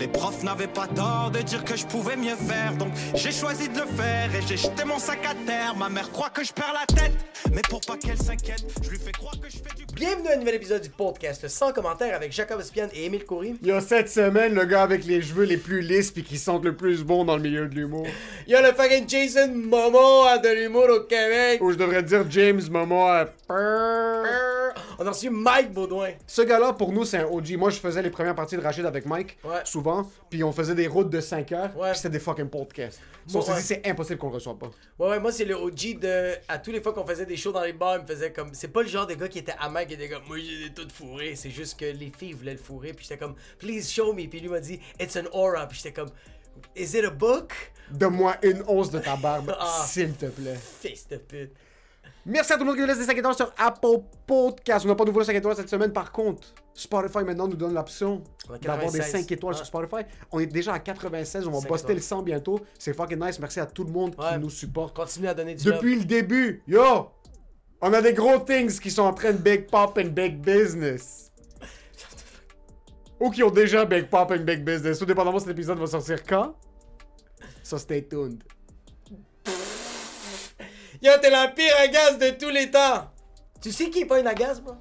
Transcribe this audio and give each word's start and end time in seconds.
Les 0.00 0.08
profs 0.08 0.42
n'avaient 0.42 0.66
pas 0.66 0.86
tort 0.88 1.30
de 1.32 1.40
dire 1.40 1.64
que 1.64 1.76
je 1.76 1.86
pouvais 1.86 2.16
mieux 2.16 2.34
faire, 2.34 2.72
donc 2.76 2.88
j'ai 3.14 3.30
choisi 3.30 3.68
de 3.68 3.78
le 3.78 3.86
faire 3.86 4.34
et 4.34 4.42
j'ai 4.46 4.56
jeté 4.56 4.84
mon 4.84 4.98
sac 4.98 5.20
à 5.24 5.34
terre. 5.46 5.76
Ma 5.76 5.88
mère 5.88 6.10
croit 6.10 6.30
que 6.30 6.42
je 6.42 6.52
perds 6.52 6.74
la 6.74 6.86
tête, 6.92 7.12
mais 7.52 7.62
pour 7.68 7.80
pas 7.80 7.96
qu'elle 7.96 8.18
s'inquiète, 8.18 8.64
je 8.82 8.90
lui 8.90 8.98
fais 8.98 9.12
croire 9.12 9.34
que 9.40 9.48
je 9.48 9.56
fais 9.58 9.74
du. 9.76 9.86
Bienvenue 9.94 10.28
à 10.28 10.32
un 10.32 10.36
nouvel 10.36 10.56
épisode 10.56 10.82
du 10.82 10.88
podcast 10.90 11.46
sans 11.46 11.72
commentaire 11.72 12.16
avec 12.16 12.32
Jacob 12.32 12.60
Espian 12.60 12.88
et 12.92 13.04
Émile 13.04 13.24
Coury. 13.24 13.54
Il 13.62 13.68
y 13.68 13.72
a 13.72 13.80
cette 13.80 14.08
semaine, 14.08 14.54
le 14.54 14.64
gars 14.64 14.82
avec 14.82 15.04
les 15.04 15.22
cheveux 15.22 15.44
les 15.44 15.58
plus 15.58 15.82
lisses 15.82 16.10
puis 16.10 16.24
qui 16.24 16.38
sentent 16.38 16.64
le 16.64 16.74
plus 16.74 17.04
bon 17.04 17.24
dans 17.24 17.36
le 17.36 17.42
milieu 17.42 17.68
de 17.68 17.74
l'humour. 17.74 18.06
Il 18.48 18.52
y 18.52 18.56
a 18.56 18.62
le 18.62 18.74
fucking 18.74 19.08
Jason 19.08 19.52
Momoa 19.54 20.38
de 20.38 20.48
l'humour 20.48 20.86
au 20.88 21.00
Québec. 21.00 21.60
Ou 21.62 21.70
je 21.70 21.76
devrais 21.76 22.02
dire 22.02 22.24
James 22.28 22.62
Momoa. 22.70 23.26
On 25.02 25.06
a 25.06 25.10
reçu 25.10 25.30
Mike 25.30 25.72
Baudouin. 25.72 26.10
Ce 26.28 26.42
gars-là, 26.42 26.74
pour 26.74 26.92
nous, 26.92 27.04
c'est 27.04 27.18
un 27.18 27.24
OG. 27.24 27.56
Moi, 27.56 27.70
je 27.70 27.78
faisais 27.80 28.00
les 28.02 28.10
premières 28.10 28.36
parties 28.36 28.56
de 28.56 28.60
Rachid 28.62 28.86
avec 28.86 29.04
Mike, 29.04 29.36
Ouais. 29.42 29.56
souvent. 29.64 30.08
Puis 30.30 30.44
on 30.44 30.52
faisait 30.52 30.76
des 30.76 30.86
routes 30.86 31.10
de 31.10 31.20
5 31.20 31.50
heures. 31.50 31.76
Ouais. 31.76 31.90
Puis 31.90 31.96
c'était 31.98 32.10
des 32.10 32.20
fucking 32.20 32.48
podcasts. 32.48 33.00
Bon, 33.26 33.40
on 33.40 33.42
s'est 33.42 33.50
ouais. 33.52 33.56
dit, 33.58 33.64
c'est 33.64 33.86
impossible 33.88 34.18
qu'on 34.20 34.28
le 34.28 34.34
reçoive 34.34 34.56
pas. 34.58 34.70
Ouais, 35.00 35.08
ouais, 35.10 35.18
moi 35.20 35.32
c'est 35.32 35.44
le 35.44 35.56
OG 35.56 35.98
de. 36.00 36.34
À 36.46 36.58
tous 36.58 36.70
les 36.70 36.80
fois 36.80 36.92
qu'on 36.92 37.04
faisait 37.04 37.26
des 37.26 37.36
shows 37.36 37.50
dans 37.50 37.62
les 37.62 37.72
bars, 37.72 37.96
il 37.96 38.02
me 38.02 38.06
faisait 38.06 38.32
comme. 38.32 38.50
C'est 38.52 38.68
pas 38.68 38.82
le 38.82 38.88
genre 38.88 39.06
de 39.08 39.14
gars 39.14 39.26
qui 39.28 39.38
était 39.40 39.54
amer, 39.58 39.86
qui 39.88 39.94
était 39.94 40.08
comme. 40.08 40.22
Moi 40.28 40.38
j'ai 40.38 40.72
tout 40.72 40.88
fourré. 40.94 41.34
C'est 41.34 41.50
juste 41.50 41.78
que 41.80 41.84
les 41.86 42.12
filles 42.16 42.34
voulaient 42.34 42.52
le 42.52 42.58
fourrer. 42.58 42.92
Puis 42.92 43.04
j'étais 43.08 43.18
comme. 43.18 43.34
Please 43.58 43.90
show 43.90 44.12
me. 44.12 44.26
Puis 44.28 44.38
lui 44.40 44.48
m'a 44.48 44.60
dit. 44.60 44.78
It's 45.00 45.16
an 45.16 45.24
aura. 45.32 45.66
Puis 45.66 45.78
j'étais 45.82 45.92
comme. 45.92 46.10
Is 46.76 46.96
it 46.96 47.04
a 47.04 47.10
book? 47.10 47.52
Donne-moi 47.90 48.36
une 48.42 48.62
once 48.68 48.90
de 48.90 49.00
ta 49.00 49.16
barbe, 49.16 49.52
Ah. 49.60 49.84
s'il 49.86 50.12
te 50.12 50.26
plaît. 50.26 50.58
Fils 50.80 51.08
de 51.08 51.16
pute. 51.16 51.50
Merci 52.24 52.52
à 52.52 52.56
tout 52.56 52.60
le 52.60 52.66
monde 52.66 52.76
qui 52.76 52.80
nous 52.82 52.86
laisse 52.86 52.98
des 52.98 53.04
5 53.04 53.18
étoiles 53.18 53.34
sur 53.34 53.52
Apple 53.58 53.98
Podcast. 54.26 54.84
On 54.84 54.88
n'a 54.88 54.94
pas 54.94 55.04
de 55.04 55.10
nouveau 55.10 55.24
5 55.24 55.34
étoiles 55.34 55.56
cette 55.56 55.68
semaine. 55.68 55.92
Par 55.92 56.12
contre, 56.12 56.54
Spotify 56.72 57.24
maintenant 57.24 57.48
nous 57.48 57.56
donne 57.56 57.74
l'option 57.74 58.22
d'avoir 58.60 58.90
des 58.92 58.98
96. 58.98 59.10
5 59.22 59.32
étoiles 59.32 59.54
sur 59.56 59.66
Spotify. 59.66 60.02
On 60.30 60.38
est 60.38 60.46
déjà 60.46 60.74
à 60.74 60.78
96. 60.78 61.48
On 61.48 61.50
va 61.50 61.58
5 61.60 61.68
poster 61.68 61.94
le 61.94 62.00
100 62.00 62.22
bientôt. 62.22 62.60
C'est 62.78 62.94
fucking 62.94 63.18
nice. 63.18 63.40
Merci 63.40 63.58
à 63.58 63.66
tout 63.66 63.82
le 63.82 63.90
monde 63.90 64.14
Ouais. 64.18 64.34
qui 64.34 64.38
nous 64.38 64.50
supporte. 64.50 64.94
Continue 64.94 65.26
à 65.28 65.34
donner 65.34 65.56
du 65.56 65.64
Depuis 65.64 65.96
le 65.96 66.04
début. 66.04 66.62
Yo! 66.68 67.08
On 67.80 67.92
a 67.92 68.00
des 68.00 68.12
gros 68.12 68.38
things 68.38 68.78
qui 68.78 68.92
sont 68.92 69.02
en 69.02 69.12
train 69.14 69.32
de 69.32 69.38
big 69.38 69.68
pop 69.68 69.98
and 69.98 70.10
big 70.10 70.36
business. 70.38 71.32
Ou 73.20 73.30
qui 73.30 73.42
ont 73.42 73.50
déjà 73.50 73.84
big 73.84 74.08
pop 74.08 74.30
and 74.30 74.44
big 74.44 74.62
business. 74.64 75.00
Tout 75.00 75.06
dépendamment 75.06 75.40
cet 75.40 75.48
épisode 75.48 75.78
va 75.78 75.86
sortir 75.88 76.22
quand? 76.22 76.54
So 77.64 77.78
stay 77.78 78.06
tuned. 78.06 78.44
Yo, 81.02 81.10
t'es 81.20 81.30
la 81.30 81.48
pire 81.48 81.74
agace 81.80 82.16
de 82.16 82.30
tous 82.30 82.50
les 82.50 82.70
temps. 82.70 83.10
Tu 83.60 83.72
sais 83.72 83.90
qui 83.90 84.02
est 84.02 84.06
pas 84.06 84.20
une 84.20 84.26
agace, 84.28 84.62
moi? 84.62 84.78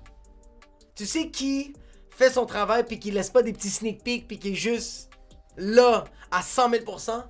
Tu 0.93 1.07
sais 1.07 1.29
qui 1.29 1.73
fait 2.11 2.29
son 2.29 2.45
travail 2.45 2.83
puis 2.83 2.99
qui 2.99 3.09
laisse 3.09 3.31
pas 3.31 3.41
des 3.41 3.53
petits 3.53 3.71
sneak 3.71 4.03
peeks 4.03 4.27
puis 4.27 4.37
qui 4.37 4.51
est 4.51 4.55
juste 4.55 5.09
là 5.57 6.03
à 6.29 6.43
100 6.43 6.69
000%? 6.69 7.23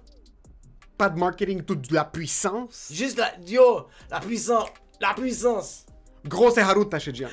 Pas 0.98 1.10
de 1.10 1.18
marketing, 1.18 1.64
toute 1.64 1.88
de 1.90 1.96
la 1.96 2.04
puissance. 2.04 2.90
Juste 2.92 3.18
la. 3.18 3.32
Yo, 3.48 3.88
la 4.10 4.20
puissance. 4.20 4.68
La 5.00 5.14
puissance. 5.14 5.86
Gros, 6.26 6.52
c'est 6.52 6.62
Haru 6.62 6.88
Tachidjian. 6.88 7.30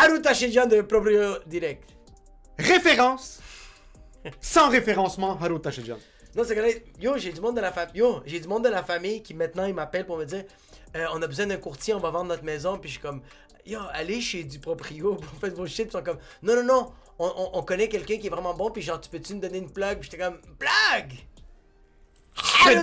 Haru 0.00 0.20
Tachidjian 0.20 0.66
de 0.66 0.80
Proprio 0.80 1.38
Direct. 1.46 1.88
Référence. 2.58 3.38
Sans 4.40 4.68
référencement, 4.68 5.38
Haru 5.40 5.60
Tachidjian. 5.60 5.96
Non, 6.34 6.42
c'est 6.44 6.56
que 6.56 7.00
yo, 7.00 7.16
j'ai 7.16 7.32
du 7.32 7.40
monde 7.40 7.54
de 7.54 7.60
la 7.60 7.72
famille. 7.72 7.98
Yo, 8.00 8.20
j'ai 8.26 8.40
du 8.40 8.48
monde 8.48 8.64
de 8.64 8.68
la 8.68 8.82
famille 8.82 9.22
qui 9.22 9.32
maintenant 9.32 9.64
il 9.64 9.74
m'appelle 9.74 10.04
pour 10.04 10.18
me 10.18 10.24
dire 10.24 10.44
euh, 10.96 11.06
on 11.14 11.22
a 11.22 11.26
besoin 11.26 11.46
d'un 11.46 11.56
courtier, 11.56 11.94
on 11.94 12.00
va 12.00 12.10
vendre 12.10 12.28
notre 12.28 12.44
maison. 12.44 12.78
Puis 12.78 12.88
je 12.88 12.94
suis 12.94 13.02
comme 13.02 13.22
yo, 13.66 13.80
allez 13.92 14.20
chez 14.20 14.44
du 14.44 14.58
proprio 14.58 15.14
pour 15.40 15.50
vos 15.50 15.66
shit. 15.66 15.86
Ils 15.86 15.92
sont 15.92 16.02
comme 16.02 16.18
non, 16.42 16.56
non, 16.56 16.64
non, 16.64 16.92
on, 17.18 17.26
on- 17.36 17.50
on 17.58 17.62
connaît 17.62 17.88
quelqu'un 17.88 18.18
qui 18.18 18.26
est 18.26 18.30
vraiment 18.30 18.54
bon. 18.54 18.70
Puis 18.70 18.82
genre, 18.82 19.00
tu 19.00 19.08
peux-tu 19.10 19.34
me 19.34 19.40
donner 19.40 19.58
une 19.58 19.70
plug? 19.70 19.98
Puis 20.00 20.10
j'étais 20.10 20.22
comme 20.24 20.38
plug! 20.58 21.12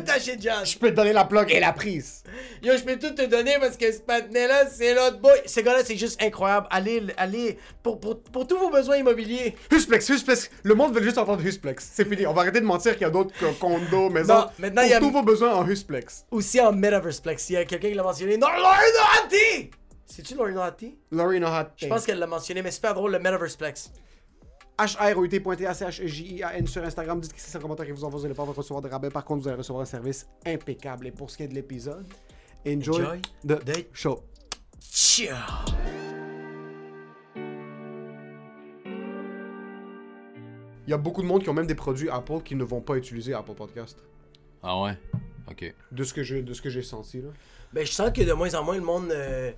Tachidjian! 0.06 0.64
Je 0.66 0.78
peux 0.78 0.90
te 0.90 0.96
donner 0.96 1.14
la 1.14 1.26
plug 1.26 1.52
et 1.52 1.60
la 1.60 1.72
prise. 1.74 2.24
Yo, 2.64 2.76
je 2.78 2.84
peux 2.84 2.98
tout 2.98 3.12
te 3.14 3.26
donner 3.26 3.58
parce 3.60 3.78
que 3.78 3.92
ce 3.92 4.00
patinet-là, 4.00 4.68
c'est 4.70 4.94
l'autre 4.94 5.20
boy. 5.20 5.34
Ce 5.46 5.60
gars-là, 5.60 5.80
c'est 5.84 5.96
juste 5.98 6.22
incroyable. 6.22 6.68
Allez, 6.72 7.04
allez, 7.18 7.58
pour, 7.84 8.00
pour, 8.00 8.22
pour 8.22 8.48
tous 8.48 8.58
vos 8.58 8.70
besoins 8.70 8.98
immobiliers. 8.98 9.56
Husplex, 9.72 10.10
Husplex. 10.10 10.50
Le 10.64 10.74
monde 10.76 10.94
veut 10.96 11.04
juste 11.04 11.18
entendre 11.18 11.46
Husplex. 11.46 11.88
C'est 11.94 12.08
fini. 12.08 12.26
On 12.26 12.34
va 12.34 12.42
arrêter 12.42 12.60
de 12.62 12.66
mentir 12.66 12.94
qu'il 12.94 13.02
y 13.04 13.06
a 13.06 13.10
d'autres 13.10 13.34
co- 13.40 13.52
condos, 13.60 14.10
maisons. 14.10 14.34
Non, 14.34 14.48
maintenant, 14.60 14.82
Pour 14.82 14.88
il 14.90 14.92
y 14.92 14.94
a- 14.96 15.00
tous 15.00 15.12
vos 15.12 15.24
besoins 15.24 15.54
en 15.54 15.68
Husplex. 15.68 16.26
Aussi 16.32 16.60
en 16.62 16.72
Metaverseplex. 16.74 17.50
Il 17.50 17.54
y 17.54 17.58
a 17.58 17.66
quelqu'un 17.66 17.90
qui 17.90 17.94
l'a 17.96 18.04
mentionné. 18.04 18.38
Non, 18.38 18.48
Laurie 18.48 18.92
Nohati! 18.98 19.72
C'est-tu 20.08 20.36
Laurie 20.36 20.54
Nohati? 20.54 20.96
Laurie 21.12 21.40
Nohat. 21.40 21.72
Je 21.78 21.88
pense 21.88 22.06
qu'elle 22.06 22.20
l'a 22.20 22.28
mentionné, 22.28 22.62
mais 22.62 22.70
c'est 22.70 22.76
super 22.76 22.94
drôle, 22.94 23.12
le 23.12 23.20
Metaverseplex. 23.20 23.92
H-R-O-U-T.A-C-H-J-I-A-N 24.78 26.68
sur 26.68 26.84
Instagram. 26.84 27.20
Dites 27.20 27.34
que 27.34 27.40
c'est 27.40 27.58
un 27.58 27.62
commentaire 27.62 27.86
qui 27.86 27.92
vous 27.92 28.04
envoie, 28.04 28.18
vous 28.20 28.24
n'allez 28.26 28.36
pas 28.36 28.44
recevoir 28.44 28.82
de 28.82 28.90
rabais. 28.90 29.10
Par 29.10 29.24
contre, 29.24 29.42
vous 29.44 29.48
allez 29.48 29.58
recevoir 29.58 29.82
un 29.84 29.86
service 29.86 30.28
impeccable. 30.46 31.08
Et 31.08 31.12
pour 31.12 31.30
ce 31.32 31.38
qui 31.38 31.44
est 31.44 31.48
de 31.48 31.54
l'épisode, 31.56 32.06
enjoy, 32.68 33.02
Enjoy 33.06 33.22
the 33.48 33.64
the- 33.66 33.88
show. 33.94 34.24
Ciao! 34.82 35.36
Il 40.88 40.92
y 40.92 40.94
a 40.94 40.98
beaucoup 40.98 41.22
de 41.22 41.28
monde 41.28 41.42
qui 41.44 41.50
ont 41.50 41.54
même 41.54 41.66
des 41.68 41.76
produits 41.76 42.10
Apple 42.10 42.42
qui 42.44 42.56
ne 42.56 42.64
vont 42.64 42.82
pas 42.82 42.96
utiliser 42.96 43.34
Apple 43.34 43.56
Podcast. 43.56 43.98
Ah 44.62 44.80
ouais? 44.82 44.98
Ok. 45.50 45.74
De 45.92 46.04
ce 46.04 46.14
que 46.14 46.22
j'ai, 46.24 46.42
de 46.44 46.54
ce 46.54 46.62
que 46.62 46.70
j'ai 46.70 46.84
senti 46.84 47.22
là. 47.22 47.30
Ben, 47.74 47.86
je 47.86 47.92
sens 47.92 48.12
que 48.12 48.22
de 48.22 48.34
moins 48.34 48.54
en 48.54 48.64
moins, 48.64 48.76
le 48.76 48.82
monde. 48.82 49.12
euh, 49.12 49.52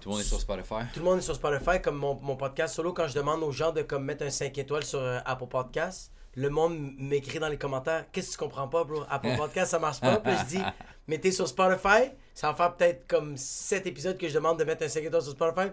Tout 0.00 0.08
le 0.08 0.14
monde 0.14 0.20
est 0.20 0.28
sur 0.28 0.40
Spotify? 0.40 0.74
tout 0.92 1.00
le 1.00 1.04
monde 1.04 1.18
est 1.18 1.22
sur 1.22 1.34
Spotify, 1.34 1.80
comme 1.82 1.96
mon, 1.96 2.14
mon 2.20 2.36
podcast 2.36 2.74
solo. 2.74 2.92
Quand 2.92 3.08
je 3.08 3.14
demande 3.14 3.42
aux 3.42 3.52
gens 3.52 3.72
de 3.72 3.82
comme, 3.82 4.04
mettre 4.04 4.24
un 4.24 4.30
5 4.30 4.56
étoiles 4.58 4.84
sur 4.84 5.00
euh, 5.00 5.18
Apple 5.24 5.46
Podcast, 5.46 6.12
le 6.34 6.50
monde 6.50 6.76
m'écrit 6.98 7.38
dans 7.38 7.48
les 7.48 7.58
commentaires 7.58 8.06
Qu'est-ce 8.10 8.28
que 8.28 8.32
tu 8.32 8.38
comprends 8.38 8.68
pas, 8.68 8.84
bro? 8.84 9.04
Apple 9.08 9.34
Podcast, 9.36 9.70
ça 9.70 9.78
marche 9.78 10.00
pas. 10.00 10.16
Puis 10.18 10.32
je 10.40 10.44
dis 10.56 10.62
Mettez 11.06 11.32
sur 11.32 11.46
Spotify. 11.46 12.10
Ça 12.34 12.50
va 12.50 12.54
faire 12.54 12.74
peut-être 12.76 13.06
comme 13.06 13.36
7 13.36 13.86
épisodes 13.86 14.18
que 14.18 14.28
je 14.28 14.34
demande 14.34 14.58
de 14.58 14.64
mettre 14.64 14.84
un 14.84 14.88
5 14.88 15.04
étoiles 15.04 15.22
sur 15.22 15.32
Spotify. 15.32 15.68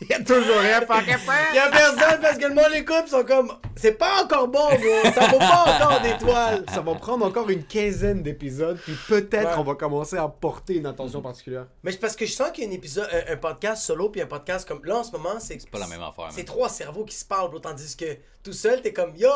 Il 0.02 0.08
y 0.08 0.14
a 0.14 0.24
toujours 0.24 0.58
rien 0.60 0.80
fucking 0.80 1.14
Il 1.52 1.56
y 1.56 1.58
a 1.58 1.68
personne 1.70 2.20
parce 2.22 2.38
que 2.38 2.46
le 2.46 2.54
monde 2.54 2.70
l'écoute, 2.72 3.02
ils 3.06 3.10
sont 3.10 3.24
comme 3.24 3.52
C'est 3.76 3.92
pas 3.98 4.22
encore 4.24 4.48
bon, 4.48 4.68
bro. 4.68 5.10
Ça 5.14 5.26
vaut 5.28 5.38
pas 5.38 5.76
encore 5.76 6.00
d'étoiles. 6.00 6.64
Ça 6.72 6.80
va 6.80 6.94
prendre 6.94 7.26
encore 7.26 7.50
une 7.50 7.64
quinzaine 7.64 8.22
d'épisodes, 8.22 8.78
puis 8.82 8.96
peut-être 9.08 9.48
Ouais. 9.50 9.54
on 9.58 9.62
va 9.64 9.74
commencer 9.74 10.16
à 10.16 10.26
porter 10.28 10.76
une 10.76 10.86
attention 10.86 11.20
particulière. 11.20 11.66
Mais 11.82 11.92
c'est 11.92 11.98
parce 11.98 12.16
que 12.16 12.24
je 12.24 12.32
sens 12.32 12.50
qu'il 12.50 12.64
y 12.64 12.66
a 12.66 12.70
un 12.70 12.72
épisode, 12.72 13.08
un, 13.12 13.32
un 13.34 13.36
podcast 13.36 13.82
solo 13.82 14.08
puis 14.08 14.20
un 14.22 14.26
podcast 14.26 14.66
comme 14.66 14.82
là 14.84 14.96
en 14.98 15.04
ce 15.04 15.12
moment, 15.12 15.38
c'est 15.38 15.68
pas 15.70 15.78
la 15.78 15.86
même 15.86 16.02
affaire, 16.02 16.28
C'est 16.30 16.44
trois 16.44 16.68
cerveaux 16.70 17.04
qui 17.04 17.14
se 17.16 17.24
parlent, 17.26 17.50
bro, 17.50 17.58
tandis 17.58 17.94
que 17.96 18.16
tout 18.42 18.52
seul 18.54 18.80
t'es 18.80 18.92
comme 18.94 19.14
yo, 19.16 19.28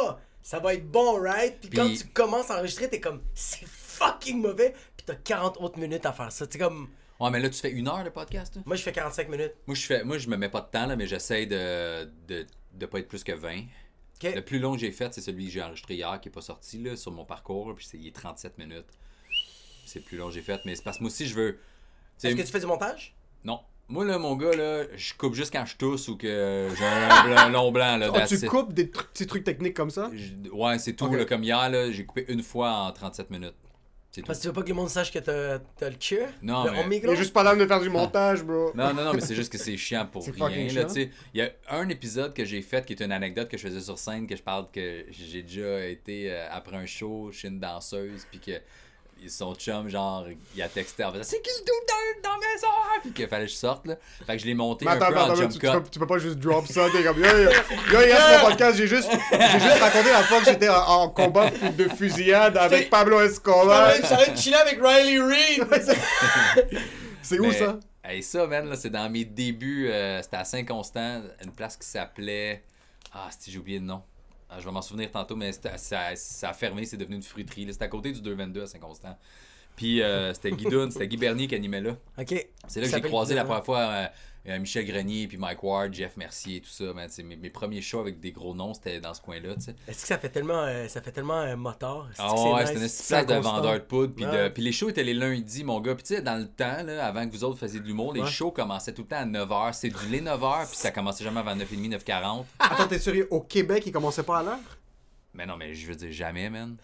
ça 0.42 0.60
va 0.60 0.72
être 0.74 0.90
bon, 0.90 1.20
right? 1.20 1.58
Puis 1.60 1.70
quand 1.70 1.88
tu 1.94 2.06
commences 2.08 2.50
à 2.50 2.56
enregistrer, 2.58 2.88
t'es 2.88 3.00
comme 3.00 3.20
c'est 3.34 3.66
fucking 3.66 4.40
mauvais, 4.40 4.74
puis 4.96 5.04
t'as 5.06 5.14
40 5.14 5.58
autres 5.60 5.78
minutes 5.78 6.06
à 6.06 6.12
faire 6.12 6.32
ça. 6.32 6.46
C'est 6.50 6.58
comme 6.58 6.88
Ouais, 7.20 7.30
mais 7.30 7.40
là, 7.40 7.48
tu 7.48 7.58
fais 7.60 7.70
une 7.70 7.86
heure 7.88 8.02
de 8.04 8.10
podcast? 8.10 8.56
là? 8.56 8.62
moi 8.66 8.76
je 8.76 8.82
fais 8.82 8.92
45 8.92 9.28
minutes. 9.28 9.52
Moi, 9.66 9.74
je 9.76 9.86
fais, 9.86 10.02
moi, 10.04 10.18
je 10.18 10.28
me 10.28 10.36
mets 10.36 10.48
pas 10.48 10.60
de 10.60 10.66
temps, 10.70 10.86
là, 10.86 10.96
mais 10.96 11.06
j'essaie 11.06 11.46
de, 11.46 12.04
de, 12.26 12.46
de 12.74 12.86
pas 12.86 12.98
être 12.98 13.08
plus 13.08 13.22
que 13.22 13.32
20. 13.32 13.58
Ok. 14.22 14.34
Le 14.34 14.40
plus 14.40 14.58
long 14.58 14.72
que 14.74 14.80
j'ai 14.80 14.90
fait, 14.92 15.12
c'est 15.14 15.20
celui 15.20 15.46
que 15.46 15.52
j'ai 15.52 15.62
enregistré 15.62 15.94
hier, 15.94 16.20
qui 16.20 16.28
est 16.28 16.32
pas 16.32 16.40
sorti, 16.40 16.82
là, 16.82 16.96
sur 16.96 17.12
mon 17.12 17.24
parcours, 17.24 17.68
là, 17.68 17.74
puis 17.74 17.86
c'est, 17.86 17.98
il 17.98 18.06
est 18.08 18.14
37 18.14 18.58
minutes. 18.58 18.86
C'est 19.86 20.00
le 20.00 20.04
plus 20.04 20.16
long 20.16 20.28
que 20.28 20.34
j'ai 20.34 20.42
fait, 20.42 20.60
mais 20.64 20.74
c'est 20.74 20.82
parce 20.82 20.98
que 20.98 21.02
moi 21.02 21.10
aussi, 21.10 21.26
je 21.26 21.34
veux... 21.34 21.52
tu 21.54 21.58
sais, 22.18 22.28
Est-ce 22.28 22.36
que 22.36 22.42
tu 22.42 22.50
fais 22.52 22.60
du 22.60 22.66
montage? 22.66 23.14
Non. 23.44 23.60
Moi, 23.86 24.04
là, 24.06 24.18
mon 24.18 24.34
gars, 24.34 24.56
là, 24.56 24.84
je 24.96 25.12
coupe 25.14 25.34
juste 25.34 25.52
quand 25.52 25.66
je 25.66 25.76
tousse 25.76 26.08
ou 26.08 26.16
que 26.16 26.68
j'ai 26.76 26.84
un 26.86 27.22
blanc- 27.24 27.48
long 27.52 27.70
blanc, 27.70 27.98
là, 27.98 28.08
Oh, 28.10 28.14
that's 28.16 28.30
tu 28.30 28.36
it. 28.36 28.46
coupes 28.46 28.72
des 28.72 28.86
tr- 28.86 29.06
petits 29.12 29.26
trucs 29.26 29.44
techniques 29.44 29.74
comme 29.74 29.90
ça? 29.90 30.10
Je- 30.14 30.48
Ouais, 30.50 30.78
c'est 30.78 30.94
tout, 30.94 31.04
Ok. 31.04 31.16
là, 31.16 31.24
comme 31.26 31.44
hier, 31.44 31.68
là, 31.68 31.90
j'ai 31.92 32.06
coupé 32.06 32.24
une 32.28 32.42
fois 32.42 32.72
en 32.72 32.92
37 32.92 33.30
minutes. 33.30 33.54
Parce 34.22 34.38
que 34.38 34.42
tu 34.42 34.48
veux 34.48 34.54
pas 34.54 34.62
que 34.62 34.68
le 34.68 34.74
monde 34.74 34.88
sache 34.88 35.12
que 35.12 35.18
t'as 35.18 35.58
t'as 35.58 35.88
le 35.90 35.96
cure? 35.96 36.26
Non, 36.42 36.64
le 36.64 36.70
mais- 36.88 37.00
Il 37.02 37.08
est 37.10 37.16
juste 37.16 37.32
pas 37.32 37.42
d'âme 37.44 37.58
de 37.58 37.66
faire 37.66 37.80
du 37.80 37.90
montage, 37.90 38.42
bro. 38.44 38.70
Non, 38.74 38.94
non, 38.94 39.04
non, 39.04 39.12
mais 39.14 39.20
c'est 39.20 39.34
juste 39.34 39.50
que 39.50 39.58
c'est 39.58 39.76
chiant 39.76 40.06
pour 40.06 40.24
rien. 40.40 40.64
Là, 40.66 40.68
chiant. 40.68 40.86
tu 40.86 40.92
sais. 40.94 41.10
Il 41.34 41.40
y 41.40 41.42
a 41.42 41.50
un 41.70 41.88
épisode 41.88 42.32
que 42.34 42.44
j'ai 42.44 42.62
fait 42.62 42.84
qui 42.86 42.92
est 42.92 43.02
une 43.02 43.12
anecdote 43.12 43.48
que 43.48 43.56
je 43.58 43.66
faisais 43.66 43.80
sur 43.80 43.98
scène, 43.98 44.26
que 44.26 44.36
je 44.36 44.42
parle 44.42 44.66
que 44.72 45.04
j'ai 45.10 45.42
déjà 45.42 45.86
été 45.86 46.30
euh, 46.30 46.46
après 46.50 46.76
un 46.76 46.86
show 46.86 47.30
chez 47.32 47.48
une 47.48 47.58
danseuse, 47.60 48.24
puis 48.30 48.40
que 48.40 48.52
son 49.28 49.54
chum, 49.54 49.88
genre, 49.88 50.26
il 50.54 50.62
a 50.62 50.68
texté 50.68 51.04
en 51.04 51.12
faisant 51.12 51.22
C'est 51.24 51.40
qui 51.40 51.50
le 51.50 51.64
dude 51.64 52.22
dans, 52.22 52.28
dans 52.30 52.34
la 52.36 52.46
maison 52.52 52.66
Puis 53.02 53.12
qu'il 53.12 53.28
fallait 53.28 53.46
que 53.46 53.50
je 53.50 53.56
sorte, 53.56 53.86
là. 53.86 53.96
Fait 54.26 54.36
que 54.36 54.42
je 54.42 54.46
l'ai 54.46 54.54
monté 54.54 54.84
Mais 54.84 54.90
un 54.90 54.94
attends, 54.94 55.06
peu 55.08 55.14
attends, 55.14 55.20
en 55.22 55.30
attends, 55.30 55.34
jump 55.36 55.52
tu, 55.52 55.58
cut. 55.58 55.66
tu 55.66 55.72
peux, 55.72 55.88
tu 55.90 55.98
peux 55.98 56.06
pas 56.06 56.18
juste 56.18 56.36
drop 56.38 56.66
ça, 56.66 56.86
t'es 56.90 57.02
comme 57.02 57.18
yo, 57.18 57.24
yo, 57.26 57.50
yo, 57.92 58.00
yes, 58.00 58.20
mon 58.42 58.48
podcast, 58.48 58.76
j'ai 58.76 58.86
juste, 58.86 59.10
j'ai 59.10 59.60
juste 59.60 59.78
raconté 59.80 60.10
la 60.10 60.22
fois 60.22 60.40
que 60.40 60.44
j'étais 60.46 60.68
en, 60.68 60.74
en 60.86 61.08
combat 61.08 61.50
de 61.50 61.88
fusillade 61.88 62.56
avec 62.56 62.90
Pablo 62.90 63.20
Escobar. 63.20 63.92
J'arrête 64.02 64.32
de 64.34 64.38
chiller 64.38 64.56
avec 64.56 64.78
Riley 64.82 65.18
Reid! 65.20 65.66
C'est 67.22 67.38
où 67.38 67.46
Mais, 67.46 67.52
ça? 67.58 67.78
Hey, 68.04 68.22
ça, 68.22 68.46
man, 68.46 68.68
là, 68.68 68.76
c'est 68.76 68.90
dans 68.90 69.08
mes 69.08 69.24
débuts. 69.24 69.88
euh, 69.90 70.20
c'était 70.20 70.36
à 70.36 70.44
Saint-Constant, 70.44 71.22
une 71.42 71.52
place 71.52 71.76
qui 71.76 71.88
s'appelait. 71.88 72.62
Ah, 73.14 73.28
si 73.38 73.50
j'ai 73.50 73.58
oublié 73.58 73.78
le 73.78 73.86
nom. 73.86 74.02
Ah, 74.54 74.60
je 74.60 74.64
vais 74.64 74.70
m'en 74.70 74.82
souvenir 74.82 75.10
tantôt, 75.10 75.34
mais 75.34 75.52
ça, 75.52 76.14
ça 76.14 76.48
a 76.48 76.52
fermé, 76.52 76.84
c'est 76.84 76.96
devenu 76.96 77.16
une 77.16 77.22
fruiterie. 77.22 77.66
C'était 77.72 77.84
à 77.84 77.88
côté 77.88 78.12
du 78.12 78.20
222 78.20 78.62
à 78.62 78.66
Saint-Constant. 78.66 79.18
Puis 79.74 80.00
euh, 80.02 80.32
c'était 80.32 80.52
Guy 80.52 80.66
Dunn, 80.66 80.90
c'était 80.90 81.08
Guy 81.08 81.16
Bernier 81.16 81.48
qui 81.48 81.56
animait 81.56 81.80
là. 81.80 81.96
Ok. 82.18 82.46
C'est 82.68 82.80
là 82.80 82.86
que 82.86 82.94
j'ai 82.94 83.00
croisé 83.00 83.34
la 83.34 83.44
première 83.44 83.64
fois 83.64 84.08
euh, 84.46 84.58
Michel 84.58 84.84
Grenier, 84.84 85.26
puis 85.26 85.38
Mike 85.38 85.62
Ward, 85.62 85.94
Jeff 85.94 86.16
Mercier, 86.16 86.60
tout 86.60 86.68
ça. 86.68 86.84
sais, 87.08 87.22
mes, 87.22 87.36
mes 87.36 87.48
premiers 87.50 87.80
shows 87.80 88.00
avec 88.00 88.20
des 88.20 88.30
gros 88.32 88.54
noms, 88.54 88.74
c'était 88.74 89.00
dans 89.00 89.14
ce 89.14 89.22
coin-là. 89.22 89.54
tu 89.54 89.62
sais. 89.62 89.76
Est-ce 89.88 90.02
que 90.02 90.06
ça 90.08 90.18
fait 90.18 90.28
tellement, 90.28 90.62
euh, 90.64 90.86
ça 90.88 91.00
fait 91.00 91.12
tellement 91.12 91.40
euh, 91.40 91.56
moteur? 91.56 92.08
Ah 92.18 92.32
c'est 92.36 92.42
ouais, 92.52 92.60
nice? 92.60 92.68
c'était 92.68 92.80
une 92.80 92.86
petite 92.88 93.06
place 93.08 93.26
de 93.26 93.34
vendeur 93.42 93.72
de 93.74 93.78
poudre. 93.78 94.14
Puis, 94.14 94.24
de- 94.24 94.30
Ouais. 94.30 94.50
puis 94.50 94.62
les 94.62 94.72
shows 94.72 94.90
étaient 94.90 95.04
les 95.04 95.14
lundis, 95.14 95.64
mon 95.64 95.80
gars. 95.80 95.94
Puis 95.94 96.04
tu 96.04 96.14
sais, 96.16 96.22
dans 96.22 96.36
le 96.38 96.46
temps, 96.46 96.82
là, 96.82 97.06
avant 97.06 97.26
que 97.26 97.32
vous 97.32 97.44
autres 97.44 97.58
faisiez 97.58 97.80
de 97.80 97.86
l'humour, 97.86 98.12
les 98.12 98.26
shows 98.26 98.50
commençaient 98.50 98.92
tout 98.92 99.02
le 99.02 99.08
temps 99.08 99.16
à 99.16 99.24
9h. 99.26 99.72
C'est 99.72 99.88
du 99.88 100.06
lait 100.10 100.20
9h, 100.20 100.66
puis 100.68 100.76
ça 100.76 100.90
commençait 100.90 101.24
jamais 101.24 101.40
avant 101.40 101.56
9h30, 101.56 101.88
9h40. 101.98 102.44
Attends, 102.58 102.86
t'es 102.88 102.98
sérieux? 102.98 103.28
Au 103.30 103.40
Québec, 103.40 103.84
il 103.86 103.92
commençait 103.92 104.22
pas 104.22 104.40
à 104.40 104.42
l'heure? 104.42 104.58
Mais 105.32 105.46
non, 105.46 105.56
mais 105.56 105.74
je 105.74 105.86
veux 105.86 105.96
dire, 105.96 106.12
jamais, 106.12 106.48
man. 106.50 106.76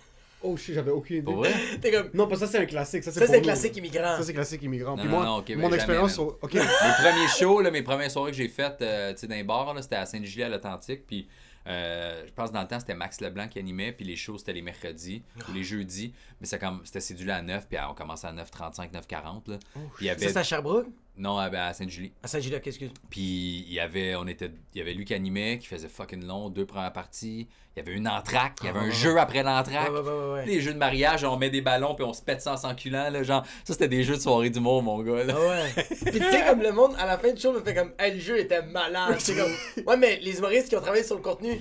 Oh 0.43 0.57
shit, 0.57 0.75
j'avais 0.75 0.91
aucune 0.91 1.17
idée. 1.17 1.25
Pour 1.25 1.37
vrai? 1.37 1.53
T'es 1.83 1.91
comme, 1.91 2.11
Non, 2.15 2.27
parce 2.27 2.41
que 2.41 2.47
ça, 2.47 2.53
c'est 2.53 2.59
un 2.59 2.67
classique. 2.67 3.05
Ça, 3.05 3.13
ça, 3.13 3.21
pour 3.21 3.29
c'est 3.35 3.43
classique 3.43 3.77
immigrant. 3.77 4.17
Ça, 4.17 4.23
c'est 4.23 4.33
classique 4.33 4.63
immigrant. 4.63 4.97
Non, 4.97 5.03
Puis 5.03 5.11
non, 5.11 5.17
moi, 5.17 5.25
non, 5.27 5.45
ben, 5.47 5.57
mon 5.57 5.63
jamais, 5.65 5.77
expérience 5.77 6.19
au. 6.19 6.39
Ok. 6.43 6.55
mes 6.55 6.61
premiers 6.61 7.29
shows, 7.39 7.61
là, 7.61 7.71
mes 7.71 7.83
premières 7.83 8.11
soirées 8.11 8.31
que 8.31 8.37
j'ai 8.37 8.49
faites 8.49 8.81
euh, 8.83 9.13
tu 9.13 9.19
sais, 9.21 9.27
dans 9.27 9.35
les 9.35 9.45
bars, 9.45 9.75
là, 9.75 9.83
c'était 9.83 9.97
à 9.97 10.07
Saint-Julie 10.07 10.43
à 10.45 10.49
l'Atlantique. 10.49 11.07
Puis 11.07 11.29
euh, 11.67 12.23
je 12.27 12.33
pense 12.33 12.51
dans 12.53 12.63
le 12.63 12.67
temps, 12.69 12.81
c'était 12.81 12.95
Max 12.95 13.21
Leblanc 13.21 13.49
qui 13.49 13.59
animait. 13.59 13.93
Puis 13.93 14.05
les 14.07 14.17
shows, 14.17 14.39
c'était 14.39 14.55
les 14.55 14.63
mercredis 14.63 15.23
ou 15.49 15.53
les 15.53 15.63
jeudis. 15.63 16.15
Mais 16.41 16.47
ça 16.47 16.57
comme- 16.59 16.81
c'était 16.85 17.01
cédulé 17.01 17.33
à 17.33 17.43
9. 17.43 17.67
Puis 17.69 17.79
on 17.89 17.95
commençait 17.95 18.27
à 18.29 18.33
9h35, 18.33 18.91
9h40. 18.93 19.51
Là. 19.51 19.59
Puis 19.75 19.83
il 20.01 20.05
y 20.05 20.07
Ça, 20.09 20.13
avait. 20.15 20.29
c'est 20.29 20.37
à 20.39 20.43
Sherbrooke? 20.43 20.87
Non, 21.21 21.37
à, 21.37 21.45
à 21.47 21.73
Saint-Julie. 21.75 22.13
À 22.23 22.29
Saint-Gilles, 22.29 22.59
excuse. 22.65 22.91
Puis 23.11 23.65
il 23.69 23.73
y 23.75 23.79
avait, 23.79 24.15
on 24.17 24.27
était, 24.27 24.51
il 24.75 24.79
y 24.79 24.81
avait 24.81 24.95
lui 24.95 25.05
qui 25.05 25.13
animait, 25.13 25.59
qui 25.59 25.67
faisait 25.67 25.87
fucking 25.89 26.25
long, 26.25 26.49
deux 26.49 26.65
premières 26.65 26.95
parties. 26.95 27.47
Il 27.77 27.79
y 27.79 27.83
avait 27.83 27.93
une 27.97 28.09
entraque, 28.09 28.57
il 28.63 28.67
y 28.67 28.69
avait 28.71 28.79
Ah, 28.81 28.83
un 28.85 28.87
ouais, 28.89 28.93
jeu 28.95 29.19
après 29.19 29.43
l'entraque. 29.43 29.93
ouais, 29.93 30.01
ouais. 30.33 30.47
Les 30.47 30.61
jeux 30.63 30.73
de 30.73 30.79
mariage, 30.79 31.23
on 31.25 31.37
met 31.37 31.51
des 31.51 31.61
ballons 31.61 31.95
puis 31.95 32.05
on 32.05 32.13
se 32.15 32.23
pète 32.23 32.41
ça 32.41 32.55
en 32.55 32.57
s'enculant, 32.57 33.11
là, 33.11 33.23
genre. 33.23 33.45
Ça, 33.65 33.75
c'était 33.75 33.87
des 33.89 34.03
jeux 34.03 34.17
de 34.17 34.21
soirée 34.21 34.49
d'humour, 34.51 34.83
mon 34.83 35.01
gars, 35.03 35.23
là. 35.25 35.35
Ah 35.37 35.49
ouais. 35.77 35.85
Puis 36.07 36.21
tu 36.21 36.31
sais, 36.31 36.43
comme 36.49 36.63
le 36.63 36.73
monde, 36.73 36.95
à 36.99 37.05
la 37.07 37.19
fin 37.19 37.33
du 37.33 37.41
show, 37.41 37.53
me 37.53 37.61
fait 37.61 37.75
comme, 37.75 37.93
hey, 37.99 38.15
le 38.15 38.21
jeu 38.21 38.39
était 38.39 38.63
malade. 38.63 39.17
C'est 39.19 39.37
comme, 39.37 39.53
ouais, 39.87 39.97
mais 39.99 40.19
les 40.21 40.39
humoristes 40.39 40.71
qui 40.71 40.77
ont 40.77 40.81
travaillé 40.81 41.05
sur 41.05 41.17
le 41.17 41.23
contenu, 41.23 41.61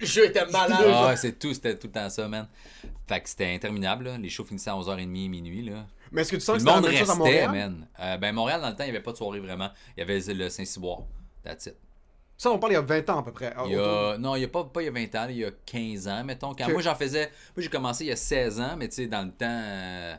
le 0.00 0.06
jeu 0.06 0.26
était 0.26 0.44
malade. 0.46 0.84
Ah 0.86 1.06
ouais, 1.08 1.16
c'est 1.16 1.38
tout, 1.38 1.54
c'était 1.54 1.76
tout 1.78 1.86
le 1.86 1.92
temps 1.94 2.10
ça, 2.10 2.28
man. 2.28 2.46
Fait 3.08 3.20
que 3.22 3.28
c'était 3.28 3.52
interminable, 3.54 4.04
là. 4.04 4.18
Les 4.18 4.28
shows 4.28 4.44
finissaient 4.44 4.70
à 4.70 4.74
11h30, 4.74 5.06
minuit, 5.30 5.62
là. 5.62 5.86
Mais 6.12 6.22
est-ce 6.22 6.30
que 6.32 6.36
tu 6.36 6.42
sens 6.42 6.56
Puis 6.56 6.64
que 6.64 6.70
le 6.70 6.74
c'était 6.76 6.86
la 6.86 6.92
même 6.92 6.98
chose 6.98 7.10
à 7.10 7.14
restait, 7.14 7.46
Montréal? 7.46 7.50
man. 7.70 7.86
Euh, 8.00 8.16
ben, 8.18 8.34
Montréal, 8.34 8.60
dans 8.60 8.68
le 8.70 8.74
temps, 8.76 8.84
il 8.84 8.90
n'y 8.90 8.96
avait 8.96 9.02
pas 9.02 9.12
de 9.12 9.16
soirée 9.16 9.40
vraiment. 9.40 9.70
Il 9.96 10.00
y 10.00 10.02
avait 10.02 10.20
le 10.34 10.48
Saint-Cyboire. 10.48 11.00
That's 11.44 11.66
it. 11.66 11.76
Ça, 12.36 12.50
on 12.52 12.58
parle 12.58 12.72
il 12.72 12.76
y 12.76 12.78
a 12.78 12.82
20 12.82 13.10
ans 13.10 13.18
à 13.18 13.22
peu 13.24 13.32
près. 13.32 13.52
Il 13.66 13.72
y 13.72 13.76
Autour- 13.76 14.10
a... 14.12 14.18
Non, 14.18 14.36
il 14.36 14.42
y 14.42 14.44
a 14.44 14.48
pas, 14.48 14.62
pas 14.64 14.82
il 14.82 14.84
y 14.84 14.88
a 14.88 14.92
20 14.92 15.14
ans, 15.16 15.26
il 15.28 15.36
y 15.38 15.44
a 15.44 15.50
15 15.66 16.06
ans, 16.08 16.22
mettons. 16.24 16.54
Quand 16.54 16.66
Que- 16.66 16.72
moi, 16.72 16.82
j'en 16.82 16.94
faisais... 16.94 17.32
Moi, 17.56 17.62
j'ai 17.64 17.68
commencé 17.68 18.04
il 18.04 18.08
y 18.08 18.12
a 18.12 18.16
16 18.16 18.60
ans, 18.60 18.76
mais 18.78 18.88
tu 18.88 18.94
sais, 18.94 19.06
dans 19.08 19.22
le 19.22 19.30
temps... 19.32 19.46
euh, 19.48 20.14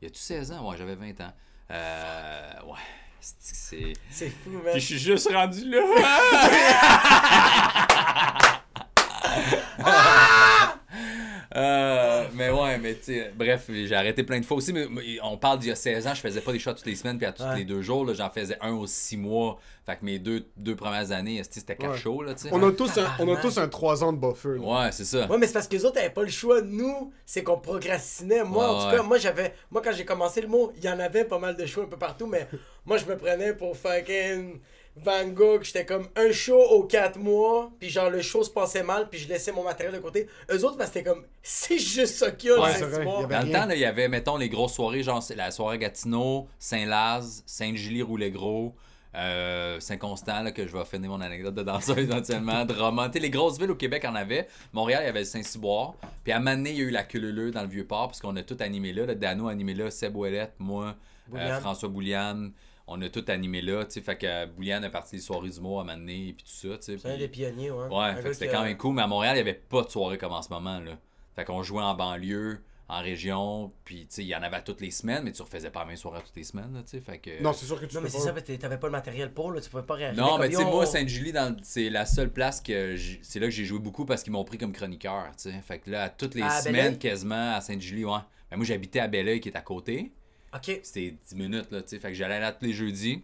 Il 0.00 0.04
y 0.04 0.08
a-tu 0.08 0.20
16 0.20 0.52
ans? 0.52 0.68
Ouais, 0.70 0.76
j'avais 0.76 0.94
20 0.94 1.20
ans. 1.20 1.32
Euh... 1.72 2.50
Ouais. 2.66 2.78
C'est- 3.20 3.54
C'est... 3.54 3.92
C'est 4.10 4.30
fou, 4.30 4.50
man. 4.50 4.62
Puis 4.72 4.80
je 4.80 4.86
suis 4.86 4.98
juste 4.98 5.28
rendu 5.32 5.68
là. 5.68 5.80
Euh, 11.56 12.24
mais 12.34 12.50
ouais, 12.50 12.78
mais 12.78 12.94
tu 12.94 13.04
sais, 13.14 13.32
bref, 13.36 13.66
j'ai 13.68 13.94
arrêté 13.94 14.24
plein 14.24 14.40
de 14.40 14.44
fois 14.44 14.56
aussi. 14.56 14.72
Mais, 14.72 14.86
mais 14.90 15.02
on 15.22 15.36
parle 15.36 15.60
d'il 15.60 15.68
y 15.68 15.72
a 15.72 15.76
16 15.76 16.06
ans, 16.08 16.14
je 16.14 16.20
faisais 16.20 16.40
pas 16.40 16.52
des 16.52 16.58
shows 16.58 16.72
toutes 16.72 16.86
les 16.86 16.96
semaines 16.96 17.16
puis 17.16 17.26
à 17.26 17.32
tous 17.32 17.44
Ouais. 17.44 17.58
les 17.58 17.64
deux 17.64 17.80
jours. 17.82 18.04
là, 18.04 18.12
J'en 18.14 18.28
faisais 18.30 18.56
un 18.60 18.72
aux 18.72 18.86
6 18.86 19.16
mois. 19.16 19.58
Fait 19.86 19.96
que 19.96 20.04
mes 20.04 20.18
deux, 20.18 20.46
deux 20.56 20.74
premières 20.74 21.12
années, 21.12 21.42
c'était 21.48 21.76
4 21.76 21.90
Ouais. 21.92 21.98
shows. 21.98 22.22
Là, 22.22 22.34
tu 22.34 22.42
sais. 22.42 22.48
On 22.52 22.66
a 22.66 22.72
tous 22.72 22.96
un, 22.98 23.06
on 23.20 23.32
a 23.34 23.36
tous 23.40 23.58
un 23.58 23.68
3 23.68 24.02
ans 24.02 24.12
de 24.12 24.18
buffer. 24.18 24.56
là. 24.58 24.84
Ouais, 24.84 24.92
c'est 24.92 25.04
ça. 25.04 25.26
Ouais, 25.26 25.38
mais 25.38 25.46
c'est 25.46 25.52
parce 25.52 25.68
que 25.68 25.74
les 25.76 25.84
autres 25.84 25.98
avaient 25.98 26.10
pas 26.10 26.22
le 26.22 26.28
choix. 26.30 26.60
Nous, 26.62 27.12
c'est 27.26 27.42
qu'on 27.44 27.58
procrastinait. 27.58 28.42
Moi, 28.44 28.66
en 28.68 28.80
tout 28.80 28.86
ouais. 28.90 28.96
cas, 28.96 29.02
moi, 29.02 29.18
j'avais. 29.18 29.54
Moi, 29.70 29.82
quand 29.84 29.92
j'ai 29.92 30.04
commencé 30.04 30.40
le 30.40 30.48
mot, 30.48 30.72
il 30.76 30.84
y 30.84 30.88
en 30.88 30.98
avait 30.98 31.24
pas 31.24 31.38
mal 31.38 31.54
de 31.56 31.66
shows 31.66 31.82
un 31.82 31.86
peu 31.86 31.98
partout, 31.98 32.26
mais 32.26 32.48
moi, 32.86 32.96
je 32.96 33.04
me 33.04 33.16
prenais 33.16 33.52
pour 33.52 33.76
fucking 33.76 34.58
Van 34.96 35.26
Gogh. 35.28 35.62
J'étais 35.64 35.84
comme 35.84 36.06
un 36.16 36.30
show 36.32 36.58
aux 36.60 36.84
4 36.84 37.18
mois, 37.18 37.70
puis 37.80 37.90
genre, 37.90 38.10
le 38.10 38.22
show 38.22 38.42
se 38.44 38.50
passait 38.50 38.82
mal, 38.82 39.08
puis 39.10 39.18
je 39.18 39.28
laissais 39.28 39.52
mon 39.52 39.64
matériel 39.64 39.94
de 39.94 40.00
côté. 40.00 40.28
Eux 40.50 40.64
autres, 40.64 40.76
parce 40.76 40.90
que 40.90 40.98
c'était 40.98 41.10
comme, 41.10 41.24
c'est 41.42 41.78
juste 41.78 42.14
ça 42.14 42.30
qu'il 42.30 42.50
y 42.50 42.52
a, 42.52 42.60
Ouais, 42.60 42.72
vrai, 42.78 43.04
y 43.04 43.08
avait- 43.08 43.26
Dans 43.26 43.46
le 43.46 43.52
temps, 43.52 43.70
il 43.70 43.78
y 43.80 43.84
avait, 43.84 44.08
mettons, 44.08 44.36
les 44.36 44.48
grosses 44.48 44.74
soirées, 44.74 45.02
genre 45.02 45.22
c'est 45.22 45.34
la 45.34 45.50
soirée 45.50 45.78
Gatineau, 45.78 46.46
Saint-Laz, 46.58 47.42
Sainte-Julie-Roulet-Gros, 47.46 48.74
euh, 49.16 49.78
Saint-Constant, 49.78 50.42
là, 50.42 50.50
que 50.50 50.66
je 50.66 50.76
vais 50.76 50.84
finir 50.84 51.10
mon 51.10 51.20
anecdote 51.20 51.54
de 51.54 51.62
danseur 51.62 51.98
éventuellement, 51.98 52.64
Drummond. 52.64 53.10
Les 53.14 53.30
grosses 53.30 53.58
villes 53.60 53.70
au 53.70 53.76
Québec 53.76 54.04
en 54.04 54.14
avaient. 54.14 54.48
Montréal, 54.72 55.02
il 55.04 55.06
y 55.06 55.08
avait 55.08 55.20
le 55.20 55.24
Saint-Cyboire. 55.24 55.94
Puis 56.24 56.32
à 56.32 56.40
Mané, 56.40 56.70
il 56.70 56.76
y 56.78 56.80
a 56.80 56.84
eu 56.84 56.90
la 56.90 57.04
Cululeux 57.04 57.50
dans 57.52 57.62
le 57.62 57.68
Vieux-Port, 57.68 58.08
parce 58.08 58.20
qu'on 58.20 58.34
a 58.36 58.42
tout 58.42 58.56
animé 58.60 58.92
là. 58.92 59.06
Le 59.06 59.14
Dano 59.14 59.46
animé 59.48 59.74
là, 59.74 59.90
Seb 59.90 60.16
Ouellette, 60.16 60.54
moi, 60.58 60.96
euh. 61.34 61.60
François 61.60 61.88
Bouliane. 61.88 62.52
On 62.86 63.00
a 63.00 63.08
tout 63.08 63.24
animé 63.28 63.62
là, 63.62 63.84
tu 63.86 63.92
sais. 63.92 64.00
Fait 64.02 64.16
que 64.18 64.46
Bouliane 64.46 64.84
a 64.84 64.90
parti 64.90 65.16
des 65.16 65.22
soirées 65.22 65.48
d'humour 65.48 65.80
à 65.80 65.84
Mané, 65.84 66.34
puis 66.36 66.44
tout 66.44 66.68
ça, 66.70 66.76
tu 66.76 66.82
sais. 66.82 66.98
C'est 66.98 67.12
un 67.14 67.16
des 67.16 67.28
pionniers, 67.28 67.70
ouais. 67.70 67.86
Ouais, 67.88 67.96
Un 68.04 68.16
fait 68.16 68.22
gars 68.22 68.28
que 68.28 68.32
c'était 68.34 68.48
quand 68.48 68.62
même 68.62 68.76
cool, 68.76 68.94
mais 68.94 69.02
à 69.02 69.06
Montréal, 69.06 69.32
il 69.36 69.42
n'y 69.42 69.48
avait 69.48 69.58
pas 69.58 69.82
de 69.82 69.88
soirée 69.90 70.18
comme 70.18 70.32
en 70.32 70.42
ce 70.42 70.50
moment. 70.50 70.78
Là. 70.80 70.98
Fait 71.34 71.44
qu'on 71.46 71.62
jouait 71.62 71.82
en 71.82 71.94
banlieue, 71.94 72.60
en 72.86 73.00
région, 73.00 73.72
puis 73.86 74.00
tu 74.00 74.06
sais, 74.16 74.22
il 74.22 74.28
y 74.28 74.36
en 74.36 74.42
avait 74.42 74.56
à 74.58 74.60
toutes 74.60 74.82
les 74.82 74.90
semaines, 74.90 75.22
mais 75.24 75.32
tu 75.32 75.40
refaisais 75.40 75.70
pas 75.70 75.80
la 75.80 75.86
même 75.86 75.96
soirée 75.96 76.20
toutes 76.22 76.36
les 76.36 76.44
semaines, 76.44 76.74
là, 76.74 76.82
tu 76.82 76.90
sais. 76.90 77.00
Fait 77.00 77.16
que... 77.18 77.42
Non, 77.42 77.54
c'est 77.54 77.64
sûr 77.64 77.80
que 77.80 77.86
tu 77.86 77.94
Non, 77.96 78.02
mais 78.02 78.10
c'est 78.10 78.18
pas. 78.30 78.38
ça, 78.38 78.56
t'avais 78.58 78.76
pas 78.78 78.86
le 78.88 78.92
matériel 78.92 79.32
pour, 79.32 79.50
là, 79.50 79.62
tu 79.62 79.70
pouvais 79.70 79.82
pas 79.82 79.94
réagir. 79.94 80.22
Non, 80.22 80.36
mais 80.36 80.50
tu 80.50 80.56
sais, 80.56 80.64
moi, 80.66 80.84
Sainte-Julie, 80.84 81.32
dans- 81.32 81.56
c'est 81.62 81.88
la 81.88 82.04
seule 82.04 82.30
place 82.30 82.60
que 82.60 82.96
j'ai- 82.96 83.20
c'est 83.22 83.40
là 83.40 83.46
que 83.46 83.52
j'ai 83.52 83.64
joué 83.64 83.78
beaucoup 83.78 84.04
parce 84.04 84.22
qu'ils 84.22 84.34
m'ont 84.34 84.44
pris 84.44 84.58
comme 84.58 84.72
chroniqueur, 84.72 85.28
tu 85.38 85.50
sais. 85.50 85.60
Fait 85.66 85.78
que 85.78 85.88
là, 85.90 86.10
toutes 86.10 86.34
les 86.34 86.42
À 86.42 86.50
semaines, 86.60 86.82
Belleuil? 86.92 86.98
quasiment, 86.98 87.54
à 87.56 87.62
Sainte-Julie, 87.62 88.04
ouais. 88.04 88.18
Ben, 88.50 88.58
moi, 88.58 88.66
j'habitais 88.66 89.00
à 89.00 89.08
Belleuil, 89.08 89.40
qui 89.40 89.48
est 89.48 89.56
à 89.56 89.62
côté. 89.62 90.12
Ok. 90.54 90.80
C'était 90.82 91.16
10 91.28 91.36
minutes, 91.36 91.70
là, 91.70 91.82
tu 91.82 91.88
sais. 91.88 91.98
Fait 91.98 92.08
que 92.08 92.14
j'allais 92.14 92.40
là 92.40 92.52
tous 92.52 92.64
les 92.64 92.72
jeudis. 92.72 93.22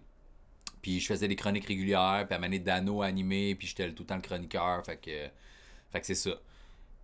Puis 0.83 1.01
je 1.01 1.07
faisais 1.07 1.29
des 1.29 1.37
chroniques 1.37 1.67
régulières, 1.67 2.25
puis 2.27 2.35
à 2.35 2.39
Mané 2.39 2.59
Dano 2.59 3.03
animé, 3.03 3.55
puis 3.55 3.69
j'étais 3.69 3.93
tout 3.93 4.03
le 4.03 4.07
temps 4.07 4.17
le 4.17 4.23
chroniqueur. 4.23 4.85
Fait 4.85 4.97
que, 4.97 5.29
fait 5.93 6.01
que 6.01 6.07
c'est 6.07 6.15
ça. 6.15 6.33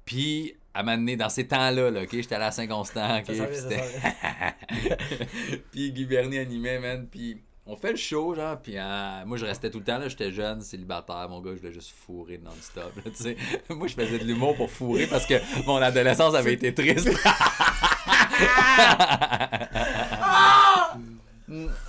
Puis 0.07 0.55
à 0.73 0.83
Mané, 0.83 1.17
dans 1.17 1.29
ces 1.29 1.47
temps-là, 1.47 1.91
là, 1.91 2.03
ok, 2.03 2.09
j'étais 2.13 2.37
à 2.37 2.51
Saint-Constant, 2.51 3.19
ok, 3.19 3.25
puis 3.27 3.41
puis 5.73 5.93
Guy 5.93 6.05
Bernier 6.05 6.41
animait, 6.41 6.79
man, 6.79 7.07
puis 7.11 7.43
on 7.67 7.77
fait 7.77 7.91
le 7.91 7.97
show, 7.97 8.35
genre, 8.35 8.61
puis 8.61 8.75
euh, 8.77 9.25
moi 9.27 9.37
je 9.37 9.45
restais 9.45 9.71
tout 9.71 9.79
le 9.79 9.85
temps, 9.85 9.99
là, 9.99 10.09
j'étais 10.09 10.31
jeune, 10.31 10.61
célibataire, 10.61 11.29
mon 11.29 11.41
gars, 11.41 11.53
je 11.55 11.61
voulais 11.61 11.73
juste 11.73 11.91
fourrer 11.91 12.39
non-stop, 12.39 12.93
tu 13.05 13.11
sais. 13.15 13.37
Moi 13.71 13.89
je 13.89 13.95
faisais 13.95 14.19
de 14.19 14.25
l'humour 14.25 14.57
pour 14.57 14.71
fourrer 14.71 15.07
parce 15.07 15.27
que 15.27 15.35
mon 15.67 15.77
adolescence 15.77 16.35
avait 16.35 16.55
été 16.55 16.73
triste. 16.73 17.11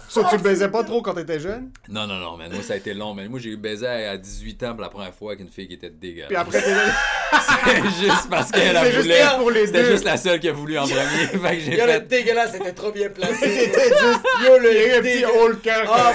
So, 0.08 0.24
tu 0.30 0.38
baisais 0.38 0.70
pas 0.70 0.84
trop 0.84 1.02
quand 1.02 1.16
t'étais 1.16 1.40
jeune? 1.40 1.72
Non, 1.90 2.06
non, 2.06 2.18
non, 2.18 2.38
mais 2.38 2.48
moi 2.48 2.62
ça 2.62 2.74
a 2.74 2.76
été 2.78 2.94
long, 2.94 3.14
mais 3.16 3.28
moi 3.28 3.40
j'ai 3.40 3.50
eu 3.50 3.58
baisé 3.58 3.88
à 3.88 4.16
18 4.16 4.64
ans 4.64 4.72
pour 4.74 4.82
la 4.82 4.90
première 4.90 5.14
fois 5.14 5.32
avec 5.32 5.42
une 5.42 5.50
fille 5.50 5.68
qui 5.68 5.74
était 5.74 5.90
dégueulasse. 5.90 6.28
Puis 6.28 6.38
après, 6.38 6.62
t'es 6.62 6.70
C'est 7.66 8.06
juste 8.06 8.30
parce 8.30 8.52
qu'elle 8.52 8.78
a 8.78 9.38
voulu. 9.38 9.66
C'était 9.66 9.86
juste 9.86 10.04
la 10.06 10.18
seule 10.18 10.40
qui 10.40 10.48
a 10.50 10.54
voulu 10.54 10.78
en 10.78 10.84
premier. 10.84 11.00
fait 11.50 11.56
que 11.58 11.62
j'ai 11.64 11.78
Yo, 11.78 11.86
le 11.86 11.92
fait. 11.94 12.08
dégueulasse, 12.08 12.52
c'était 12.52 12.74
trop 12.74 12.92
bien 12.92 13.10
placé. 13.10 13.36
C'était 13.40 13.90
juste. 13.90 14.26
Yo, 14.46 14.60
le 14.60 14.72
Il 14.72 14.76
y 14.76 14.80
a 14.80 14.88
eu 14.88 15.00
un 15.00 15.02
petit 15.02 15.14
dégueulasse. 15.16 15.32
haut 15.42 15.48
le 15.48 15.56
cœur. 15.56 15.92
Ah, 15.94 16.14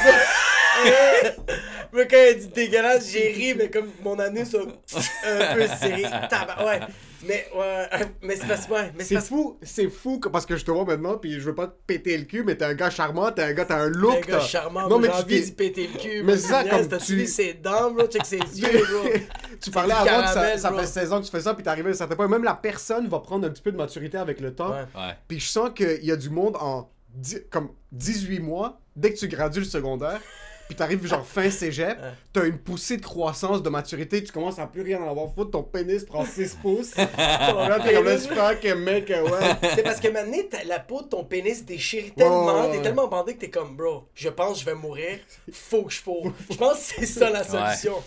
moi, 1.93 2.05
quand 2.07 2.17
elle 2.17 2.39
dit 2.39 2.49
dégueulasse, 2.49 3.11
j'ai 3.11 3.29
ri, 3.33 3.55
mais 3.55 3.71
comme 3.71 3.89
mon 4.03 4.19
anus 4.19 4.55
a 4.55 4.61
un 4.61 5.55
peu 5.55 5.67
serré. 5.67 6.05
Ouais. 6.65 6.81
Mais, 7.25 7.47
ouais, 7.57 7.89
mais 8.21 8.35
c'est 8.35 8.49
parce 8.49 8.69
ouais, 8.69 8.91
mais 8.99 9.05
c'est 9.05 9.21
fou, 9.21 9.57
c'est 9.63 9.89
fou 9.89 10.19
que- 10.19 10.29
parce 10.29 10.45
que 10.45 10.57
je 10.57 10.65
te 10.65 10.73
vois 10.73 10.85
maintenant, 10.85 11.19
puis 11.19 11.35
je 11.35 11.39
veux 11.39 11.55
pas 11.55 11.69
te 11.69 11.75
péter 11.87 12.19
le 12.19 12.25
cul, 12.25 12.43
mais 12.43 12.57
t'es 12.57 12.65
un 12.65 12.75
gars 12.75 12.91
charmant, 12.91 13.31
t'es 13.31 13.43
un 13.45 13.53
gars, 13.53 13.65
t'as 13.65 13.77
un 13.81 13.89
look. 13.91 14.29
un 14.29 14.33
gars 14.33 14.41
charmant, 14.41 14.89
Non, 14.89 14.99
mais 14.99 15.07
tu 15.07 15.15
envie 15.15 15.37
t'es- 15.39 15.41
d'y 15.47 15.53
péter 15.53 15.87
le 15.95 15.99
cul. 16.01 16.23
Mais 16.25 16.37
c'est 16.37 16.49
ça, 16.49 16.65
tu 16.65 16.71
comme 16.71 16.89
tu- 16.99 17.15
vu 17.15 17.27
ses 17.29 17.55
dents, 17.55 17.93
bro? 17.93 18.09
Check 18.09 18.27
ses 18.27 18.39
yeux, 18.57 18.85
bro. 18.91 19.09
tu 19.61 19.71
parlais 19.71 19.93
avant 19.95 20.23
que 20.23 20.33
ça, 20.33 20.59
ça 20.59 20.73
fait 20.73 20.87
16 20.87 21.13
ans 21.13 21.21
que 21.21 21.27
tu 21.27 21.31
fais 21.31 21.41
ça, 21.43 21.55
puis 21.55 21.63
t'es 21.63 21.71
arrivé 21.71 21.91
à 21.91 21.93
un 21.93 21.95
certain 21.95 22.17
point. 22.17 22.27
Même 22.27 22.43
la 22.43 22.55
personne 22.55 23.07
va 23.07 23.21
prendre 23.21 23.47
un 23.47 23.51
petit 23.51 23.63
peu 23.63 23.71
de 23.71 23.77
maturité 23.77 24.19
avec 24.19 24.41
le 24.41 24.53
temps. 24.53 24.71
Ouais. 24.73 25.15
Puis 25.29 25.39
je 25.39 25.47
sens 25.49 25.71
qu'il 25.77 26.05
y 26.05 26.11
a 26.11 26.17
du 26.17 26.29
monde 26.29 26.57
en 26.59 26.91
comme 27.53 27.69
18 27.93 28.41
mois, 28.41 28.81
dès 28.97 29.13
que 29.13 29.19
tu 29.19 29.29
gradues 29.29 29.61
le 29.61 29.65
secondaire, 29.67 30.21
puis 30.73 30.79
t'arrives 30.79 31.07
genre 31.07 31.27
fin 31.27 31.51
cégep, 31.51 31.99
Ouais. 32.01 32.11
t'as 32.33 32.47
une 32.47 32.59
poussée 32.59 32.97
de 32.97 33.03
croissance, 33.03 33.63
de 33.63 33.69
maturité, 33.69 34.23
tu 34.25 34.33
commences 34.33 34.59
à 34.59 34.67
plus 34.67 34.83
rien 34.83 35.01
en 35.03 35.09
avoir 35.11 35.33
foutre, 35.35 35.51
ton 35.53 35.63
pénis 35.63 36.05
prend 36.05 36.25
6 36.25 36.57
pouces. 36.63 36.95
là, 36.97 37.79
t'es 37.83 37.95
comme 37.95 38.05
là, 38.37 38.55
que 38.55 38.75
mec, 38.75 39.09
ouais. 39.09 39.71
C'est 39.75 39.83
parce 39.83 40.01
que 40.01 40.09
maintenant, 40.09 40.37
la 40.67 40.81
peau 40.81 41.03
de 41.03 41.09
ton 41.09 41.25
pénis 41.25 41.65
déchire 41.65 42.13
tellement, 42.17 42.47
Ouais, 42.47 42.53
ouais, 42.63 42.71
t'es 42.73 42.77
ouais. 42.79 42.83
tellement 42.83 43.09
bandé 43.09 43.35
que 43.35 43.41
t'es 43.41 43.51
comme, 43.51 43.77
bro, 43.77 44.05
je 44.15 44.29
pense 44.29 44.55
que 44.55 44.61
je 44.61 44.65
vais 44.65 44.75
mourir, 44.75 45.19
faut 45.53 45.83
que 45.85 45.93
je 45.93 46.01
fourre. 46.01 46.33
Je 46.51 46.57
pense 46.57 46.93
que 46.93 46.95
c'est 47.01 47.07
ça 47.07 47.31
la 47.31 47.45
solution. 47.45 48.03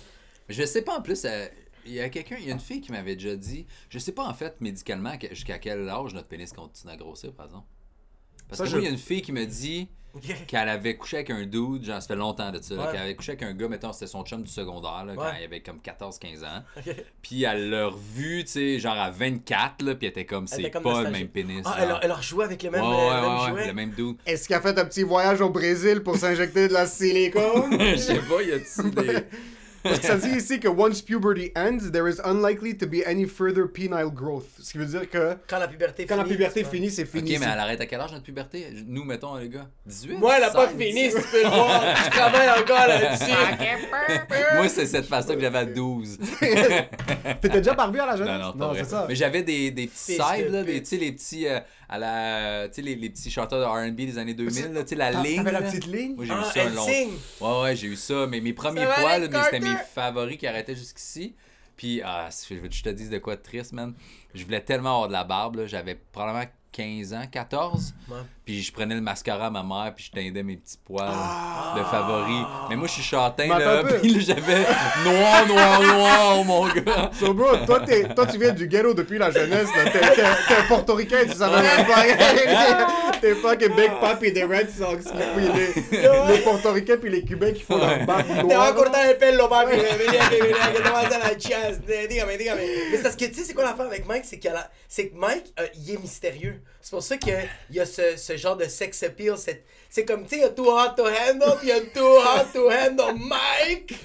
Je 0.49 0.63
sais 0.65 0.81
pas 0.81 0.97
en 0.97 1.01
plus. 1.01 1.23
euh, 1.25 1.47
Il 1.87 1.93
y 1.93 1.99
a 2.01 2.09
quelqu'un, 2.09 2.37
il 2.39 2.47
y 2.47 2.49
a 2.49 2.53
une 2.53 2.59
fille 2.59 2.81
qui 2.81 2.91
m'avait 2.91 3.15
déjà 3.15 3.35
dit. 3.35 3.67
Je 3.89 3.99
sais 3.99 4.11
pas 4.11 4.23
en 4.25 4.33
fait 4.33 4.59
médicalement 4.59 5.13
jusqu'à 5.31 5.59
quel 5.59 5.87
âge 5.87 6.13
notre 6.15 6.27
pénis 6.27 6.51
continue 6.51 6.91
à 6.93 6.97
grossir, 6.97 7.31
par 7.33 7.45
exemple? 7.45 7.65
Parce 8.47 8.57
Ça, 8.59 8.63
que 8.63 8.69
je- 8.71 8.75
moi, 8.75 8.81
il 8.81 8.85
y 8.85 8.87
a 8.87 8.91
une 8.91 8.97
fille 8.99 9.21
qui 9.21 9.31
me 9.31 9.45
dit. 9.45 9.87
Qu'elle 10.47 10.69
avait 10.69 10.95
couché 10.95 11.17
avec 11.17 11.29
un 11.29 11.45
dude, 11.45 11.83
genre 11.83 12.01
ça 12.01 12.07
fait 12.07 12.15
longtemps 12.15 12.51
de 12.51 12.61
ça, 12.61 12.75
Ouais. 12.75 12.91
qu'elle 12.91 13.01
avait 13.01 13.15
couché 13.15 13.33
avec 13.33 13.43
un 13.43 13.53
gars, 13.53 13.67
mettons, 13.67 13.91
c'était 13.93 14.07
son 14.07 14.23
chum 14.23 14.41
du 14.41 14.47
secondaire, 14.49 15.03
là, 15.05 15.13
quand 15.15 15.31
il 15.39 15.43
avait 15.45 15.59
comme 15.61 15.79
14-15 15.79 16.43
ans. 16.43 16.63
Puis 17.21 17.43
elle 17.43 17.69
l'a 17.69 17.87
revu, 17.87 18.43
tu 18.45 18.51
sais, 18.51 18.79
genre 18.79 18.97
à 18.97 19.09
24, 19.11 19.81
là, 19.83 19.95
puis 19.95 20.07
elle 20.07 20.11
était 20.11 20.25
comme, 20.25 20.47
c'est 20.47 20.69
pas 20.69 21.03
le 21.03 21.11
même 21.11 21.27
pénis. 21.27 21.61
Ah, 21.65 21.77
elle, 21.81 21.91
a- 21.91 21.99
elle 22.03 22.11
a 22.11 22.15
rejoué 22.15 22.45
avec 22.45 22.63
le 22.63 22.71
même, 22.71 22.81
ouais, 22.81 22.87
euh, 22.87 22.91
ouais, 22.91 23.15
le 23.15 23.21
même 23.21 23.23
ouais, 23.37 23.41
ouais, 23.43 23.49
jouet? 23.51 23.67
le 23.67 23.73
même 23.73 23.91
dude. 23.91 24.17
Est-ce 24.25 24.47
qu'il 24.47 24.55
a 24.55 24.61
fait 24.61 24.77
un 24.79 24.85
petit 24.85 25.03
voyage 25.03 25.41
au 25.41 25.49
Brésil 25.49 26.01
pour 26.01 26.15
s'injecter 26.17 26.67
de 26.67 26.73
la 26.73 26.85
silicone? 26.87 27.77
Je 27.79 27.95
sais 27.97 28.19
pas, 28.19 28.41
y 28.41 28.51
a-tu 28.53 28.91
des. 28.91 29.19
Parce 29.85 29.99
que 29.99 30.07
ça 30.07 30.15
dit 30.17 30.29
ici 30.35 30.59
que 30.59 30.67
once 30.67 31.01
puberty 31.01 31.51
ends, 31.55 31.91
there 31.91 32.09
is 32.09 32.19
unlikely 32.25 32.75
to 32.77 32.87
be 32.87 33.05
any 33.05 33.25
further 33.25 33.67
penile 33.71 34.09
growth. 34.13 34.45
Ce 34.61 34.71
qui 34.71 34.77
veut 34.79 34.85
dire 34.85 35.09
que 35.09 35.35
Quand 35.47 35.59
la 35.59 35.67
puberté 35.67 36.05
quand 36.05 36.15
la 36.17 36.23
finit, 36.23 36.35
puberté 36.35 36.63
ouais. 36.63 36.69
finit, 36.69 36.89
c'est 36.91 37.03
Ok, 37.03 37.09
fini. 37.11 37.37
mais 37.37 37.45
elle 37.51 37.59
arrête 37.59 37.79
à 37.81 37.85
quel 37.85 38.01
âge 38.01 38.11
notre 38.11 38.23
puberté? 38.23 38.65
Nous, 38.87 39.03
mettons, 39.03 39.35
les 39.35 39.47
gars 39.49 39.67
18 39.85 40.17
Moi, 40.17 40.33
elle 40.37 40.43
a 40.43 40.49
pas 40.49 40.67
16? 40.69 40.77
fini, 40.77 41.11
si 41.11 41.15
tu 41.17 41.21
peux 41.31 41.43
le 41.43 41.49
voir. 41.49 41.83
Je 42.05 42.09
travaille 42.09 42.49
encore 42.61 42.87
là-dessus. 42.87 43.31
Moi, 44.55 44.69
c'est 44.69 44.85
cette 44.87 45.05
face-là 45.05 45.35
que 45.35 45.41
j'avais 45.41 45.57
à 45.59 45.65
12. 45.65 46.17
T'étais 47.41 47.57
déjà 47.59 47.73
barbu 47.73 47.99
à 47.99 48.05
la 48.05 48.15
jeunesse? 48.17 48.39
Non, 48.39 48.45
non, 48.47 48.53
pas 48.53 48.67
vrai. 48.69 48.79
c'est 48.83 48.89
ça. 48.89 49.05
Mais 49.07 49.15
j'avais 49.15 49.43
des, 49.43 49.71
des 49.71 49.87
petits 49.87 50.13
sides, 50.13 50.47
de 50.47 50.51
là, 50.51 50.63
des, 50.63 50.73
pute. 50.73 50.83
tu 50.83 50.89
sais, 50.89 50.97
les 50.97 51.11
petits, 51.11 51.47
euh, 51.47 51.59
à 51.89 51.97
la, 51.99 52.67
tu 52.69 52.75
sais, 52.75 52.81
les, 52.81 52.95
les 52.95 53.09
petits 53.09 53.29
chanteurs 53.31 53.59
de 53.59 53.65
R&B 53.89 53.95
des 53.95 54.17
années 54.17 54.33
2000, 54.33 54.73
là, 54.73 54.83
tu 54.83 54.89
sais, 54.89 54.95
la 54.95 55.11
ligne. 55.11 55.43
La 55.43 55.61
petite 55.61 55.85
ligne? 55.87 56.15
Moi, 56.15 56.25
j'ai 56.25 56.31
eu 56.33 56.35
Ah, 56.39 56.51
ça 56.53 56.63
un 56.65 56.69
long. 56.69 56.85
signe. 56.85 57.11
Ouais, 57.41 57.61
ouais, 57.61 57.75
j'ai 57.75 57.87
eu 57.87 57.95
ça. 57.95 58.25
Mais 58.27 58.41
mes 58.41 58.53
premiers 58.53 58.85
poils, 58.85 59.21
Nick 59.23 59.31
là, 59.33 59.39
mais 59.39 59.43
c'était 59.45 59.59
mes 59.59 59.75
favoris 59.93 60.37
qui 60.37 60.47
arrêtaient 60.47 60.75
jusqu'ici. 60.75 61.35
Puis, 61.77 62.01
ah, 62.03 62.27
si 62.31 62.55
je 62.55 62.59
veux 62.61 62.67
que 62.69 62.73
je 62.73 62.83
te 62.83 62.89
dise 62.89 63.09
de 63.09 63.17
quoi 63.17 63.35
de 63.35 63.41
triste, 63.41 63.73
man. 63.73 63.93
Je 64.33 64.43
voulais 64.45 64.61
tellement 64.61 64.93
avoir 64.93 65.07
de 65.09 65.13
la 65.13 65.23
barbe, 65.23 65.55
là. 65.57 65.65
J'avais 65.67 65.95
probablement 65.95 66.45
15 66.71 67.13
ans, 67.13 67.25
14. 67.29 67.93
Ouais. 68.09 68.15
Puis 68.45 68.61
je 68.61 68.71
prenais 68.71 68.93
le 68.93 69.01
mascara 69.01 69.47
à 69.47 69.49
ma 69.49 69.63
mère, 69.63 69.93
puis 69.95 70.05
je 70.05 70.11
teindais 70.11 70.43
mes 70.43 70.57
petits 70.57 70.77
poils 70.85 71.07
Ah. 71.11 71.73
de 71.77 71.83
favoris. 71.83 72.45
Mais 72.69 72.75
moi, 72.75 72.87
je 72.87 72.93
suis 72.93 73.03
châtain, 73.03 73.47
Mais 73.47 73.59
là. 73.65 73.83
Puis 73.99 74.09
là, 74.13 74.19
j'avais 74.19 74.59
noir, 75.03 75.47
noir, 75.47 75.81
noir, 75.81 76.43
mon 76.43 76.67
gars. 76.67 77.09
So 77.19 77.33
bro, 77.33 77.57
toi, 77.65 77.79
t'es- 77.79 78.07
toi 78.13 78.27
tu 78.27 78.37
viens 78.37 78.51
du 78.51 78.67
ghetto 78.67 78.93
depuis 78.93 79.17
la 79.17 79.31
jeunesse, 79.31 79.69
là. 79.75 79.89
T'es, 79.91 80.67
portoricain, 80.67 81.25
tu 81.27 81.33
savais 81.33 81.61
même 81.61 81.85
pas. 81.87 82.03
T'es 83.21 83.33
fucking 83.35 83.75
Big 83.75 83.91
Papi 83.99 84.31
des 84.31 84.43
Red 84.43 84.69
Sox. 84.69 85.05
Oui, 85.35 85.43
les, 85.55 86.01
les 86.35 86.39
portoricains 86.43 86.97
puis 86.97 87.09
les 87.09 87.23
cubains 87.23 87.51
qui 87.53 87.61
font 87.63 87.77
leur 87.77 88.05
barbe 88.05 88.27
Te 88.27 88.33
va 88.33 88.43
noire. 88.43 88.75
cortar 88.75 89.05
el 89.05 89.17
pelo, 89.17 89.47
papi. 89.47 89.71
Venía 89.77 90.29
que 90.29 90.35
venía 90.43 90.73
que 90.73 90.77
te 90.83 90.89
vas 90.89 91.15
a 91.15 91.19
la 91.19 91.39
chance. 91.39 91.79
Eh, 91.87 92.07
Dígame, 92.07 92.37
dígame. 92.37 92.57
Mais 92.91 92.97
c'est 92.97 93.03
parce 93.03 93.15
que 93.15 93.25
tu 93.25 93.33
sais, 93.35 93.43
c'est 93.45 93.53
quoi 93.53 93.63
l'affaire 93.63 93.85
avec 93.87 94.05
Mike? 94.07 94.25
C'est 94.25 94.37
que, 94.37 94.49
la- 94.49 94.69
c'est 94.87 95.07
que 95.09 95.15
Mike, 95.17 95.45
euh, 95.59 95.65
il 95.75 95.93
est 95.95 95.99
mystérieux. 96.01 96.61
C'est 96.81 96.91
pour 96.91 97.01
ça 97.01 97.17
qu'il 97.17 97.33
y 97.71 97.79
a 97.79 97.85
ce, 97.85 98.15
ce 98.37 98.41
genre 98.41 98.57
de 98.57 98.65
sex 98.65 99.03
appeal. 99.03 99.35
C'est, 99.37 99.63
c'est 99.89 100.05
comme, 100.05 100.23
tu 100.23 100.29
sais, 100.29 100.35
il 100.37 100.41
y 100.41 100.45
a 100.45 100.49
Too 100.49 100.69
Hot 100.69 100.95
to 100.95 101.03
Handle, 101.03 101.57
puis 101.59 101.67
il 101.67 101.69
y 101.69 101.71
a 101.71 101.81
Too 101.81 102.17
Hot 102.17 102.45
to 102.53 102.69
Handle 102.69 103.15
Mike. 103.19 103.95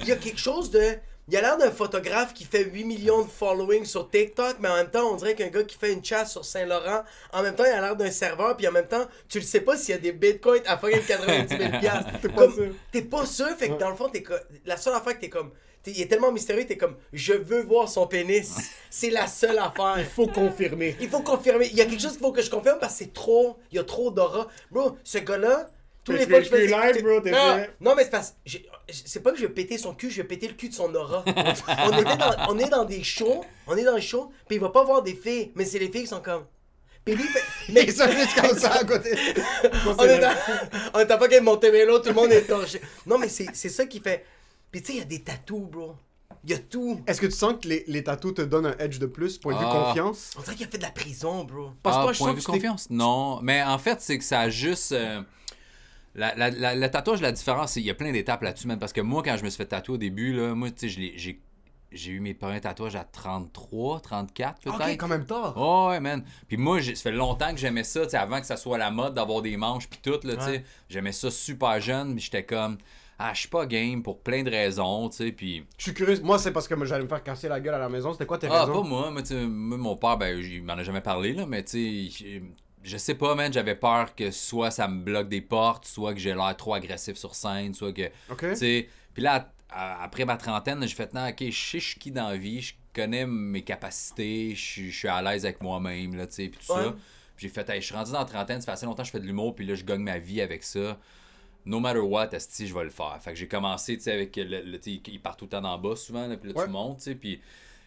Il 0.00 0.08
y 0.08 0.12
a 0.12 0.16
quelque 0.16 0.38
chose 0.38 0.70
de. 0.70 0.94
Il 1.28 1.36
a 1.36 1.40
l'air 1.40 1.56
d'un 1.56 1.70
photographe 1.70 2.34
qui 2.34 2.44
fait 2.44 2.64
8 2.64 2.84
millions 2.84 3.22
de 3.22 3.30
following 3.30 3.84
sur 3.84 4.10
TikTok, 4.10 4.56
mais 4.58 4.68
en 4.68 4.74
même 4.74 4.90
temps, 4.90 5.12
on 5.12 5.14
dirait 5.14 5.34
qu'un 5.34 5.48
gars 5.48 5.62
qui 5.62 5.78
fait 5.78 5.92
une 5.92 6.04
chasse 6.04 6.32
sur 6.32 6.44
Saint-Laurent, 6.44 7.04
en 7.32 7.42
même 7.42 7.54
temps, 7.54 7.64
il 7.64 7.70
a 7.70 7.80
l'air 7.80 7.96
d'un 7.96 8.10
serveur, 8.10 8.56
puis 8.56 8.66
en 8.66 8.72
même 8.72 8.88
temps, 8.88 9.06
tu 9.28 9.38
le 9.38 9.44
sais 9.44 9.60
pas 9.60 9.76
s'il 9.76 9.94
y 9.94 9.98
a 9.98 10.00
des 10.00 10.12
bitcoins 10.12 10.62
à 10.66 10.76
fucking 10.76 11.04
90 11.06 11.56
000 11.56 11.70
T'es 12.22 12.28
pas 12.28 12.50
sûr. 12.50 12.74
T'es 12.90 13.02
pas 13.02 13.24
sûr, 13.24 13.48
fait 13.56 13.68
que 13.68 13.78
dans 13.78 13.90
le 13.90 13.94
fond, 13.94 14.10
la 14.66 14.76
seule 14.76 14.94
affaire 14.94 15.14
que 15.14 15.20
t'es 15.20 15.28
comme. 15.30 15.52
Il 15.86 16.00
est 16.00 16.06
tellement 16.06 16.32
mystérieux, 16.32 16.64
t'es 16.66 16.76
comme, 16.76 16.96
je 17.12 17.32
veux 17.32 17.62
voir 17.62 17.88
son 17.88 18.06
pénis. 18.06 18.54
C'est 18.90 19.10
la 19.10 19.26
seule 19.26 19.58
affaire. 19.58 19.96
Il 19.98 20.04
faut 20.04 20.26
confirmer. 20.26 20.96
Il 21.00 21.08
faut 21.08 21.20
confirmer. 21.20 21.68
Il 21.70 21.76
y 21.76 21.80
a 21.80 21.86
quelque 21.86 22.02
chose 22.02 22.12
qu'il 22.12 22.20
faut 22.20 22.32
que 22.32 22.42
je 22.42 22.50
confirme 22.50 22.78
parce 22.78 22.92
que 22.94 22.98
c'est 23.00 23.12
trop. 23.12 23.56
Il 23.70 23.76
y 23.76 23.78
a 23.78 23.84
trop 23.84 24.10
d'aura. 24.10 24.48
Bro, 24.70 24.96
ce 25.02 25.18
gars-là, 25.18 25.68
tous 26.04 26.12
les 26.12 26.26
fois 26.26 26.38
que 26.38 26.44
je 26.44 26.50
fais. 26.50 26.66
live, 26.66 27.02
bro, 27.02 27.20
t'es 27.20 27.30
non, 27.30 27.64
non, 27.80 27.94
mais 27.94 28.04
c'est 28.04 28.10
parce 28.10 28.34
c'est 28.90 29.22
pas 29.22 29.30
que 29.30 29.38
je 29.38 29.46
vais 29.46 29.52
péter 29.52 29.78
son 29.78 29.94
cul, 29.94 30.10
je 30.10 30.22
vais 30.22 30.28
péter 30.28 30.48
le 30.48 30.54
cul 30.54 30.68
de 30.68 30.74
son 30.74 30.92
aura. 30.94 31.24
on, 31.26 31.98
était 31.98 32.16
dans, 32.16 32.34
on 32.48 32.58
est 32.58 32.68
dans 32.68 32.84
des 32.84 33.02
shows, 33.02 33.44
on 33.66 33.76
est 33.76 33.84
dans 33.84 33.94
des 33.94 34.00
shows, 34.00 34.30
puis 34.48 34.56
il 34.56 34.60
va 34.60 34.70
pas 34.70 34.84
voir 34.84 35.02
des 35.02 35.14
filles, 35.14 35.52
mais 35.54 35.64
c'est 35.64 35.78
les 35.78 35.90
filles 35.90 36.02
qui 36.02 36.08
sont 36.08 36.20
comme. 36.20 36.44
Puis 37.04 37.14
lui, 37.14 37.24
fait- 37.24 37.72
Mais 37.72 37.90
ça 37.90 38.10
juste 38.10 38.40
comme 38.40 38.56
ça 38.56 38.72
à 38.74 38.84
côté. 38.84 39.10
on 39.98 40.04
est 40.04 40.18
dans, 40.18 40.34
on 40.94 40.98
est 41.00 41.10
à 41.10 41.18
fucking 41.18 41.40
Montebello, 41.40 41.98
tout 41.98 42.08
le 42.08 42.14
monde 42.14 42.32
est 42.32 42.42
torché. 42.42 42.80
Non, 43.06 43.18
mais 43.18 43.28
c'est 43.28 43.52
ça 43.68 43.86
qui 43.86 44.00
fait. 44.00 44.24
Puis 44.72 44.80
tu 44.80 44.88
sais, 44.88 44.92
il 44.94 44.98
y 44.98 45.02
a 45.02 45.04
des 45.04 45.20
tatous, 45.20 45.60
bro. 45.70 45.94
Il 46.44 46.50
y 46.50 46.54
a 46.54 46.58
tout. 46.58 47.00
Est-ce 47.06 47.20
que 47.20 47.26
tu 47.26 47.32
sens 47.36 47.54
que 47.62 47.68
les, 47.68 47.84
les 47.86 48.02
tatous 48.02 48.34
te 48.34 48.42
donnent 48.42 48.66
un 48.66 48.76
edge 48.78 48.98
de 48.98 49.06
plus, 49.06 49.38
point 49.38 49.54
de 49.54 49.58
vue 49.60 49.64
Ah. 49.68 49.84
confiance? 49.86 50.32
On 50.36 50.42
dirait 50.42 50.56
qu'il 50.56 50.66
a 50.66 50.68
fait 50.68 50.78
de 50.78 50.82
la 50.82 50.90
prison, 50.90 51.44
bro. 51.44 51.70
Parce 51.84 51.94
que 51.96 52.00
ah, 52.00 52.02
moi, 52.04 52.12
je 52.12 52.18
point 52.18 52.26
sens 52.28 52.34
de 52.36 52.40
que 52.40 52.46
vue 52.46 52.52
confiance? 52.54 52.90
Non. 52.90 53.38
Mais 53.42 53.62
en 53.62 53.78
fait, 53.78 54.00
c'est 54.00 54.18
que 54.18 54.24
ça 54.24 54.40
a 54.40 54.48
juste. 54.50 54.90
euh, 54.90 55.22
la, 56.14 56.34
la- 56.34 56.50
la- 56.50 56.74
le 56.74 56.90
tatouage, 56.90 57.20
la 57.20 57.32
différence, 57.32 57.72
c'est 57.72 57.80
il 57.80 57.86
y 57.86 57.90
a 57.90 57.94
plein 57.94 58.10
d'étapes 58.12 58.42
là-dessus, 58.42 58.66
man. 58.66 58.78
Parce 58.78 58.92
que 58.92 59.00
moi, 59.00 59.22
quand 59.22 59.36
je 59.36 59.44
me 59.44 59.50
suis 59.50 59.56
fait 59.56 59.66
tatouer 59.66 59.94
au 59.94 59.98
début, 59.98 60.32
là, 60.34 60.54
moi, 60.54 60.70
tu 60.70 60.88
sais, 60.90 61.12
j'ai 61.16 61.40
j'ai 61.94 62.10
eu 62.10 62.20
mes 62.20 62.32
premiers 62.32 62.62
tatouages 62.62 62.96
à 62.96 63.04
33, 63.04 64.00
34 64.00 64.62
peut-être. 64.62 64.74
Ok, 64.80 64.88
quand 64.96 65.08
même 65.08 65.26
tard. 65.26 65.52
Oh, 65.58 65.88
ouais, 65.90 66.00
man. 66.00 66.24
Puis 66.48 66.56
moi, 66.56 66.80
j'ai- 66.80 66.94
ça 66.94 67.02
fait 67.02 67.12
longtemps 67.12 67.50
que 67.52 67.58
j'aimais 67.58 67.84
ça, 67.84 68.04
tu 68.04 68.10
sais, 68.12 68.16
avant 68.16 68.40
que 68.40 68.46
ça 68.46 68.56
soit 68.56 68.78
la 68.78 68.90
mode 68.90 69.12
d'avoir 69.12 69.42
des 69.42 69.58
manches 69.58 69.86
puis 69.90 70.00
tout, 70.02 70.18
là, 70.26 70.36
tu 70.36 70.42
sais. 70.44 70.64
J'aimais 70.88 71.12
ça 71.12 71.30
super 71.30 71.78
jeune, 71.82 72.14
puis 72.14 72.24
j'étais 72.24 72.44
comme, 72.44 72.78
ah, 73.24 73.32
je 73.34 73.40
suis 73.40 73.48
pas 73.48 73.66
game 73.66 74.02
pour 74.02 74.20
plein 74.20 74.42
de 74.42 74.50
raisons, 74.50 75.08
tu 75.08 75.18
sais, 75.18 75.30
puis... 75.32 75.64
Je 75.78 75.84
suis 75.84 75.94
curieux. 75.94 76.20
Moi, 76.22 76.38
c'est 76.40 76.50
parce 76.52 76.66
que 76.66 76.84
j'allais 76.84 77.04
me 77.04 77.08
faire 77.08 77.22
casser 77.22 77.48
la 77.48 77.60
gueule 77.60 77.74
à 77.74 77.78
la 77.78 77.88
maison. 77.88 78.12
C'était 78.12 78.26
quoi 78.26 78.36
tes 78.36 78.48
Ah, 78.48 78.60
raisons? 78.64 78.72
pas 78.72 78.82
moi, 78.82 79.10
moi, 79.12 79.22
moi, 79.46 79.78
mon 79.78 79.96
père, 79.96 80.16
ben, 80.18 80.36
il 80.38 80.62
m'en 80.64 80.72
a 80.72 80.82
jamais 80.82 81.00
parlé, 81.00 81.32
là, 81.32 81.46
mais 81.46 81.62
tu 81.62 82.10
sais, 82.10 82.40
je- 82.82 82.96
sais 82.96 83.14
pas, 83.14 83.36
man, 83.36 83.52
j'avais 83.52 83.76
peur 83.76 84.16
que 84.16 84.32
soit 84.32 84.72
ça 84.72 84.88
me 84.88 85.04
bloque 85.04 85.28
des 85.28 85.40
portes, 85.40 85.84
soit 85.86 86.14
que 86.14 86.18
j'ai 86.20 86.34
l'air 86.34 86.56
trop 86.56 86.74
agressif 86.74 87.16
sur 87.16 87.34
scène, 87.36 87.74
soit 87.74 87.92
que... 87.92 88.08
Ok. 88.28 88.40
Tu 88.50 88.56
sais, 88.56 88.88
puis 89.14 89.22
là, 89.22 89.52
après 89.68 90.24
ma 90.24 90.36
trentaine, 90.36 90.82
j'ai 90.82 90.94
fait, 90.96 91.14
non, 91.14 91.28
ok, 91.28 91.36
je 91.38 91.50
sais 91.52 91.78
je 91.78 91.88
suis 91.90 92.00
qui 92.00 92.10
dans 92.10 92.28
la 92.28 92.36
vie, 92.36 92.60
je 92.60 92.74
connais 92.92 93.24
mes 93.24 93.62
capacités, 93.62 94.54
je 94.56 94.90
suis- 94.90 95.08
à 95.08 95.22
l'aise 95.22 95.44
avec 95.44 95.62
moi-même, 95.62 96.16
là, 96.16 96.26
tu 96.26 96.34
sais, 96.34 96.48
puis 96.48 96.58
tout 96.66 96.72
Ouais. 96.72 96.82
ça. 96.84 96.94
J'ai 97.36 97.48
fait, 97.48 97.68
hey, 97.70 97.80
je 97.80 97.86
suis 97.86 97.94
rendu 97.94 98.10
dans 98.12 98.18
la 98.18 98.24
trentaine, 98.24 98.60
ça 98.60 98.66
fait 98.66 98.72
assez 98.72 98.86
longtemps 98.86 99.02
que 99.02 99.06
je 99.06 99.12
fais 99.12 99.20
de 99.20 99.26
l'humour, 99.26 99.54
puis 99.54 99.64
là, 99.64 99.74
je 99.74 99.84
gagne 99.84 100.02
ma 100.02 100.18
vie 100.18 100.40
avec 100.40 100.62
ça. 100.64 100.98
No 101.64 101.78
matter 101.80 102.00
what, 102.00 102.30
esti, 102.32 102.66
je 102.66 102.74
vais 102.74 102.84
le 102.84 102.90
faire. 102.90 103.16
Fait 103.20 103.30
que 103.32 103.36
j'ai 103.38 103.46
commencé, 103.48 103.96
tu 103.96 104.02
sais, 104.04 104.12
avec 104.12 104.34
le, 104.36 104.44
le- 104.62 104.80
tu 104.80 104.94
sais, 104.96 105.00
il 105.08 105.20
part 105.20 105.36
tout 105.36 105.44
le 105.44 105.50
temps 105.50 105.64
en 105.64 105.78
bas 105.78 105.94
souvent, 105.96 106.26
là, 106.26 106.36
puis 106.36 106.52
là, 106.52 106.58
Ouais. 106.58 106.64
tu 106.66 106.70
montes, 106.70 106.98
tu 106.98 107.04
sais, 107.04 107.14
puis 107.14 107.40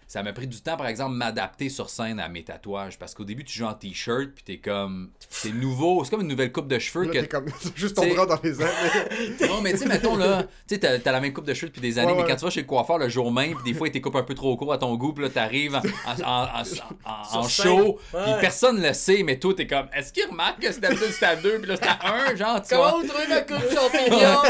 ça 0.08 0.22
m'a 0.24 0.34
pris 0.34 0.48
du 0.48 0.62
temps, 0.62 0.78
par 0.78 0.88
exemple, 0.88 1.16
m'adapter 1.16 1.70
sur 1.70 1.90
scène 1.90 2.20
à 2.20 2.28
mes 2.30 2.44
tatouages. 2.44 2.98
Parce 3.00 3.14
qu'au 3.14 3.24
début, 3.24 3.44
tu 3.44 3.58
joues 3.58 3.66
en 3.66 3.74
t-shirt, 3.74 4.30
puis 4.36 4.44
t'es 4.44 4.58
comme. 4.58 5.10
C'est 5.30 5.52
nouveau. 5.52 6.04
C'est 6.04 6.12
comme 6.12 6.22
une 6.22 6.28
nouvelle 6.28 6.52
coupe 6.52 6.68
de 6.68 6.78
cheveux 6.80 7.06
Là, 7.06 7.12
que 7.14 7.20
t'es 7.20 7.28
comme 7.28 7.46
juste 7.76 7.96
ton 7.96 8.08
bras 8.14 8.26
dans 8.26 8.40
les 8.44 8.62
airs. 8.62 8.70
non, 9.50 9.62
mais 9.62 9.72
tu 9.74 9.80
sais, 9.80 9.86
mettons 9.88 10.16
là, 10.16 10.44
tu 10.44 10.76
sais, 10.76 10.80
t'as, 10.80 11.00
t'as 11.00 11.12
la 11.12 11.20
même 11.22 11.34
coupe 11.34 11.46
de 11.46 11.54
cheveux 11.54 11.70
depuis 11.70 11.82
des 11.82 11.98
années, 12.00 12.12
Ouais, 12.12 12.18
mais 12.18 12.24
ouais. 12.24 12.30
quand 12.30 12.36
tu 12.36 12.46
vas 12.46 12.52
chez 12.52 12.62
le 12.62 12.68
coiffeur 12.68 12.98
le 12.98 13.10
jour 13.10 13.32
même, 13.32 13.56
puis 13.56 13.72
des 13.72 13.78
fois, 13.78 13.88
il 13.88 13.92
te 13.92 13.98
coupe 14.00 14.16
un 14.16 14.24
peu 14.24 14.34
trop 14.36 14.56
court 14.58 14.72
à 14.74 14.78
ton 14.78 14.94
goût, 14.96 15.14
puis 15.14 15.24
là, 15.24 15.30
t'arrives 15.30 15.76
en, 15.76 15.80
en, 15.80 16.24
en, 16.24 16.44
en- 16.44 17.06
en- 17.06 17.40
en 17.40 17.44
Sur 17.44 17.66
show, 17.66 18.00
scène. 18.12 18.22
puis 18.24 18.32
Ouais. 18.34 18.42
personne 18.42 18.82
le 18.82 18.94
sait, 18.94 19.24
mais 19.24 19.40
toi, 19.40 19.54
t'es 19.56 19.68
comme, 19.68 19.88
est-ce 19.94 20.14
qu'il 20.14 20.26
remarque 20.30 20.60
que 20.62 20.72
c'est 20.72 20.80
d'habitude 20.80 21.08
c'était 21.12 21.26
à 21.26 21.36
deux, 21.36 21.58
puis 21.60 21.68
là, 21.68 21.76
c'était 21.76 21.88
à 21.90 22.14
un, 22.14 22.36
genre, 22.36 22.62
tu 22.62 22.76
Comment 22.76 22.92
trouvez 22.92 23.28
ma 23.28 23.42
coupe 23.42 23.74
champignon? 23.74 24.42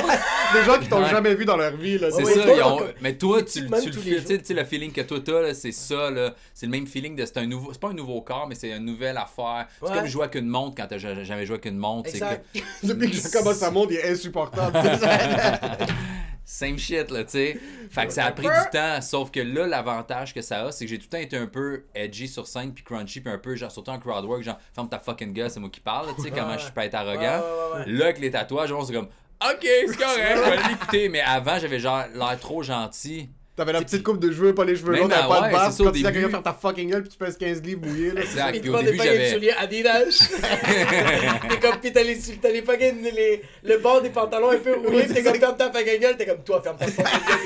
Des 0.53 0.63
gens 0.65 0.79
qui 0.79 0.87
t'ont 0.89 1.01
Ouais. 1.03 1.09
jamais 1.09 1.35
vu 1.35 1.45
dans 1.45 1.57
leur 1.57 1.75
vie. 1.75 1.97
Là, 1.97 2.09
C'est 2.11 2.23
Ouais, 2.23 2.33
ça, 2.33 2.43
toi, 2.43 2.53
ils 2.55 2.61
ont- 2.63 2.77
comme- 2.77 2.87
mais 3.01 3.17
toi, 3.17 3.43
tu, 3.43 3.61
le 3.61 4.41
tu 4.43 4.53
le 4.53 4.63
feeling 4.65 4.91
que 4.91 5.01
toi 5.01 5.19
t'as, 5.23 5.44
là, 5.47 5.53
c'est 5.53 5.71
ça, 5.71 6.09
là, 6.11 6.33
c'est 6.53 6.65
le 6.65 6.71
même 6.71 6.87
feeling 6.87 7.15
de, 7.15 7.25
c'est 7.25 7.37
un 7.37 7.45
nouveau, 7.45 7.71
c'est 7.73 7.79
pas 7.81 7.89
un 7.89 7.93
nouveau 7.93 8.21
corps, 8.21 8.47
mais 8.47 8.55
c'est 8.55 8.71
une 8.71 8.85
nouvelle 8.85 9.17
affaire. 9.17 9.67
C'est 9.81 9.89
Ouais. 9.89 9.95
comme 9.97 10.05
jouer 10.07 10.23
avec 10.23 10.35
une 10.35 10.47
montre 10.47 10.75
quand 10.75 10.87
t'as 10.87 10.97
ja- 10.97 11.23
jamais 11.23 11.45
joué 11.45 11.55
avec 11.55 11.65
une 11.65 11.77
montre, 11.77 12.09
c'est 12.09 12.19
que, 12.19 12.25
Exact. 12.25 12.45
Depuis 12.83 13.11
que 13.11 13.17
je 13.17 13.31
commence 13.31 13.61
à 13.63 13.71
monter, 13.71 13.95
il 13.95 13.99
est 13.99 14.11
insupportable. 14.11 14.77
Same 16.47 16.77
shit, 16.77 17.09
là, 17.09 17.23
tu 17.23 17.31
sais. 17.31 17.59
Fait 17.89 18.05
que 18.05 18.13
ça 18.13 18.25
a 18.25 18.31
pris 18.31 18.45
du 18.45 18.69
temps, 18.71 19.01
sauf 19.01 19.31
que 19.31 19.39
là, 19.39 19.65
l'avantage 19.65 20.31
que 20.31 20.41
ça 20.41 20.67
a, 20.67 20.71
c'est 20.71 20.85
que 20.85 20.89
j'ai 20.91 20.99
tout 20.99 21.05
le 21.11 21.17
temps 21.17 21.23
été 21.23 21.37
un 21.37 21.47
peu 21.47 21.85
edgy 21.95 22.27
sur 22.27 22.45
scène, 22.45 22.71
puis 22.71 22.83
crunchy, 22.83 23.19
puis 23.19 23.33
un 23.33 23.39
peu, 23.39 23.55
genre, 23.55 23.71
surtout 23.71 23.89
en 23.89 23.97
crowdwork, 23.97 24.43
genre, 24.43 24.59
ferme 24.75 24.87
ta 24.87 24.99
fucking 24.99 25.33
gueule, 25.33 25.49
c'est 25.49 25.59
moi 25.59 25.69
qui 25.71 25.79
parle, 25.79 26.13
tu 26.15 26.21
sais, 26.21 26.29
comment 26.31 26.55
je 26.55 26.69
peux 26.71 26.81
être 26.81 26.93
arrogant. 26.93 27.19
Ouais, 27.21 27.25
ouais, 27.25 27.79
ouais, 27.79 27.85
ouais. 27.87 27.91
Là, 27.93 28.05
avec 28.05 28.19
les 28.19 28.29
tatouages, 28.29 28.71
on 28.71 28.85
c'est 28.85 28.93
comme, 28.93 29.07
ok, 29.43 29.59
c'est 29.63 29.97
correct, 29.97 30.37
je 30.45 30.49
vais 30.51 30.69
l'écouter, 30.69 31.09
mais 31.09 31.21
avant, 31.21 31.57
j'avais 31.57 31.79
genre 31.79 32.03
l'air 32.13 32.39
trop 32.39 32.61
gentil. 32.61 33.27
T'avais 33.55 33.71
la 33.71 33.81
petite 33.81 34.03
coupe 34.03 34.19
de 34.19 34.29
cheveux, 34.31 34.53
pas 34.53 34.65
les 34.65 34.75
cheveux 34.75 34.97
longs, 34.97 35.07
t'avais 35.07 35.29
pas 35.29 35.47
de 35.47 35.51
barbe. 35.53 35.73
Quand 35.77 35.91
tu 35.91 36.01
début. 36.01 36.11
quelqu'un 36.11 36.29
faire 36.29 36.43
ta 36.43 36.53
fucking 36.53 36.89
gueule, 36.89 37.03
puis 37.03 37.11
tu 37.11 37.17
pèses 37.17 37.37
15 37.37 37.61
livres 37.61 37.87
mouillés. 37.87 38.11
Là. 38.11 38.21
Exact. 38.21 38.59
Puis 38.59 38.69
au 38.69 38.81
début, 38.81 38.97
j'avais. 38.97 39.31
souliers 39.31 39.53
Adidas. 39.57 40.29
T'es 41.49 41.59
comme, 41.59 41.79
pis 41.79 41.93
t'as 41.93 42.03
les, 42.03 42.17
t'as 42.41 42.49
les 42.49 42.61
fucking, 42.63 43.01
les, 43.01 43.41
le 43.63 43.77
bord 43.77 44.01
des 44.01 44.09
pantalons 44.09 44.51
un 44.51 44.57
peu 44.57 44.75
roulés, 44.75 45.03
pis 45.03 45.13
t'es 45.13 45.23
comme, 45.23 45.35
ferme 45.35 45.55
ta 45.55 45.71
fucking 45.71 46.01
gueule, 46.01 46.17
t'es 46.17 46.25
comme, 46.25 46.43
toi, 46.43 46.61
ferme 46.61 46.75
ta 46.75 46.87
fucking 46.87 47.05
gueule, 47.05 47.39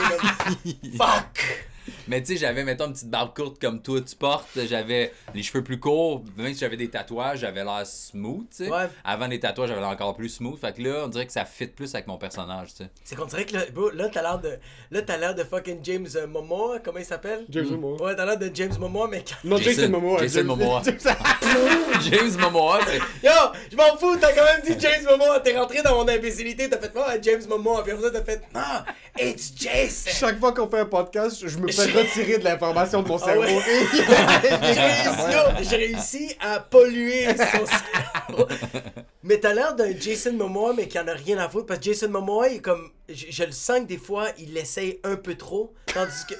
t'es 0.64 0.72
comme, 0.72 0.98
fuck. 0.98 1.68
Mais 2.08 2.22
tu 2.22 2.34
sais, 2.34 2.38
j'avais, 2.38 2.64
mettons, 2.64 2.88
une 2.88 2.94
petite 2.94 3.10
barbe 3.10 3.36
courte 3.36 3.60
comme 3.62 3.82
toi, 3.82 4.00
tu 4.02 4.16
portes. 4.16 4.48
J'avais 4.68 5.12
les 5.34 5.44
cheveux 5.44 5.64
plus 5.64 5.80
courts. 5.80 6.24
Même 6.38 6.54
si 6.54 6.60
j'avais 6.60 6.78
des 6.78 6.90
tatouages, 6.90 7.40
j'avais 7.40 7.64
l'air 7.64 7.86
smooth, 7.86 8.48
tu 8.56 8.66
sais. 8.66 8.70
Ouais. 8.72 8.88
Avant 9.04 9.28
les 9.28 9.40
tatouages, 9.40 9.70
j'avais 9.70 9.82
l'air 9.82 9.90
encore 9.90 10.16
plus 10.16 10.30
smooth. 10.30 10.60
Fait 10.60 10.74
que 10.76 10.82
là, 10.82 11.04
on 11.06 11.08
dirait 11.08 11.26
que 11.26 11.32
ça 11.32 11.46
fit 11.46 11.68
plus 11.68 11.94
avec 11.96 12.08
mon 12.08 12.18
personnage, 12.18 12.70
tu 12.70 12.84
sais. 12.84 12.90
C'est 13.04 13.16
qu'on 13.16 13.26
dirait 13.26 13.46
que 13.46 13.54
là, 13.56 13.62
bro, 13.74 13.90
là 13.92 14.10
t'as 14.10 14.22
l'air 14.22 14.40
de. 14.40 14.58
Là, 14.92 15.02
t'as 15.02 15.18
l'air 15.18 15.36
de 15.36 15.44
fucking 15.44 15.80
James 15.84 16.08
euh, 16.16 16.28
Momoa, 16.28 16.80
comment 16.80 17.00
il 17.00 17.06
s'appelle? 17.06 17.46
James 17.50 17.68
Momoa. 17.70 18.02
Ouais, 18.04 18.16
t'as 18.16 18.26
l'air 18.26 18.38
de 18.38 18.50
James 18.54 18.74
Momoa, 18.80 19.08
mais. 19.08 19.24
Non, 19.44 19.58
Jason- 19.58 19.70
Jason 19.82 19.90
Momoa. 19.90 20.20
Jason 20.20 20.36
James- 20.40 20.46
Momoa. 20.48 20.82
James 22.02 22.32
Momoa, 22.40 22.80
c'est. 22.88 22.98
Yo, 23.28 23.32
je 23.72 23.76
m'en 23.76 23.98
fous, 23.98 24.16
t'as 24.20 24.32
quand 24.34 24.44
même 24.46 24.62
dit 24.66 24.76
James 24.80 25.04
Momoa, 25.10 25.40
t'es 25.42 25.58
rentré 25.58 25.82
dans 25.82 25.96
mon 25.96 26.08
imbécilité, 26.08 26.70
t'as 26.70 26.78
fait 26.80 26.94
moi 26.94 27.08
James 27.22 27.42
Momoa, 27.50 27.84
puis 27.84 27.92
après 27.94 28.04
ça 28.06 28.12
t'as 28.12 28.24
fait 28.24 28.42
Ah, 28.54 28.86
it's 29.20 29.52
Jason! 29.56 30.10
Chaque 30.12 30.40
fois 30.40 30.54
qu'on 30.54 30.70
fait 30.70 30.80
un 30.80 30.86
podcast, 30.86 31.46
je 31.48 31.58
me 31.58 31.68
fais 31.88 32.00
retirer 32.02 32.38
de 32.40 32.44
l'information 32.44 33.02
de 33.04 33.08
mon 33.08 33.18
Ah 33.18 33.26
cerveau. 33.26 33.42
ouais. 33.42 33.60
J'ai 34.74 34.80
réussi, 34.80 35.32
yo, 35.32 35.64
j'ai 35.70 35.76
réussi 35.76 36.36
à 36.40 36.60
polluer 36.60 37.28
son 37.28 37.66
cerveau. 37.66 38.48
Mais 39.24 39.38
t'as 39.40 39.54
l'air 39.54 39.76
d'un 39.76 39.92
Jason 40.00 40.34
Momoa, 40.34 40.74
mais 40.76 40.88
qui 40.88 40.98
en 40.98 41.08
a 41.08 41.14
rien 41.14 41.38
à 41.40 41.50
foutre, 41.50 41.66
parce 41.68 41.80
que 41.80 41.86
Jason 41.86 42.10
Momoa, 42.10 42.48
il 42.50 42.56
est 42.56 42.60
comme. 42.62 42.90
Je, 43.10 43.26
je 43.30 43.44
le 43.44 43.52
sens 43.52 43.80
que 43.80 43.86
des 43.86 43.98
fois, 43.98 44.28
il 44.38 44.58
essaye 44.58 45.00
un 45.04 45.18
peu 45.18 45.36
trop, 45.36 45.74
tandis 45.94 46.26
que. 46.28 46.36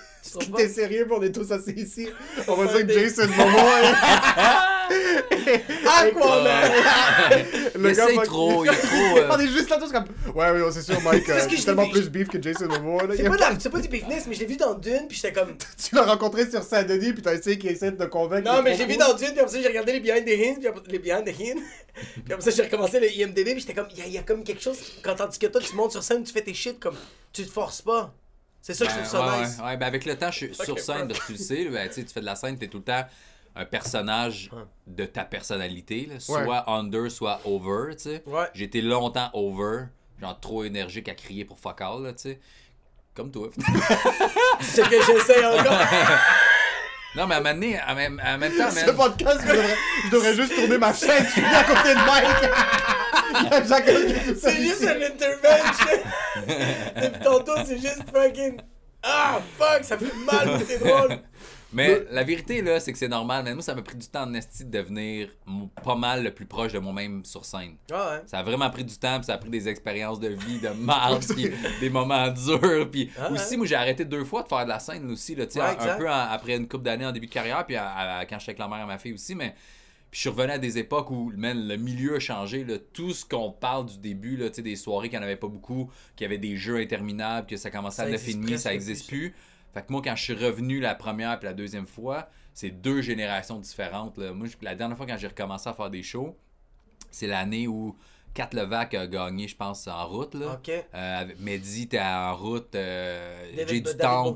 T'es 0.56 0.68
sérieux, 0.70 1.08
on 1.12 1.22
est 1.22 1.32
tous 1.32 1.52
assis 1.52 1.72
ici? 1.72 2.08
On 2.48 2.56
va 2.56 2.66
dire 2.74 2.88
que 2.88 2.94
Jason 2.94 3.28
Momoa 3.28 3.82
est... 3.82 3.94
Aquaman! 5.88 6.72
Il 7.80 7.86
essaye 7.86 8.16
fuck- 8.18 8.26
trop, 8.26 8.66
il 8.66 8.72
est 8.72 8.76
trop. 8.76 9.18
euh, 9.20 9.30
On 9.34 9.40
est 9.40 9.48
juste 9.48 9.70
là 9.70 9.78
tous 9.78 9.92
comme... 9.92 10.04
Ouais, 10.36 10.52
ouais, 10.52 10.72
c'est 10.72 10.82
sûr, 10.82 11.00
Mike. 11.02 11.30
Euh, 11.30 11.40
c'est 11.48 11.56
je 11.56 11.64
tellement 11.66 11.88
plus 11.88 12.10
beef 12.10 12.28
que 12.28 12.42
Jason 12.42 12.68
Momoa. 12.68 13.04
C'est 13.16 13.24
pas, 13.24 13.38
pas- 13.38 13.58
c'est 13.60 13.82
du 13.82 13.88
business, 13.88 14.26
mais 14.28 14.34
je 14.36 14.40
l'ai 14.42 14.46
vu 14.48 14.58
dans 14.58 14.74
Dune, 14.74 15.06
puis 15.08 15.18
j'étais 15.22 15.32
comme. 15.34 15.56
Tu 15.58 15.96
l'as 15.96 16.04
rencontré 16.04 16.50
sur 16.50 16.62
Saint-Denis, 16.64 17.14
puis 17.14 17.22
t'as 17.22 17.36
essayé 17.36 17.58
qu'il 17.58 17.70
essaie 17.72 17.92
de 17.92 17.98
te 17.98 18.10
convaincre. 18.10 18.52
Non, 18.52 18.62
mais 18.62 18.76
j'ai 18.76 18.86
vu 18.86 18.98
dans 18.98 19.14
Dune, 19.14 19.30
puis 19.32 19.40
après 19.40 19.52
ça, 19.54 19.62
j'ai 19.62 19.68
regardé 19.68 19.94
les 19.94 20.00
Behind 20.00 20.26
the 20.26 20.30
Hins, 20.30 20.60
puis 20.60 20.92
les 20.92 21.00
Behind 21.00 21.24
the 21.26 21.30
Hins. 21.30 21.62
puis 22.26 22.34
après 22.34 22.42
ça, 22.42 22.52
j'ai 22.52 22.64
recommencé 22.64 23.00
le 23.00 23.12
IMDB, 23.12 23.52
puis 23.52 23.60
j'étais 23.62 23.74
comme, 23.74 23.88
il 23.96 24.12
y, 24.14 24.18
a- 24.18 24.24
comme 24.24 24.44
quelque 24.44 24.62
chose, 24.62 24.78
quand 25.04 25.16
tandis 25.16 25.40
que 25.40 25.48
toi, 25.48 25.62
tu 25.62 25.76
montes 25.76 25.92
sur 25.92 26.04
scène, 26.04 26.24
tu 26.24 26.34
fais 26.34 26.42
tes 26.42 26.54
shit, 26.54 26.80
comme, 26.80 26.96
tu 27.32 27.46
te 27.46 27.52
forces 27.52 27.82
pas. 27.82 28.14
C'est 28.62 28.74
ça 28.74 28.86
que 28.86 28.92
je 28.92 28.98
trouve 28.98 29.10
ça 29.10 29.26
ouais, 29.26 29.42
nice. 29.42 29.58
ouais, 29.58 29.66
ouais, 29.66 29.78
ben 29.78 29.86
avec 29.88 30.06
le 30.06 30.18
temps, 30.18 30.32
je 30.32 30.46
suis 30.46 30.56
sur 30.56 30.80
scène, 30.80 31.08
parce 31.08 31.20
que 31.22 31.26
tu 31.28 31.32
le 31.34 31.38
sais, 31.38 31.66
ben, 31.66 31.88
tu 31.88 31.96
sais, 31.96 32.04
tu 32.04 32.14
fais 32.14 32.20
de 32.20 32.26
la 32.26 32.36
scène, 32.36 32.58
t'es 32.58 32.68
tout 32.68 32.78
le 32.80 32.84
temps 32.84 33.06
un 33.56 33.66
personnage 33.66 34.50
de 34.88 35.06
ta 35.06 35.24
personnalité, 35.24 36.08
là, 36.10 36.20
soit 36.20 36.70
under, 36.70 37.12
soit 37.12 37.42
over, 37.46 37.96
tu 37.96 38.04
sais. 38.04 38.24
Ouais. 38.26 38.46
J'ai 38.54 38.66
été 38.66 38.82
longtemps 38.82 39.30
over, 39.34 39.86
genre 40.20 40.40
trop 40.40 40.64
énergique 40.64 41.10
à 41.10 41.16
crier 41.16 41.46
pour 41.46 41.60
fuck 41.60 41.82
all, 41.82 42.04
là, 42.04 42.14
tu 42.14 42.22
sais. 42.22 42.40
Comme 43.14 43.32
toi. 43.32 43.50
C'est 44.62 44.88
que 44.88 45.02
j'essaie 45.02 45.46
encore. 45.46 45.74
non, 47.16 47.28
mais 47.28 47.36
à 47.36 47.38
un 47.38 47.42
moment 47.42 47.54
donné, 47.54 47.80
en 47.82 47.96
même, 47.96 48.22
en 48.26 48.38
même 48.38 48.56
temps, 48.56 48.72
Ce 48.72 48.86
man, 48.86 48.96
podcast, 48.96 49.42
je 49.42 49.48
devrais, 49.52 49.78
je 50.06 50.10
devrais 50.10 50.36
juste 50.36 50.56
tourner 50.56 50.78
ma 50.78 50.94
chaise. 50.94 51.26
Je 51.26 51.32
suis 51.32 51.44
à 51.44 51.64
côté 51.64 51.96
de 51.96 52.06
Mike. 52.06 52.52
C'est 54.40 54.56
juste 54.64 54.82
une 54.82 55.04
intervention. 55.04 55.98
Depuis 57.02 57.20
tantôt, 57.24 57.54
c'est 57.66 57.78
juste 57.78 58.04
fucking. 58.14 58.58
Ah, 59.04 59.40
fuck, 59.58 59.84
ça 59.84 59.98
fait 59.98 60.14
mal, 60.26 60.58
mais 60.58 60.66
c'est 60.66 60.80
drôle. 60.80 61.20
Mais 61.72 62.02
la 62.10 62.24
vérité, 62.24 62.62
là, 62.62 62.80
c'est 62.80 62.92
que 62.92 62.98
c'est 62.98 63.08
normal. 63.08 63.44
Mais 63.46 63.54
moi, 63.54 63.62
ça 63.64 63.76
m'a 63.76 63.82
pris 63.84 63.96
du 63.96 64.08
temps 64.08 64.24
en 64.24 64.34
esti 64.34 64.66
de 64.66 64.72
devenir 64.72 65.30
pas 65.84 65.96
mal 65.96 66.24
le 66.24 66.34
plus 66.34 66.46
proche 66.48 66.74
de 66.74 66.80
moi-même 66.80 67.24
sur 67.24 67.46
scène. 67.46 67.76
Ah 67.94 68.10
ouais. 68.16 68.22
Ça 68.26 68.40
a 68.40 68.44
vraiment 68.44 68.70
pris 68.72 68.84
du 68.84 68.98
temps, 68.98 69.18
puis 69.18 69.26
ça 69.26 69.36
a 69.36 69.38
pris 69.38 69.50
des 69.52 69.70
expériences 69.70 70.20
de 70.20 70.30
vie, 70.30 70.60
de 70.60 70.70
marde, 70.70 71.24
puis 71.36 71.50
des 71.80 71.90
moments 71.90 72.28
durs. 72.30 72.90
Puis 72.92 73.12
Ah 73.18 73.28
ouais. 73.28 73.34
aussi, 73.40 73.56
moi, 73.56 73.68
j'ai 73.68 73.76
arrêté 73.76 74.04
deux 74.04 74.26
fois 74.26 74.42
de 74.44 74.48
faire 74.50 74.64
de 74.66 74.70
la 74.70 74.80
scène 74.80 75.10
aussi, 75.12 75.36
là, 75.36 75.46
Ouais, 75.46 75.62
un- 75.62 75.98
peu 75.98 76.10
en- 76.10 76.30
après 76.32 76.56
une 76.58 76.68
couple 76.68 76.84
d'années 76.86 77.06
en 77.06 77.12
début 77.12 77.28
de 77.28 77.32
carrière, 77.34 77.64
puis 77.66 77.76
à- 77.78 78.18
à- 78.18 78.26
quand 78.26 78.40
j'étais 78.40 78.52
avec 78.52 78.60
la 78.60 78.68
mère 78.68 78.84
et 78.84 78.88
ma 78.88 78.98
fille 78.98 79.14
aussi, 79.14 79.36
mais... 79.36 79.54
Puis 80.12 80.18
je 80.18 80.20
suis 80.22 80.30
revenu 80.30 80.54
à 80.54 80.58
des 80.58 80.78
époques 80.78 81.12
où 81.12 81.32
man, 81.36 81.68
le 81.68 81.78
milieu 81.78 82.16
a 82.16 82.20
changé. 82.20 82.64
Là. 82.64 82.78
Tout 82.94 83.14
ce 83.14 83.26
qu'on 83.26 83.52
parle 83.52 83.86
du 83.86 83.98
début, 84.00 84.38
là, 84.38 84.50
des 84.50 84.76
soirées 84.76 85.10
qu'il 85.10 85.20
n'y 85.20 85.24
en 85.24 85.28
avait 85.28 85.36
pas 85.36 85.48
beaucoup, 85.48 85.92
qu'il 86.16 86.26
y 86.26 86.28
avait 86.28 86.40
des 86.40 86.58
jeux 86.58 86.78
interminables, 86.78 87.48
que 87.48 87.58
ça 87.58 87.70
commençait 87.70 87.98
Ça 87.98 88.04
à 88.04 88.10
existe 88.10 88.40
9,5, 88.40 88.46
presque 88.46 88.64
ça 88.64 88.72
n'existe 88.72 89.08
plus. 89.08 89.32
plus. 89.32 89.36
Fait 89.74 89.82
que 89.86 89.92
moi, 89.92 90.02
quand 90.04 90.16
je 90.16 90.24
suis 90.24 90.34
revenu 90.34 90.80
la 90.80 90.96
première 90.96 91.38
puis 91.38 91.46
la 91.46 91.54
deuxième 91.54 91.86
fois, 91.86 92.30
c'est 92.54 92.72
deux 92.72 93.02
générations 93.02 93.60
différentes. 93.60 94.18
Là. 94.18 94.34
Moi, 94.34 94.48
la 94.62 94.76
dernière 94.76 94.98
fois 94.98 95.06
quand 95.06 95.18
j'ai 95.18 95.28
recommencé 95.28 95.70
à 95.70 95.74
faire 95.74 95.90
des 95.90 96.04
shows, 96.04 96.36
c'est 97.12 97.28
l'année 97.28 97.68
où 97.68 97.96
Kat 98.40 98.50
Levac 98.54 98.94
a 98.94 99.06
gagné, 99.06 99.50
je 99.50 99.56
pense, 99.58 99.86
en 99.88 100.08
route. 100.08 100.34
Là. 100.34 100.54
Ok. 100.54 100.72
Euh, 100.94 101.26
Mehdi 101.40 101.84
était 101.84 102.00
en 102.00 102.38
route, 102.38 102.74
euh, 102.74 103.46
Jay 103.68 103.82
du 103.82 103.84
tout 103.84 103.98
ça, 104.00 104.22
mon 104.24 104.32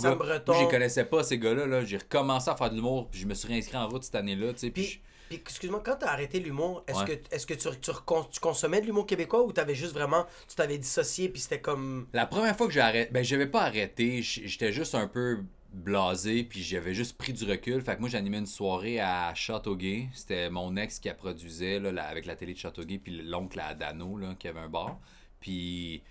gars. 0.00 0.14
Breton. 0.16 0.52
Moi, 0.54 0.62
je 0.64 0.68
connaissais 0.68 1.04
pas, 1.04 1.22
ces 1.22 1.38
gars-là. 1.38 1.66
Là. 1.66 1.84
J'ai 1.84 1.98
recommencé 1.98 2.50
à 2.50 2.56
faire 2.56 2.70
de 2.70 2.74
l'humour, 2.74 3.06
puis 3.08 3.20
je 3.20 3.26
me 3.28 3.34
suis 3.34 3.46
réinscrit 3.46 3.76
en 3.76 3.86
route 3.88 4.02
cette 4.02 4.16
année-là. 4.16 4.52
Puis, 4.54 4.70
Puis, 4.72 5.00
puis 5.28 5.36
excuse-moi, 5.36 5.82
quand 5.84 5.94
t'as 6.00 6.08
arrêté 6.08 6.40
l'humour, 6.40 6.82
est-ce 6.88 6.98
Ouais. 7.04 7.18
que, 7.28 7.34
est-ce 7.36 7.46
que 7.46 7.54
tu, 7.54 7.68
tu, 7.80 7.90
recon- 7.92 8.26
tu 8.28 8.40
consommais 8.40 8.80
de 8.80 8.86
l'humour 8.86 9.06
québécois 9.06 9.42
ou 9.44 9.52
t'avais 9.52 9.76
juste 9.76 9.92
vraiment, 9.92 10.26
tu 10.48 10.56
t'avais 10.56 10.78
dissocié 10.78 11.28
puis 11.28 11.40
c'était 11.40 11.60
comme... 11.60 12.08
La 12.14 12.26
première 12.26 12.56
fois 12.56 12.66
que 12.66 12.72
j'ai 12.72 12.80
arrêté, 12.80 13.10
ben 13.12 13.22
j'avais 13.22 13.46
pas 13.46 13.62
arrêté, 13.62 14.20
j'étais 14.22 14.72
juste 14.72 14.96
un 14.96 15.06
peu 15.06 15.38
blasé, 15.78 16.44
puis 16.44 16.62
j'avais 16.62 16.94
juste 16.94 17.16
pris 17.16 17.32
du 17.32 17.44
recul. 17.44 17.80
Fait 17.80 17.94
que 17.96 18.00
moi, 18.00 18.08
j'animais 18.08 18.38
une 18.38 18.46
soirée 18.46 19.00
à 19.00 19.34
Châteauguay. 19.34 20.08
C'était 20.14 20.50
mon 20.50 20.76
ex 20.76 20.98
qui 20.98 21.08
la 21.08 21.14
produisait 21.14 21.78
là, 21.80 22.04
avec 22.04 22.26
la 22.26 22.36
télé 22.36 22.52
de 22.54 22.58
Châteauguay, 22.58 22.98
puis 22.98 23.22
l'oncle 23.22 23.58
à 23.60 23.74
Dano, 23.74 24.16
là, 24.18 24.34
qui 24.38 24.48
avait 24.48 24.60
un 24.60 24.68
bar. 24.68 24.98
Puis, 25.40 26.02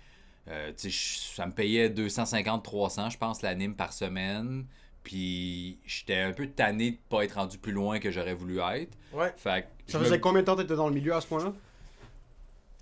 euh, 0.48 0.72
tu 0.76 0.90
sais, 0.90 1.32
ça 1.34 1.46
me 1.46 1.52
payait 1.52 1.88
250-300, 1.90 3.10
je 3.10 3.18
pense, 3.18 3.42
l'anime 3.42 3.74
par 3.74 3.92
semaine. 3.92 4.64
Puis, 5.04 5.78
j'étais 5.86 6.18
un 6.18 6.32
peu 6.32 6.48
tanné 6.48 6.90
de 6.92 6.98
pas 7.08 7.24
être 7.24 7.34
rendu 7.36 7.56
plus 7.58 7.72
loin 7.72 7.98
que 7.98 8.10
j'aurais 8.10 8.34
voulu 8.34 8.58
être. 8.58 8.96
Ouais. 9.12 9.32
Fait 9.36 9.62
que, 9.86 9.92
Ça 9.92 9.98
faisait 9.98 10.16
me- 10.16 10.20
combien 10.22 10.40
de 10.42 10.46
temps 10.46 10.56
t'étais 10.56 10.76
dans 10.76 10.88
le 10.88 10.94
milieu 10.94 11.14
à 11.14 11.20
ce 11.20 11.26
point-là? 11.26 11.52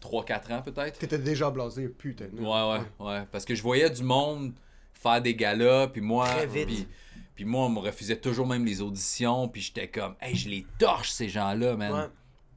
3-4 0.01 0.53
ans 0.53 0.63
peut-être. 0.63 0.99
T'étais 0.99 1.19
déjà 1.19 1.51
blasé, 1.51 1.89
putain. 1.89 2.27
Ouais, 2.39 2.43
ouais, 2.45 2.81
ouais. 3.07 3.23
Parce 3.33 3.45
que 3.45 3.55
je 3.55 3.63
voyais 3.63 3.91
du 3.91 4.03
monde 4.03 4.53
faire 5.01 5.23
des 5.23 5.35
galas, 5.35 5.89
puis 5.89 6.01
moi. 6.01 6.29
Très 6.29 6.47
vite. 6.47 6.67
Puis, 6.67 6.87
puis 7.35 7.45
moi, 7.45 7.67
on 7.67 7.69
me 7.69 7.81
refusait 7.81 8.17
toujours 8.17 8.47
même 8.47 8.65
les 8.65 8.81
auditions, 8.81 9.49
puis 9.49 9.61
j'étais 9.61 9.89
comme, 9.89 10.15
hey, 10.21 10.35
je 10.35 10.49
les 10.49 10.67
torche, 10.79 11.11
ces 11.11 11.29
gens-là, 11.29 11.77
man. 11.77 11.93
Ouais. 11.93 12.07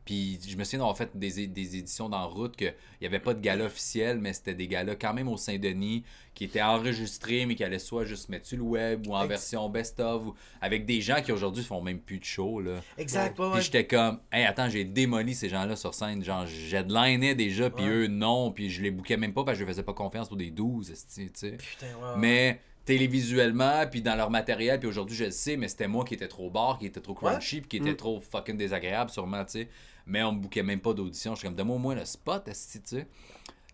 Puis 0.10 0.40
je 0.48 0.58
me 0.58 0.64
souviens 0.64 0.80
d'avoir 0.80 0.98
fait 0.98 1.12
des, 1.14 1.46
des 1.46 1.78
éditions 1.78 2.10
dans 2.10 2.28
route 2.28 2.56
qu'il 2.56 2.74
n'y 3.00 3.06
avait 3.06 3.20
pas 3.20 3.36
de 3.36 3.42
gala 3.42 3.66
officiel, 3.66 4.18
mais 4.18 4.34
c'était 4.34 4.56
des 4.56 4.68
galas 4.68 4.96
quand 4.96 5.14
même 5.14 5.28
au 5.28 5.38
Saint-Denis 5.38 6.04
qui 6.34 6.46
étaient 6.46 6.64
enregistrés, 6.64 7.46
mais 7.46 7.54
qui 7.54 7.64
allaient 7.64 7.78
soit 7.78 8.06
juste 8.06 8.28
mettre 8.30 8.48
sur 8.48 8.58
le 8.58 8.64
web 8.64 9.06
ou 9.06 9.14
en 9.14 9.28
version 9.28 9.70
best-of, 9.70 10.26
ou 10.26 10.34
avec 10.62 10.88
des 10.88 11.00
gens 11.00 11.22
qui 11.22 11.32
aujourd'hui 11.32 11.64
font 11.64 11.80
même 11.84 12.00
plus 12.00 12.18
de 12.18 12.24
show. 12.26 12.60
Là. 12.60 12.82
Exact, 12.98 13.38
ouais, 13.38 13.52
Puis 13.54 13.62
j'étais 13.62 13.86
comme, 13.86 14.20
hey, 14.32 14.46
attends, 14.46 14.68
j'ai 14.68 14.84
démoli 14.84 15.36
ces 15.36 15.48
gens-là 15.48 15.76
sur 15.76 15.94
scène. 15.94 16.24
Genre, 16.24 16.48
j'headlinais 16.48 17.36
déjà, 17.36 17.70
puis 17.70 17.86
Ouais. 17.86 17.92
eux, 17.92 18.08
non. 18.08 18.52
Puis 18.52 18.72
je 18.72 18.82
les 18.82 18.90
bouquais 18.90 19.16
même 19.16 19.34
pas 19.34 19.44
parce 19.44 19.60
que 19.60 19.64
je 19.64 19.70
faisais 19.70 19.84
pas 19.84 19.94
confiance 19.94 20.28
pour 20.28 20.38
des 20.38 20.50
12, 20.50 20.90
esti, 20.90 21.26
tu 21.26 21.32
sais. 21.36 21.52
Putain, 21.52 21.86
ouais. 22.02 22.18
Mais 22.18 22.60
télévisuellement, 22.86 23.86
puis 23.92 24.02
dans 24.02 24.16
leur 24.16 24.32
matériel, 24.32 24.80
puis 24.80 24.90
aujourd'hui, 24.90 25.16
je 25.16 25.26
le 25.26 25.32
sais, 25.32 25.56
mais 25.58 25.68
c'était 25.68 25.88
moi 25.88 26.04
qui 26.06 26.16
étais 26.16 26.28
trop 26.28 26.50
bar, 26.50 26.80
qui 26.80 26.88
était 26.88 27.00
trop 27.02 27.14
crunchy, 27.14 27.62
puis 27.62 27.70
qui 27.70 27.78
était 27.78 27.92
Mm. 27.92 27.98
trop 27.98 28.20
fucking 28.22 28.58
désagréable, 28.58 29.12
sûrement, 29.12 29.46
tu 29.46 29.52
sais. 29.52 29.68
Mais 30.10 30.24
on 30.24 30.32
me 30.34 30.40
bouquait 30.40 30.64
même 30.64 30.82
pas 30.82 30.94
d'audition. 30.94 31.36
J'étais 31.36 31.48
comme, 31.48 31.56
donne-moi 31.56 31.76
au 31.76 31.80
moins 31.80 31.96
le 31.96 32.04
spot, 32.04 32.44
tu 32.46 32.52
sais. 32.54 33.08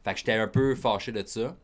Fait 0.03 0.11
que 0.13 0.17
j'étais 0.19 0.33
un 0.33 0.47
peu 0.49 0.75
fâché 0.75 1.11
de 1.11 1.25
ça. 1.25 1.55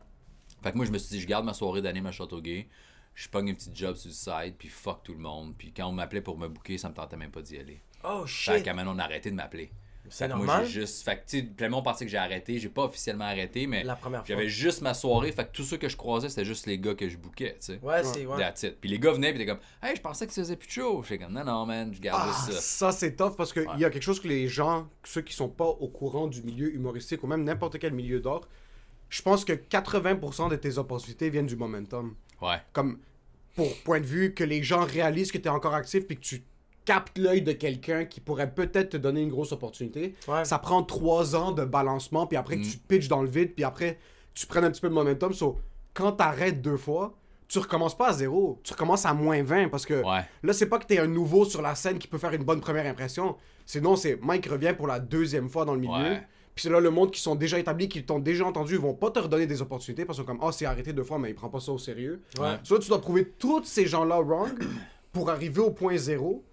Fait 0.62 0.72
que 0.72 0.76
moi, 0.76 0.86
je 0.86 0.90
me 0.90 0.98
suis 0.98 1.10
dit, 1.10 1.20
je 1.20 1.26
garde 1.26 1.44
ma 1.44 1.52
soirée 1.52 1.82
d'anime 1.82 2.06
à 2.06 2.12
Châteauguay. 2.12 2.68
Je 3.14 3.28
pogne 3.28 3.50
un 3.50 3.54
petit 3.54 3.70
job 3.74 3.94
sur 3.96 4.08
le 4.08 4.14
side, 4.14 4.54
puis 4.58 4.68
fuck 4.68 5.02
tout 5.02 5.12
le 5.12 5.18
monde. 5.18 5.54
Puis 5.58 5.72
quand 5.72 5.86
on 5.86 5.92
m'appelait 5.92 6.22
pour 6.22 6.38
me 6.38 6.48
booker, 6.48 6.78
ça 6.78 6.88
me 6.88 6.94
tentait 6.94 7.16
même 7.18 7.30
pas 7.30 7.42
d'y 7.42 7.58
aller. 7.58 7.82
Oh 8.04 8.22
Fait 8.26 8.56
shit. 8.56 8.62
qu'à 8.64 8.72
maintenant, 8.72 8.96
on 8.96 8.98
a 8.98 9.04
arrêté 9.04 9.30
de 9.30 9.36
m'appeler. 9.36 9.70
C'est 10.08 10.26
Moi, 10.28 10.36
normal. 10.38 10.66
j'ai 10.66 10.80
juste. 10.80 11.02
Fait 11.04 11.16
que, 11.16 11.20
tu 11.26 11.38
sais, 11.38 11.42
plein 11.44 11.66
de 11.68 11.72
monde 11.72 11.84
pensait 11.84 12.04
que 12.04 12.10
j'ai 12.10 12.18
arrêté. 12.18 12.58
J'ai 12.58 12.68
pas 12.68 12.84
officiellement 12.84 13.24
arrêté, 13.24 13.66
mais 13.66 13.82
La 13.84 13.94
première 13.96 14.20
fois. 14.20 14.26
j'avais 14.28 14.48
juste 14.48 14.82
ma 14.82 14.94
soirée. 14.94 15.30
Fait 15.32 15.44
que 15.44 15.52
tous 15.52 15.62
ceux 15.64 15.76
que 15.76 15.88
je 15.88 15.96
croisais, 15.96 16.28
c'était 16.28 16.44
juste 16.44 16.66
les 16.66 16.78
gars 16.78 16.94
que 16.94 17.08
je 17.08 17.16
bookais, 17.16 17.52
tu 17.60 17.66
sais. 17.66 17.78
Ouais, 17.82 18.02
c'est. 18.04 18.26
Ouais. 18.26 18.36
That's 18.36 18.62
it. 18.64 18.80
Puis 18.80 18.90
les 18.90 18.98
gars 18.98 19.12
venaient, 19.12 19.32
puis 19.32 19.42
étaient 19.42 19.52
comme, 19.52 19.60
hey, 19.82 19.94
je 19.96 20.00
pensais 20.00 20.26
que 20.26 20.32
tu 20.32 20.40
faisais 20.40 20.56
plus 20.56 20.66
de 20.66 20.72
show. 20.72 21.02
J'étais 21.02 21.24
comme, 21.24 21.32
non, 21.34 21.44
non, 21.44 21.64
man, 21.66 21.94
je 21.94 22.00
garde 22.00 22.20
Ah, 22.30 22.32
ça. 22.50 22.60
ça 22.60 22.92
c'est 22.92 23.16
tough 23.16 23.36
parce 23.36 23.52
qu'il 23.52 23.64
y 23.78 23.84
a 23.84 23.90
quelque 23.90 24.02
chose 24.02 24.20
que 24.20 24.28
les 24.28 24.48
gens, 24.48 24.88
ceux 25.04 25.22
qui 25.22 25.34
sont 25.34 25.48
pas 25.48 25.66
au 25.68 25.88
courant 25.88 26.26
du 26.26 26.42
milieu 26.42 26.74
humoristique 26.74 27.22
ou 27.22 27.26
même 27.26 27.44
n'importe 27.44 27.78
quel 27.78 27.92
milieu 27.94 28.20
d'art, 28.20 28.42
je 29.08 29.22
pense 29.22 29.44
que 29.44 29.52
80% 29.52 30.50
de 30.50 30.56
tes 30.56 30.78
opportunités 30.78 31.30
viennent 31.30 31.46
du 31.46 31.56
momentum. 31.56 32.14
Ouais. 32.40 32.56
Comme 32.72 32.98
pour 33.54 33.74
point 33.82 34.00
de 34.00 34.06
vue 34.06 34.34
que 34.34 34.42
les 34.44 34.62
gens 34.62 34.84
réalisent 34.84 35.30
que 35.30 35.38
tu 35.38 35.44
es 35.44 35.50
encore 35.50 35.74
actif 35.74 36.06
puis 36.06 36.16
que 36.16 36.22
tu 36.22 36.42
captes 36.84 37.18
l'œil 37.18 37.42
de 37.42 37.52
quelqu'un 37.52 38.04
qui 38.04 38.20
pourrait 38.20 38.52
peut-être 38.52 38.90
te 38.90 38.96
donner 38.96 39.22
une 39.22 39.28
grosse 39.30 39.52
opportunité. 39.52 40.14
Ouais. 40.28 40.44
Ça 40.44 40.58
prend 40.58 40.82
trois 40.82 41.36
ans 41.36 41.52
de 41.52 41.64
balancement 41.64 42.26
puis 42.26 42.36
après 42.36 42.56
que 42.56 42.64
tu 42.64 42.78
te 42.78 42.86
pitches 42.86 43.08
dans 43.08 43.22
le 43.22 43.28
vide 43.28 43.54
puis 43.54 43.64
après 43.64 43.98
tu 44.34 44.46
prennes 44.46 44.64
un 44.64 44.70
petit 44.70 44.80
peu 44.80 44.88
de 44.88 44.94
momentum. 44.94 45.32
So, 45.32 45.58
quand 45.94 46.12
t'arrêtes 46.12 46.62
deux 46.62 46.76
fois, 46.76 47.14
tu 47.48 47.58
recommences 47.58 47.96
pas 47.96 48.08
à 48.08 48.12
zéro. 48.14 48.58
Tu 48.64 48.72
recommences 48.72 49.04
à 49.04 49.12
moins 49.12 49.42
20 49.42 49.68
parce 49.68 49.84
que 49.84 49.94
Ouais. 50.02 50.24
Là, 50.42 50.52
c'est 50.52 50.66
pas 50.66 50.78
que 50.78 50.86
t'es 50.86 50.98
un 50.98 51.06
nouveau 51.06 51.44
sur 51.44 51.60
la 51.60 51.74
scène 51.74 51.98
qui 51.98 52.08
peut 52.08 52.18
faire 52.18 52.32
une 52.32 52.44
bonne 52.44 52.60
première 52.60 52.86
impression. 52.86 53.36
Sinon, 53.66 53.94
c'est 53.96 54.18
Mike 54.22 54.46
revient 54.46 54.74
pour 54.76 54.86
la 54.86 54.98
deuxième 54.98 55.48
fois 55.50 55.64
dans 55.64 55.74
le 55.74 55.80
milieu. 55.80 55.92
Ouais. 55.92 56.22
Puis 56.54 56.64
c'est 56.64 56.70
là 56.70 56.80
le 56.80 56.90
monde 56.90 57.10
qui 57.10 57.20
sont 57.20 57.34
déjà 57.34 57.58
établis, 57.58 57.88
qui 57.88 58.04
t'ont 58.04 58.18
déjà 58.18 58.44
entendu, 58.46 58.74
ils 58.74 58.80
vont 58.80 58.94
pas 58.94 59.10
te 59.10 59.18
redonner 59.18 59.46
des 59.46 59.62
opportunités 59.62 60.04
parce 60.04 60.18
que 60.18 60.24
comme, 60.24 60.38
ah, 60.42 60.52
c'est 60.52 60.66
arrêté 60.66 60.92
deux 60.92 61.04
fois, 61.04 61.18
mais 61.18 61.30
il 61.30 61.34
prend 61.34 61.48
pas 61.48 61.60
ça 61.60 61.72
au 61.72 61.78
sérieux. 61.78 62.20
Ouais. 62.38 62.56
Soit 62.62 62.78
tu 62.78 62.88
dois 62.88 63.00
prouver 63.00 63.32
tous 63.38 63.64
ces 63.64 63.86
gens-là 63.86 64.20
wrong 64.20 64.52
pour 65.12 65.30
arriver 65.30 65.60
au 65.60 65.70
point 65.70 65.96
zéro. 65.96 66.44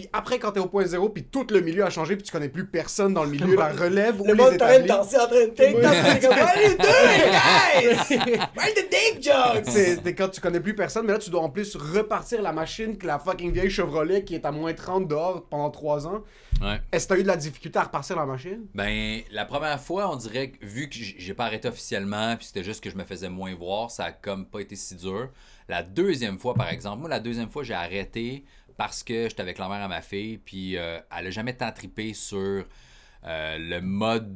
Puis 0.00 0.08
après, 0.14 0.38
quand 0.38 0.52
t'es 0.52 0.60
au 0.60 0.66
point 0.66 0.86
zéro, 0.86 1.10
puis 1.10 1.24
tout 1.24 1.46
le 1.50 1.60
milieu 1.60 1.84
a 1.84 1.90
changé, 1.90 2.16
puis 2.16 2.22
tu 2.24 2.32
connais 2.32 2.48
plus 2.48 2.64
personne 2.66 3.12
dans 3.12 3.24
le 3.24 3.28
milieu, 3.30 3.54
la 3.54 3.68
relève 3.68 4.18
ou 4.18 4.24
Le 4.24 4.32
les 4.32 4.42
monde 4.42 4.52
est 4.54 4.62
en 4.62 4.66
train 4.66 4.78
de 4.78 4.84
établis. 4.84 4.88
danser, 4.88 5.16
en 5.18 5.26
train 5.26 5.40
de 5.40 5.50
TikTok. 5.50 5.60
T'es 5.82 6.20
comme, 6.20 6.36
what 6.38 6.46
are 6.46 6.62
you 6.62 6.76
doing, 6.78 7.30
guys? 7.30 8.16
Mind 8.56 8.74
the 8.76 8.90
dick 8.90 9.22
jokes? 9.22 9.66
C'est 9.68 10.14
quand 10.14 10.28
tu 10.30 10.40
connais 10.40 10.60
plus 10.60 10.74
personne, 10.74 11.04
mais 11.06 11.12
là, 11.12 11.18
tu 11.18 11.28
dois 11.28 11.42
en 11.42 11.50
plus 11.50 11.76
repartir 11.76 12.40
la 12.40 12.52
machine 12.52 12.96
que 12.96 13.06
la 13.06 13.18
fucking 13.18 13.52
vieille 13.52 13.68
Chevrolet 13.70 14.24
qui 14.24 14.34
est 14.34 14.46
à 14.46 14.52
moins 14.52 14.72
30 14.72 15.06
dehors 15.06 15.44
pendant 15.50 15.68
3 15.70 16.06
ans. 16.06 16.22
Ouais. 16.62 16.80
Est-ce 16.92 17.06
que 17.06 17.14
t'as 17.14 17.20
eu 17.20 17.22
de 17.22 17.28
la 17.28 17.36
difficulté 17.36 17.78
à 17.78 17.82
repartir 17.82 18.16
la 18.16 18.24
machine? 18.26 18.66
Ben, 18.74 19.20
la 19.30 19.44
première 19.44 19.80
fois, 19.80 20.10
on 20.10 20.16
dirait 20.16 20.50
que 20.50 20.64
vu 20.64 20.88
que 20.88 20.96
j'ai 20.96 21.34
pas 21.34 21.44
arrêté 21.44 21.68
officiellement, 21.68 22.36
puis 22.36 22.46
c'était 22.46 22.64
juste 22.64 22.82
que 22.82 22.88
je 22.88 22.96
me 22.96 23.04
faisais 23.04 23.28
moins 23.28 23.54
voir, 23.54 23.90
ça 23.90 24.04
a 24.04 24.12
comme 24.12 24.46
pas 24.46 24.60
été 24.60 24.76
si 24.76 24.94
dur. 24.94 25.28
La 25.68 25.82
deuxième 25.82 26.38
fois, 26.38 26.54
par 26.54 26.68
exemple, 26.70 27.00
moi, 27.00 27.08
la 27.08 27.20
deuxième 27.20 27.48
fois, 27.48 27.62
j'ai 27.62 27.74
arrêté 27.74 28.44
parce 28.80 29.02
que 29.02 29.28
j'étais 29.28 29.42
avec 29.42 29.58
la 29.58 29.68
mère 29.68 29.82
à 29.82 29.88
ma 29.88 30.00
fille, 30.00 30.38
puis 30.38 30.78
euh, 30.78 30.98
elle 31.14 31.26
a 31.26 31.30
jamais 31.30 31.52
tant 31.52 31.70
trippé 31.70 32.14
sur 32.14 32.64
euh, 33.26 33.58
le 33.58 33.80
mode 33.82 34.34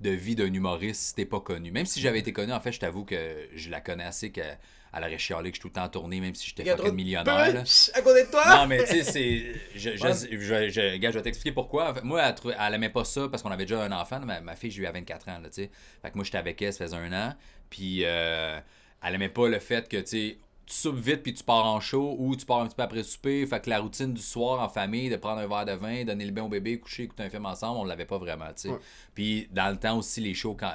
de 0.00 0.10
vie 0.10 0.34
d'un 0.34 0.52
humoriste 0.52 1.00
si 1.00 1.14
t'es 1.14 1.24
pas 1.24 1.40
connu. 1.40 1.70
Même 1.70 1.86
si 1.86 2.02
j'avais 2.02 2.18
été 2.18 2.30
connu, 2.30 2.52
en 2.52 2.60
fait, 2.60 2.72
je 2.72 2.78
t'avoue 2.78 3.06
que 3.06 3.48
je 3.54 3.70
la 3.70 3.80
connais 3.80 4.04
assez 4.04 4.30
qu'elle 4.30 4.58
elle 4.92 5.02
aurait 5.02 5.16
chialé 5.16 5.50
que 5.50 5.56
je 5.56 5.60
suis 5.60 5.62
tout 5.62 5.68
le 5.68 5.72
temps 5.72 5.84
en 5.84 5.88
tournée, 5.88 6.20
même 6.20 6.34
si 6.34 6.46
j'étais 6.46 6.64
fucking 6.70 6.90
de 6.90 6.90
millionnaire. 6.90 7.54
là. 7.54 7.62
à 7.94 8.02
côté 8.02 8.24
de 8.26 8.30
toi. 8.30 8.44
Non, 8.54 8.66
mais 8.66 8.84
tu 8.84 9.02
sais, 9.02 9.02
c'est. 9.02 9.52
Je, 9.74 9.96
je, 9.96 10.36
je, 10.38 10.68
je- 10.68 10.96
gars, 10.98 11.10
je 11.10 11.16
vais 11.16 11.22
t'expliquer 11.22 11.52
pourquoi. 11.54 11.90
En 11.90 11.94
fait, 11.94 12.04
moi, 12.04 12.20
elle, 12.22 12.54
elle 12.60 12.74
aimait 12.74 12.90
pas 12.90 13.04
ça 13.04 13.28
parce 13.30 13.42
qu'on 13.42 13.50
avait 13.50 13.64
déjà 13.64 13.82
un 13.82 13.92
enfant. 13.92 14.20
Ma, 14.20 14.42
ma 14.42 14.56
fille, 14.56 14.70
j'ai 14.70 14.82
eu 14.82 14.86
à 14.86 14.92
24 14.92 15.28
ans, 15.30 15.38
tu 15.44 15.52
sais. 15.52 15.70
Fait 16.02 16.10
que 16.10 16.16
moi, 16.16 16.24
j'étais 16.24 16.36
avec 16.38 16.60
elle, 16.60 16.74
ça 16.74 16.84
faisait 16.84 16.96
un 16.98 17.12
an. 17.14 17.34
Puis, 17.70 18.00
euh, 18.04 18.60
elle 19.02 19.14
aimait 19.14 19.30
pas 19.30 19.48
le 19.48 19.58
fait 19.58 19.88
que, 19.88 19.96
tu 19.96 20.06
sais, 20.06 20.38
tu 20.66 20.74
soupes 20.74 20.98
vite 20.98 21.22
puis 21.22 21.32
tu 21.32 21.44
pars 21.44 21.64
en 21.64 21.80
show 21.80 22.16
ou 22.18 22.34
tu 22.34 22.44
pars 22.44 22.60
un 22.60 22.66
petit 22.66 22.74
peu 22.74 22.82
après 22.82 23.02
souper. 23.04 23.46
Fait 23.46 23.60
que 23.60 23.70
la 23.70 23.78
routine 23.78 24.12
du 24.12 24.22
soir 24.22 24.60
en 24.60 24.68
famille, 24.68 25.08
de 25.08 25.16
prendre 25.16 25.40
un 25.40 25.46
verre 25.46 25.64
de 25.64 25.72
vin, 25.72 26.04
donner 26.04 26.24
le 26.24 26.32
bain 26.32 26.42
au 26.42 26.48
bébé, 26.48 26.78
coucher, 26.80 27.04
écouter 27.04 27.22
un 27.22 27.30
film 27.30 27.46
ensemble, 27.46 27.78
on 27.78 27.84
l'avait 27.84 28.04
pas 28.04 28.18
vraiment, 28.18 28.48
tu 28.48 28.62
sais. 28.62 28.70
Ouais. 28.70 28.78
Puis, 29.14 29.48
dans 29.52 29.70
le 29.70 29.78
temps 29.78 29.98
aussi, 29.98 30.20
les 30.20 30.34
shows, 30.34 30.56
quand, 30.58 30.74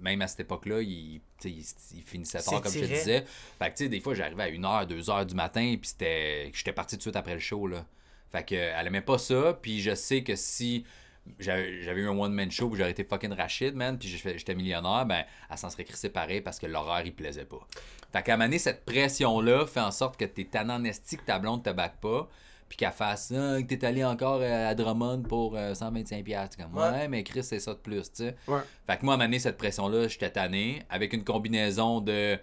même 0.00 0.20
à 0.20 0.26
cette 0.26 0.40
époque-là, 0.40 0.82
ils, 0.82 1.20
ils, 1.44 1.64
ils 1.94 2.02
finissaient 2.02 2.42
tard, 2.42 2.60
comme 2.60 2.72
je 2.72 2.80
te 2.80 2.84
disais. 2.84 3.24
Fait 3.58 3.70
que, 3.70 3.76
tu 3.76 3.84
sais, 3.84 3.88
des 3.88 4.00
fois, 4.00 4.14
j'arrivais 4.14 4.42
à 4.42 4.50
1h, 4.50 4.86
2h 4.86 5.26
du 5.26 5.34
matin, 5.34 5.76
puis 5.80 5.88
c'était. 5.88 6.50
J'étais 6.52 6.72
parti 6.72 6.96
tout 6.96 6.98
de 6.98 7.02
suite 7.02 7.16
après 7.16 7.34
le 7.34 7.40
show, 7.40 7.66
là. 7.66 7.86
Fait 8.30 8.44
que, 8.44 8.54
elle 8.54 8.86
aimait 8.86 9.02
pas 9.02 9.18
ça, 9.18 9.58
puis 9.60 9.80
je 9.80 9.94
sais 9.94 10.22
que 10.22 10.36
si 10.36 10.84
j'avais 11.38 12.00
eu 12.00 12.08
un 12.08 12.18
one-man 12.18 12.50
show 12.50 12.66
où 12.66 12.74
j'aurais 12.74 12.90
été 12.90 13.04
fucking 13.04 13.32
Rachid, 13.32 13.74
man, 13.74 13.98
puis 13.98 14.08
j'étais 14.08 14.54
millionnaire, 14.54 15.06
ben, 15.06 15.24
elle 15.50 15.58
s'en 15.58 15.70
serait 15.70 15.84
crissée 15.84 16.10
pareil 16.10 16.40
parce 16.40 16.58
que 16.58 16.66
l'horaire, 16.66 17.02
il 17.04 17.14
plaisait 17.14 17.44
pas. 17.44 17.60
Fait 18.12 18.22
qu'à 18.22 18.36
donné, 18.36 18.58
cette 18.58 18.84
pression-là 18.84 19.66
fait 19.66 19.80
en 19.80 19.90
sorte 19.90 20.16
que 20.18 20.24
t'es 20.24 20.44
tannant 20.44 20.76
en 20.76 20.84
esti 20.84 21.16
que 21.16 21.22
ta 21.24 21.38
blonde 21.38 21.62
te 21.62 21.70
batte 21.70 21.96
pas, 22.00 22.28
puis 22.68 22.76
qu'elle 22.76 22.92
fasse 22.92 23.32
ah, 23.36 23.62
que 23.62 23.66
t'es 23.66 23.84
allé 23.84 24.04
encore 24.04 24.40
euh, 24.42 24.70
à 24.70 24.74
Drummond 24.74 25.22
pour 25.22 25.56
euh, 25.56 25.74
125$. 25.74 26.22
piastres. 26.22 26.56
T'es 26.56 26.62
comme, 26.62 26.74
Ouais. 26.76 26.88
ouais, 26.90 27.08
mais 27.08 27.22
Chris, 27.22 27.44
c'est 27.44 27.60
ça 27.60 27.72
de 27.74 27.78
plus, 27.78 28.10
tu 28.12 28.24
sais. 28.24 28.36
Ouais. 28.48 28.60
Fait 28.86 28.96
que 28.98 29.04
moi, 29.04 29.14
à 29.14 29.18
donné, 29.18 29.38
cette 29.38 29.58
pression-là, 29.58 30.08
j'étais 30.08 30.30
tanné, 30.30 30.82
avec 30.90 31.12
une 31.12 31.24
combinaison 31.24 32.00
de 32.00 32.38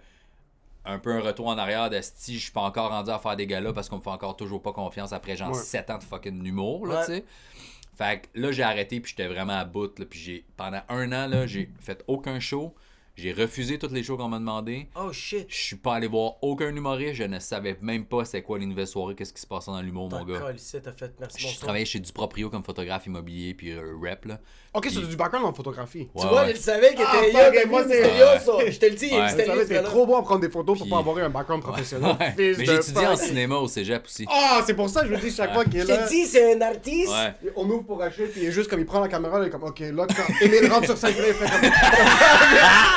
un 0.86 0.98
peu 0.98 1.12
un 1.12 1.20
retour 1.20 1.48
en 1.48 1.58
arrière 1.58 1.90
de 1.90 2.00
si 2.00 2.36
je 2.38 2.44
suis 2.44 2.52
pas 2.52 2.62
encore 2.62 2.88
rendu 2.90 3.10
à 3.10 3.18
faire 3.18 3.36
des 3.36 3.46
galas 3.46 3.74
parce 3.74 3.88
qu'on 3.90 3.98
me 3.98 4.02
fait 4.02 4.08
encore 4.10 4.34
toujours 4.36 4.62
pas 4.62 4.72
confiance 4.72 5.12
après 5.12 5.36
genre 5.36 5.50
Ouais. 5.50 5.54
7 5.58 5.90
ans 5.90 5.98
de 5.98 6.04
fucking 6.04 6.42
humour, 6.44 6.86
là, 6.86 7.04
tu 7.04 7.12
sais. 7.12 7.24
Fait 8.00 8.22
que 8.22 8.40
là, 8.40 8.50
j'ai 8.50 8.62
arrêté 8.62 8.98
puis 8.98 9.10
j'étais 9.14 9.28
vraiment 9.28 9.58
à 9.58 9.66
bout, 9.66 9.98
là, 9.98 10.06
puis 10.08 10.18
j'ai 10.18 10.46
pendant 10.56 10.80
un 10.88 11.12
an, 11.12 11.28
là, 11.28 11.46
j'ai 11.46 11.70
fait 11.80 12.02
aucun 12.06 12.40
show. 12.40 12.74
J'ai 13.16 13.32
refusé 13.32 13.78
toutes 13.78 13.92
les 13.92 14.02
shows 14.02 14.16
qu'on 14.16 14.28
m'a 14.28 14.38
demandé. 14.38 14.88
Oh 14.96 15.12
shit. 15.12 15.44
Je 15.50 15.54
suis 15.56 15.76
pas 15.76 15.96
allé 15.96 16.06
voir 16.06 16.34
aucun 16.42 16.74
humoriste. 16.74 17.14
Je 17.16 17.24
ne 17.24 17.38
savais 17.38 17.76
même 17.82 18.06
pas 18.06 18.24
c'est 18.24 18.40
quoi 18.40 18.58
les 18.58 18.64
nouvelles 18.64 18.86
soirées, 18.86 19.14
qu'est-ce 19.14 19.34
qui 19.34 19.42
se 19.42 19.46
passait 19.46 19.70
dans 19.70 19.82
l'humour, 19.82 20.08
mon 20.10 20.24
T'as 20.24 20.32
gars. 20.32 20.40
t'as 20.82 20.92
fait. 20.92 21.12
Merci, 21.20 21.38
Je 21.38 21.44
bonsoir. 21.46 21.60
travaillais 21.60 21.84
chez 21.84 21.98
Duproprio 22.00 22.48
comme 22.48 22.64
photographe 22.64 23.04
immobilier 23.06 23.52
puis 23.52 23.72
euh, 23.72 23.92
rep, 24.02 24.24
là. 24.24 24.38
Ok, 24.72 24.84
Puis- 24.86 24.94
c'est 24.94 25.06
du 25.06 25.16
background 25.16 25.44
en 25.46 25.52
photographie. 25.52 26.08
Tu 26.16 26.26
vois, 26.26 26.42
ouais. 26.42 26.48
je 26.48 26.52
le 26.54 26.58
savais 26.58 26.94
qu'il 26.94 27.04
Ah, 27.06 27.20
était 27.26 27.32
fuck, 27.32 27.54
et 27.62 27.66
moi, 27.68 27.82
c'est- 27.86 28.02
c'était 28.04 28.18
yo 28.18 28.26
ça. 28.38 28.70
Je 28.70 28.78
te 28.78 28.86
le 28.86 28.94
dis, 28.94 29.12
Ouais. 29.12 29.36
t'es 29.36 29.46
gars-là. 29.74 29.82
trop 29.82 30.06
bon 30.06 30.16
à 30.16 30.22
prendre 30.22 30.40
des 30.40 30.48
photos 30.48 30.78
pour 30.78 30.86
Puis- 30.86 30.90
pas 30.90 30.98
avoir 30.98 31.18
un 31.18 31.28
background 31.28 31.62
professionnel. 31.62 32.16
Ouais. 32.18 32.30
Fils 32.36 32.58
Mais 32.58 32.64
de 32.64 32.70
j'ai 32.70 32.76
étudié 32.76 33.06
en 33.06 33.16
fuck. 33.16 33.26
cinéma 33.26 33.56
au 33.56 33.68
cégep 33.68 34.04
aussi. 34.06 34.24
Ah, 34.30 34.62
c'est 34.64 34.74
pour 34.74 34.88
ça 34.88 35.02
que 35.02 35.08
je 35.08 35.12
me 35.14 35.18
dis 35.20 35.30
chaque 35.30 35.52
fois 35.52 35.64
qu'il 35.64 35.76
est 35.76 35.82
Je 35.82 35.88
là. 35.88 35.98
t'ai 36.06 36.14
dit, 36.14 36.24
c'est 36.24 36.54
un 36.54 36.60
artiste. 36.62 37.10
Ouais. 37.10 37.34
On 37.56 37.68
ouvre 37.68 37.82
pour 37.82 37.98
Rachid, 37.98 38.28
puis 38.30 38.42
il 38.42 38.46
est 38.46 38.52
juste 38.52 38.70
comme 38.70 38.80
il 38.80 38.86
prend 38.86 39.00
la 39.00 39.08
caméra, 39.08 39.40
il 39.42 39.48
est 39.48 39.50
comme 39.50 39.64
ok, 39.64 39.80
là, 39.80 40.06
quand 40.06 40.34
Emile 40.46 40.70
rentre 40.72 40.86
sur 40.86 41.08
puis 41.10 41.18
là, 41.20 41.28
il 41.28 41.34
fait 41.34 41.50
comme. 41.50 41.70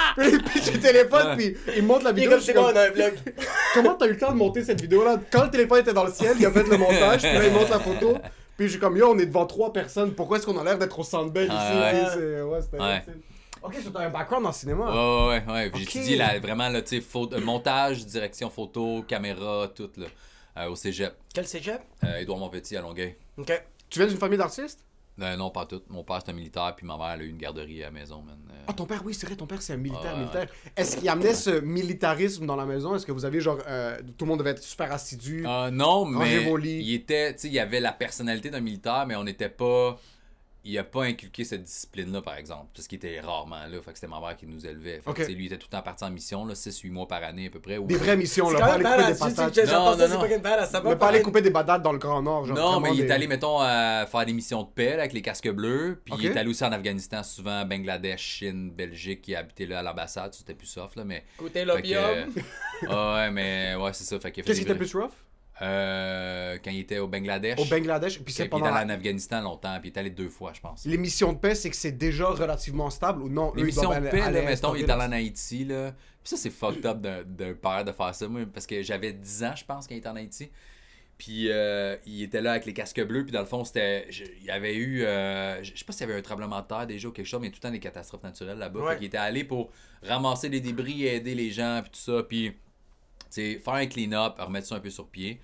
puis 0.18 0.30
il 0.32 0.44
pitch 0.44 0.72
le 0.74 0.80
téléphone, 0.80 1.28
Ouais. 1.28 1.36
puis 1.36 1.58
il 1.78 1.84
monte 1.84 2.04
la 2.04 2.12
vidéo. 2.12 2.32
comme 2.32 2.42
c'est 2.42 2.54
bon, 2.54 2.64
comme, 2.66 2.74
on 2.74 2.78
a 2.78 2.88
un 2.88 2.90
vlog. 2.92 3.14
Comment 3.74 3.96
t'as 3.96 4.06
eu 4.08 4.12
le 4.12 4.18
temps 4.18 4.32
de 4.32 4.38
monter 4.38 4.64
cette 4.64 4.82
vidéo-là? 4.82 5.18
Quand 5.32 5.44
le 5.46 5.50
téléphone 5.52 5.80
était 5.80 5.94
dans 5.94 6.06
le 6.06 6.12
ciel, 6.12 6.36
il 6.40 6.46
a 6.46 6.52
fait 6.52 6.64
le 6.68 6.78
montage, 6.78 7.22
puis 7.22 7.34
là, 7.34 7.46
il 7.48 7.54
monte 7.54 7.70
la 7.70 7.80
photo. 7.80 8.18
Puis 8.58 8.70
suis 8.70 8.80
comme 8.80 8.96
yo, 8.98 9.10
on 9.12 9.18
est 9.18 9.26
devant 9.26 9.46
trois 9.48 9.74
personnes, 9.74 10.14
pourquoi 10.14 10.38
est-ce 10.38 10.46
qu'on 10.46 10.58
a 10.60 10.64
l'air 10.64 10.78
d'être 10.78 10.98
au 11.00 11.04
Sandbell 11.04 11.46
ici 11.48 11.56
Ah, 11.58 11.92
ouais. 11.92 12.04
C'est- 12.14 12.42
ouais, 12.42 12.62
c'était- 12.62 13.18
Ok, 13.64 13.76
so 13.82 13.90
t'as 13.92 14.02
un 14.02 14.10
background 14.10 14.46
en 14.46 14.52
cinéma. 14.52 14.86
Ouais, 14.92 15.28
ouais, 15.38 15.44
ouais. 15.48 15.54
ouais. 15.54 15.70
Puis 15.70 15.84
Ok. 15.84 15.90
J'ai 15.90 16.00
étudié 16.00 16.18
là, 16.18 16.38
vraiment 16.40 16.68
là, 16.68 16.82
tu 16.82 17.00
sais, 17.02 17.04
euh, 17.16 17.40
montage, 17.40 18.06
direction 18.06 18.50
photo, 18.50 19.04
caméra, 19.08 19.70
tout 19.74 19.90
là, 19.96 20.08
euh, 20.58 20.68
au 20.70 20.76
cégep. 20.76 21.14
Quel 21.34 21.48
cégep? 21.48 21.80
Euh, 22.04 22.18
Édouard 22.18 22.40
Montpetit 22.40 22.76
à 22.76 22.82
Longueuil. 22.82 23.16
Ok. 23.38 23.64
Tu 23.90 24.00
viens 24.00 24.08
d'une 24.10 24.18
famille 24.18 24.38
d'artistes? 24.38 24.80
Euh, 25.22 25.36
non, 25.38 25.52
pas 25.52 25.66
tout. 25.68 25.82
Mon 25.90 26.04
père, 26.04 26.22
c'est 26.26 26.32
un 26.32 26.36
militaire, 26.36 26.74
puis 26.76 26.88
ma 26.88 26.98
mère, 26.98 27.12
elle 27.14 27.22
a 27.22 27.24
eu 27.24 27.30
une 27.30 27.38
garderie 27.38 27.84
à 27.84 27.88
la 27.88 27.92
maison, 27.92 28.24
man. 28.24 28.36
Euh, 28.50 28.54
Ah, 28.68 28.74
ton 28.74 28.86
père, 28.86 29.02
oui, 29.06 29.14
c'est 29.14 29.28
vrai, 29.28 29.36
ton 29.36 29.46
père, 29.46 29.62
c'est 29.62 29.74
un 29.74 29.78
militaire, 29.78 30.14
Ouais. 30.14 30.20
militaire. 30.22 30.48
Est-ce 30.76 30.98
qu'il 30.98 31.08
amenait 31.08 31.36
ce 31.36 31.60
militarisme 31.60 32.46
dans 32.48 32.56
la 32.56 32.66
maison? 32.66 32.96
Est-ce 32.96 33.06
que 33.06 33.12
vous 33.12 33.26
avez 33.26 33.40
genre. 33.40 33.60
euh, 33.68 34.00
tout 34.18 34.26
le 34.26 34.30
monde 34.30 34.40
devait 34.40 34.52
être 34.52 34.64
super 34.64 34.92
assidu 34.92 35.46
Euh, 35.48 35.70
non, 35.70 36.06
mais 36.06 36.44
il 36.64 36.94
était, 36.96 37.34
tu 37.34 37.42
sais, 37.42 37.48
il 37.48 37.54
y 37.54 37.60
avait 37.60 37.80
la 37.80 37.92
personnalité 37.92 38.50
d'un 38.50 38.62
militaire, 38.62 39.06
mais 39.08 39.16
on 39.16 39.24
n'était 39.24 39.50
pas, 39.50 40.00
il 40.66 40.78
a 40.78 40.84
pas 40.84 41.04
inculqué 41.04 41.44
cette 41.44 41.64
discipline-là, 41.64 42.22
par 42.22 42.36
exemple, 42.38 42.68
parce 42.74 42.88
qu'il 42.88 42.96
était 42.98 43.20
rarement 43.20 43.66
là, 43.68 43.82
fait 43.84 43.92
que 43.92 43.98
c'était 43.98 44.08
ma 44.08 44.20
mère 44.20 44.36
qui 44.38 44.48
nous 44.48 44.66
élevait. 44.66 44.98
Fait 44.98 45.04
que, 45.06 45.10
Ok. 45.10 45.16
tu 45.18 45.26
sais, 45.26 45.32
lui, 45.32 45.44
il 45.44 45.48
était 45.48 45.58
tout 45.58 45.68
le 45.72 45.78
temps 45.78 45.82
parti 45.84 46.04
en 46.04 46.10
mission, 46.10 46.46
là, 46.46 46.54
6-8 46.56 46.90
mois 46.92 47.08
par 47.08 47.22
année 47.24 47.48
à 47.48 47.50
peu 47.50 47.60
près. 47.60 47.78
ou- 47.78 47.86
Des 47.86 47.96
vraies 47.98 48.16
missions, 48.18 48.50
là. 48.50 48.60
Pas 48.60 48.66
aller 48.74 48.84
couper 48.84 49.14
des 49.14 49.18
patates. 49.20 49.54
J'entends 49.56 49.86
Non, 49.92 49.92
ça, 49.92 49.92
non, 49.92 50.08
c'est 50.08 50.14
non. 50.16 50.22
fucking 50.22 50.42
badass. 50.42 50.72
Ça 50.72 50.80
va 50.80 50.90
Ne 50.90 50.96
pas 50.96 51.08
aller 51.08 51.22
couper 51.22 51.42
des 51.42 51.50
badates 51.50 51.82
dans 51.82 51.92
le 51.92 51.98
Grand 51.98 52.22
Nord. 52.22 52.46
Genre, 52.46 52.56
Non, 52.58 52.80
mais 52.80 52.94
il 52.94 53.02
est 53.02 53.06
des- 53.06 53.12
allé, 53.12 53.28
mettons, 53.28 53.60
à 53.60 54.06
faire 54.10 54.26
des 54.26 54.34
missions 54.34 54.64
de 54.64 54.70
paix 54.70 54.92
là, 54.96 55.00
avec 55.02 55.14
les 55.14 55.22
casques 55.22 55.50
bleus. 55.50 56.02
Puis 56.06 56.14
il 56.20 56.26
est 56.28 56.38
allé 56.38 56.50
aussi 56.50 56.64
en 56.64 56.72
Afghanistan, 56.72 57.24
souvent 57.24 57.66
Bangladesh, 57.66 58.22
Chine, 58.22 58.72
Belgique. 58.72 59.28
Il 59.28 59.36
a 59.36 59.40
habité 59.40 59.66
là 59.66 59.80
à 59.80 59.84
l'ambassade, 59.84 60.34
c'était 60.34 60.54
plus 60.54 60.68
soft, 60.68 60.96
là, 60.96 61.04
mais. 61.04 61.24
Écoutez 61.36 61.66
l'opium. 61.66 62.34
que- 62.34 62.40
Ah 62.90 63.16
ouais, 63.16 63.32
mais 63.32 63.76
ouais, 63.76 63.92
c'est 63.94 64.04
ça. 64.06 64.20
Fait 64.20 64.32
qu'il 64.32 64.42
a 64.42 64.44
fait 64.44 64.52
Qu'est-ce 64.52 64.60
qui 64.66 64.66
était 64.72 64.76
plus 64.78 64.94
rough? 64.96 65.12
Euh, 65.62 66.58
quand 66.64 66.72
il 66.72 66.80
était 66.80 67.00
au 67.00 67.08
Bangladesh. 67.08 67.60
Au 67.60 67.66
Bangladesh. 67.66 68.16
Puis 68.16 68.24
Puis 68.26 68.34
c'est 68.34 68.44
il 68.44 68.46
est 68.48 68.50
pendant. 68.50 68.66
allé 68.66 68.86
en 68.92 68.96
Afghanistan 68.96 69.42
longtemps, 69.42 69.78
puis 69.80 69.90
il 69.90 69.94
est 69.94 70.00
allé 70.00 70.10
deux 70.10 70.30
fois, 70.30 70.52
je 70.54 70.60
pense. 70.62 70.86
Les 70.86 70.98
missions 70.98 71.32
de 71.34 71.38
paix, 71.38 71.56
c'est 71.56 71.70
que 71.70 71.76
c'est 71.76 71.92
déjà 71.92 72.26
relativement 72.28 72.90
stable 72.90 73.22
ou 73.22 73.30
non? 73.30 73.54
Les 73.56 73.64
missions 73.64 73.90
de 73.90 73.96
aller- 73.96 74.10
paix, 74.10 74.32
là, 74.32 74.42
mettons, 74.42 74.74
il 74.76 74.82
est 74.82 74.90
allé 74.90 75.04
en 75.04 75.12
Haïti, 75.12 75.66
là. 75.66 75.92
Puis 76.24 76.30
ça, 76.30 76.38
c'est 76.38 76.50
fucked 76.50 76.86
up 76.86 77.00
d'un 77.02 77.54
père 77.54 77.86
de 77.86 77.92
faire 77.92 78.16
ça, 78.16 78.28
moi, 78.28 78.42
parce 78.52 78.66
que 78.66 78.82
j'avais 78.82 79.14
10 79.14 79.44
ans, 79.44 79.56
je 79.56 79.66
pense, 79.66 79.88
quand 79.88 79.94
il 79.94 80.00
était 80.00 80.10
en 80.10 80.16
Haïti. 80.16 80.50
Puis 81.18 81.50
euh, 81.52 81.96
il 82.08 82.24
était 82.24 82.42
là 82.42 82.52
avec 82.52 82.66
les 82.66 82.74
casques 82.74 83.02
bleus, 83.04 83.24
puis 83.24 83.32
dans 83.32 83.40
le 83.40 83.46
fond, 83.46 83.64
c'était. 83.64 84.08
Il 84.10 84.44
y 84.46 84.50
avait 84.50 84.76
eu. 84.76 85.04
euh, 85.04 85.64
je 85.64 85.78
sais 85.78 85.86
pas 85.86 85.94
s'il 85.94 86.08
y 86.08 86.10
avait 86.10 86.20
un 86.20 86.24
tremblement 86.24 86.60
de 86.60 86.66
terre 86.66 86.88
déjà 86.88 87.08
ou 87.08 87.12
quelque 87.12 87.28
chose, 87.28 87.40
mais 87.40 87.48
il 87.48 87.52
tout 87.52 87.60
le 87.62 87.68
temps 87.68 87.72
des 87.72 87.80
catastrophes 87.80 88.24
naturelles 88.24 88.58
là-bas. 88.58 88.80
Ouais. 88.80 88.92
Fait 88.94 88.98
qu'il 88.98 89.06
était 89.08 89.18
allé 89.18 89.44
pour 89.44 89.70
ramasser 90.02 90.50
les 90.50 90.60
débris, 90.60 91.06
aider 91.06 91.36
les 91.36 91.52
gens, 91.52 91.82
puis 91.84 91.92
tout 91.92 92.00
ça. 92.00 92.24
Puis, 92.24 92.54
sais, 93.34 93.60
faire 93.64 93.74
un 93.76 93.86
clean-up, 93.86 94.36
remettre 94.40 94.68
ça 94.68 94.76
un 94.76 94.80
peu 94.80 94.90
sur 94.90 95.08
pied. 95.08 95.40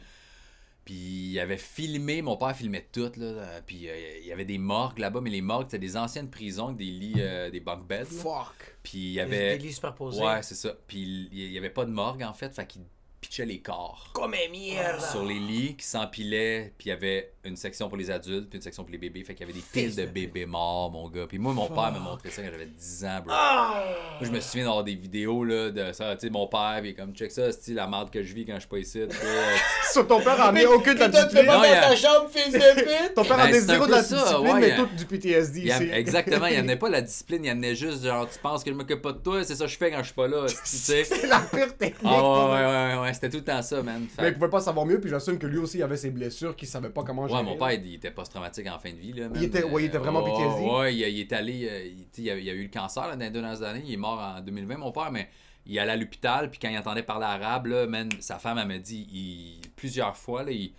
Puis 0.85 0.95
il 0.95 1.39
avait 1.39 1.57
filmé, 1.57 2.21
mon 2.23 2.35
père 2.35 2.55
filmait 2.55 2.87
tout, 2.91 3.11
là. 3.17 3.25
euh, 3.25 3.61
Puis 3.65 3.87
euh, 3.87 4.17
il 4.21 4.25
y 4.27 4.31
avait 4.31 4.45
des 4.45 4.57
morgues 4.57 4.97
là-bas, 4.97 5.21
mais 5.21 5.29
les 5.29 5.41
morgues, 5.41 5.65
c'était 5.67 5.77
des 5.79 5.95
anciennes 5.97 6.29
prisons 6.31 6.65
avec 6.67 6.77
des 6.77 6.85
lits, 6.85 7.13
euh, 7.17 7.51
des 7.51 7.59
bunk 7.59 7.85
beds. 7.87 7.97
là. 7.99 8.05
Fuck. 8.05 8.75
Puis 8.81 8.97
il 8.97 9.11
y 9.11 9.13
Des 9.15 9.19
avait. 9.21 9.57
lits 9.59 9.73
superposés. 9.73 10.23
Ouais, 10.23 10.41
c'est 10.41 10.55
ça. 10.55 10.73
Puis 10.87 11.29
il 11.31 11.51
y 11.51 11.57
avait 11.59 11.69
pas 11.69 11.85
de 11.85 11.91
morgue 11.91 12.23
en 12.23 12.33
fait, 12.33 12.53
fait 12.55 12.65
qu'il 12.65 12.81
pitchait 13.21 13.45
les 13.45 13.59
corps 13.59 14.09
Comme 14.13 14.33
un 14.33 14.51
merde. 14.51 15.01
sur 15.01 15.25
les 15.25 15.39
lits 15.39 15.75
qui 15.77 15.85
s'empilaient. 15.85 16.73
Puis 16.77 16.87
il 16.87 16.89
y 16.89 16.93
avait 16.93 17.33
une 17.45 17.55
section 17.55 17.87
pour 17.89 17.97
les 17.97 18.11
adultes, 18.11 18.49
puis 18.49 18.57
une 18.57 18.61
section 18.63 18.83
pour 18.83 18.91
les 18.91 18.97
bébés. 18.97 19.23
Fait 19.23 19.33
qu'il 19.33 19.47
y 19.47 19.49
avait 19.49 19.57
des 19.59 19.65
piles 19.73 19.95
de 19.95 20.05
bébés 20.05 20.45
morts, 20.45 20.91
mon 20.91 21.09
gars. 21.09 21.25
Puis 21.27 21.37
moi, 21.39 21.53
mon 21.53 21.67
père 21.67 21.91
m'a 21.91 21.99
montré 21.99 22.29
ça 22.29 22.41
quand 22.41 22.49
j'avais 22.51 22.65
10 22.67 23.05
ans, 23.05 23.19
bro. 23.25 23.33
Ah! 23.37 23.83
Moi, 24.19 24.27
je 24.29 24.31
me 24.31 24.39
souviens 24.39 24.65
d'avoir 24.65 24.83
des 24.83 24.95
vidéos 24.95 25.43
là, 25.43 25.69
de 25.69 25.91
ça. 25.93 26.15
Tu 26.15 26.27
sais, 26.27 26.29
mon 26.29 26.47
père, 26.47 26.79
puis 26.81 26.93
comme, 26.95 27.13
check 27.13 27.31
ça, 27.31 27.51
c'est 27.51 27.73
la 27.73 27.87
merde 27.87 28.09
que 28.11 28.21
je 28.23 28.33
vis 28.33 28.45
quand 28.45 28.55
je 28.55 28.59
suis 28.59 28.69
pas 28.69 28.77
ici. 28.77 28.99
euh, 29.01 29.07
Sur 29.91 30.07
ton 30.07 30.19
père 30.21 30.39
a 30.41 30.47
amené 30.49 30.65
aucune 30.65 30.93
de 30.95 30.99
la 30.99 31.07
discipline. 31.09 31.45
pas 31.45 31.57
Non, 31.57 31.63
il 31.63 31.69
y 31.69 31.71
dans 31.73 31.77
a- 31.77 31.89
ta 31.89 31.95
chambre, 31.95 32.29
fils 32.29 32.53
de 32.53 32.75
pute! 32.81 33.13
Ton 33.15 33.23
père 33.23 33.37
Ben, 33.37 33.53
c'est 33.53 33.57
un 33.57 33.65
zéro 33.65 33.85
de 33.87 33.91
la 33.91 34.03
ça, 34.03 34.15
discipline, 34.17 34.47
ouais, 34.47 34.59
mais 34.59 34.67
il 34.67 34.69
y 34.69 34.73
a- 34.73 34.77
tout 34.77 34.85
du 34.95 35.05
PTSD 35.05 35.59
Il 35.61 35.67
ici. 35.67 35.89
exactement, 35.91 36.45
il 36.47 36.55
amenait 36.57 36.75
pas 36.77 36.89
la 36.89 37.01
discipline, 37.01 37.43
il 37.45 37.49
amenait 37.49 37.75
juste 37.75 38.03
genre 38.03 38.27
tu 38.29 38.37
penses 38.39 38.63
que 38.63 38.69
je 38.69 38.75
m'occupe 38.75 39.01
pas 39.01 39.13
de 39.13 39.17
toi, 39.19 39.43
c'est 39.43 39.55
ça 39.55 39.65
que 39.65 39.71
je 39.71 39.77
fais 39.77 39.89
quand 39.91 39.99
je 39.99 40.03
suis 40.05 40.13
pas 40.13 40.27
là. 40.27 40.45
C'est 40.63 41.07
la 41.27 41.39
pire 41.39 41.75
technique. 41.77 42.01
Ah 42.05 42.11
ouais, 42.15 42.19
pour- 42.21 42.49
ouais, 42.51 42.97
ouais, 43.01 43.08
ouais, 43.09 43.13
c'était 43.13 43.29
tout 43.29 43.37
le 43.37 43.43
temps 43.43 43.61
ça, 43.61 43.81
man. 43.83 44.07
Fait- 44.07 44.21
Mais 44.21 44.27
il 44.29 44.33
pouvait 44.35 44.49
pas 44.49 44.61
savoir 44.61 44.85
mieux, 44.85 44.99
puis 45.01 45.09
j'assume 45.09 45.37
que 45.37 45.47
lui 45.47 45.57
aussi 45.57 45.77
il 45.79 45.83
avait 45.83 45.97
ses 45.97 46.11
blessures, 46.11 46.55
qu'il 46.55 46.67
savait 46.67 46.89
pas 46.89 47.03
comment 47.03 47.23
Ouais, 47.23 47.29
gérer. 47.29 47.43
mon 47.43 47.57
père, 47.57 47.71
il, 47.73 47.85
il 47.85 47.95
était 47.95 48.11
post-traumatique 48.11 48.67
en 48.67 48.79
fin 48.79 48.91
de 48.91 48.97
vie. 48.97 49.13
Là, 49.13 49.29
man. 49.29 49.43
était- 49.43 49.63
ouais, 49.63 49.83
il 49.83 49.85
était 49.87 49.97
vraiment 49.97 50.23
ouais, 50.23 50.31
PTSD. 50.31 50.65
Ouais, 50.65 50.95
il, 50.95 50.99
il 50.99 51.19
est 51.19 51.33
allé. 51.33 51.67
euh, 51.69 51.85
il, 51.85 52.23
il 52.23 52.29
a, 52.29 52.37
il 52.37 52.49
a 52.49 52.53
eu 52.53 52.63
le 52.63 52.69
cancer 52.69 53.07
là, 53.07 53.15
dans 53.15 53.19
les 53.25 53.29
deux 53.31 53.41
dernières 53.41 53.63
années. 53.63 53.83
Il 53.85 53.93
est 53.93 53.97
mort 53.97 54.19
en 54.19 54.41
2020, 54.41 54.77
mon 54.77 54.91
père, 54.91 55.11
mais 55.11 55.29
il 55.65 55.77
allait 55.79 55.91
à 55.91 55.97
l'hôpital. 55.97 56.49
Puis 56.49 56.59
quand 56.59 56.69
il 56.69 56.77
entendait 56.77 57.03
parler 57.03 57.25
arabe, 57.25 57.67
là, 57.67 57.85
man, 57.87 58.09
sa 58.19 58.39
femme, 58.39 58.57
elle 58.57 58.67
m'a 58.67 58.77
dit 58.77 59.07
il, 59.11 59.61
plusieurs 59.75 60.15
fois, 60.17 60.43
là, 60.43 60.51
il, 60.51 60.73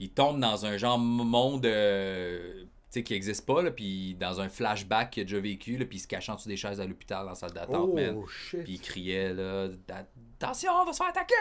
il 0.00 0.10
tombe 0.10 0.38
dans 0.40 0.66
un 0.66 0.76
genre 0.76 0.98
monde. 0.98 1.66
euh, 1.66 2.64
qui 3.04 3.14
existe 3.14 3.46
pas, 3.46 3.62
là, 3.62 3.70
puis 3.70 4.16
dans 4.18 4.40
un 4.40 4.48
flashback 4.48 5.10
qu'il 5.10 5.20
a 5.20 5.24
déjà 5.24 5.38
vécu, 5.38 5.76
là, 5.76 5.84
puis 5.84 5.98
il 5.98 6.00
se 6.00 6.08
cachait 6.08 6.32
en 6.32 6.34
dessous 6.34 6.48
des 6.48 6.56
chaises 6.56 6.80
à 6.80 6.84
l'hôpital 6.84 7.22
dans 7.22 7.28
la 7.28 7.34
salle 7.36 7.52
d'attente, 7.52 7.90
Oh 7.92 7.94
man. 7.94 8.16
Puis 8.50 8.72
il 8.72 8.80
criait, 8.80 9.32
là, 9.32 9.68
"Da- 9.86 10.04
attention, 10.40 10.70
on 10.80 10.84
va 10.84 10.92
se 10.92 10.98
faire 10.98 11.08
attaquer, 11.08 11.34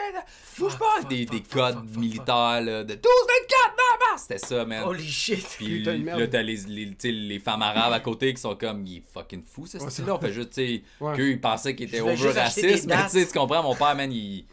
bouge 0.57 0.77
pas, 0.77 0.86
fuck, 1.01 1.10
des, 1.10 1.25
fuck, 1.25 1.31
des 1.36 1.43
fuck, 1.43 1.49
codes 1.51 1.73
fuck, 1.75 1.88
fuck, 1.89 1.97
militaires, 1.97 2.62
là, 2.62 2.83
de 2.83 2.95
12, 2.95 3.03
24, 3.03 3.75
bah, 3.75 3.83
bah. 3.99 4.17
C'était 4.17 4.38
ça, 4.39 4.65
man. 4.65 4.83
Holy 4.86 5.07
shit. 5.07 5.45
Puis 5.57 5.79
Putain 5.79 5.91
de 5.93 5.97
lui- 5.97 6.03
merde. 6.03 6.19
là, 6.19 6.27
t'as 6.27 6.41
les, 6.41 6.55
les, 6.67 7.12
les 7.12 7.39
femmes 7.39 7.62
arabes 7.62 7.93
à 7.93 7.99
côté 7.99 8.33
qui 8.33 8.41
sont 8.41 8.55
comme, 8.55 8.86
il 8.86 8.97
est 8.97 9.03
fucking 9.13 9.43
fou, 9.43 9.65
ce 9.67 9.77
Ouais, 9.77 9.89
style-là. 9.89 10.15
On 10.15 10.19
fait 10.19 10.33
juste, 10.33 10.49
tu 10.53 10.55
sais, 10.65 10.83
Ouais. 10.99 11.15
qu'eux, 11.15 11.29
ils 11.31 11.41
pensaient 11.41 11.75
qu'ils 11.75 11.88
étaient 11.88 11.99
Je 12.15 12.15
juste 12.23 12.38
acheter 12.38 12.62
des 12.75 12.88
mais 12.88 13.03
tu 13.03 13.10
sais, 13.10 13.27
tu 13.27 13.33
comprends, 13.38 13.62
mon 13.63 13.75
père, 13.75 13.95
man, 13.95 14.12
il. 14.12 14.45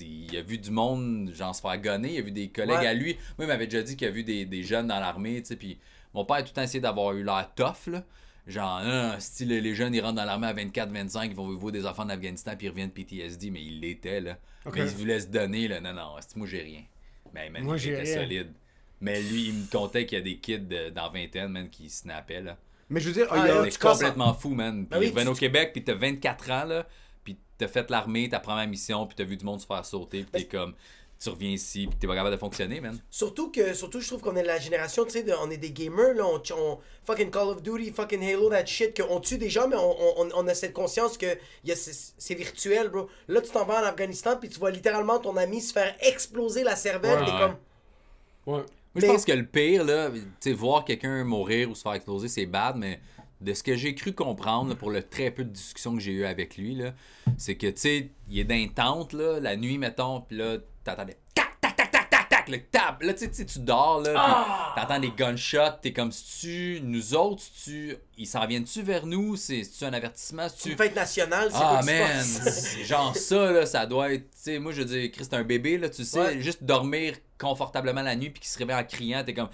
Il 0.00 0.36
a 0.36 0.42
vu 0.42 0.58
du 0.58 0.70
monde, 0.70 1.30
genre, 1.34 1.54
se 1.54 1.60
faire 1.62 1.78
gonner. 1.78 2.12
Il 2.14 2.18
a 2.18 2.22
vu 2.22 2.32
des 2.32 2.48
collègues 2.48 2.80
Ouais. 2.80 2.86
à 2.86 2.92
lui. 2.92 3.14
Moi, 3.38 3.44
il 3.44 3.46
m'avait 3.46 3.66
déjà 3.66 3.82
dit 3.82 3.96
qu'il 3.96 4.06
a 4.06 4.10
vu 4.10 4.24
des, 4.24 4.44
des 4.44 4.62
jeunes 4.62 4.88
dans 4.88 5.00
l'armée, 5.00 5.40
tu 5.40 5.46
sais. 5.48 5.56
Puis 5.56 5.78
mon 6.12 6.24
père 6.26 6.36
a 6.36 6.42
tout 6.42 6.48
le 6.50 6.54
temps 6.54 6.62
essayé 6.62 6.80
d'avoir 6.80 7.12
eu 7.14 7.22
l'air 7.22 7.48
tough, 7.56 7.86
là. 7.86 8.02
Genre, 8.46 8.80
Ah, 8.84 9.20
style, 9.20 9.48
les 9.48 9.74
jeunes, 9.74 9.94
ils 9.94 10.00
rentrent 10.00 10.16
dans 10.16 10.24
l'armée 10.24 10.46
à 10.48 10.54
24-25, 10.54 11.26
ils 11.30 11.34
vont 11.36 11.48
vivre 11.48 11.70
des 11.70 11.86
enfants 11.86 12.04
d'Afghanistan, 12.04 12.52
puis 12.56 12.66
ils 12.66 12.70
reviennent 12.70 12.90
PTSD, 12.90 13.50
mais 13.50 13.62
il 13.62 13.80
l'était, 13.80 14.20
là. 14.20 14.38
Mais 14.74 14.82
il 14.82 14.96
voulait 14.96 15.20
se 15.20 15.26
donner, 15.28 15.68
là. 15.68 15.80
Non, 15.80 15.92
non, 15.92 16.16
moi, 16.36 16.46
j'ai 16.46 16.62
rien. 16.62 16.82
Mais 17.34 17.48
man, 17.50 17.62
Moi, 17.62 17.76
il 17.76 17.78
j'ai 17.80 17.92
était 17.92 18.02
rien. 18.02 18.22
solide. 18.22 18.52
Mais 19.00 19.22
lui, 19.22 19.48
il 19.48 19.54
me 19.54 19.66
contait 19.70 20.04
qu'il 20.04 20.18
y 20.18 20.20
a 20.20 20.24
des 20.24 20.36
kids 20.38 20.58
de- 20.58 20.90
dans 20.90 21.10
vingtaine, 21.10 21.48
man, 21.48 21.70
qui 21.70 21.88
snappaient, 21.88 22.42
là. 22.42 22.56
Mais 22.88 23.00
je 23.00 23.08
veux 23.08 23.14
dire, 23.14 23.28
Ah, 23.30 23.46
il 23.62 23.68
est 23.68 23.78
complètement 23.80 24.34
fou, 24.34 24.50
man. 24.50 24.80
Puis 24.80 24.86
Ben 24.90 24.98
oui, 24.98 25.06
revenait 25.08 25.24
tu- 25.24 25.30
au 25.30 25.34
Québec, 25.34 25.70
puis 25.72 25.84
t'as 25.84 25.94
24 25.94 26.50
ans, 26.50 26.64
là, 26.64 26.86
puis 27.22 27.38
t'as 27.56 27.68
fait 27.68 27.88
l'armée, 27.88 28.28
ta 28.28 28.40
première 28.40 28.66
mission, 28.66 29.06
puis 29.06 29.14
t'as 29.16 29.24
vu 29.24 29.36
du 29.36 29.44
monde 29.44 29.60
se 29.60 29.66
faire 29.66 29.84
sauter, 29.84 30.24
puis 30.24 30.42
t'es 30.42 30.44
comme, 30.48 30.74
tu 31.22 31.28
reviens 31.28 31.50
ici, 31.50 31.86
puis 31.86 31.98
t'es 31.98 32.06
pas 32.06 32.14
capable 32.14 32.34
de 32.34 32.40
fonctionner, 32.40 32.80
man. 32.80 32.98
Surtout 33.10 33.50
que, 33.50 33.74
surtout, 33.74 34.00
je 34.00 34.06
trouve 34.08 34.22
qu'on 34.22 34.36
est 34.36 34.42
la 34.42 34.58
génération, 34.58 35.04
tu 35.04 35.10
sais, 35.10 35.22
de- 35.22 35.34
on 35.42 35.50
est 35.50 35.58
des 35.58 35.70
gamers, 35.70 36.14
là, 36.14 36.24
on, 36.26 36.40
on- 36.56 36.78
fucking 37.04 37.30
Call 37.30 37.48
of 37.48 37.62
Duty, 37.62 37.90
fucking 37.90 38.22
Halo, 38.24 38.48
that 38.48 38.64
shit, 38.64 38.98
qu'on 38.98 39.20
tue 39.20 39.36
des 39.36 39.50
gens, 39.50 39.68
mais 39.68 39.76
on, 39.76 40.20
on, 40.22 40.28
on 40.34 40.48
a 40.48 40.54
cette 40.54 40.72
conscience 40.72 41.18
que 41.18 41.26
c'est, 41.74 42.34
virtuel, 42.34 42.88
bro. 42.88 43.08
Là, 43.28 43.42
tu 43.42 43.50
t'en 43.50 43.66
vas 43.66 43.82
en 43.82 43.84
Afghanistan, 43.84 44.36
puis 44.40 44.48
tu 44.48 44.58
vois 44.58 44.70
littéralement 44.70 45.18
ton 45.18 45.36
ami 45.36 45.60
se 45.60 45.74
faire 45.74 45.94
exploser 46.00 46.64
la 46.64 46.74
cervelle, 46.74 47.18
Ouais. 47.20 47.24
t'es 47.26 47.32
Ouais. 47.32 47.38
comme... 47.38 47.50
Ouais. 48.46 48.60
Moi, 48.60 48.64
Mais- 48.94 49.00
je 49.02 49.06
pense 49.06 49.24
que 49.26 49.32
le 49.32 49.44
pire, 49.46 49.84
là, 49.84 50.10
tu 50.10 50.20
sais, 50.40 50.52
voir 50.54 50.84
quelqu'un 50.86 51.22
mourir 51.24 51.70
ou 51.70 51.74
se 51.74 51.82
faire 51.82 51.92
exploser, 51.92 52.28
c'est 52.28 52.46
bad, 52.46 52.76
mais 52.76 52.98
de 53.42 53.52
ce 53.54 53.62
que 53.62 53.76
j'ai 53.76 53.94
cru 53.94 54.12
comprendre, 54.14 54.70
là, 54.70 54.74
pour 54.74 54.90
le 54.90 55.02
très 55.02 55.30
peu 55.30 55.44
de 55.44 55.50
discussions 55.50 55.94
que 55.94 56.00
j'ai 56.00 56.12
eu 56.12 56.24
avec 56.24 56.56
lui, 56.56 56.74
là, 56.74 56.92
c'est 57.38 57.56
que, 57.56 57.66
tu 57.66 57.76
sais, 57.80 58.08
il 58.30 58.38
est 58.38 58.44
dans 58.44 58.68
tente, 58.74 59.12
là, 59.12 59.38
la 59.38 59.56
nuit, 59.56 59.76
mettons, 59.78 60.22
puis 60.22 60.36
là, 60.38 60.56
t'entendais 60.90 61.16
tac, 61.34 61.60
tac, 61.60 61.76
tac, 61.76 61.90
tac, 61.90 62.10
tac, 62.10 62.28
tac, 62.28 62.48
le 62.48 62.60
tap. 62.62 63.02
Là, 63.02 63.14
tu 63.14 63.28
sais, 63.32 63.44
tu 63.44 63.58
dors, 63.60 64.00
là, 64.00 64.12
Ah! 64.16 64.72
t'entends 64.76 64.98
des 65.00 65.10
gunshots, 65.10 65.78
t'es 65.82 65.92
comme, 65.92 66.12
si 66.12 66.40
tu 66.78 66.80
nous 66.82 67.14
autres, 67.14 67.42
si 67.42 67.62
tu 67.64 67.96
ils 68.18 68.26
s'en 68.26 68.46
viennent-tu 68.46 68.82
vers 68.82 69.06
nous? 69.06 69.36
C'est 69.36 69.62
tu 69.76 69.84
un 69.84 69.92
avertissement? 69.92 70.48
C'est 70.48 70.62
tu 70.64 70.70
une 70.70 70.76
fête 70.76 70.94
nationale, 70.94 71.48
c'est 71.50 71.56
ah 71.60 71.80
qui 71.80 71.86
man, 71.86 72.84
genre 72.84 73.16
ça 73.16 73.50
là, 73.52 73.66
ça 73.66 73.86
doit 73.86 74.12
être, 74.12 74.24
tu 74.30 74.36
sais, 74.36 74.58
moi 74.58 74.72
je 74.72 74.78
veux 74.82 74.84
dire, 74.86 75.10
Chris 75.12 75.24
c'est 75.24 75.34
un 75.34 75.44
bébé 75.44 75.78
là, 75.78 75.88
tu 75.88 76.04
sais, 76.04 76.18
Ouais. 76.20 76.40
juste 76.40 76.62
dormir 76.64 77.14
confortablement 77.38 78.02
la 78.02 78.14
nuit 78.16 78.28
puis 78.28 78.40
qu'il 78.40 78.50
se 78.50 78.58
réveille 78.58 78.76
en 78.76 78.84
criant, 78.84 79.24
t'es 79.24 79.32
comme 79.32 79.48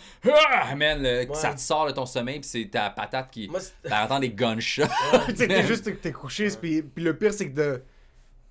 ah 0.60 0.74
man, 0.74 1.00
le- 1.02 1.28
Ouais. 1.28 1.34
ça 1.34 1.54
te 1.54 1.60
sort 1.60 1.86
de 1.86 1.92
ton 1.92 2.06
sommeil 2.06 2.40
puis 2.40 2.48
c'est 2.48 2.68
ta 2.70 2.90
patate 2.90 3.30
qui, 3.30 3.48
t'entends 3.88 4.18
des 4.18 4.30
gunshots. 4.30 4.82
tu 5.28 5.36
sais, 5.36 5.46
t'es 5.48 5.64
juste 5.66 6.00
t'es 6.00 6.12
couché, 6.12 6.48
puis, 6.60 6.82
puis 6.82 7.04
le 7.04 7.16
pire, 7.16 7.32
c'est 7.32 7.48
que 7.50 7.54
de... 7.54 7.82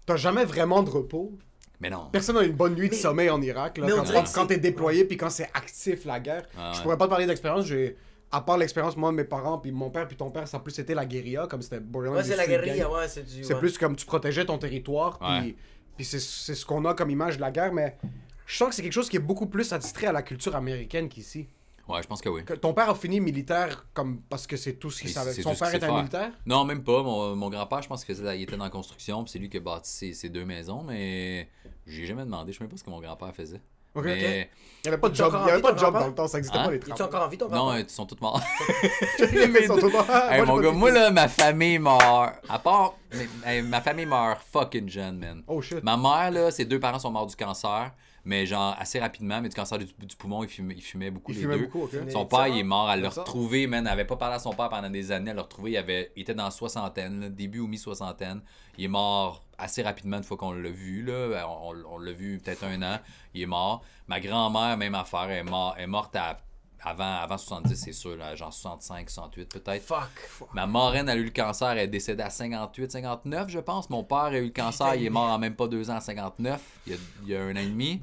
t'as 0.05 0.15
jamais 0.15 0.45
vraiment 0.45 0.81
de 0.83 0.89
repos. 0.89 1.37
Mais 1.79 1.89
non. 1.89 2.09
Personne 2.11 2.35
n'a 2.35 2.43
une 2.43 2.53
bonne 2.53 2.75
nuit 2.75 2.87
de 2.89 2.93
Mais- 2.95 2.99
sommeil 3.01 3.29
en 3.29 3.41
Irak. 3.41 3.77
Là, 3.77 3.85
mais 3.87 3.93
on 3.93 4.03
quand 4.03 4.23
quand- 4.33 4.47
t'es 4.47 4.57
déployé, 4.57 5.05
puis 5.05 5.17
quand 5.17 5.29
c'est 5.29 5.49
actif 5.53 6.05
la 6.05 6.19
guerre. 6.19 6.45
Ah 6.57 6.71
Je 6.73 6.77
ouais. 6.77 6.83
pourrais 6.83 6.97
pas 6.97 7.05
te 7.05 7.09
parler 7.09 7.25
d'expérience, 7.25 7.65
j'ai. 7.65 7.97
À 8.31 8.41
part 8.41 8.57
l'expérience, 8.57 8.97
moi, 8.97 9.11
de 9.11 9.15
mes 9.15 9.23
parents, 9.23 9.59
puis 9.59 9.71
mon 9.71 9.89
père, 9.89 10.07
puis 10.07 10.17
ton 10.17 10.29
père, 10.31 10.47
ça 10.47 10.57
a 10.57 10.59
plus 10.59 10.77
été 10.79 10.93
la 10.93 11.05
guérilla, 11.05 11.47
comme 11.47 11.61
c'était 11.61 11.79
Borderlands. 11.79 12.17
Ouais, 12.17 12.23
c'est 12.23 12.35
la 12.35 12.47
guérilla, 12.47 12.91
ouais, 12.91 13.07
c'est 13.07 13.23
du... 13.23 13.43
C'est 13.43 13.53
ouais. 13.53 13.59
plus 13.59 13.77
comme 13.77 13.95
tu 13.95 14.05
protégeais 14.05 14.45
ton 14.45 14.57
territoire, 14.57 15.19
puis, 15.19 15.27
Ouais. 15.29 15.55
puis 15.95 16.03
c'est, 16.05 16.19
c'est 16.19 16.55
ce 16.55 16.65
qu'on 16.65 16.83
a 16.85 16.93
comme 16.95 17.09
image 17.11 17.37
de 17.37 17.41
la 17.41 17.51
guerre, 17.51 17.71
mais 17.71 17.97
je 18.45 18.57
sens 18.57 18.69
que 18.69 18.75
c'est 18.75 18.81
quelque 18.81 18.91
chose 18.93 19.09
qui 19.09 19.15
est 19.15 19.19
beaucoup 19.19 19.45
plus 19.45 19.71
attitrait 19.71 20.07
à 20.07 20.11
la 20.11 20.21
culture 20.23 20.55
américaine 20.55 21.07
qu'ici. 21.07 21.47
Ouais, 21.87 22.01
je 22.01 22.07
pense 22.07 22.21
que 22.21 22.29
oui. 22.29 22.43
Que 22.43 22.53
ton 22.53 22.73
père 22.73 22.89
a 22.89 22.95
fini 22.95 23.19
militaire 23.19 23.85
comme 23.93 24.21
parce 24.29 24.47
que 24.47 24.57
c'est 24.57 24.73
tout 24.73 24.89
ce 24.89 25.01
qu'il 25.01 25.11
savait. 25.11 25.33
Son 25.33 25.53
père 25.55 25.73
était 25.75 25.85
un 25.85 25.97
militaire? 25.97 26.31
Non, 26.45 26.63
même 26.65 26.83
pas. 26.83 27.03
Mon, 27.03 27.35
mon 27.35 27.49
grand-père, 27.49 27.81
je 27.83 27.87
pense 27.87 28.03
qu'il 28.03 28.15
faisait- 28.15 28.37
il 28.39 28.43
était 28.43 28.57
dans 28.57 28.63
la 28.63 28.69
construction, 28.71 29.23
puis 29.23 29.31
c'est 29.31 29.39
lui 29.39 29.49
qui 29.49 29.57
a 29.57 29.59
bâti 29.59 29.89
ses, 29.91 30.13
ses 30.13 30.29
deux 30.29 30.45
maisons, 30.45 30.81
mais 30.83 31.47
j'ai 31.85 32.05
jamais 32.05 32.23
demandé, 32.23 32.51
je 32.51 32.57
sais 32.57 32.63
même 32.63 32.71
pas 32.71 32.77
ce 32.77 32.83
que 32.83 32.89
mon 32.89 32.99
grand-père 33.01 33.33
faisait. 33.35 33.61
Mais... 34.03 34.49
Il 34.83 34.87
y 34.87 34.89
avait 34.89 34.97
pas 34.97 35.07
de 35.07 35.15
job, 35.15 35.33
il 35.45 35.47
y 35.47 35.51
avait 35.51 35.61
pas 35.61 35.71
de 35.71 35.79
job 35.79 35.93
dans 35.93 36.07
le 36.07 36.13
temps, 36.13 36.27
ça 36.27 36.37
existait 36.39 36.57
Hein? 36.57 36.65
pas 36.65 36.71
les 36.71 36.77
est 36.77 36.79
travaux. 36.81 37.03
encore 37.05 37.23
en 37.23 37.27
vie, 37.29 37.37
ton 37.37 37.47
Non, 37.47 37.67
papa? 37.67 37.79
ils 37.79 37.89
sont 37.89 38.05
tous 38.05 38.19
morts. 38.19 38.41
Ils 39.19 39.67
sont 39.67 39.77
tous- 39.77 39.87
Hey, 40.31 40.37
moi, 40.37 40.45
mon 40.47 40.59
gars, 40.59 40.71
moi 40.71 40.91
là, 40.91 41.11
ma 41.11 41.27
famille 41.29 41.79
meurt. 41.79 42.35
À 42.49 42.59
part. 42.59 42.95
mais- 43.13 43.29
hey, 43.45 43.61
ma 43.61 43.79
famille 43.79 44.05
meurt 44.05 44.41
fucking 44.51 44.89
jeune, 44.89 45.17
man. 45.17 45.43
Oh 45.47 45.61
shit. 45.61 45.81
Ma 45.81 45.95
mère, 45.95 46.29
là, 46.31 46.51
ses 46.51 46.65
deux 46.65 46.79
parents 46.79 46.99
sont 46.99 47.09
morts 47.11 47.25
du 47.27 47.35
cancer, 47.37 47.91
mais 48.25 48.45
genre 48.45 48.75
assez 48.79 48.99
rapidement, 48.99 49.39
mais 49.41 49.49
du 49.49 49.55
cancer 49.55 49.77
du, 49.77 49.85
du 49.85 50.15
poumon, 50.15 50.43
il 50.43 50.49
fumait, 50.49 50.73
il 50.75 50.81
fumait 50.81 51.11
beaucoup 51.11 51.31
Il 51.31 51.35
les 51.35 51.41
fumait 51.43 51.57
deux. 51.59 51.65
beaucoup. 51.67 51.87
Son 52.09 52.25
père, 52.25 52.47
il 52.47 52.57
est 52.59 52.63
mort, 52.63 52.91
elle 52.91 53.01
l'a 53.01 53.09
retrouvé, 53.21 53.67
man. 53.67 53.85
Elle 53.85 53.93
avait 53.93 54.05
pas 54.05 54.15
parlé 54.17 54.35
à 54.35 54.39
son 54.39 54.51
père 54.53 54.69
pendant 54.69 54.89
des 54.89 55.11
années, 55.11 55.29
elle 55.29 55.37
l'a 55.37 55.43
retrouvé. 55.43 55.71
Il, 55.71 55.77
avait, 55.77 56.11
il 56.15 56.23
était 56.23 56.33
dans 56.33 56.45
la 56.45 56.51
soixantaine, 56.51 57.21
là, 57.21 57.29
début 57.29 57.59
ou 57.59 57.67
mi-soixantaine. 57.67 58.41
Il 58.77 58.85
est 58.85 58.89
mort 58.89 59.45
assez 59.57 59.81
rapidement 59.83 60.17
une 60.17 60.23
fois 60.23 60.35
qu'on 60.37 60.51
l'a 60.51 60.69
vu, 60.69 61.03
là. 61.03 61.29
Ben, 61.29 61.45
On, 61.47 61.69
on- 61.71 61.93
on 61.95 61.97
l'a 61.99 62.11
vu 62.11 62.39
peut-être 62.43 62.63
un 62.65 62.81
an. 62.81 62.99
Il 63.33 63.41
est 63.43 63.45
mort. 63.45 63.83
Ma 64.07 64.19
grand-mère, 64.19 64.75
même 64.77 64.95
affaire, 64.95 65.27
elle 65.29 65.39
est, 65.47 65.49
mort- 65.49 65.75
elle 65.77 65.83
est 65.83 65.87
morte 65.87 66.15
à- 66.15 66.39
avant, 66.85 67.15
avant 67.15 67.37
70, 67.37 67.75
c'est 67.75 67.91
sûr, 67.91 68.15
là, 68.15 68.35
genre 68.35 68.53
65, 68.53 69.09
68 69.09 69.49
peut-être. 69.59 69.83
Fuck. 69.83 70.47
Ma 70.53 70.67
marraine 70.67 71.09
a 71.09 71.15
eu 71.15 71.23
le 71.23 71.31
cancer, 71.31 71.69
elle 71.71 71.79
est 71.79 71.87
décédée 71.87 72.21
à 72.23 72.29
58, 72.29 72.91
59, 72.91 73.49
je 73.49 73.59
pense. 73.59 73.89
Mon 73.89 74.03
père 74.03 74.17
a 74.19 74.37
eu 74.37 74.45
le 74.45 74.49
cancer, 74.51 74.93
il 74.95 75.05
est 75.05 75.09
mort 75.09 75.23
en 75.29 75.39
même 75.39 75.55
pas 75.55 75.67
deux 75.67 75.89
ans 75.89 75.95
à 75.95 76.01
59, 76.01 76.61
il 76.87 76.93
y 76.93 76.95
a, 76.95 76.99
il 77.23 77.29
y 77.29 77.35
a 77.35 77.41
un 77.43 77.51
an 77.53 77.59
et 77.59 77.65
demi. 77.65 77.99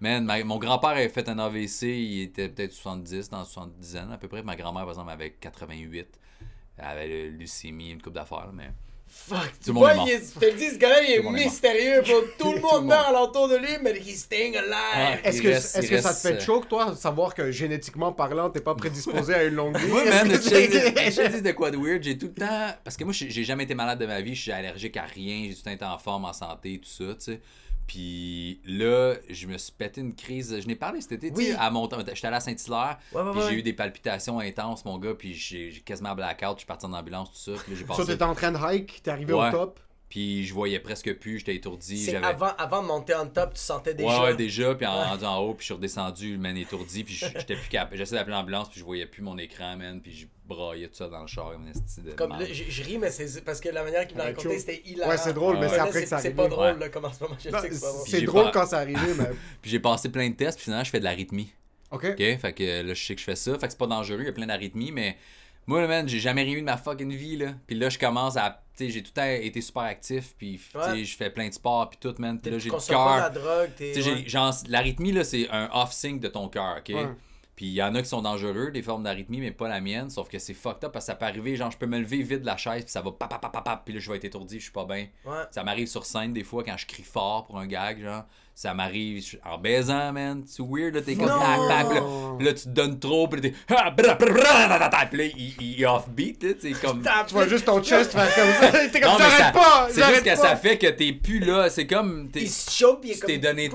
Man, 0.00 0.24
ma- 0.24 0.42
mon 0.44 0.58
grand-père 0.58 0.90
avait 0.90 1.08
fait 1.08 1.28
un 1.28 1.38
AVC, 1.38 1.82
il 1.82 2.22
était 2.22 2.48
peut-être 2.48 2.72
70, 2.72 3.30
dans 3.30 3.44
70 3.44 3.96
ans 3.96 4.10
à 4.12 4.18
peu 4.18 4.28
près. 4.28 4.42
Ma 4.42 4.54
grand-mère, 4.56 4.82
par 4.82 4.90
exemple, 4.90 5.10
avait 5.10 5.30
88. 5.32 6.18
Elle 6.76 6.84
avait 6.84 7.06
le 7.08 7.30
leucémie, 7.38 7.90
une 7.90 8.02
coupe 8.02 8.14
d'affaires, 8.14 8.50
mais... 8.52 8.70
Fuck. 9.16 9.38
Tout 9.38 9.48
Tu 9.62 9.68
le 9.68 9.72
monde 9.74 9.82
vois, 9.84 9.92
est 9.92 9.96
mort. 9.96 10.06
je 10.08 10.40
te 10.40 10.44
le 10.44 10.52
dis, 10.52 10.68
ce 10.70 10.76
gars-là, 10.76 11.02
il 11.02 11.10
est 11.12 11.22
mystérieux. 11.22 12.02
Tout 12.38 12.52
le 12.52 12.60
monde 12.60 12.84
meurt 12.88 13.08
alentour 13.08 13.48
de 13.48 13.56
lui, 13.56 13.68
mais 13.82 13.92
he's 13.98 14.20
staying 14.24 14.54
alive. 14.56 14.74
Ouais. 14.96 15.20
Est-ce 15.24 15.36
Il 15.38 15.42
que, 15.42 15.48
reste- 15.48 15.76
est-ce 15.78 15.88
que 15.88 16.00
ça 16.00 16.12
te 16.12 16.18
fait 16.20 16.34
euh, 16.34 16.40
choc, 16.40 16.68
toi, 16.68 16.90
de 16.90 16.96
savoir 16.96 17.34
que 17.34 17.50
génétiquement 17.50 18.12
parlant, 18.12 18.50
t'es 18.50 18.60
pas 18.60 18.74
prédisposé 18.74 19.32
à 19.34 19.44
une 19.44 19.54
longue 19.54 19.76
vie? 19.78 19.86
Moi, 19.86 20.04
man, 20.04 20.26
je 20.28 20.32
Est-ce 20.34 20.42
que 20.50 20.54
te 20.90 20.98
c'est- 20.98 21.10
je 21.12 21.28
te 21.28 21.36
dis 21.36 21.42
de 21.42 21.52
quoi 21.52 21.70
de 21.70 21.78
weird, 21.78 22.02
j'ai 22.02 22.18
tout 22.18 22.26
le 22.26 22.34
temps. 22.34 22.74
Parce 22.84 22.96
que 22.98 23.04
moi, 23.04 23.12
j'ai 23.14 23.30
j'ai 23.30 23.44
jamais 23.44 23.64
été 23.64 23.74
malade 23.74 23.98
de 23.98 24.06
ma 24.06 24.20
vie, 24.20 24.34
je 24.34 24.42
suis 24.42 24.52
allergique 24.52 24.96
à 24.98 25.04
rien, 25.04 25.44
j'ai 25.48 25.54
tout 25.54 25.60
le 25.60 25.64
temps 25.64 25.70
été 25.70 25.84
en 25.86 25.98
forme, 25.98 26.24
en 26.26 26.32
santé, 26.34 26.78
tout 26.82 26.90
ça, 26.90 27.14
tu 27.14 27.20
sais. 27.32 27.40
Puis 27.86 28.60
là, 28.66 29.14
je 29.28 29.46
me 29.46 29.58
suis 29.58 29.72
pété 29.72 30.00
une 30.00 30.14
crise. 30.14 30.58
Je 30.60 30.66
n'ai 30.66 30.74
parlé 30.74 31.00
cet 31.00 31.12
été, 31.12 31.30
tu 31.30 31.36
Oui. 31.36 31.44
sais, 31.46 31.54
à 31.56 31.70
mon 31.70 31.88
J'étais 32.12 32.26
allé 32.26 32.36
à 32.36 32.40
Saint-Hilaire, 32.40 32.98
Ouais, 33.12 33.20
ouais, 33.22 33.30
puis 33.32 33.40
ouais. 33.40 33.46
j'ai 33.50 33.54
eu 33.56 33.62
des 33.62 33.72
palpitations 33.74 34.40
intenses, 34.40 34.84
mon 34.84 34.98
gars, 34.98 35.14
puis 35.14 35.34
j'ai 35.34 35.70
quasiment 35.84 36.14
blackout, 36.14 36.54
je 36.54 36.58
suis 36.60 36.66
parti 36.66 36.86
en 36.86 36.92
ambulance, 36.94 37.30
tout 37.32 37.54
ça. 37.54 37.62
Puis 37.62 37.72
là, 37.72 37.78
j'ai 37.78 37.86
Ça, 37.86 37.88
passé. 37.88 38.06
t'étais 38.06 38.22
en 38.24 38.34
train 38.34 38.52
de 38.52 38.58
hike, 38.58 39.02
t'es 39.02 39.10
arrivé 39.10 39.32
Ouais. 39.34 39.48
au 39.48 39.52
top. 39.52 39.80
Puis 40.14 40.46
je 40.46 40.54
voyais 40.54 40.78
presque 40.78 41.12
plus, 41.14 41.40
j'étais 41.40 41.56
étourdi. 41.56 41.98
C'est 41.98 42.14
avant, 42.14 42.52
avant 42.56 42.82
de 42.82 42.86
monter 42.86 43.14
en 43.14 43.26
top, 43.26 43.54
tu 43.54 43.60
sentais 43.60 43.94
déjà. 43.94 44.20
Ouais, 44.20 44.26
ouais, 44.26 44.36
déjà, 44.36 44.72
puis 44.76 44.86
en 44.86 44.96
Ouais. 44.96 45.04
rendu 45.06 45.24
en 45.24 45.38
haut, 45.40 45.54
puis 45.54 45.62
je 45.62 45.64
suis 45.64 45.74
redescendu, 45.74 46.38
man, 46.38 46.56
étourdi, 46.56 47.02
puis 47.02 47.14
j'étais 47.14 47.56
plus 47.56 47.68
capable. 47.68 47.96
J'essayais 47.96 48.20
d'appeler 48.20 48.36
l'ambulance, 48.36 48.68
puis 48.68 48.78
je 48.78 48.84
voyais 48.84 49.06
plus 49.06 49.22
mon 49.22 49.36
écran, 49.38 49.76
man, 49.76 50.00
puis 50.00 50.12
je 50.14 50.26
braillais 50.46 50.86
tout 50.86 50.94
ça 50.94 51.08
dans 51.08 51.20
le 51.22 51.26
char, 51.26 51.50
comme 51.50 51.66
un 51.66 51.70
esti 51.72 52.00
de 52.00 52.12
Comme 52.12 52.30
là, 52.30 52.44
je, 52.48 52.62
je 52.68 52.82
ris, 52.84 52.96
mais 52.98 53.10
c'est 53.10 53.44
parce 53.44 53.60
que 53.60 53.70
la 53.70 53.82
manière 53.82 54.06
qu'il 54.06 54.16
me 54.16 54.22
l'a 54.22 54.28
raconté, 54.28 54.56
c'était 54.60 54.82
hilarant. 54.86 55.10
Ouais, 55.10 55.16
c'est 55.18 55.32
drôle, 55.32 55.54
mais 55.56 55.62
Mais 55.62 55.68
c'est 55.70 55.78
après 55.80 56.02
que 56.04 56.08
ça 56.08 56.18
C'est 56.18 56.28
arrive. 56.28 56.36
pas 56.36 56.46
drôle, 56.48 56.74
Ouais. 56.74 56.78
là, 56.78 56.88
comme 56.90 57.06
en 57.06 57.12
ce 57.12 57.24
moment, 57.24 57.36
je 57.42 57.50
Non, 57.50 57.58
sais 57.60 57.68
que 57.70 57.74
c'est 57.74 57.80
pas 57.80 57.90
drôle. 57.92 58.06
C'est 58.08 58.20
drôle 58.22 58.44
pas- 58.44 58.50
quand 58.52 58.66
c'est 58.66 58.76
arrivé, 58.76 59.14
mais. 59.18 59.30
Puis 59.62 59.70
j'ai 59.72 59.80
passé 59.80 60.10
plein 60.10 60.30
de 60.30 60.36
tests, 60.36 60.58
puis 60.58 60.64
finalement, 60.66 60.84
je 60.84 60.90
fais 60.90 61.00
de 61.00 61.04
l'arythmie. 61.04 61.52
Ok. 61.90 62.04
OK? 62.12 62.18
Fait 62.38 62.52
que 62.56 62.82
là, 62.86 62.94
je 62.94 63.04
sais 63.04 63.14
que 63.16 63.20
je 63.20 63.24
fais 63.24 63.34
ça. 63.36 63.58
Fait 63.58 63.66
que 63.66 63.72
c'est 63.72 63.78
pas 63.78 63.88
dangereux, 63.88 64.20
il 64.20 64.26
y 64.26 64.28
a 64.28 64.32
plein 64.32 64.46
d'arythmies, 64.46 64.92
mais 64.92 65.16
moi, 65.66 65.80
là, 65.80 65.86
man, 65.88 66.08
j'ai 66.08 66.18
jamais 66.20 66.42
rien 66.42 66.54
eu 66.56 66.60
de 66.60 66.66
ma 66.66 66.76
fucking 66.76 67.12
vie, 67.12 67.36
là. 67.36 67.54
Puis 67.66 67.76
là, 67.76 67.88
je 67.88 67.98
commence 67.98 68.36
à. 68.36 68.60
Tu 68.76 68.86
sais, 68.86 68.90
j'ai 68.90 69.02
tout 69.02 69.12
le 69.14 69.20
temps 69.22 69.28
été 69.46 69.60
super 69.60 69.82
actif, 69.84 70.34
puis 70.36 70.58
tu 70.58 70.70
sais, 70.72 70.78
Ouais. 70.90 71.04
je 71.04 71.16
fais 71.16 71.30
plein 71.30 71.48
de 71.48 71.54
sport, 71.54 71.88
puis 71.90 71.98
tout, 72.00 72.14
man. 72.18 72.40
Puis 72.40 72.50
là, 72.50 72.56
Tu 72.56 72.64
j'ai 72.64 72.68
le 72.70 72.74
consommes 72.74 72.96
pas 72.96 73.30
de 73.30 73.34
la 73.36 73.40
cœur. 73.40 73.58
drogue, 73.58 73.70
t'es. 73.76 73.92
Tu 73.92 73.94
sais, 73.94 74.02
j'ai- 74.02 74.22
ouais. 74.22 74.28
genre, 74.28 74.52
l'arythmie, 74.68 75.12
là, 75.12 75.22
c'est 75.24 75.48
un 75.50 75.70
off-sync 75.72 76.20
de 76.20 76.28
ton 76.28 76.48
cœur, 76.48 76.78
OK? 76.78 76.88
Ouais. 76.94 77.08
Puis 77.54 77.66
il 77.66 77.72
y 77.74 77.82
en 77.84 77.94
a 77.94 78.02
qui 78.02 78.08
sont 78.08 78.20
dangereux, 78.20 78.72
des 78.72 78.82
formes 78.82 79.04
d'arythmie, 79.04 79.38
mais 79.38 79.52
pas 79.52 79.68
la 79.68 79.80
mienne. 79.80 80.10
Sauf 80.10 80.28
que 80.28 80.40
c'est 80.40 80.54
fucked 80.54 80.82
up 80.86 80.92
parce 80.92 81.04
que 81.06 81.12
ça 81.12 81.14
peut 81.14 81.24
arriver, 81.24 81.54
genre, 81.54 81.70
je 81.70 81.78
peux 81.78 81.86
me 81.86 82.00
lever 82.00 82.20
vite 82.22 82.40
de 82.40 82.46
la 82.46 82.56
chaise, 82.56 82.82
puis 82.82 82.90
ça 82.90 83.00
va 83.00 83.12
pap, 83.12 83.30
pap, 83.30 83.40
pap, 83.40 83.52
pap, 83.52 83.64
pap, 83.64 83.84
puis 83.84 83.94
là, 83.94 84.00
je 84.00 84.10
vais 84.10 84.16
être 84.16 84.24
étourdi, 84.24 84.58
je 84.58 84.64
suis 84.64 84.72
pas 84.72 84.84
bien. 84.84 85.06
Ouais. 85.24 85.42
Ça 85.52 85.62
m'arrive 85.62 85.86
sur 85.86 86.04
scène 86.04 86.32
des 86.32 86.42
fois 86.42 86.64
quand 86.64 86.76
je 86.76 86.84
crie 86.84 87.04
fort 87.04 87.44
pour 87.46 87.60
un 87.60 87.68
gag, 87.68 88.02
genre. 88.02 88.24
Ça 88.56 88.72
m'arrive 88.72 89.20
je- 89.24 89.36
en 89.44 89.58
baisant, 89.58 90.12
man. 90.12 90.44
C'est 90.46 90.62
weird, 90.62 90.94
là, 90.94 91.00
t'es 91.02 91.16
comme 91.16 91.26
là, 91.26 91.82
là, 92.40 92.52
tu 92.52 92.62
te 92.64 92.68
donnes 92.68 93.00
trop, 93.00 93.26
puis 93.26 93.40
là, 93.40 93.48
t'es. 93.50 93.54
ah, 93.74 93.92
là, 95.12 95.24
il, 95.24 95.54
il 95.60 95.82
est 95.82 95.86
offbeat, 95.86 96.40
là, 96.42 96.50
tu 96.60 96.72
sais, 96.72 96.80
comme. 96.80 97.02
Tu 97.26 97.34
vois 97.34 97.48
juste 97.48 97.64
ton 97.64 97.82
chest 97.82 98.12
faire 98.12 98.32
comme 98.34 98.52
ça. 98.72 98.78
T'es 98.92 99.00
comme 99.00 99.12
Non, 99.12 99.18
ça- 99.18 99.50
pas! 99.52 99.88
C'est 99.90 100.04
juste 100.06 100.22
que 100.22 100.36
ça 100.36 100.54
fait 100.56 100.78
que 100.78 100.86
t'es 100.86 101.12
plus 101.12 101.40
là. 101.40 101.68
C'est 101.68 101.86
comme. 101.86 102.28
t'es- 102.30 102.42
Il 102.42 102.48
se 102.50 102.70
chope, 102.70 103.00
il 103.04 103.10
est 103.10 103.14
Tu 103.14 103.20
comme. 103.20 103.28
t'es 103.30 103.38
donné 103.38 103.68
cul, 103.68 103.74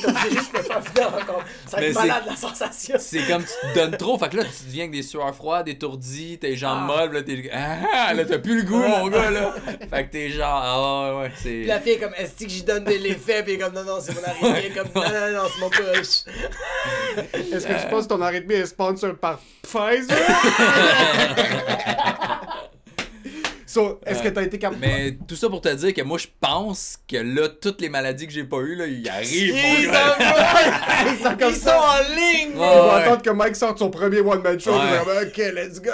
comme 0.00 0.14
j'ai 0.22 0.36
juste 0.36 0.52
me 0.56 0.62
faire 0.62 0.84
finir 0.86 1.08
encore. 1.08 1.42
Ça 1.66 1.76
va 1.78 1.82
être 1.86 1.94
malade 1.94 2.22
la 2.26 2.36
sensation. 2.36 2.96
C'est 3.00 3.26
comme 3.26 3.42
tu 3.42 3.68
te 3.68 3.74
donnes 3.74 3.96
trop. 3.96 4.16
Fait 4.16 4.28
que 4.28 4.36
là, 4.36 4.44
tu 4.44 4.64
deviens 4.66 4.84
avec 4.84 4.92
des 4.92 5.02
sueurs 5.02 5.34
froides, 5.34 5.68
étourdis, 5.68 6.38
tes 6.38 6.56
jambes 6.56 6.82
Ah. 6.82 6.86
molles, 6.86 7.12
là, 7.14 7.22
t'es. 7.22 7.50
Ah, 7.52 8.14
là, 8.14 8.24
t'as 8.24 8.38
plus 8.38 8.58
le 8.58 8.62
goût, 8.62 8.78
mon 8.82 9.08
gars, 9.08 9.30
là. 9.30 9.54
Fait 9.90 10.06
que 10.06 10.12
t'es 10.12 10.30
genre. 10.30 10.62
Ah, 10.62 11.14
ouais, 11.16 11.22
ouais, 11.22 11.32
c'est. 11.42 11.64
La 11.64 11.80
fille 11.80 11.92
est 11.92 11.98
comme, 11.98 12.14
est-ce 12.16 12.44
que 12.44 12.48
j'y 12.48 12.62
donne 12.62 12.84
de 12.84 12.92
l'effet? 12.92 13.44
Est 13.46 13.58
comme, 13.58 13.72
non, 13.74 13.84
non, 13.84 13.98
c'est 14.00 14.14
mon 14.40 14.54
est 14.54 14.70
comme, 14.70 14.88
non, 14.94 15.02
non, 15.02 15.32
non, 15.42 15.48
c'est 15.54 15.60
mon 15.60 15.70
push. 15.70 15.94
Est-ce 17.52 17.66
que 17.66 17.82
tu 17.82 17.88
penses 17.90 18.04
que 18.04 18.08
ton 18.14 18.22
arythmie 18.22 18.54
est 18.54 18.66
sponsor 18.66 19.14
par 19.16 19.40
Pfizer? 19.62 20.16
so, 23.66 24.00
est-ce 24.04 24.22
que 24.22 24.28
t'as 24.28 24.42
été 24.42 24.58
capable. 24.58 24.80
Mais 24.80 25.16
tout 25.28 25.36
ça 25.36 25.48
pour 25.48 25.60
te 25.60 25.68
dire 25.74 25.94
que 25.94 26.02
moi, 26.02 26.18
je 26.18 26.26
pense 26.40 26.98
que 27.08 27.16
là, 27.16 27.48
toutes 27.48 27.80
les 27.80 27.88
maladies 27.88 28.26
que 28.26 28.32
j'ai 28.32 28.44
pas 28.44 28.58
eues, 28.58 28.74
là, 28.76 28.86
ils 28.86 29.08
arrivent, 29.08 29.54
Ils 29.56 29.86
sont 29.86 29.92
Ils 31.48 31.56
sont 31.56 31.70
en 31.70 32.14
ligne! 32.14 32.52
Ils 32.54 32.58
Ouais, 32.58 32.66
vont 32.66 32.88
ouais. 32.88 32.94
attendre 33.02 33.22
que 33.22 33.30
Mike 33.30 33.56
sorte 33.56 33.78
son 33.78 33.90
premier 33.90 34.20
one-man 34.20 34.58
show. 34.58 34.72
Ouais. 34.72 35.26
ok, 35.26 35.36
let's 35.54 35.80
go. 35.80 35.90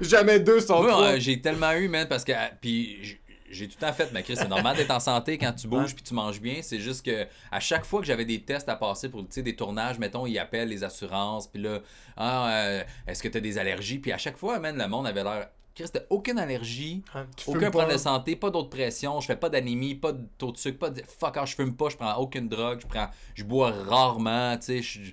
Jamais 0.00 0.38
deux 0.40 0.60
sans 0.60 0.82
Moi, 0.82 0.90
trois. 0.92 1.18
j'ai 1.18 1.40
tellement 1.40 1.72
eu, 1.72 1.88
man, 1.88 2.06
parce 2.08 2.24
que. 2.24 2.32
Puis 2.60 3.18
j'ai 3.54 3.68
tout 3.68 3.76
le 3.80 3.86
temps 3.86 3.92
fait, 3.92 4.10
mais 4.12 4.22
Chris, 4.22 4.36
c'est 4.36 4.48
normal 4.48 4.76
d'être 4.76 4.90
en 4.90 5.00
santé 5.00 5.38
quand 5.38 5.52
tu 5.52 5.68
bouges 5.68 5.94
puis 5.94 6.02
tu 6.02 6.14
manges 6.14 6.40
bien. 6.40 6.60
C'est 6.62 6.80
juste 6.80 7.04
que 7.04 7.26
à 7.50 7.60
chaque 7.60 7.84
fois 7.84 8.00
que 8.00 8.06
j'avais 8.06 8.24
des 8.24 8.42
tests 8.42 8.68
à 8.68 8.76
passer 8.76 9.08
pour 9.08 9.22
des 9.22 9.56
tournages, 9.56 9.98
mettons, 9.98 10.26
ils 10.26 10.38
appellent 10.38 10.68
les 10.68 10.84
assurances, 10.84 11.46
puis 11.46 11.62
là, 11.62 11.80
ah, 12.16 12.50
euh, 12.50 12.84
est-ce 13.06 13.22
que 13.22 13.28
tu 13.28 13.38
as 13.38 13.40
des 13.40 13.58
allergies? 13.58 13.98
Puis 13.98 14.12
à 14.12 14.18
chaque 14.18 14.36
fois, 14.36 14.58
man, 14.58 14.76
le 14.76 14.88
monde 14.88 15.06
avait 15.06 15.24
l'air. 15.24 15.48
Chris, 15.74 15.86
t'as 15.92 16.00
aucune 16.10 16.38
allergie. 16.38 17.02
Tu 17.36 17.50
aucun 17.50 17.70
problème 17.70 17.92
de 17.92 18.00
santé, 18.00 18.36
pas 18.36 18.50
d'autre 18.50 18.70
pression, 18.70 19.20
je 19.20 19.26
fais 19.26 19.36
pas 19.36 19.48
d'anémie, 19.48 19.96
pas 19.96 20.12
de 20.12 20.24
taux 20.38 20.52
de 20.52 20.56
sucre, 20.56 20.78
pas 20.78 20.90
de. 20.90 21.02
Fuck, 21.02 21.36
ah, 21.36 21.44
je 21.44 21.54
fume 21.56 21.74
pas, 21.74 21.88
je 21.88 21.96
prends 21.96 22.14
aucune 22.16 22.48
drogue, 22.48 22.80
je 22.80 22.86
prends. 22.86 23.08
Je 23.34 23.42
bois 23.42 23.72
rarement, 23.72 24.56
tu 24.58 24.82
sais, 24.82 25.12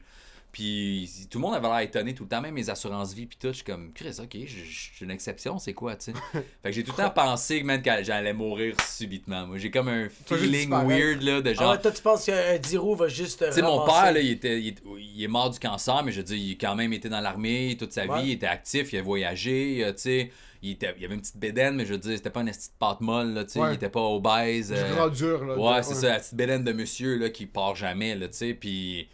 Puis 0.51 1.09
tout 1.29 1.37
le 1.37 1.43
monde 1.43 1.55
avait 1.55 1.67
l'air 1.69 1.79
étonné 1.79 2.13
tout 2.13 2.23
le 2.23 2.29
temps, 2.29 2.41
même 2.41 2.53
mes 2.53 2.69
assurances 2.69 3.13
vie, 3.13 3.25
puis 3.25 3.37
tout. 3.39 3.47
Je 3.49 3.53
suis 3.53 3.63
comme, 3.63 3.93
Chris, 3.93 4.17
ok, 4.19 4.29
je 4.33 4.47
je- 4.47 4.63
je 4.65 4.93
suis 4.95 5.05
une 5.05 5.11
exception, 5.11 5.57
c'est 5.59 5.73
quoi, 5.73 5.95
tu 5.95 6.11
sais? 6.11 6.13
fait 6.33 6.43
que 6.63 6.71
j'ai 6.71 6.83
tout 6.83 6.91
le 6.97 7.03
temps 7.03 7.09
pensé, 7.09 7.63
que 7.63 8.03
j'allais 8.03 8.33
mourir 8.33 8.75
subitement. 8.81 9.47
Moi, 9.47 9.57
j'ai 9.59 9.71
comme 9.71 9.87
un 9.87 10.09
feeling 10.25 10.69
weird, 10.69 11.21
là, 11.21 11.41
de 11.41 11.49
Ah 11.51 11.53
genre. 11.53 11.71
ouais, 11.71 11.79
toi, 11.81 11.91
tu 11.91 12.01
penses 12.01 12.25
qu'un 12.25 12.57
dirou 12.57 12.95
va 12.95 13.07
juste 13.07 13.39
te 13.39 13.45
Tu 13.45 13.53
sais, 13.53 13.61
mon 13.61 13.85
père, 13.85 14.11
là, 14.11 14.19
il, 14.19 14.31
était, 14.31 14.59
il, 14.59 14.67
est- 14.69 14.83
il 14.99 15.23
est 15.23 15.27
mort 15.29 15.49
du 15.49 15.59
cancer, 15.59 16.03
mais 16.03 16.11
je 16.11 16.17
veux 16.17 16.23
dire, 16.25 16.35
il 16.37 16.51
a 16.51 16.55
quand 16.59 16.75
même 16.75 16.91
été 16.91 17.07
dans 17.07 17.21
l'armée 17.21 17.77
toute 17.79 17.93
sa 17.93 18.05
Ouais. 18.05 18.21
vie, 18.21 18.27
il 18.29 18.31
était 18.33 18.47
actif, 18.47 18.91
il 18.91 18.97
a 18.99 19.01
voyagé, 19.01 19.85
euh, 19.85 19.93
tu 19.93 19.99
sais. 20.01 20.31
Il, 20.63 20.71
était, 20.71 20.93
il 20.99 21.05
avait 21.05 21.15
une 21.15 21.21
petite 21.21 21.37
bédaine, 21.37 21.75
mais 21.75 21.85
je 21.85 21.93
veux 21.93 21.97
dire, 21.97 22.15
c'était 22.17 22.29
pas 22.29 22.41
une 22.41 22.51
petite 22.51 22.73
pâte 22.77 23.01
molle, 23.01 23.33
là, 23.33 23.45
tu 23.45 23.51
sais. 23.53 23.59
Ouais. 23.59 23.71
Il 23.71 23.75
était 23.75 23.89
pas 23.89 24.01
obèse. 24.01 24.67
Du 24.69 24.75
euh, 24.77 24.95
grand 24.95 25.07
dur, 25.09 25.45
là. 25.45 25.57
Ouais, 25.57 25.81
c'est 25.83 25.95
ça, 25.95 26.09
la 26.09 26.19
petite 26.19 26.35
bédaine 26.35 26.63
de 26.63 26.71
monsieur 26.73 27.17
là, 27.17 27.29
qui 27.29 27.45
part 27.45 27.75
jamais, 27.75 28.15
là, 28.15 28.27
tu 28.27 28.37
sais, 28.37 28.53
puis... 28.53 29.07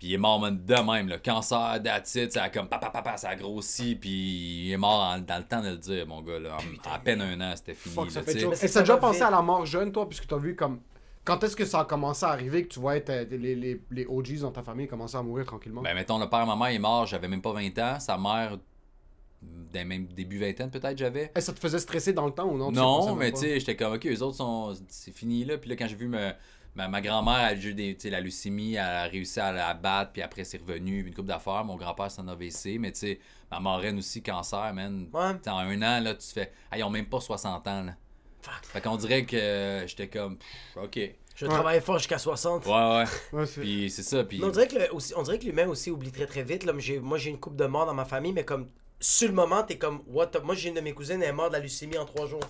Puis 0.00 0.08
il 0.08 0.14
est 0.14 0.18
mort 0.18 0.40
man, 0.40 0.58
de 0.64 0.74
même, 0.74 1.08
le 1.08 1.18
cancer, 1.18 1.76
it, 1.76 2.32
ça 2.32 2.44
a 2.44 2.48
comme 2.48 2.68
papa, 2.68 2.88
papa, 2.88 3.18
ça 3.18 3.28
a 3.28 3.36
grossi, 3.36 3.94
puis 3.94 4.64
il 4.66 4.72
est 4.72 4.76
mort 4.78 4.98
en- 5.02 5.18
dans 5.18 5.36
le 5.36 5.44
temps 5.44 5.60
de 5.62 5.68
le 5.68 5.76
dire, 5.76 6.06
mon 6.06 6.22
gars, 6.22 6.38
là. 6.38 6.56
En- 6.56 6.90
à 6.90 6.98
peine 6.98 7.20
un 7.20 7.38
an, 7.42 7.52
c'était 7.54 7.74
fini, 7.74 7.94
Fuck, 7.94 8.10
ça 8.10 8.20
là, 8.20 8.24
fait 8.24 8.32
Est-ce 8.32 8.66
que 8.66 8.72
t'as 8.72 8.80
déjà 8.80 8.96
pensé 8.96 9.20
à 9.20 9.30
la 9.30 9.42
mort 9.42 9.66
jeune, 9.66 9.92
toi, 9.92 10.08
puisque 10.08 10.26
t'as 10.26 10.38
vu 10.38 10.56
comme. 10.56 10.80
Quand 11.22 11.44
est-ce 11.44 11.54
que 11.54 11.66
ça 11.66 11.80
a 11.80 11.84
commencé 11.84 12.24
à 12.24 12.30
arriver 12.30 12.62
que 12.66 12.72
tu 12.72 12.80
vois 12.80 12.96
être, 12.96 13.10
euh, 13.10 13.26
les, 13.30 13.54
les, 13.54 13.82
les 13.90 14.06
OGs 14.06 14.40
dans 14.40 14.52
ta 14.52 14.62
famille 14.62 14.88
commencer 14.88 15.18
à 15.18 15.22
mourir 15.22 15.44
tranquillement? 15.44 15.82
Ben, 15.82 15.94
mettons, 15.94 16.18
le 16.18 16.30
père, 16.30 16.46
ma 16.46 16.56
mère 16.56 16.74
est 16.74 16.78
mort, 16.78 17.04
j'avais 17.06 17.28
même 17.28 17.42
pas 17.42 17.52
20 17.52 17.78
ans, 17.78 18.00
sa 18.00 18.16
mère, 18.16 18.56
des 19.42 19.84
même 19.84 20.06
début 20.06 20.38
vingtaine 20.38 20.70
peut-être, 20.70 20.96
j'avais. 20.96 21.24
Est-ce 21.24 21.32
que 21.34 21.40
ça 21.42 21.52
te 21.52 21.60
faisait 21.60 21.78
stresser 21.78 22.12
dans 22.14 22.24
le 22.26 22.32
temps 22.32 22.46
ou 22.48 22.56
non? 22.56 22.68
Tu 22.70 22.76
sais 22.76 22.80
Non, 22.80 23.14
mais 23.16 23.32
tu 23.32 23.40
sais, 23.40 23.60
j'étais 23.60 23.76
comme, 23.76 23.92
ok, 23.94 24.06
eux 24.06 24.22
autres 24.22 24.36
sont. 24.36 24.72
C'est 24.88 25.12
fini 25.14 25.44
là. 25.44 25.58
Puis 25.58 25.68
là, 25.68 25.76
quand 25.76 25.86
j'ai 25.88 25.94
vu 25.96 26.08
me- 26.08 26.32
ma, 26.74 26.88
ma 26.88 27.00
grand-mère, 27.00 27.34
a 27.34 27.54
eu 27.54 27.74
des, 27.74 27.96
la 28.04 28.20
leucémie, 28.20 28.74
elle 28.74 28.80
a 28.80 29.02
réussi 29.04 29.40
à 29.40 29.52
la 29.52 29.74
battre, 29.74 30.12
puis 30.12 30.22
après, 30.22 30.44
c'est 30.44 30.58
revenu, 30.58 31.06
une 31.06 31.14
coupe 31.14 31.26
d'affaires. 31.26 31.64
Mon 31.64 31.76
grand-père, 31.76 32.10
c'est 32.10 32.20
un 32.20 32.28
AVC, 32.28 32.78
mais 32.78 32.92
tu 32.92 32.98
sais, 33.00 33.20
ma 33.50 33.60
marraine 33.60 33.98
aussi, 33.98 34.22
cancer, 34.22 34.72
man. 34.74 35.08
Ouais. 35.12 35.50
En 35.50 35.58
un 35.58 35.82
an, 35.82 36.00
là, 36.00 36.14
tu 36.14 36.26
fais. 36.28 36.52
Ah, 36.70 36.78
ils 36.78 36.84
ont 36.84 36.90
même 36.90 37.06
pas 37.06 37.20
60 37.20 37.66
ans, 37.68 37.82
là. 37.82 37.92
Fuck. 38.42 38.64
Fait 38.64 38.80
qu'on 38.80 38.96
dirait 38.96 39.24
que 39.26 39.36
euh, 39.36 39.86
j'étais 39.86 40.08
comme, 40.08 40.38
pff, 40.38 40.76
ok. 40.84 40.96
Ouais, 40.96 41.16
Je 41.36 41.46
travaille 41.46 41.80
fort 41.80 41.98
jusqu'à 41.98 42.18
60. 42.18 42.64
ouais. 42.66 43.04
Ouais, 43.32 43.44
puis 43.60 43.90
c'est 43.90 44.02
ça, 44.02 44.24
puis. 44.24 44.38
Mais 44.38 44.46
on 44.46 44.50
dirait 44.50 44.68
que 44.68 44.76
le- 44.76 44.94
aussi, 44.94 45.12
on 45.16 45.22
dirait 45.22 45.38
que 45.38 45.44
l'humain 45.44 45.66
aussi 45.68 45.90
oublie 45.90 46.10
très 46.12 46.26
très 46.26 46.42
vite. 46.42 46.64
Là, 46.64 46.72
mais 46.72 46.80
j'ai- 46.80 47.00
moi 47.00 47.18
j'ai 47.18 47.30
une 47.30 47.38
coupe 47.40 47.56
de 47.56 47.66
mort 47.66 47.84
dans 47.86 47.92
ma 47.94 48.04
famille, 48.06 48.32
mais 48.32 48.44
comme 48.44 48.68
sur 48.98 49.28
le 49.28 49.34
moment, 49.34 49.62
t'es 49.62 49.76
comme 49.78 50.02
what 50.06 50.28
the... 50.28 50.42
Moi 50.42 50.54
j'ai 50.54 50.68
une 50.70 50.74
de 50.74 50.80
mes 50.80 50.92
cousines, 50.94 51.22
elle 51.22 51.28
est 51.30 51.32
morte 51.32 51.50
de 51.50 51.56
la 51.56 51.62
leucémie 51.62 51.96
en 51.98 52.04
trois 52.04 52.26
jours. 52.26 52.40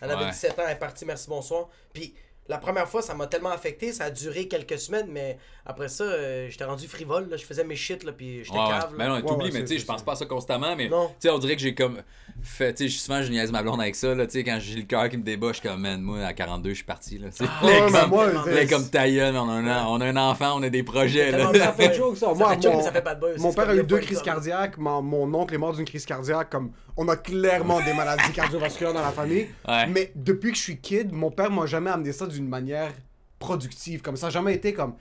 Elle 0.00 0.10
avait 0.12 0.24
Ouais. 0.24 0.30
17 0.30 0.58
ans, 0.58 0.62
elle 0.66 0.72
est 0.76 0.78
partie, 0.78 1.04
merci, 1.04 1.28
bonsoir. 1.28 1.68
Puis 1.92 2.14
la 2.50 2.58
première 2.58 2.88
fois, 2.88 3.00
ça 3.00 3.14
m'a 3.14 3.26
tellement 3.28 3.50
affecté, 3.50 3.92
ça 3.92 4.04
a 4.04 4.10
duré 4.10 4.48
quelques 4.48 4.78
semaines, 4.78 5.06
mais 5.08 5.38
après 5.64 5.88
ça, 5.88 6.02
euh, 6.04 6.48
j'étais 6.50 6.64
rendu 6.64 6.88
frivole, 6.88 7.28
là, 7.30 7.36
je 7.36 7.44
faisais 7.44 7.62
mes 7.64 7.76
shit, 7.76 8.02
là, 8.04 8.10
puis 8.12 8.44
j'étais 8.44 8.58
Ouais, 8.58 8.64
ouais. 8.64 8.70
cave. 8.70 8.90
Ben 8.98 9.04
là. 9.04 9.08
non, 9.08 9.14
Ouais, 9.14 9.22
t'oublies, 9.22 9.46
ouais, 9.46 9.50
mais 9.52 9.58
c'est- 9.60 9.64
tu 9.64 9.68
sais, 9.68 9.74
je 9.76 9.80
c'est 9.80 9.86
pense 9.86 10.00
ça. 10.00 10.04
pas 10.04 10.12
à 10.12 10.16
ça 10.16 10.26
constamment, 10.26 10.74
mais 10.76 10.88
Non. 10.88 11.06
tu 11.08 11.14
sais, 11.20 11.30
on 11.30 11.38
dirait 11.38 11.54
que 11.54 11.62
j'ai 11.62 11.74
comme 11.74 12.02
fait, 12.42 12.74
tu 12.74 12.88
sais, 12.90 12.98
souvent 12.98 13.22
je 13.22 13.30
niaise 13.30 13.52
ma 13.52 13.62
blonde 13.62 13.80
avec 13.80 13.94
ça, 13.94 14.14
là, 14.14 14.26
tu 14.26 14.32
sais, 14.32 14.44
quand 14.44 14.58
j'ai 14.60 14.76
le 14.76 14.82
cœur 14.82 15.08
qui 15.08 15.16
me 15.16 15.22
débat, 15.22 15.48
je 15.48 15.60
suis 15.60 15.68
comme, 15.68 15.80
man, 15.80 16.00
moi, 16.00 16.24
à 16.24 16.32
42, 16.32 16.70
je 16.70 16.74
suis 16.74 16.84
parti, 16.84 17.18
là, 17.18 17.28
tu 17.30 17.44
sais. 17.44 17.50
Ah, 17.50 17.60
Là, 17.66 17.68
ouais, 17.70 17.80
comme- 17.80 17.92
mais 17.92 18.06
moi, 18.08 18.26
c'est- 18.44 18.66
comme 18.66 18.88
ta 18.90 19.08
gueule, 19.08 19.36
on 19.36 19.48
a, 19.48 19.52
un, 19.52 19.86
on 19.86 20.00
a 20.00 20.06
un 20.06 20.16
enfant, 20.16 20.54
on 20.58 20.62
a 20.64 20.68
des 20.70 20.82
projets, 20.82 21.30
là. 21.30 21.52
Ça 21.54 21.72
fait 21.72 21.94
joke, 21.94 22.16
ça. 22.16 22.26
Ça 22.28 22.34
Moi, 22.34 22.48
fait 22.56 22.62
joke, 22.62 22.72
mon- 22.72 22.78
mais 22.78 22.84
ça 22.84 22.92
fait 22.92 23.02
pas 23.02 23.14
de 23.14 23.20
buzz. 23.20 23.38
Mon 23.40 23.50
C'est 23.50 23.56
père 23.56 23.68
a 23.68 23.74
eu 23.76 23.84
deux 23.84 23.98
crises 23.98 24.22
cardiaques, 24.22 24.76
mon 24.76 25.32
oncle 25.34 25.54
est 25.54 25.58
mort 25.58 25.72
d'une 25.74 25.84
crise 25.84 26.04
cardiaque, 26.04 26.50
comme 26.50 26.72
on 27.00 27.08
a 27.08 27.16
clairement 27.16 27.80
des 27.80 27.94
maladies 27.94 28.30
cardiovasculaires 28.30 28.92
dans 28.92 29.00
la 29.00 29.10
famille. 29.10 29.48
Ouais. 29.66 29.86
Mais 29.86 30.12
depuis 30.14 30.50
que 30.50 30.58
je 30.58 30.62
suis 30.62 30.76
kid, 30.76 31.10
mon 31.12 31.30
père 31.30 31.50
m'a 31.50 31.64
jamais 31.64 31.88
amené 31.88 32.12
ça 32.12 32.26
d'une 32.26 32.46
manière 32.46 32.92
productive. 33.38 34.02
Comme 34.02 34.18
ça 34.18 34.26
n'a 34.26 34.30
jamais 34.30 34.54
été 34.54 34.74
comme. 34.74 34.94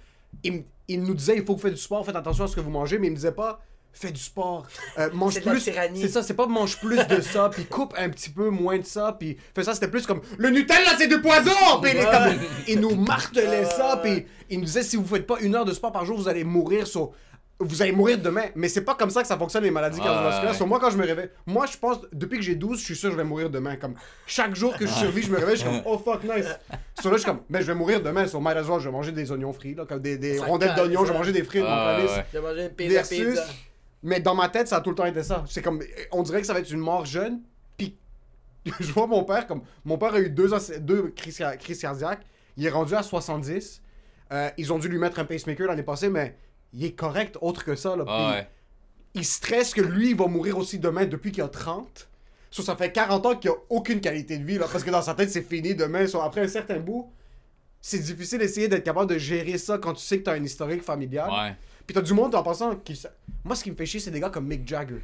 Il, 0.46 0.64
nous 1.04 1.14
disait 1.14 1.36
il 1.36 1.44
faut 1.44 1.56
que 1.56 1.60
vous 1.60 1.68
faites 1.68 1.74
du 1.74 1.82
sport, 1.82 2.06
faites 2.06 2.16
attention 2.16 2.46
à 2.46 2.48
ce 2.48 2.56
que 2.56 2.62
vous 2.62 2.70
mangez, 2.70 2.98
mais 3.00 3.08
il 3.08 3.12
me 3.12 3.16
disait 3.18 3.34
pas 3.34 3.60
fais 3.92 4.12
du 4.12 4.22
sport, 4.22 4.66
euh, 4.98 5.10
mange 5.14 5.42
plus. 5.42 5.60
C'est 5.60 6.08
ça, 6.08 6.24
c'est 6.24 6.36
pas 6.36 6.46
mange 6.48 6.80
plus 6.80 7.06
de 7.08 7.22
ça, 7.22 7.50
puis 7.50 7.66
coupe 7.66 7.94
un 7.98 8.10
petit 8.10 8.30
peu 8.30 8.50
moins 8.50 8.78
de 8.78 8.86
ça, 8.86 9.18
puis 9.20 9.36
fais 9.54 9.64
ça, 9.64 9.74
c'était 9.74 9.88
plus 9.88 10.06
comme 10.06 10.22
le 10.38 10.52
Nutella 10.52 10.96
c'est 10.98 11.08
du 11.08 11.20
poison! 11.20 11.82
Puis 11.82 11.92
il, 11.94 11.98
est 11.98 12.06
comme- 12.06 12.40
il 12.68 12.80
nous 12.80 12.96
martelait 12.96 13.66
ça, 13.66 14.00
puis 14.02 14.26
il 14.50 14.60
nous 14.60 14.66
disait 14.66 14.84
si 14.84 14.96
vous 14.96 15.06
faites 15.06 15.28
pas 15.28 15.40
une 15.42 15.56
heure 15.56 15.66
de 15.66 15.74
sport 15.74 15.92
par 15.92 16.06
jour, 16.06 16.18
vous 16.18 16.30
allez 16.30 16.46
mourir 16.46 16.88
sur. 16.88 17.12
Vous 17.62 17.82
allez 17.82 17.91
mourir 17.91 18.17
demain, 18.17 18.45
mais 18.56 18.69
c'est 18.69 18.86
pas 18.86 18.95
comme 18.95 19.10
ça 19.10 19.22
que 19.22 19.28
ça 19.28 19.38
fonctionne 19.38 19.63
les 19.63 19.72
maladies 19.72 20.00
Ouais, 20.00 20.06
cardiovasculaires. 20.06 20.52
ouais. 20.52 20.58
Sur 20.58 20.65
moi, 20.65 20.80
quand 20.80 20.91
je 20.91 20.98
me 20.98 21.06
réveille, 21.06 21.30
moi 21.45 21.65
je 21.65 21.78
pense, 21.78 21.98
depuis 22.13 22.38
que 22.38 22.43
j'ai 22.45 22.56
12, 22.56 22.80
je 22.80 22.86
suis 22.86 22.95
sûr 22.95 23.10
que 23.10 23.13
je 23.13 23.17
vais 23.17 23.28
mourir 23.28 23.50
demain. 23.50 23.76
Comme 23.76 23.95
chaque 24.26 24.56
jour 24.56 24.78
que 24.78 24.88
je 24.88 24.91
survis, 24.93 25.24
je 25.24 25.32
me 25.32 25.38
réveille, 25.38 25.58
je 25.58 25.62
suis 25.62 25.69
comme 25.69 25.82
oh 25.86 25.98
fuck 25.98 26.24
nice. 26.24 26.45
Sur 27.02 27.12
là, 27.12 27.17
je 27.17 27.22
suis 27.24 27.30
comme, 27.30 27.41
mais 27.50 27.62
je 27.62 27.67
vais 27.67 27.76
mourir 27.76 28.02
demain. 28.02 28.26
Sur 28.28 28.39
might 28.39 28.56
as 28.56 28.63
well, 28.69 28.80
je 28.80 28.86
vais 28.86 28.91
manger 28.93 29.12
des 29.12 29.30
oignons 29.32 29.52
frits, 29.52 29.76
là, 29.76 29.86
comme 29.86 30.00
des, 30.00 30.17
des 30.17 30.39
rondelles 30.39 30.74
d'oignons, 30.76 31.04
je 31.04 31.12
vais 31.12 31.17
manger 31.17 31.34
des 31.34 31.43
frites, 31.43 31.65
Ah, 31.67 31.98
ouais. 32.00 32.26
J'ai 32.32 32.39
mangé 32.39 32.63
une 32.63 32.69
pizza, 32.69 32.93
Versus, 32.93 33.17
pizza. 33.28 33.48
mais 34.04 34.22
dans 34.22 34.36
ma 34.36 34.48
tête, 34.48 34.69
ça 34.69 34.78
a 34.78 34.82
tout 34.82 34.91
le 34.91 34.95
temps 34.95 35.06
été 35.06 35.22
ça. 35.24 35.43
C'est 35.50 35.62
comme, 35.62 35.82
on 36.13 36.24
dirait 36.24 36.39
que 36.39 36.48
ça 36.48 36.54
va 36.54 36.60
être 36.60 36.72
une 36.72 36.80
mort 36.80 37.06
jeune, 37.06 37.41
puis 37.76 37.98
je 38.80 38.91
vois 38.93 39.08
mon 39.08 39.26
père 39.26 39.45
comme, 39.48 39.63
mon 39.84 39.98
père 39.98 40.13
a 40.13 40.19
eu 40.22 40.30
deux, 40.30 40.50
deux 40.80 41.10
crises 41.13 41.43
cardiaques, 41.82 42.22
il 42.56 42.65
est 42.65 42.69
rendu 42.69 42.95
à 42.95 43.04
70, 43.04 43.82
Euh, 44.32 44.50
ils 44.58 44.72
ont 44.72 44.78
dû 44.78 44.88
lui 44.88 45.00
mettre 45.00 45.17
un 45.19 45.26
pacemaker 45.26 45.67
l'année 45.67 45.82
passée, 45.84 46.08
mais 46.08 46.38
il 46.74 46.86
est 46.86 46.92
correct 46.92 47.38
autre 47.42 47.64
que 47.66 47.76
ça, 47.76 47.96
là. 47.96 48.04
Ah, 48.08 48.32
ouais. 48.32 48.48
il 49.16 49.26
stresse 49.26 49.74
que 49.74 49.82
lui, 49.82 50.12
il 50.12 50.16
va 50.16 50.28
mourir 50.28 50.58
aussi 50.58 50.80
demain 50.80 51.06
depuis 51.06 51.32
qu'il 51.32 51.44
a 51.44 51.48
30. 51.48 52.08
So, 52.52 52.64
ça 52.64 52.76
fait 52.76 52.92
40 52.92 53.26
ans 53.26 53.36
qu'il 53.36 53.50
a 53.52 53.54
aucune 53.70 54.02
qualité 54.02 54.38
de 54.38 54.44
vie, 54.44 54.58
là, 54.58 54.68
parce 54.72 54.84
que 54.84 54.90
dans 54.90 55.02
sa 55.02 55.14
tête, 55.14 55.30
c'est 55.32 55.42
fini 55.44 55.76
demain. 55.76 56.08
So, 56.08 56.22
après 56.22 56.42
un 56.42 56.48
certain 56.48 56.80
bout, 56.80 57.12
c'est 57.82 58.00
difficile 58.00 58.40
d'essayer 58.40 58.68
d'être 58.68 58.84
capable 58.84 59.10
de 59.12 59.18
gérer 59.18 59.58
ça 59.58 59.78
quand 59.78 59.94
tu 59.94 60.04
sais 60.04 60.20
que 60.20 60.24
t'as 60.24 60.34
un 60.34 60.44
historique 60.44 60.84
familial. 60.84 61.30
Ouais. 61.30 61.56
Puis 61.86 61.94
t'as 61.94 62.02
du 62.02 62.14
monde 62.14 62.34
en 62.36 62.44
passant 62.44 62.76
qui. 62.76 63.02
Moi, 63.44 63.56
ce 63.56 63.64
qui 63.64 63.72
me 63.72 63.76
fait 63.76 63.86
chier, 63.86 64.00
c'est 64.00 64.12
des 64.12 64.20
gars 64.20 64.30
comme 64.30 64.48
Mick 64.48 64.68
Jagger. 64.68 65.02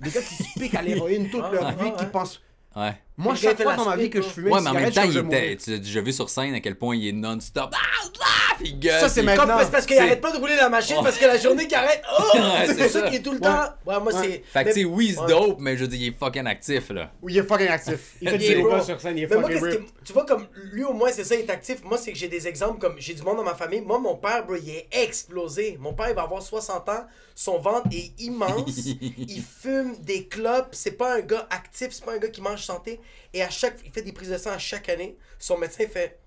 Des 0.00 0.10
gars 0.10 0.22
qui 0.22 0.34
se 0.34 0.58
piquent 0.58 0.74
à 0.74 0.82
l'héroïne 0.82 1.28
toute 1.30 1.42
Ah, 1.44 1.50
leur 1.52 1.64
ouais, 1.64 1.84
vie, 1.84 1.92
qui 1.96 2.04
ouais. 2.04 2.10
pensent. 2.10 2.40
Ouais. 2.76 2.94
Moi, 3.18 3.34
chaque 3.34 3.60
fois 3.60 3.74
dans 3.74 3.84
ma 3.84 3.96
vie 3.96 4.08
que 4.10 4.22
je 4.22 4.28
fumais 4.28 4.50
Ouais, 4.50 4.58
une 4.58 4.64
mais 4.64 4.70
en 4.70 4.74
même 4.74 4.92
temps, 4.92 5.02
je 5.10 5.18
il 5.18 5.26
était, 5.26 5.56
tu 5.56 5.70
l'as 5.72 5.78
déjà 5.78 6.00
vu 6.00 6.12
sur 6.12 6.30
scène 6.30 6.54
à 6.54 6.60
quel 6.60 6.76
point 6.76 6.94
il 6.96 7.08
est 7.08 7.12
non-stop. 7.12 7.70
Ah, 7.74 8.56
Il 8.60 8.78
gueule, 8.78 9.00
Ça, 9.00 9.08
c'est 9.08 9.22
maintenant. 9.22 9.58
C'est 9.60 9.70
parce 9.70 9.86
qu'il 9.86 9.98
arrête 9.98 10.20
pas 10.20 10.32
de 10.32 10.36
rouler 10.38 10.56
la 10.56 10.68
machine 10.68 10.96
parce 11.02 11.16
que 11.18 11.26
la 11.26 11.36
journée 11.38 11.66
qui 11.68 11.74
arrête. 11.74 12.02
Oh! 12.20 12.36
Ouais, 12.36 12.66
c'est 12.66 12.74
c'est 12.74 12.88
ça 12.88 13.00
ça. 13.02 13.08
qui 13.10 13.16
est 13.16 13.22
tout 13.22 13.32
le 13.32 13.38
temps. 13.40 13.64
Ouais, 13.86 14.00
moi, 14.00 14.10
c'est. 14.12 14.42
Fait 14.52 14.60
que 14.60 14.64
mais- 14.68 14.72
tu 14.72 14.80
sais, 14.80 14.84
oui, 14.84 15.12
c'est 15.14 15.20
Ouais. 15.20 15.28
dope, 15.28 15.56
mais 15.60 15.76
je 15.76 15.84
dire, 15.84 16.00
il 16.00 16.08
est 16.08 16.18
fucking 16.18 16.46
actif, 16.46 16.90
là. 16.90 17.10
Oui, 17.22 17.32
il 17.34 17.38
est 17.38 17.42
fucking 17.44 17.68
actif. 17.68 17.98
Il 18.20 18.28
fait 18.40 18.54
bro. 18.62 18.80
sur 18.80 19.00
scène, 19.00 19.16
il 19.18 19.24
est 19.24 19.26
fucking 19.28 19.62
rip. 19.64 19.80
tu 20.04 20.12
vois, 20.12 20.24
comme 20.26 20.46
lui 20.72 20.82
au 20.84 20.92
moins, 20.92 21.10
c'est 21.12 21.24
ça, 21.24 21.34
il 21.36 21.40
est 21.42 21.50
actif. 21.50 21.82
Moi, 21.84 21.96
c'est 21.98 22.12
que 22.12 22.18
j'ai 22.18 22.28
des 22.28 22.46
exemples 22.48 22.78
comme 22.80 22.94
j'ai 22.98 23.14
du 23.14 23.22
monde 23.22 23.36
dans 23.36 23.44
ma 23.44 23.54
famille. 23.54 23.80
Moi, 23.80 23.98
mon 24.00 24.16
père, 24.16 24.44
bro, 24.46 24.56
il 24.56 24.68
est 24.70 24.88
explosé. 24.90 25.76
Mon 25.80 25.92
père, 25.94 26.08
il 26.10 26.14
va 26.14 26.22
avoir 26.22 26.42
60 26.42 26.88
ans. 26.88 27.06
Son 27.34 27.58
ventre 27.58 27.88
est 27.92 28.20
immense. 28.20 28.86
il 29.18 29.42
fume 29.42 29.94
des 30.00 30.26
clopes. 30.26 30.70
C'est 30.72 30.92
pas 30.92 31.14
un 31.16 31.20
gars 31.20 31.46
actif, 31.50 31.88
c'est 31.92 32.04
pas 32.04 32.14
un 32.14 32.18
gars 32.18 32.28
qui 32.28 32.40
mange 32.40 32.62
santé. 32.64 33.00
Et 33.32 33.42
à 33.42 33.50
chaque, 33.50 33.76
il 33.84 33.92
fait 33.92 34.02
des 34.02 34.12
prises 34.12 34.30
de 34.30 34.38
sang 34.38 34.50
à 34.50 34.58
chaque 34.58 34.88
année. 34.88 35.16
Son 35.38 35.58
médecin 35.58 35.84
fait 35.86 36.18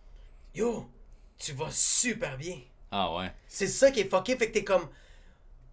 Yo, 0.54 0.90
tu 1.38 1.54
vas 1.54 1.70
super 1.72 2.38
bien. 2.38 2.58
Ah 2.92 3.16
ouais. 3.16 3.32
C'est 3.48 3.68
ça 3.68 3.90
qui 3.92 4.02
est 4.02 4.10
fucké. 4.10 4.36
Fait 4.38 4.48
que 4.50 4.54
t'es 4.54 4.64
comme. 4.64 4.88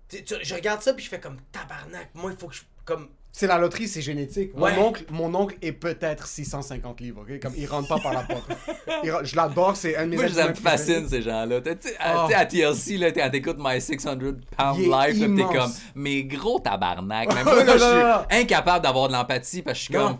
tu- 0.08 0.22
tu- 0.24 0.34
je 0.42 0.54
regarde 0.54 0.80
ça, 0.82 0.94
puis 0.94 1.04
je 1.04 1.10
fais 1.10 1.20
comme 1.20 1.38
tabarnak. 1.52 2.10
Moi, 2.14 2.30
il 2.32 2.38
faut 2.38 2.46
que 2.48 2.54
je. 2.54 2.62
Comme. 2.84 3.08
C'est 3.30 3.46
la 3.46 3.58
loterie, 3.58 3.86
c'est 3.86 4.00
génétique. 4.00 4.56
Ouais. 4.56 4.74
Mon 4.74 4.86
oncle, 4.86 5.04
mon 5.10 5.34
oncle 5.34 5.56
est 5.60 5.72
peut-être 5.72 6.26
650 6.26 7.00
livres, 7.00 7.20
ok? 7.28 7.38
Comme 7.40 7.52
il 7.56 7.66
rentre 7.66 7.86
pas 7.88 7.98
par 8.00 8.14
la 8.14 8.22
porte. 8.22 8.48
Rentre- 8.88 9.24
je 9.26 9.36
l'adore, 9.36 9.76
c'est 9.76 9.94
un 9.96 10.06
de 10.06 10.10
mes 10.10 10.16
Moi, 10.16 10.28
ça 10.30 10.48
me 10.48 10.54
fascine, 10.54 11.06
ces 11.08 11.20
gens-là. 11.22 11.60
Tu 11.60 11.70
sais, 11.80 11.94
Oh. 12.00 12.02
à, 12.02 12.38
à 12.38 12.46
TLC, 12.46 12.96
là, 12.96 13.12
t'es- 13.12 13.30
t'écoutes 13.30 13.58
My 13.60 13.80
600 13.80 14.16
Pound 14.56 14.78
Life, 14.78 15.18
t'es 15.36 15.42
comme, 15.56 15.72
mais 15.94 16.24
gros 16.24 16.58
tabarnak. 16.58 17.32
Même 17.34 17.44
moi, 17.44 17.64
là, 17.64 17.76
je 17.76 17.78
suis 18.30 18.40
incapable 18.40 18.82
d'avoir 18.82 19.08
de 19.08 19.12
l'empathie 19.12 19.60
parce 19.62 19.78
que 19.78 19.80
je 19.80 19.84
suis 19.84 19.94
Non. 19.94 20.06
comme. 20.14 20.18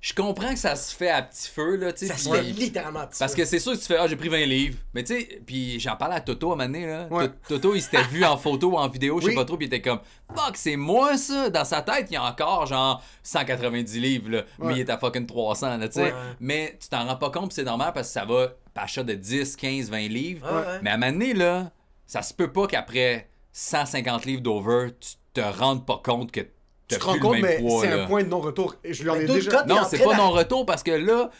Je 0.00 0.14
comprends 0.14 0.50
que 0.52 0.58
ça 0.58 0.76
se 0.76 0.94
fait 0.94 1.10
à 1.10 1.22
petit 1.22 1.48
feu, 1.48 1.74
là, 1.76 1.92
tu 1.92 2.06
sais. 2.06 2.12
Ça 2.12 2.16
se 2.16 2.30
fait 2.30 2.42
littéralement. 2.42 3.04
petit 3.06 3.18
Parce 3.18 3.34
que 3.34 3.44
c'est 3.44 3.58
sûr 3.58 3.72
que 3.72 3.78
tu 3.78 3.84
fais, 3.84 3.96
ah, 3.96 4.06
j'ai 4.06 4.14
pris 4.14 4.28
20 4.28 4.46
livres. 4.46 4.78
Mais 4.94 5.02
tu 5.02 5.18
sais, 5.18 5.40
puis 5.44 5.80
j'en 5.80 5.96
parlais 5.96 6.14
à 6.14 6.20
Toto 6.20 6.50
à 6.50 6.54
un 6.54 6.56
moment 6.56 6.68
donné, 6.68 6.86
là. 6.86 7.08
Ouais. 7.10 7.28
Toto, 7.48 7.74
il 7.74 7.82
s'était 7.82 8.04
vu 8.04 8.24
en 8.24 8.36
photo 8.36 8.72
ou 8.72 8.76
en 8.76 8.88
vidéo, 8.88 9.18
je 9.18 9.24
sais 9.24 9.30
Oui. 9.30 9.34
pas 9.34 9.44
trop, 9.44 9.56
puis 9.56 9.66
il 9.66 9.74
était 9.74 9.82
comme, 9.82 9.98
fuck, 10.32 10.56
c'est 10.56 10.76
moi 10.76 11.16
ça. 11.18 11.50
Dans 11.50 11.64
sa 11.64 11.82
tête, 11.82 12.06
il 12.10 12.14
y 12.14 12.16
a 12.16 12.22
encore 12.22 12.66
genre 12.66 13.02
190 13.24 13.98
livres, 13.98 14.30
là. 14.30 14.42
Mais 14.60 14.74
il 14.74 14.80
est 14.80 14.90
à 14.90 14.98
fucking 14.98 15.26
300, 15.26 15.78
là, 15.78 15.88
tu 15.88 15.94
sais. 15.94 16.02
Ouais. 16.04 16.14
Mais 16.38 16.78
tu 16.80 16.88
t'en 16.88 17.04
rends 17.04 17.16
pas 17.16 17.30
compte, 17.30 17.52
c'est 17.52 17.64
normal 17.64 17.90
parce 17.92 18.06
que 18.08 18.12
ça 18.14 18.24
va 18.24 18.52
par 18.74 18.84
achat 18.84 19.02
de 19.02 19.14
10, 19.14 19.56
15, 19.56 19.90
20 19.90 19.98
livres. 20.08 20.46
Mais 20.82 20.90
à 20.90 20.94
un 20.94 20.96
moment 20.96 21.10
donné, 21.12 21.34
là, 21.34 21.72
ça 22.06 22.22
se 22.22 22.32
peut 22.32 22.52
pas 22.52 22.68
qu'après 22.68 23.28
150 23.52 24.26
livres 24.26 24.42
d'over, 24.42 24.90
tu 25.00 25.10
te 25.34 25.40
rendes 25.40 25.84
pas 25.84 26.00
compte 26.04 26.30
que 26.30 26.46
Tu 26.88 26.98
te 26.98 27.04
rends 27.04 27.18
compte, 27.18 27.38
mais 27.40 27.62
c'est 27.80 27.90
là. 27.90 28.02
un 28.04 28.06
point 28.06 28.22
de 28.22 28.28
non-retour. 28.28 28.76
Et 28.84 28.94
je 28.94 29.02
lui 29.02 29.10
en 29.10 29.16
ai 29.16 29.26
déjà. 29.26 29.64
Non, 29.64 29.82
c'est 29.88 30.02
pas 30.02 30.16
non-retour 30.16 30.64
parce 30.66 30.82
que 30.82 30.92
là, 30.92 31.30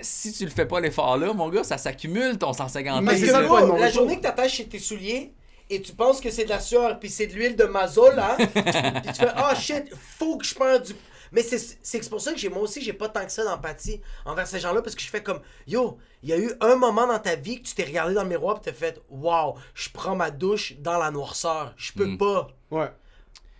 si 0.00 0.32
tu 0.32 0.44
le 0.44 0.50
fais 0.50 0.66
pas 0.66 0.80
l'effort 0.80 1.16
là, 1.16 1.32
mon 1.32 1.48
gars, 1.48 1.64
ça 1.64 1.78
s'accumule 1.78 2.38
ton 2.38 2.52
150 2.52 3.02
Mais 3.02 3.16
c'est 3.16 3.26
ça, 3.28 3.40
la 3.42 3.90
journée 3.90 4.16
que 4.16 4.22
t'attaches 4.22 4.54
chez 4.54 4.68
tes 4.68 4.78
souliers 4.78 5.32
et 5.70 5.80
tu 5.80 5.92
penses 5.92 6.20
que 6.20 6.30
c'est 6.30 6.44
de 6.44 6.48
la 6.50 6.60
sueur 6.60 6.98
puis 7.00 7.08
c'est 7.10 7.26
de 7.26 7.32
l'huile 7.34 7.56
de 7.56 7.64
mazole, 7.64 8.18
hein, 8.18 8.36
puis 8.38 9.12
tu 9.12 9.20
fais 9.20 9.30
ah 9.34 9.54
shit, 9.54 9.84
faut 10.18 10.36
que 10.36 10.44
je 10.44 10.54
perde 10.54 10.84
du. 10.84 10.92
Mais 11.32 11.42
c'est 11.42 11.58
c'est 11.82 12.08
pour 12.08 12.20
ça 12.20 12.32
que 12.32 12.38
j'ai 12.38 12.48
moi 12.48 12.62
aussi 12.62 12.80
j'ai 12.82 12.92
pas 12.92 13.08
tant 13.08 13.24
que 13.24 13.32
ça 13.32 13.44
d'empathie 13.44 14.00
envers 14.24 14.46
ces 14.46 14.60
gens-là 14.60 14.82
parce 14.82 14.94
que 14.94 15.00
je 15.02 15.08
fais 15.08 15.22
comme 15.22 15.40
yo, 15.66 15.98
il 16.22 16.28
y 16.28 16.32
a 16.32 16.38
eu 16.38 16.52
un 16.60 16.76
moment 16.76 17.06
dans 17.06 17.18
ta 17.18 17.34
vie 17.34 17.60
que 17.62 17.66
tu 17.68 17.74
t'es 17.74 17.84
regardé 17.84 18.14
dans 18.14 18.22
le 18.22 18.28
miroir 18.28 18.58
et 18.58 18.60
t'as 18.64 18.72
fait 18.72 19.00
wow, 19.10 19.54
je 19.74 19.88
prends 19.92 20.14
ma 20.14 20.30
douche 20.30 20.74
dans 20.80 20.98
la 20.98 21.10
noirceur, 21.10 21.72
je 21.76 21.92
peux 21.92 22.06
Mm. 22.06 22.18
pas. 22.18 22.48
Ouais. 22.70 22.90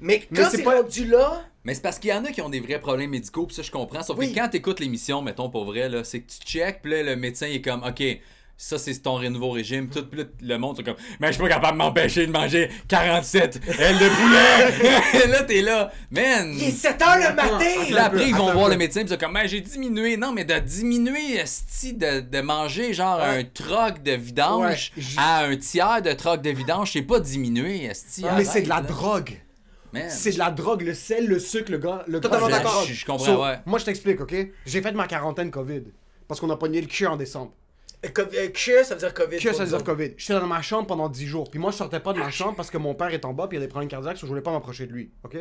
Mais 0.00 0.26
Mais 0.30 0.38
quand 0.42 0.50
c'est 0.50 0.56
c'est 0.58 0.62
pas- 0.62 0.76
rendu 0.82 1.04
là, 1.06 1.42
Mais 1.64 1.74
c'est 1.74 1.82
parce 1.82 1.98
qu'il 1.98 2.10
y 2.10 2.12
en 2.12 2.24
a 2.24 2.30
qui 2.30 2.42
ont 2.42 2.48
des 2.50 2.60
vrais 2.60 2.80
problèmes 2.80 3.10
médicaux, 3.10 3.46
puis 3.46 3.54
ça 3.56 3.62
je 3.62 3.70
comprends. 3.70 4.02
Sauf 4.02 4.18
Oui. 4.18 4.32
que 4.32 4.38
quand 4.38 4.48
t'écoutes 4.48 4.80
l'émission, 4.80 5.22
mettons 5.22 5.48
pour 5.50 5.64
vrai, 5.64 5.88
là, 5.88 6.04
c'est 6.04 6.20
que 6.20 6.30
tu 6.30 6.38
check, 6.46 6.82
puis 6.82 6.92
là, 6.92 7.02
le 7.02 7.16
médecin 7.16 7.46
il 7.46 7.56
est 7.56 7.62
comme, 7.62 7.82
ok, 7.84 8.02
ça 8.56 8.76
c'est 8.78 8.96
ton 9.02 9.18
nouveau 9.30 9.50
régime, 9.50 9.88
tout, 9.88 10.04
puis 10.04 10.20
là, 10.20 10.24
le 10.42 10.58
monde 10.58 10.76
c'est 10.76 10.82
comme, 10.84 10.96
mais 11.20 11.28
je 11.28 11.32
suis 11.34 11.42
pas 11.42 11.48
capable 11.48 11.72
de 11.78 11.82
m'empêcher 11.84 12.26
de 12.26 12.32
manger 12.32 12.70
47 12.88 13.60
ailes 13.78 13.98
de 13.98 14.08
poulet. 14.08 15.26
là 15.28 15.42
t'es 15.44 15.62
là, 15.62 15.90
man. 16.10 16.52
il 16.54 16.64
est 16.64 16.70
7 16.70 17.00
heures 17.02 17.16
le. 17.18 17.84
Puis 17.84 17.94
là, 17.94 18.04
après, 18.06 18.28
ils 18.28 18.34
vont 18.34 18.42
Attends 18.44 18.50
un 18.50 18.52
voir 18.54 18.66
peu. 18.66 18.72
le 18.72 18.78
médecin, 18.78 19.00
puis 19.00 19.08
c'est 19.08 19.20
comme, 19.20 19.32
ben, 19.34 19.46
j'ai 19.46 19.60
diminué. 19.60 20.16
Non, 20.16 20.32
mais 20.32 20.44
de 20.44 20.58
diminuer, 20.58 21.36
esti, 21.36 21.94
de, 21.94 22.20
de 22.20 22.40
manger 22.42 22.92
genre 22.92 23.18
Ouais. 23.20 23.38
un 23.40 23.44
troc 23.44 24.02
de 24.02 24.12
vidange 24.12 24.92
Ouais, 24.96 25.02
à 25.16 25.44
un 25.44 25.56
tiers 25.56 26.02
de 26.02 26.12
troc 26.12 26.42
de 26.42 26.50
vidange, 26.50 26.92
c'est 26.92 27.02
pas 27.02 27.20
diminuer, 27.20 27.84
esti. 27.84 28.22
Mais 28.22 28.28
arrête, 28.28 28.46
c'est 28.46 28.62
de 28.62 28.68
la 28.68 28.76
là. 28.76 28.82
drogue. 28.82 29.40
C'est 30.08 30.32
de 30.32 30.38
la 30.38 30.50
drogue. 30.50 30.82
Le 30.82 30.94
sel, 30.94 31.26
le 31.26 31.38
sucre, 31.38 31.70
le 31.70 31.78
gras. 31.78 32.04
Le 32.06 32.20
Totalement 32.20 32.48
d'accord. 32.48 32.84
Je- 32.86 32.92
je 32.94 33.04
comprends, 33.06 33.24
So, 33.24 33.42
ouais. 33.42 33.58
Moi, 33.66 33.78
je 33.78 33.84
t'explique, 33.84 34.20
ok? 34.20 34.34
J'ai 34.66 34.82
fait 34.82 34.92
ma 34.92 35.06
quarantaine 35.06 35.50
COVID. 35.50 35.82
Parce 36.28 36.40
qu'on 36.40 36.50
a 36.50 36.56
pogné 36.56 36.80
le 36.80 36.86
cul 36.86 37.06
en 37.06 37.16
décembre. 37.16 37.52
Euh, 38.04 38.08
co- 38.08 38.22
euh, 38.22 38.48
Cure, 38.48 38.84
ça 38.84 38.94
veut 38.94 39.00
dire 39.00 39.14
Covid. 39.14 39.38
Pour 39.38 39.54
ça 39.54 39.64
veut 39.64 39.70
dire 39.70 39.84
COVID. 39.84 40.10
J'étais 40.16 40.38
dans 40.38 40.46
ma 40.46 40.60
chambre 40.62 40.86
pendant 40.86 41.08
10 41.08 41.26
jours. 41.26 41.50
Puis 41.50 41.58
moi, 41.58 41.70
je 41.70 41.76
sortais 41.76 42.00
pas 42.00 42.12
de 42.12 42.18
ma 42.18 42.30
chambre 42.30 42.54
parce 42.56 42.70
que 42.70 42.76
mon 42.78 42.94
père 42.94 43.08
est 43.14 43.24
en 43.24 43.32
bas 43.32 43.46
puis 43.46 43.56
il 43.56 43.60
y 43.60 43.62
a 43.62 43.66
des 43.66 43.70
problèmes 43.70 43.88
cardiaques, 43.88 44.16
so 44.18 44.26
je 44.26 44.28
voulais 44.30 44.42
pas 44.42 44.52
m'approcher 44.52 44.86
de 44.86 44.92
lui. 44.92 45.10
Ok? 45.24 45.36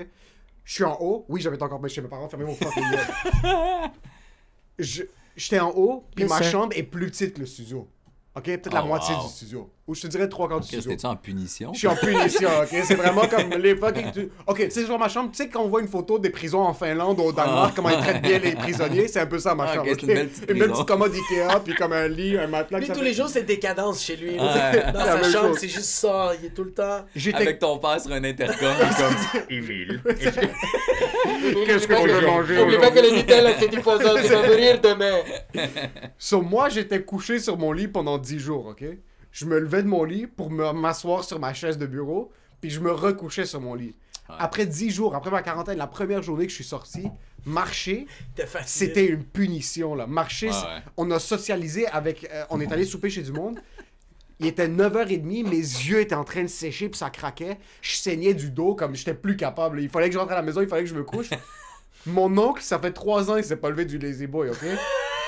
Je 0.64 0.74
suis 0.74 0.84
en 0.86 0.97
haut. 1.01 1.26
Oui, 1.28 1.41
j'habite 1.41 1.62
encore 1.62 1.82
chez 1.89 2.01
mes 2.01 2.08
parents. 2.08 2.30
Fermez 2.30 2.45
vos 2.45 2.54
fucking 2.54 2.84
J'étais 5.36 5.60
en 5.60 5.72
haut, 5.72 6.06
puis 6.16 6.26
ma 6.26 6.41
chambre 6.41 6.74
est 6.76 6.84
plus 6.84 7.08
petite 7.08 7.34
que 7.36 7.39
le 7.41 7.45
studio. 7.45 7.88
Ok? 8.36 8.43
Peut-être 8.45 8.74
la 8.74 8.84
Oh, 8.84 8.88
moitié 8.88 9.14
wow. 9.16 9.24
du 9.24 9.28
studio. 9.30 9.72
Ou 9.86 9.94
je 9.96 10.00
te 10.04 10.08
dirais 10.08 10.30
trois 10.30 10.48
quarts 10.48 10.62
du 10.62 10.68
studio. 10.68 10.92
t'es-tu 10.92 11.06
en 11.06 11.18
punition? 11.18 11.74
Je 11.74 11.80
suis 11.80 11.88
en 11.90 11.96
punition, 11.98 12.48
ok? 12.62 12.70
C'est 12.86 12.96
vraiment 12.96 13.28
comme 13.28 13.50
les 13.62 13.76
fucking. 13.76 14.12
tu- 14.14 14.30
Ok, 14.48 14.60
tu 14.64 14.72
sais, 14.72 14.86
sur 14.86 14.98
ma 14.98 15.10
chambre, 15.10 15.32
tu 15.32 15.36
sais, 15.44 15.50
quand 15.50 15.62
on 15.62 15.68
voit 15.68 15.82
une 15.82 15.90
photo 15.90 16.18
des 16.20 16.30
prisons 16.30 16.62
en 16.62 16.74
Finlande 16.74 17.20
ou 17.20 17.24
au 17.24 17.32
Danemark, 17.34 17.72
Ah. 17.72 17.74
comment 17.76 17.90
ils 17.90 17.98
traitent 17.98 18.22
bien 18.22 18.40
les 18.40 18.54
prisonniers, 18.56 19.10
c'est 19.10 19.20
un 19.20 19.26
peu 19.26 19.40
ça 19.40 19.54
ma 19.56 19.66
Ah, 19.66 19.74
chambre. 19.76 19.88
ok, 19.88 19.92
ok? 19.92 20.00
c'est 20.00 20.08
une 20.08 20.14
belle 20.14 20.28
petite 20.30 20.42
Une 20.44 20.48
belle 20.48 20.58
prison. 20.70 20.74
petite 20.74 20.88
commode 20.88 21.14
Ikea, 21.14 21.60
puis 21.66 21.76
comme 21.76 21.92
un 21.92 22.08
lit, 22.08 22.38
un 22.38 22.48
matelas. 22.48 22.80
Lui, 22.80 22.88
que 22.88 22.94
tous 22.94 23.00
fait- 23.00 23.06
les 23.06 23.14
jours, 23.14 23.28
c'est 23.28 23.44
décadence 23.44 24.02
chez 24.02 24.16
lui. 24.16 24.32
Ouais. 24.40 24.92
Dans 24.94 25.00
sa 25.06 25.24
chambre, 25.32 25.58
c'est 25.58 25.68
juste 25.68 25.84
ça. 25.84 26.32
Il 26.40 26.46
est 26.46 26.52
tout 26.52 26.64
le 26.64 26.72
temps. 26.72 27.02
J'étais. 27.14 27.38
Avec 27.42 27.60
ton 27.60 27.78
père 27.78 28.00
sur 28.00 28.14
un 28.14 28.24
intercom, 28.24 28.74
comme 28.98 29.44
Evil. 29.50 30.00
Qu'est-ce 31.66 31.88
que 31.88 32.02
tu 32.02 32.08
veux 32.08 32.26
manger 32.26 32.58
aujourd'hui? 32.58 33.02
le 33.02 33.16
Nutella, 33.18 33.50
c'est 33.60 33.68
du 33.68 33.80
poison. 33.82 34.10
Tu 34.22 34.28
vas 34.30 34.48
mourir 34.48 34.80
demain. 34.80 35.18
So, 36.18 36.42
moi, 36.42 36.70
j'étais 36.70 37.02
couché 37.02 37.40
sur 37.40 37.58
mon 37.58 37.74
lit 37.74 37.90
pendant 37.90 38.18
10 38.18 38.40
jours, 38.40 38.68
ok? 38.68 38.86
Je 39.34 39.46
me 39.46 39.60
levais 39.60 39.84
de 39.84 39.88
mon 39.90 40.06
lit 40.06 40.28
pour 40.28 40.50
me- 40.50 40.72
m'asseoir 40.72 41.26
sur 41.26 41.40
ma 41.40 41.54
chaise 41.54 41.78
de 41.78 41.86
bureau, 41.86 42.32
puis 42.62 42.70
je 42.70 42.80
me 42.80 42.92
recouchais 42.92 43.46
sur 43.46 43.60
mon 43.60 43.74
lit. 43.76 43.96
Ouais. 44.30 44.36
Après 44.40 44.66
10 44.66 44.90
jours, 44.92 45.16
après 45.16 45.32
ma 45.32 45.42
quarantaine, 45.42 45.78
la 45.78 45.88
première 45.88 46.22
journée 46.24 46.46
que 46.46 46.52
je 46.52 46.56
suis 46.56 46.64
sorti, 46.64 47.10
marcher, 47.46 48.08
c'était 48.66 49.06
une 49.08 49.24
punition, 49.26 49.96
là. 49.96 50.08
Marcher, 50.08 50.48
Ouais, 50.48 50.54
c'est- 50.54 50.66
ouais. 50.66 50.82
on 50.96 51.12
a 51.12 51.20
socialisé 51.20 51.88
avec... 51.88 52.30
euh, 52.32 52.46
on 52.50 52.62
est 52.62 52.72
allé 52.72 52.86
souper 52.86 53.10
chez 53.10 53.22
du 53.24 53.34
monde. 53.34 53.60
Il 54.40 54.48
était 54.48 54.68
9h30, 54.68 55.44
mes 55.44 55.58
yeux 55.58 56.00
étaient 56.00 56.16
en 56.16 56.24
train 56.24 56.44
de 56.44 56.48
sécher, 56.48 56.88
puis 56.90 56.98
ça 56.98 57.10
craquait. 57.10 57.58
Je 57.82 57.96
saignais 57.96 58.34
du 58.34 58.50
dos, 58.50 58.76
comme 58.76 58.96
j'étais 58.96 59.14
plus 59.14 59.36
capable. 59.36 59.82
Il 59.82 59.90
fallait 59.90 60.08
que 60.08 60.14
je 60.14 60.20
rentre 60.20 60.32
à 60.32 60.36
la 60.36 60.42
maison, 60.42 60.62
il 60.62 60.68
fallait 60.68 60.84
que 60.84 60.90
je 60.90 60.96
me 60.96 61.04
couche. 61.04 61.30
Mon 62.06 62.36
oncle, 62.38 62.62
ça 62.62 62.80
fait 62.80 62.92
3 62.92 63.32
ans, 63.32 63.38
il 63.38 63.44
s'est 63.44 63.58
pas 63.58 63.70
levé 63.70 63.86
du 63.86 63.98
lazy 63.98 64.28
boy, 64.28 64.50
ok? 64.50 64.58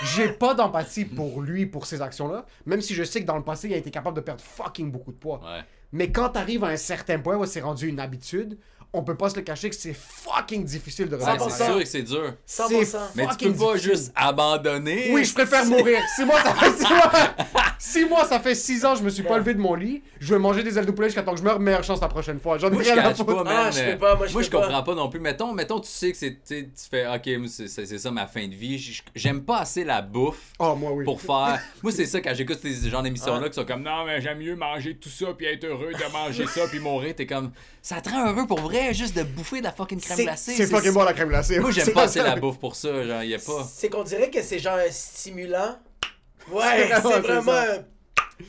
J'ai 0.03 0.29
pas 0.29 0.53
d'empathie 0.53 1.05
pour 1.05 1.41
lui, 1.41 1.65
pour 1.65 1.85
ces 1.85 2.01
actions-là, 2.01 2.45
même 2.65 2.81
si 2.81 2.93
je 2.93 3.03
sais 3.03 3.21
que 3.21 3.25
dans 3.25 3.37
le 3.37 3.43
passé, 3.43 3.67
il 3.67 3.73
a 3.73 3.77
été 3.77 3.91
capable 3.91 4.15
de 4.15 4.21
perdre 4.21 4.41
fucking 4.41 4.91
beaucoup 4.91 5.11
de 5.11 5.17
poids. 5.17 5.41
Ouais. 5.43 5.63
Mais 5.91 6.11
quand 6.11 6.29
t'arrives 6.29 6.63
à 6.63 6.67
un 6.67 6.77
certain 6.77 7.19
point 7.19 7.37
où 7.37 7.45
c'est 7.45 7.61
rendu 7.61 7.87
une 7.87 7.99
habitude, 7.99 8.57
on 8.95 9.03
peut 9.03 9.15
pas 9.15 9.29
se 9.29 9.35
le 9.35 9.41
cacher 9.41 9.69
que 9.69 9.75
c'est 9.75 9.93
fucking 9.95 10.63
difficile 10.63 11.07
de 11.09 11.15
revenir. 11.15 11.41
en 11.41 11.49
c'est 11.49 11.55
100%. 11.55 11.61
arrière. 11.63 11.71
sûr 11.75 11.79
que 11.83 11.85
c'est 11.89 12.03
dur. 12.03 12.33
100%. 12.47 12.97
Mais 13.15 13.23
tu 13.23 13.29
Fucking 13.29 13.53
peux 13.53 13.65
pas 13.65 13.73
difficile. 13.73 13.91
juste 13.91 14.11
abandonner. 14.15 15.09
Oui, 15.11 15.25
je 15.25 15.33
préfère 15.33 15.65
mourir. 15.65 15.99
Six 16.15 16.25
mois, 16.25 16.41
ça 16.41 16.53
fait 16.55 16.71
six 16.77 16.89
mois. 16.93 17.11
Six 17.77 18.05
mois, 18.05 18.25
ça 18.25 18.39
fait 18.39 18.55
six 18.55 18.83
ans, 18.85 18.95
je 18.95 19.03
me 19.03 19.09
suis 19.09 19.21
pas 19.21 19.37
levé 19.37 19.53
de 19.53 19.59
mon 19.59 19.75
lit. 19.75 20.01
Je 20.19 20.33
vais 20.33 20.39
manger 20.39 20.63
des 20.63 20.77
ailes 20.79 20.85
de 20.85 20.91
poulet 20.91 21.09
jusqu'à 21.09 21.21
temps 21.23 21.33
que 21.33 21.39
je 21.39 21.43
meure. 21.43 21.59
Meilleure 21.59 21.83
chance 21.83 21.99
la 22.01 22.07
prochaine 22.07 22.39
fois. 22.39 22.57
J'en 22.57 22.69
ai 22.69 22.71
Moi, 22.71 22.83
je 22.83 22.89
rien 22.91 23.03
à 23.05 23.13
foutre. 23.13 23.25
pas, 23.35 23.43
man. 23.43 23.53
Ah, 23.67 23.71
je 23.71 23.95
pas, 23.97 24.15
moi, 24.15 24.27
je 24.27 24.49
pas. 24.49 24.61
comprends 24.61 24.83
pas 24.83 24.95
non 24.95 25.09
plus. 25.09 25.19
Mettons, 25.19 25.53
mettons, 25.53 25.79
tu 25.81 25.89
sais 25.89 26.11
que 26.11 26.17
c'est. 26.17 26.37
Tu 26.45 26.65
fais, 26.89 27.05
ok, 27.05 27.27
moi, 27.37 27.47
c'est 27.49 27.97
ça 27.97 28.11
ma 28.11 28.25
fin 28.27 28.47
de 28.47 28.55
vie. 28.55 29.01
J'aime 29.13 29.43
pas 29.43 29.59
assez 29.59 29.83
la 29.83 30.01
bouffe. 30.01 30.53
Oh, 30.57 30.73
moi, 30.75 30.91
oui. 30.93 31.03
Pour 31.05 31.21
faire. 31.21 31.59
Moi, 31.83 31.91
c'est 31.91 32.05
ça 32.05 32.21
quand 32.21 32.33
j'écoute 32.33 32.59
ces 32.61 32.89
genres 32.89 33.03
d'émissions-là 33.03 33.49
qui 33.49 33.55
sont 33.55 33.65
comme 33.65 33.83
non, 33.83 34.05
mais 34.05 34.21
j'aime 34.21 34.39
mieux 34.39 34.55
manger 34.55 34.95
tout 34.95 35.09
ça 35.09 35.27
puis 35.37 35.45
être 35.45 35.65
heureux 35.65 35.91
de 35.91 36.11
manger 36.13 36.47
ça 36.47 36.61
puis 36.69 36.79
mourir. 36.79 37.13
T'es 37.15 37.25
comme 37.27 37.51
ça 37.81 38.01
te 38.01 38.09
rend 38.09 38.25
heureux 38.31 38.47
pour 38.47 38.61
vrai? 38.61 38.84
Juste 38.93 39.15
de 39.15 39.23
bouffer 39.23 39.59
de 39.59 39.63
la 39.63 39.71
fucking 39.71 39.99
crème 39.99 40.17
C'est- 40.17 40.23
glacée. 40.23 40.53
C'est 40.55 40.67
fucking 40.67 40.91
bon 40.91 41.03
la 41.03 41.13
crème 41.13 41.29
glacée. 41.29 41.59
Moi, 41.59 41.71
j'aime 41.71 41.85
C'est 41.85 41.91
pas 41.93 42.03
assez 42.03 42.19
ça. 42.19 42.25
la 42.25 42.35
bouffe 42.35 42.59
pour 42.59 42.75
ça. 42.75 43.03
Genre, 43.03 43.23
y 43.23 43.33
a 43.35 43.39
pas. 43.39 43.63
C'est 43.71 43.89
qu'on 43.89 44.03
dirait 44.03 44.29
que 44.29 44.41
c'est 44.41 44.59
genre 44.59 44.77
un 44.77 44.91
stimulant. 44.91 45.77
Ouais, 46.51 46.87
C'est 46.89 47.01
c'est 47.01 47.19
vraiment 47.21 47.61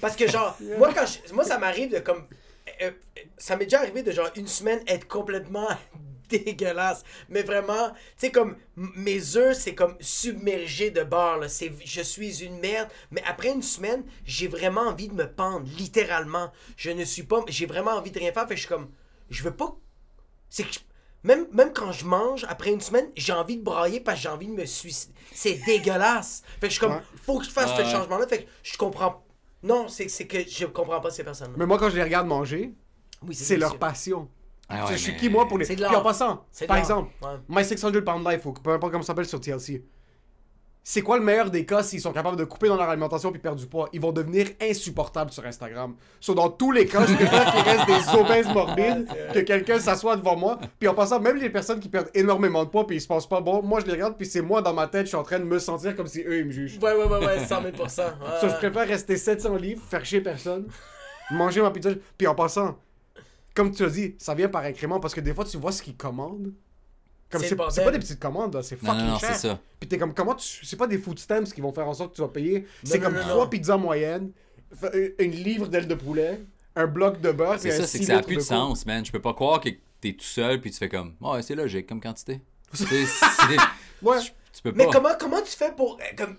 Parce 0.03 0.17
que 0.17 0.29
genre, 0.29 0.55
moi 0.79 0.93
quand 0.93 1.07
je- 1.07 1.33
moi 1.33 1.45
ça 1.45 1.57
m'arrive 1.59 1.91
de 1.93 2.01
comme, 2.01 2.27
euh, 2.83 2.91
euh, 2.91 3.21
ça 3.39 3.57
m'est 3.57 3.65
déjà 3.65 3.79
arrivé 3.81 4.03
de 4.03 4.11
genre 4.13 4.29
une 4.37 4.47
semaine 4.49 4.81
être 4.87 5.09
complètement 5.09 5.67
dégueulasse, 6.29 7.05
mais 7.31 7.43
vraiment, 7.43 7.91
tu 7.91 7.97
sais 8.19 8.31
comme 8.31 8.57
mes 8.77 9.37
œufs 9.37 9.57
c'est 9.57 9.75
comme 9.75 9.97
submergé 10.01 10.91
de 10.91 11.05
beurre 11.05 11.39
là. 11.39 11.49
c'est 11.49 11.73
je 11.85 12.03
suis 12.03 12.43
une 12.45 12.59
merde, 12.59 12.89
mais 13.11 13.23
après 13.27 13.49
une 13.53 13.63
semaine 13.63 14.05
j'ai 14.27 14.49
vraiment 14.49 14.83
envie 14.83 15.09
de 15.09 15.15
me 15.15 15.27
pendre 15.33 15.67
littéralement. 15.79 16.53
Je 16.77 16.91
ne 16.91 17.05
suis 17.05 17.23
pas, 17.23 17.43
j'ai 17.49 17.65
vraiment 17.67 17.93
envie 17.93 18.11
de 18.11 18.19
rien 18.19 18.33
faire, 18.33 18.43
fait 18.43 18.55
que 18.55 18.61
je 18.61 18.67
suis 18.67 18.69
comme, 18.69 18.91
je 19.31 19.43
veux 19.43 19.55
pas 19.57 19.75
c'est 20.51 20.65
que 20.65 20.73
je- 20.75 20.79
même, 21.25 21.47
même 21.53 21.73
quand 21.73 21.91
je 21.93 22.05
mange, 22.05 22.45
après 22.49 22.71
une 22.73 22.81
semaine, 22.81 23.07
j'ai 23.17 23.33
envie 23.33 23.57
de 23.57 23.63
brailler 23.65 24.01
parce 24.01 24.19
que 24.19 24.23
j'ai 24.23 24.29
envie 24.29 24.47
de 24.47 24.53
me 24.53 24.65
suicider. 24.65 25.13
C'est 25.33 25.55
dégueulasse. 25.67 26.43
Fait 26.61 26.61
que 26.61 26.67
je 26.69 26.73
suis 26.73 26.81
comme, 26.81 26.93
Ouais. 26.93 27.03
faut 27.23 27.39
que 27.39 27.45
je 27.45 27.51
fasse 27.51 27.77
ce 27.77 27.83
changement-là. 27.85 28.27
Fait 28.29 28.45
que 28.45 28.49
je 28.63 28.77
comprends. 28.77 29.25
Non, 29.63 29.89
c'est 29.89 30.09
c'est 30.09 30.27
que 30.27 30.39
je 30.49 30.67
comprends 30.67 31.01
pas 31.01 31.11
ces 31.11 31.25
personnes-là. 31.25 31.55
Mais 31.59 31.67
moi, 31.67 31.79
quand 31.79 31.91
je 31.91 31.97
les 31.97 32.03
regarde 32.03 32.27
manger, 32.29 32.75
Oui, 33.27 33.35
c'est 33.35 33.57
leur 33.57 33.79
passion. 33.79 34.29
Ah 34.69 34.85
je 34.91 34.97
suis 34.97 35.13
mais- 35.13 35.19
qui, 35.19 35.29
moi, 35.29 35.47
pour 35.49 35.59
les. 35.59 35.65
Puis 35.67 35.85
en 35.85 36.03
passant, 36.03 36.45
par 36.69 36.77
exemple, 36.77 37.11
Ouais. 37.23 37.37
My 37.49 37.65
600 37.65 37.91
Pound 38.05 38.29
Life, 38.29 38.45
ou 38.47 38.53
peu 38.53 38.71
importe 38.71 38.93
comment 38.93 39.03
ça 39.03 39.09
s'appelle 39.09 39.27
sur 39.27 39.41
TLC. 39.41 39.85
C'est 40.89 41.03
quoi 41.03 41.19
le 41.19 41.25
meilleur 41.25 41.51
des 41.51 41.67
cas 41.67 41.83
s'ils 41.83 42.01
sont 42.01 42.13
capables 42.13 42.37
de 42.37 42.45
couper 42.45 42.69
dans 42.69 42.77
leur 42.77 42.89
alimentation 42.89 43.33
puis 43.33 43.41
perdre 43.41 43.59
du 43.59 43.67
poids? 43.67 43.89
Ils 43.93 44.01
vont 44.01 44.13
devenir 44.13 44.47
insupportables 44.63 45.33
sur 45.33 45.45
Instagram. 45.45 45.97
So, 46.21 46.33
dans 46.33 46.49
tous 46.49 46.71
les 46.71 46.87
cas, 46.87 47.05
je 47.05 47.13
préfère 47.13 47.53
qu'il 47.53 47.63
reste 47.63 47.87
des 47.87 48.21
obèses 48.21 48.47
morbides 48.55 49.09
que 49.35 49.41
quelqu'un 49.41 49.81
s'assoit 49.81 50.15
devant 50.15 50.37
moi. 50.37 50.61
Puis 50.79 50.89
en 50.89 50.95
passant, 50.95 51.19
même 51.19 51.39
les 51.39 51.51
personnes 51.51 51.81
qui 51.81 51.89
perdent 51.89 52.13
énormément 52.15 52.65
de 52.65 52.69
poids 52.69 52.87
puis 52.87 52.99
ils 52.99 53.01
se 53.01 53.09
pensent 53.09 53.29
pas 53.29 53.41
bon, 53.41 53.65
moi 53.65 53.81
je 53.81 53.87
les 53.87 53.95
regarde 53.95 54.17
puis 54.17 54.27
c'est 54.27 54.43
moi 54.43 54.63
dans 54.63 54.73
ma 54.73 54.87
tête, 54.87 55.07
je 55.07 55.09
suis 55.09 55.17
en 55.17 55.25
train 55.25 55.41
de 55.41 55.45
me 55.45 55.59
sentir 55.59 55.97
comme 55.97 56.07
si 56.07 56.21
eux 56.21 56.39
ils 56.39 56.45
me 56.45 56.53
jugent. 56.53 56.79
Ouais, 56.81 56.95
ouais, 56.95 57.05
ouais, 57.05 57.27
ouais, 57.27 57.45
100 57.45 57.63
000 57.63 57.65
ouais. 57.65 57.89
So, 57.89 58.49
je 58.49 58.55
préfère 58.55 58.87
rester 58.87 59.17
700 59.17 59.57
livres, 59.57 59.83
faire 59.91 60.05
chier 60.05 60.21
personne, 60.21 60.69
manger 61.33 61.63
ma 61.63 61.73
pizza. 61.73 61.91
Puis 62.17 62.29
en 62.29 62.37
passant, 62.37 62.79
comme 63.57 63.73
tu 63.73 63.83
as 63.83 63.91
dit, 63.91 64.15
ça 64.19 64.37
vient 64.37 64.49
par 64.49 64.63
incrément 64.63 65.01
parce 65.01 65.17
que 65.17 65.21
des 65.21 65.35
fois 65.35 65.45
tu 65.45 65.57
vois 65.57 65.73
ce 65.73 65.83
qu'ils 65.83 65.97
commandent. 65.97 66.53
Comme 67.31 67.41
C'est 67.43 67.49
c'est 67.71 67.85
pas 67.85 67.91
des 67.91 67.99
petites 67.99 68.21
commandes, 68.21 68.55
là, 68.55 68.63
c'est 68.63 68.77
fucking 68.77 68.95
non, 69.05 69.13
non, 69.13 69.19
cher. 69.19 69.35
c'est 69.35 69.49
ça. 69.49 69.59
Puis 69.81 69.89
t'es 69.89 69.99
comme, 69.99 70.15
comment 70.15 70.35
tu. 70.35 70.65
C'est 70.65 70.77
pas 70.77 70.87
des 70.87 70.99
food 70.99 71.19
stamps 71.19 71.43
qui 71.53 71.61
vont 71.61 71.73
faire 71.73 71.89
en 71.89 71.95
sorte 71.95 72.11
que 72.13 72.17
tu 72.17 72.23
vas 72.23 72.29
payer. 72.29 72.67
C'est 72.85 72.99
non, 72.99 73.05
comme 73.11 73.19
trois 73.21 73.51
pizzas 73.51 73.77
moyennes, 73.77 74.31
une 75.19 75.31
livre 75.33 75.67
d'ailes 75.69 75.89
de 75.89 75.95
poulet, 75.95 76.41
un 76.77 76.87
bloc 76.87 77.21
de 77.21 77.33
beurre, 77.33 77.57
C'est 77.59 77.73
un 77.73 77.79
ça, 77.79 77.87
c'est 77.87 77.99
que 77.99 78.05
ça 78.05 78.19
a 78.19 78.23
plus 78.23 78.37
de 78.37 78.41
sens, 78.41 78.87
man. 78.87 79.05
Je 79.05 79.11
peux 79.13 79.21
pas 79.21 79.35
croire 79.35 79.61
que 79.61 79.71
t'es 80.01 80.13
tout 80.13 80.25
seul 80.25 80.61
puis 80.61 80.71
tu 80.71 80.79
fais 80.79 80.89
comme. 80.89 81.15
Ouais, 81.21 81.43
c'est 81.43 81.55
logique 81.55 81.89
comme 81.89 82.01
quantité. 82.01 82.41
C'est- 82.73 82.85
c'est- 83.07 83.57
Ouais. 84.03 84.19
tu 84.53 84.63
peux 84.63 84.73
pas. 84.73 84.85
Mais 84.85 84.91
comment, 84.93 85.11
comment 85.19 85.41
tu 85.41 85.51
fais 85.57 85.73
pour. 85.73 85.99
euh, 86.01 86.05
Comme, 86.17 86.37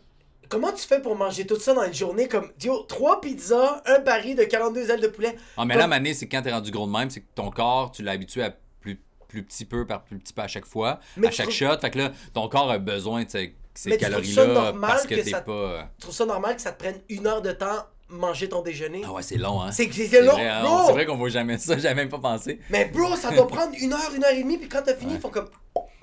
comment 0.50 0.72
tu 0.72 0.86
fais 0.86 1.02
pour 1.02 1.16
manger 1.16 1.46
tout 1.48 1.58
ça 1.60 1.74
dans 1.74 1.84
une 1.86 1.94
journée? 1.94 2.28
Comme. 2.28 2.52
Yo, 2.62 2.84
3 2.84 3.22
pizzas, 3.22 3.82
un 3.86 4.00
pari 4.02 4.36
de 4.36 4.44
42 4.44 4.90
ailes 4.92 5.02
de 5.02 5.08
poulet. 5.08 5.36
Ah, 5.58 5.66
mais 5.66 5.74
Comme- 5.74 5.82
là, 5.82 5.88
Mané, 5.88 6.14
c'est 6.14 6.28
quand 6.28 6.42
t'es 6.42 6.52
rendu 6.52 6.70
gros 6.72 6.86
de 6.86 6.92
même, 6.92 7.10
c'est 7.10 7.22
que 7.22 7.26
ton 7.34 7.50
corps, 7.50 7.92
tu 7.92 8.04
l'as 8.04 8.12
habitué 8.12 8.44
à 8.44 8.56
plus, 9.28 9.44
petit 9.44 9.66
peu 9.66 9.86
par 9.86 10.04
plus 10.04 10.18
petit 10.18 10.34
peu 10.34 10.42
à 10.42 10.48
chaque 10.48 10.66
fois, 10.66 11.00
Mais 11.18 11.28
à 11.28 11.32
chaque 11.32 11.48
trouves- 11.50 11.56
shot. 11.70 11.80
Fait 11.80 11.90
que 11.92 11.98
là, 11.98 12.12
ton 12.34 12.48
corps 12.50 12.72
a 12.72 12.78
besoin 12.78 13.24
de 13.24 13.30
ces, 13.30 13.56
calories-là 13.98 14.74
parce 14.82 15.04
que, 15.04 15.16
que 15.16 15.22
t'es 15.22 15.30
ça- 15.32 15.42
pas. 15.42 15.52
euh, 15.52 15.82
Tu 15.98 16.02
trouves 16.04 16.16
ça 16.16 16.26
normal 16.26 16.56
que 16.56 16.62
ça 16.62 16.72
te 16.72 16.80
prenne 16.80 17.00
une 17.10 17.28
heure 17.28 17.42
de 17.42 17.52
temps 17.52 17.86
manger 18.10 18.48
ton 18.48 18.62
déjeuner? 18.62 19.02
Ah 19.06 19.12
ouais, 19.12 19.22
c'est 19.22 19.36
long, 19.38 19.62
hein. 19.62 19.72
C'est 19.72 19.86
long, 20.22 20.32
vrai, 20.34 20.62
bro! 20.64 20.84
C'est 20.88 20.92
vrai 20.94 21.06
qu'on 21.06 21.18
voit 21.18 21.30
jamais 21.30 21.58
ça, 21.58 21.78
j'avais 21.78 21.94
même 21.96 22.10
pas 22.10 22.20
pensé. 22.20 22.60
Mais 22.70 22.86
bro, 22.86 23.16
ça 23.16 23.32
doit 23.32 23.48
prendre 23.50 23.74
une 23.80 23.92
heure, 23.94 24.12
une 24.16 24.24
heure 24.24 24.32
et 24.34 24.42
demie, 24.44 24.58
puis 24.58 24.70
quand 24.70 24.82
t'as 24.86 24.96
fini, 24.96 25.16
ils 25.16 25.20
font 25.20 25.30
comme. 25.30 25.50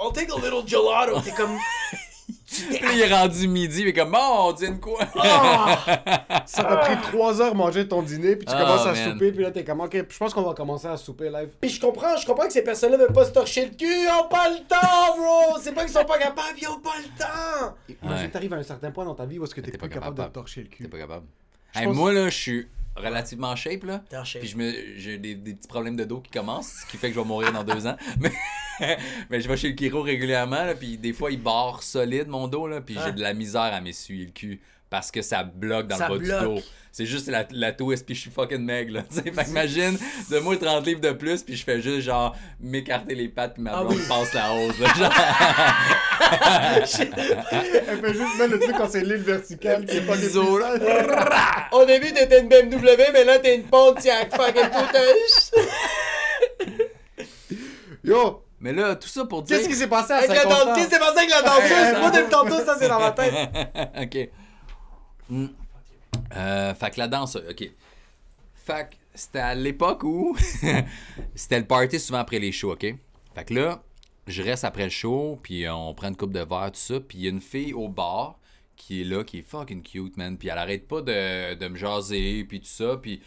I'll 0.00 0.12
take 0.12 0.30
a 0.30 0.36
little 0.36 0.66
gelato. 0.66 1.20
T'es 1.22 1.30
comme. 1.32 1.56
Il 2.94 3.00
est 3.00 3.12
rendu 3.14 3.48
midi, 3.48 3.84
mais 3.84 3.92
comme, 3.92 4.16
oh, 4.18 4.46
on 4.48 4.52
dîne 4.52 4.80
quoi? 4.80 5.00
Ah! 5.16 6.42
Ça 6.46 6.62
t'a 6.64 6.76
pris 6.76 6.96
trois 7.02 7.40
heures 7.40 7.54
manger 7.54 7.86
ton 7.88 8.02
dîner, 8.02 8.36
puis 8.36 8.46
tu 8.46 8.52
Ah, 8.56 8.60
commences 8.62 8.86
à 8.86 8.92
man. 8.92 9.12
souper, 9.12 9.32
puis 9.32 9.42
là 9.42 9.50
t'es 9.50 9.64
comme, 9.64 9.80
ok, 9.80 10.04
je 10.08 10.18
pense 10.18 10.32
qu'on 10.32 10.42
va 10.42 10.54
commencer 10.54 10.86
à 10.86 10.96
souper 10.96 11.30
live. 11.30 11.48
Puis 11.60 11.70
je 11.70 11.80
comprends, 11.80 12.16
je 12.16 12.24
comprends 12.26 12.46
que 12.46 12.52
ces 12.52 12.62
personnes-là 12.62 12.96
veulent 12.98 13.12
pas 13.12 13.24
se 13.24 13.32
torcher 13.32 13.66
le 13.66 13.70
cul, 13.76 13.84
ils 13.86 14.08
ont 14.22 14.28
pas 14.28 14.48
le 14.48 14.58
temps, 14.66 15.16
bro! 15.16 15.58
C'est 15.60 15.72
pas 15.72 15.82
qu'ils 15.84 15.92
sont 15.92 16.04
pas 16.04 16.18
capables, 16.18 16.56
ils 16.60 16.68
ont 16.68 16.80
pas 16.80 16.94
le 16.98 17.18
temps! 17.18 17.74
Imagine, 18.02 18.24
Ouais. 18.26 18.30
t'arrives 18.30 18.52
à 18.52 18.56
un 18.56 18.62
certain 18.62 18.90
point 18.90 19.04
dans 19.04 19.14
ta 19.14 19.26
vie 19.26 19.38
où 19.38 19.44
est-ce 19.44 19.54
que 19.54 19.60
t'es 19.60 19.70
T'es 19.70 19.78
plus 19.78 19.88
pas 19.88 19.94
capable, 19.94 20.16
capable. 20.16 20.28
de 20.28 20.32
te 20.32 20.34
torcher 20.34 20.60
le 20.62 20.68
cul. 20.68 20.84
T'es 20.84 20.88
pas 20.90 20.98
capable. 20.98 21.26
Hey, 21.74 21.86
pense- 21.86 21.96
Moi, 21.96 22.12
là, 22.12 22.28
je 22.30 22.36
suis 22.36 22.68
relativement 22.96 23.54
shape, 23.56 23.84
là. 23.84 24.02
En 24.14 24.24
shape. 24.24 24.40
Puis 24.42 24.50
je 24.50 24.56
me, 24.56 24.72
j'ai 24.96 25.18
des, 25.18 25.34
des 25.34 25.54
petits 25.54 25.68
problèmes 25.68 25.96
de 25.96 26.04
dos 26.04 26.20
qui 26.20 26.30
commencent, 26.30 26.82
ce 26.84 26.86
qui 26.90 26.96
fait 26.96 27.08
que 27.08 27.14
je 27.14 27.20
vais 27.20 27.26
mourir 27.26 27.52
dans 27.52 27.64
deux 27.64 27.86
ans. 27.86 27.96
Mais, 28.80 28.98
mais 29.30 29.40
je 29.40 29.48
vais 29.48 29.56
chez 29.56 29.68
le 29.70 29.76
chiro 29.76 30.02
régulièrement, 30.02 30.64
là, 30.64 30.74
puis 30.74 30.98
des 30.98 31.12
fois, 31.12 31.30
il 31.30 31.40
barre 31.40 31.84
solide 31.84 32.26
mon 32.26 32.48
dos, 32.48 32.66
là, 32.66 32.80
puis 32.80 32.96
Ah. 32.98 33.04
j'ai 33.06 33.12
de 33.12 33.20
la 33.20 33.32
misère 33.32 33.60
à 33.72 33.80
m'essuyer 33.80 34.24
le 34.26 34.32
cul 34.32 34.60
parce 34.94 35.10
que 35.10 35.22
ça 35.22 35.42
bloque 35.42 35.88
dans 35.88 35.96
Ça 35.96 36.06
le 36.08 36.18
bas 36.20 36.24
bloque. 36.24 36.40
du 36.40 36.54
dos. 36.60 36.62
C'est 36.92 37.04
juste 37.06 37.26
la, 37.28 37.44
la 37.50 37.72
twist, 37.72 38.06
puis 38.06 38.14
je 38.14 38.20
suis 38.20 38.30
fucking 38.30 38.64
maigre, 38.64 38.92
là. 38.92 39.02
Tu 39.10 39.16
sais, 39.16 39.32
fait 39.32 39.50
imagine, 39.50 39.98
de 40.30 40.38
moi 40.38 40.56
30 40.56 40.86
livres 40.86 41.00
de 41.00 41.10
plus, 41.10 41.42
puis 41.42 41.56
je 41.56 41.64
fais 41.64 41.80
juste, 41.82 42.02
genre, 42.02 42.36
m'écarter 42.60 43.16
les 43.16 43.26
pattes, 43.26 43.54
puis 43.54 43.64
ma 43.64 43.72
Ah 43.72 43.80
blonde 43.82 43.96
oui. 43.96 44.04
passe 44.08 44.32
la 44.34 44.52
hausse, 44.52 44.78
là, 44.78 44.86
genre. 44.96 45.12
Elle 47.88 47.98
fait 48.00 48.12
juste 48.12 48.38
mettre 48.38 48.52
le 48.52 48.58
truc 48.60 48.76
quand 48.78 48.88
c'est 48.88 49.00
l'île 49.02 49.16
verticale 49.16 49.84
qui 49.84 49.96
est 49.96 50.06
pas 50.06 50.14
Biseau, 50.14 50.56
là. 50.58 50.74
Au 51.72 51.84
début, 51.84 52.12
t'étais 52.12 52.40
une 52.40 52.48
BMW, 52.48 53.10
mais 53.12 53.24
là, 53.24 53.40
t'es 53.40 53.56
une 53.56 53.64
Pontiac 53.64 54.30
fucking 54.32 54.70
touteuse. 54.70 55.50
Yo, 58.04 58.44
Mais 58.60 58.72
là, 58.72 58.94
tout 58.94 59.08
ça 59.08 59.24
pour 59.24 59.42
dire... 59.42 59.56
qu'est-ce 59.58 59.68
qui 59.68 59.74
s'est 59.74 59.88
passé 59.88 60.12
à 60.12 60.22
Saint-Constant? 60.22 60.66
danseuse, 60.66 60.86
c'est 60.90 60.98
passé 61.00 61.18
avec 61.18 61.30
la 61.30 61.42
danseuse? 61.42 61.98
Moi, 62.00 62.10
depuis 62.10 62.30
tantôt, 62.30 62.64
ça, 62.64 62.76
c'est 62.78 62.88
dans 62.88 63.00
ma 63.00 63.10
tête. 63.10 63.34
ok. 64.00 64.28
Hmm. 65.28 65.46
Euh, 66.36 66.74
fait 66.74 66.90
que 66.90 66.98
la 66.98 67.08
danse, 67.08 67.36
ok. 67.36 67.70
Fait 68.54 68.90
que 68.90 68.94
c'était 69.14 69.40
à 69.40 69.54
l'époque 69.54 70.02
où 70.04 70.36
c'était 71.34 71.58
le 71.58 71.66
party 71.66 72.00
souvent 72.00 72.18
après 72.18 72.38
les 72.38 72.52
shows, 72.52 72.72
ok? 72.72 72.94
Fait 73.34 73.44
que 73.44 73.54
là, 73.54 73.82
je 74.26 74.42
reste 74.42 74.64
après 74.64 74.84
le 74.84 74.90
show, 74.90 75.38
puis 75.42 75.68
on 75.68 75.94
prend 75.94 76.08
une 76.08 76.16
coupe 76.16 76.32
de 76.32 76.40
verre, 76.40 76.70
tout 76.72 76.80
ça, 76.80 77.00
puis 77.00 77.18
il 77.18 77.24
y 77.24 77.26
a 77.26 77.30
une 77.30 77.40
fille 77.40 77.72
au 77.72 77.88
bar 77.88 78.38
qui 78.76 79.02
est 79.02 79.04
là, 79.04 79.22
qui 79.22 79.38
est 79.38 79.42
fucking 79.42 79.82
cute, 79.82 80.16
man, 80.16 80.36
puis 80.36 80.48
elle 80.48 80.58
arrête 80.58 80.88
pas 80.88 81.00
de, 81.00 81.54
de 81.54 81.68
me 81.68 81.76
jaser, 81.76 82.44
puis 82.44 82.60
tout 82.60 82.66
ça, 82.66 82.96
puis 82.96 83.22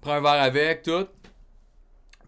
prend 0.00 0.12
un 0.12 0.20
verre 0.20 0.42
avec, 0.42 0.82
tout. 0.82 1.06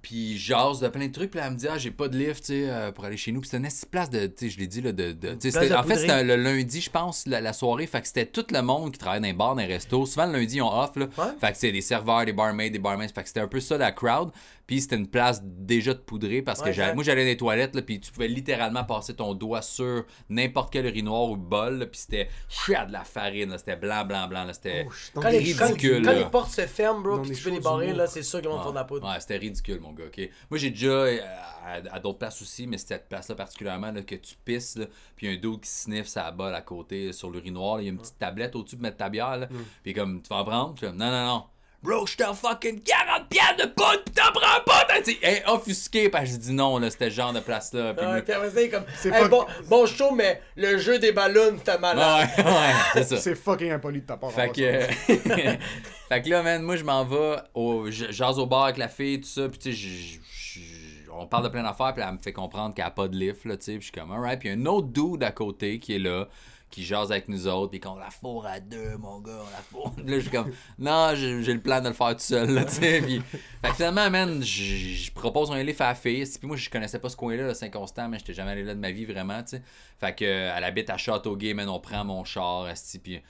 Puis 0.06 0.38
jase 0.38 0.78
de 0.78 0.86
plein 0.86 1.08
de 1.08 1.12
trucs. 1.12 1.32
Puis 1.32 1.40
elle 1.42 1.50
me 1.50 1.56
dit, 1.56 1.66
ah, 1.66 1.78
j'ai 1.78 1.90
pas 1.90 2.06
de 2.06 2.16
lift, 2.16 2.44
tu 2.44 2.52
sais, 2.52 2.70
euh, 2.70 2.92
pour 2.92 3.04
aller 3.04 3.16
chez 3.16 3.32
nous. 3.32 3.40
Puis 3.40 3.50
c'était 3.50 3.64
une 3.66 3.90
place 3.90 4.08
de, 4.08 4.26
tu 4.28 4.32
sais, 4.36 4.50
je 4.50 4.58
l'ai 4.60 4.68
dit, 4.68 4.80
là, 4.80 4.92
de. 4.92 5.10
tu 5.12 5.50
sais, 5.50 5.74
en 5.74 5.82
fait, 5.82 5.96
c'était 5.96 6.22
le 6.22 6.36
lundi, 6.36 6.80
je 6.80 6.88
pense, 6.88 7.26
la, 7.26 7.40
la 7.40 7.52
soirée. 7.52 7.88
Fait 7.88 8.00
que 8.02 8.06
c'était 8.06 8.26
tout 8.26 8.46
le 8.52 8.62
monde 8.62 8.92
qui 8.92 8.98
travaille 8.98 9.18
dans 9.18 9.26
les 9.26 9.32
bars, 9.32 9.56
dans 9.56 9.62
les 9.62 9.66
restos. 9.66 10.06
Souvent, 10.06 10.26
le 10.26 10.38
lundi, 10.38 10.60
ont 10.60 10.72
off, 10.72 10.94
là. 10.94 11.06
Ouais. 11.18 11.24
Fait 11.40 11.50
que 11.50 11.58
c'est 11.58 11.72
des 11.72 11.80
serveurs, 11.80 12.24
des 12.24 12.32
barmaids, 12.32 12.70
des 12.70 12.78
barmaids. 12.78 13.08
Fait 13.08 13.22
que 13.22 13.26
c'était 13.26 13.40
un 13.40 13.48
peu 13.48 13.58
ça, 13.58 13.76
la 13.78 13.90
crowd. 13.90 14.30
Puis 14.66 14.80
c'était 14.80 14.96
une 14.96 15.06
place 15.06 15.40
déjà 15.44 15.94
de 15.94 15.98
poudrée 16.00 16.42
parce 16.42 16.60
que 16.60 16.66
Ouais, 16.66 16.72
j'allais- 16.72 16.94
moi, 16.94 17.04
j'allais 17.04 17.22
dans 17.22 17.28
les 17.28 17.36
toilettes, 17.36 17.74
là, 17.76 17.82
puis 17.82 18.00
tu 18.00 18.10
pouvais 18.10 18.26
littéralement 18.26 18.82
passer 18.84 19.14
ton 19.14 19.32
doigt 19.34 19.62
sur 19.62 20.04
n'importe 20.28 20.72
quel 20.72 20.86
urinoir 20.86 21.30
ou 21.30 21.36
bol, 21.36 21.78
là, 21.78 21.86
puis 21.86 22.00
c'était 22.00 22.28
chia 22.48 22.84
de 22.84 22.92
la 22.92 23.04
farine, 23.04 23.50
là. 23.50 23.58
C'était 23.58 23.76
blanc, 23.76 24.04
blanc, 24.04 24.26
blanc, 24.26 24.44
là. 24.44 24.52
C'était. 24.52 24.84
Oh, 24.88 24.92
Quand 25.14 25.20
quand, 25.22 25.28
ridicule, 25.68 26.02
quand 26.04 26.12
les 26.12 26.24
portes 26.24 26.50
se 26.50 26.66
ferment, 26.66 27.00
bro, 27.00 27.22
les 27.22 27.34
tu 27.34 27.42
peux 27.44 27.50
les 27.50 27.60
barrer, 27.60 27.92
là, 27.92 28.06
c'est 28.08 28.22
sûr 28.24 28.40
qu'ils 28.40 28.48
vont 28.50 28.56
te 28.58 28.62
faire 28.62 28.72
de 28.72 28.76
la 28.76 28.84
poudre. 28.84 29.08
Ouais, 29.08 29.20
c'était 29.20 29.36
ridicule, 29.36 29.78
mon 29.80 29.92
gars, 29.92 30.06
ok? 30.06 30.28
Moi, 30.50 30.58
j'ai 30.58 30.70
déjà, 30.70 30.88
euh, 30.88 31.18
à, 31.64 31.94
à 31.94 32.00
d'autres 32.00 32.18
places 32.18 32.42
aussi, 32.42 32.66
mais 32.66 32.78
cette 32.78 33.08
place-là 33.08 33.34
particulièrement, 33.36 33.92
là, 33.92 34.02
que 34.02 34.16
tu 34.16 34.34
pisses, 34.44 34.76
là, 34.78 34.86
puis 35.14 35.26
il 35.26 35.30
y 35.30 35.34
a 35.34 35.38
un 35.38 35.40
dos 35.40 35.58
qui 35.58 35.68
sniffe 35.70 36.06
sa 36.08 36.30
balle 36.32 36.54
à 36.54 36.62
côté, 36.62 37.12
sur 37.12 37.30
l'urinoir, 37.30 37.80
il 37.80 37.84
y 37.84 37.86
a 37.86 37.90
une 37.92 37.98
petite 37.98 38.18
tablette 38.18 38.56
au-dessus 38.56 38.76
de 38.76 38.82
mettre 38.82 38.96
ta 38.96 39.08
bière, 39.08 39.36
là, 39.36 39.48
puis 39.84 39.94
comme, 39.94 40.20
tu 40.22 40.28
vas 40.28 40.36
en 40.36 40.44
prendre? 40.44 40.74
Puis 40.74 40.86
non, 40.88 40.92
non, 41.10 41.26
non. 41.26 41.44
Bro, 41.86 42.06
je 42.06 42.16
t'en 42.16 42.34
fucking 42.34 42.80
40 42.82 43.28
piastres 43.28 43.56
de 43.64 43.70
poudre, 43.70 44.02
pis 44.04 44.12
t'en 44.12 44.32
prends 44.32 44.60
pas! 44.66 44.84
T'as 44.88 45.00
dit, 45.02 45.16
hey, 45.22 45.40
offusqué, 45.46 46.08
parce 46.08 46.24
que 46.24 46.30
j'ai 46.32 46.38
dit 46.38 46.52
non, 46.52 46.78
là, 46.78 46.90
c'était 46.90 47.10
ce 47.10 47.14
genre 47.14 47.32
de 47.32 47.38
place-là. 47.38 47.94
Puis 47.94 48.04
Ouais, 48.04 48.12
moi- 48.12 48.22
puis 48.22 48.32
après 48.32 48.50
ça, 48.50 48.60
il 48.60 48.64
est 48.64 48.68
comme, 48.70 48.84
C'est 48.96 49.08
hey, 49.10 49.22
pas- 49.22 49.28
bon, 49.28 49.46
bon 49.68 49.86
show, 49.86 50.10
mais 50.10 50.42
le 50.56 50.78
jeu 50.78 50.98
des 50.98 51.12
ballons, 51.12 51.56
t'as 51.64 51.78
malade. 51.78 52.28
ouais, 52.38 52.44
ouais, 52.44 52.72
c'est 52.94 53.04
ça. 53.04 53.16
C'est 53.18 53.34
fucking 53.36 53.70
impoli 53.70 54.00
de 54.00 54.06
ta 54.06 54.16
part. 54.16 54.32
Fait 54.32 54.48
que, 54.48 54.80
fait 56.08 56.22
que 56.22 56.28
là, 56.28 56.42
man, 56.42 56.62
moi, 56.62 56.74
je 56.76 56.82
m'en 56.84 57.04
vais, 57.04 57.36
au, 57.54 57.90
je- 57.90 58.10
jase 58.10 58.38
au 58.38 58.46
bar 58.46 58.64
avec 58.64 58.78
la 58.78 58.88
fille, 58.88 59.20
tout 59.20 59.28
ça, 59.28 59.48
puis 59.48 59.58
tu 59.58 59.70
sais, 59.72 59.76
je- 59.76 59.88
je- 59.88 60.60
je- 60.60 61.10
on 61.12 61.26
parle 61.26 61.44
de 61.44 61.48
plein 61.50 61.62
d'affaires, 61.62 61.94
puis 61.94 62.02
elle 62.06 62.12
me 62.14 62.18
fait 62.18 62.32
comprendre 62.32 62.74
qu'elle 62.74 62.84
a 62.84 62.90
pas 62.90 63.08
de 63.08 63.16
lift, 63.16 63.44
là, 63.44 63.56
tu 63.56 63.64
sais, 63.64 63.72
puis 63.72 63.80
je 63.80 63.84
suis 63.84 63.92
comme, 63.92 64.10
alright, 64.12 64.38
puis 64.38 64.48
il 64.48 64.52
y 64.52 64.54
a 64.54 64.60
un 64.60 64.66
autre 64.66 64.88
dude 64.88 65.22
à 65.22 65.30
côté 65.30 65.78
qui 65.78 65.94
est 65.94 65.98
là, 66.00 66.26
qui 66.70 66.84
jase 66.84 67.10
avec 67.10 67.28
nous 67.28 67.46
autres, 67.46 67.70
puis 67.70 67.80
qu'on 67.80 67.96
la 67.96 68.10
fourre 68.10 68.46
à 68.46 68.60
deux, 68.60 68.96
mon 68.98 69.20
gars, 69.20 69.38
on 69.40 69.50
la 69.50 69.62
fourre. 69.62 69.94
Là, 69.98 70.16
je 70.16 70.20
suis 70.20 70.30
comme, 70.30 70.52
non, 70.78 71.14
j'ai 71.14 71.52
le 71.52 71.60
plan 71.60 71.80
de 71.80 71.88
le 71.88 71.94
faire 71.94 72.10
tout 72.10 72.20
seul, 72.20 72.50
là, 72.50 72.64
tu 72.64 72.74
sais, 72.74 73.00
puis... 73.00 73.22
Fait 73.62 73.68
que 73.68 73.74
finalement, 73.74 74.10
man, 74.10 74.42
je 74.42 75.10
propose 75.12 75.50
un 75.52 75.62
lift 75.62 75.80
à 75.80 75.88
la 75.88 75.94
fille, 75.94 76.24
puis 76.38 76.46
moi, 76.46 76.56
je 76.56 76.68
connaissais 76.68 76.98
pas 76.98 77.08
ce 77.08 77.16
coin-là, 77.16 77.46
là, 77.46 77.54
Saint-Constant, 77.54 78.08
mais 78.08 78.18
j'étais 78.18 78.34
jamais 78.34 78.50
allé 78.50 78.64
là 78.64 78.74
de 78.74 78.80
ma 78.80 78.90
vie, 78.90 79.04
vraiment, 79.04 79.42
tu 79.42 79.56
sais. 79.56 79.62
Fait 79.98 80.14
que, 80.14 80.24
elle 80.24 80.64
habite 80.64 80.90
à 80.90 80.96
Châteauguay, 80.96 81.54
man, 81.54 81.68
on 81.68 81.80
prend 81.80 82.04
mon 82.04 82.24
char, 82.24 82.68
puis 83.02 83.22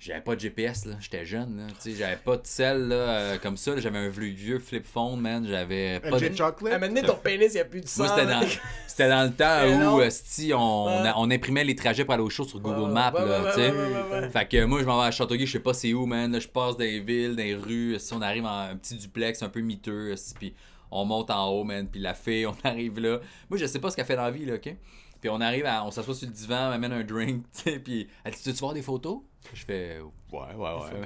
j'avais 0.00 0.22
pas 0.22 0.34
de 0.34 0.40
GPS 0.40 0.86
là, 0.86 0.94
j'étais 0.98 1.24
jeune 1.26 1.58
là, 1.58 1.66
tu 1.68 1.90
sais, 1.92 1.96
j'avais 1.96 2.16
pas 2.16 2.36
de 2.38 2.46
sel 2.46 2.88
là 2.88 2.94
euh, 2.94 3.38
comme 3.38 3.56
ça, 3.58 3.74
là. 3.74 3.80
j'avais 3.80 3.98
un 3.98 4.08
vieux, 4.08 4.58
flip 4.58 4.84
phone 4.86 5.20
man, 5.20 5.46
j'avais 5.46 6.00
pas 6.00 6.18
de 6.18 6.34
Chocolate? 6.34 6.82
À 6.82 6.88
donné, 6.88 7.02
ton 7.02 7.16
pénis, 7.16 7.52
il 7.52 7.56
n'y 7.56 7.60
a 7.60 7.64
plus 7.66 7.82
de 7.82 7.86
sang. 7.86 8.04
moi 8.04 8.14
c'était 8.16 8.26
dans 8.30 8.40
c'était 8.88 9.08
dans 9.10 9.22
le 9.24 9.30
temps 9.32 9.94
où 9.96 10.00
esti, 10.00 10.52
on, 10.54 10.86
Ouais. 11.02 11.10
on 11.16 11.30
imprimait 11.30 11.64
les 11.64 11.76
trajets 11.76 12.04
pour 12.04 12.14
aller 12.14 12.22
au 12.22 12.30
show 12.30 12.44
sur 12.44 12.60
Google 12.60 12.88
Ouais, 12.88 12.94
Maps 12.94 13.12
ouais, 13.12 13.26
là, 13.28 13.42
ouais, 13.42 13.50
tu 13.50 13.56
sais. 13.56 13.70
ouais, 13.70 13.76
ouais, 13.76 13.92
ouais, 14.12 14.20
ouais. 14.22 14.30
Fait 14.30 14.48
que 14.48 14.64
moi 14.64 14.80
je 14.80 14.86
m'en 14.86 15.00
vais 15.00 15.06
à 15.06 15.10
Châteauguay, 15.10 15.44
je 15.46 15.52
sais 15.52 15.60
pas 15.60 15.74
c'est 15.74 15.92
où 15.92 16.06
man, 16.06 16.32
là, 16.32 16.40
je 16.40 16.48
passe 16.48 16.76
dans 16.78 16.84
les 16.84 17.00
villes, 17.00 17.36
dans 17.36 17.42
les 17.42 17.54
rues, 17.54 17.96
si 17.98 18.12
on 18.14 18.22
arrive 18.22 18.46
en 18.46 18.58
un 18.70 18.76
petit 18.76 18.94
duplex 18.96 19.42
un 19.42 19.48
peu 19.50 19.60
miteux, 19.60 20.14
puis 20.38 20.54
on 20.90 21.04
monte 21.04 21.30
en 21.30 21.46
haut 21.50 21.62
man, 21.62 21.86
puis 21.86 22.00
la 22.00 22.14
fille, 22.14 22.46
on 22.46 22.56
arrive 22.64 22.98
là. 23.00 23.20
Moi 23.50 23.58
je 23.58 23.66
sais 23.66 23.78
pas 23.78 23.90
ce 23.90 23.96
qu'elle 23.96 24.06
fait 24.06 24.16
dans 24.16 24.22
la 24.22 24.30
vie 24.30 24.46
là, 24.46 24.54
OK? 24.54 24.74
Puis 25.20 25.28
on 25.30 25.40
arrive, 25.40 25.66
à, 25.66 25.84
on 25.84 25.90
s'assoit 25.90 26.14
sur 26.14 26.26
le 26.26 26.32
divan, 26.32 26.66
on 26.66 26.70
m'amène 26.70 26.92
un 26.92 27.04
drink, 27.04 27.44
tu 27.52 27.62
sais, 27.62 27.78
puis 27.78 28.08
elle 28.24 28.32
dit, 28.32 28.42
tu 28.42 28.50
veux 28.50 28.56
voir 28.56 28.74
des 28.74 28.82
photos? 28.82 29.20
Je 29.54 29.64
fais, 29.64 29.98
ouais, 30.32 30.38
ouais, 30.54 30.56
ouais. 30.56 31.02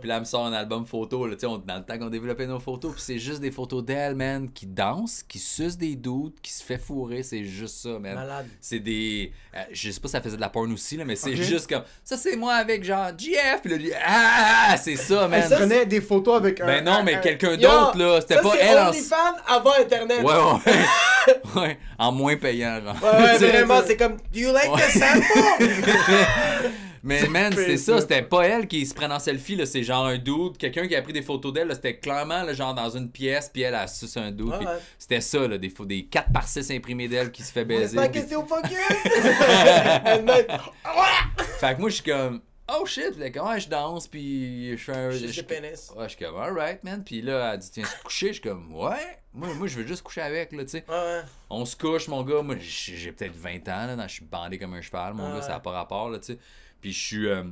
Puis 0.00 0.08
là, 0.08 0.14
elle 0.16 0.20
me 0.20 0.24
sort 0.24 0.46
un 0.46 0.52
album 0.52 0.86
photo, 0.86 1.26
là, 1.26 1.34
tu 1.34 1.40
sais, 1.40 1.46
on- 1.46 1.58
dans 1.58 1.76
le 1.76 1.82
temps 1.84 1.98
qu'on 1.98 2.08
développait 2.08 2.46
nos 2.46 2.60
photos, 2.60 2.92
puis 2.92 3.02
c'est 3.04 3.18
juste 3.18 3.40
des 3.40 3.50
photos 3.50 3.84
d'elle, 3.84 4.14
man, 4.14 4.48
qui 4.52 4.66
danse, 4.66 5.22
qui 5.26 5.38
suce 5.38 5.76
des 5.76 5.96
doutes, 5.96 6.36
qui 6.40 6.52
se 6.52 6.62
fait 6.62 6.78
fourrer, 6.78 7.22
c'est 7.22 7.44
juste 7.44 7.76
ça, 7.82 7.98
man. 7.98 8.14
Malade. 8.14 8.46
C'est 8.60 8.78
des. 8.80 9.32
euh, 9.56 9.60
je 9.72 9.90
sais 9.90 10.00
pas 10.00 10.08
si 10.08 10.12
ça 10.12 10.20
faisait 10.20 10.36
de 10.36 10.40
la 10.40 10.48
porn 10.48 10.72
aussi, 10.72 10.96
là, 10.96 11.04
mais 11.04 11.16
c'est 11.16 11.34
juste 11.36 11.68
comme. 11.68 11.82
Ça, 12.04 12.16
c'est 12.16 12.36
moi 12.36 12.54
avec 12.54 12.84
genre 12.84 13.10
GF, 13.16 13.60
puis 13.62 13.70
là, 13.72 13.76
lui, 13.76 13.90
ah, 14.06 14.76
c'est 14.76 14.96
ça, 14.96 15.26
man. 15.28 15.42
Elle 15.50 15.56
prenait 15.56 15.86
des 15.86 16.00
photos 16.00 16.36
avec 16.36 16.60
un. 16.60 16.66
Ben 16.66 16.84
non, 16.84 17.02
mais 17.02 17.14
un- 17.14 17.18
quelqu'un 17.20 17.56
d'autre, 17.56 17.98
là. 17.98 18.20
C'était 18.20 18.40
pas 18.40 18.52
c'est 18.52 18.64
elle 18.64 18.78
en. 18.78 18.88
OnlyFans 18.88 19.36
avant 19.46 19.72
Internet. 19.80 20.22
Ouais, 20.22 20.34
ouais. 20.34 21.60
ouais. 21.60 21.78
En 21.98 22.12
moins 22.12 22.36
payant, 22.36 22.80
genre. 22.80 22.96
Ouais, 23.02 23.22
ouais, 23.22 23.38
vraiment, 23.48 23.80
c'est 23.84 23.96
comme, 23.96 24.16
do 24.32 24.38
you 24.38 24.52
like 24.52 24.70
the 24.70 24.98
sample? 24.98 26.68
Mais 27.02 27.26
man, 27.28 27.52
c'est 27.54 27.76
ça, 27.76 28.00
c'était 28.00 28.22
pas 28.22 28.46
elle 28.46 28.66
qui 28.66 28.86
se 28.86 28.94
prenait 28.94 29.14
en 29.14 29.18
selfie, 29.18 29.56
là. 29.56 29.66
C'est 29.66 29.82
genre 29.82 30.06
un 30.06 30.18
dude, 30.18 30.56
quelqu'un 30.58 30.86
qui 30.88 30.96
a 30.96 31.02
pris 31.02 31.12
des 31.12 31.22
photos 31.22 31.52
d'elle, 31.52 31.68
là, 31.68 31.74
C'était 31.74 31.98
clairement, 31.98 32.42
là, 32.42 32.52
genre 32.52 32.74
dans 32.74 32.90
une 32.90 33.10
pièce, 33.10 33.50
puis 33.52 33.62
elle 33.62 33.74
a 33.74 33.86
suce 33.86 34.16
un 34.16 34.30
dude. 34.30 34.48
Ouais. 34.48 34.64
C'était 34.98 35.20
ça, 35.20 35.46
là, 35.46 35.58
des, 35.58 35.72
des 35.86 36.04
4 36.06 36.32
par 36.32 36.48
6 36.48 36.70
imprimés 36.70 37.08
d'elle 37.08 37.30
qui 37.30 37.42
se 37.42 37.52
fait 37.52 37.60
C'est 37.60 37.64
baiser. 37.66 37.96
pas 37.96 38.08
puis- 38.08 38.20
question 38.20 38.46
focus. 38.46 38.78
Fait 41.60 41.74
que 41.74 41.80
moi, 41.80 41.90
je 41.90 41.94
suis 41.96 42.04
comme, 42.04 42.40
oh 42.70 42.86
shit, 42.86 43.10
puis 43.12 43.20
elle 43.20 43.26
est 43.28 43.32
comme, 43.32 43.48
ouais, 43.48 43.60
je 43.60 43.68
danse, 43.68 44.06
puis 44.06 44.76
je 44.76 44.84
fais 44.84 44.92
un. 44.96 45.10
Je- 45.10 45.26
le 45.26 45.42
pénis. 45.42 45.90
Ouais, 45.96 46.04
je 46.08 46.16
suis 46.16 46.24
comme, 46.24 46.36
alright, 46.36 46.82
man. 46.84 47.02
Puis 47.04 47.20
là, 47.22 47.52
elle 47.54 47.60
dit, 47.60 47.70
tiens, 47.70 47.84
se 47.84 48.02
coucher. 48.02 48.28
Je 48.28 48.32
suis 48.34 48.42
comme, 48.42 48.74
ouais. 48.74 49.18
Moi, 49.34 49.48
moi, 49.54 49.66
je 49.66 49.76
veux 49.76 49.86
juste 49.86 50.02
coucher 50.02 50.22
avec, 50.22 50.52
là, 50.52 50.64
tu 50.64 50.70
sais. 50.70 50.84
Ouais, 50.88 50.94
ouais. 50.94 51.20
On 51.50 51.64
se 51.64 51.76
couche, 51.76 52.08
mon 52.08 52.22
gars. 52.22 52.42
Moi, 52.42 52.56
j'ai 52.60 53.12
peut-être 53.12 53.36
20 53.36 53.68
ans, 53.68 53.96
là. 53.96 54.06
Je 54.06 54.14
suis 54.14 54.24
bandé 54.24 54.58
comme 54.58 54.74
un 54.74 54.80
cheval, 54.80 55.14
mon 55.14 55.32
gars. 55.34 55.42
Ça 55.42 55.50
n'a 55.50 55.60
pas 55.60 55.70
rapport, 55.72 56.10
là, 56.10 56.18
tu 56.18 56.32
sais. 56.34 56.38
Puis 56.80 56.92
je 56.92 56.98
suis. 56.98 57.26
euh, 57.28 57.44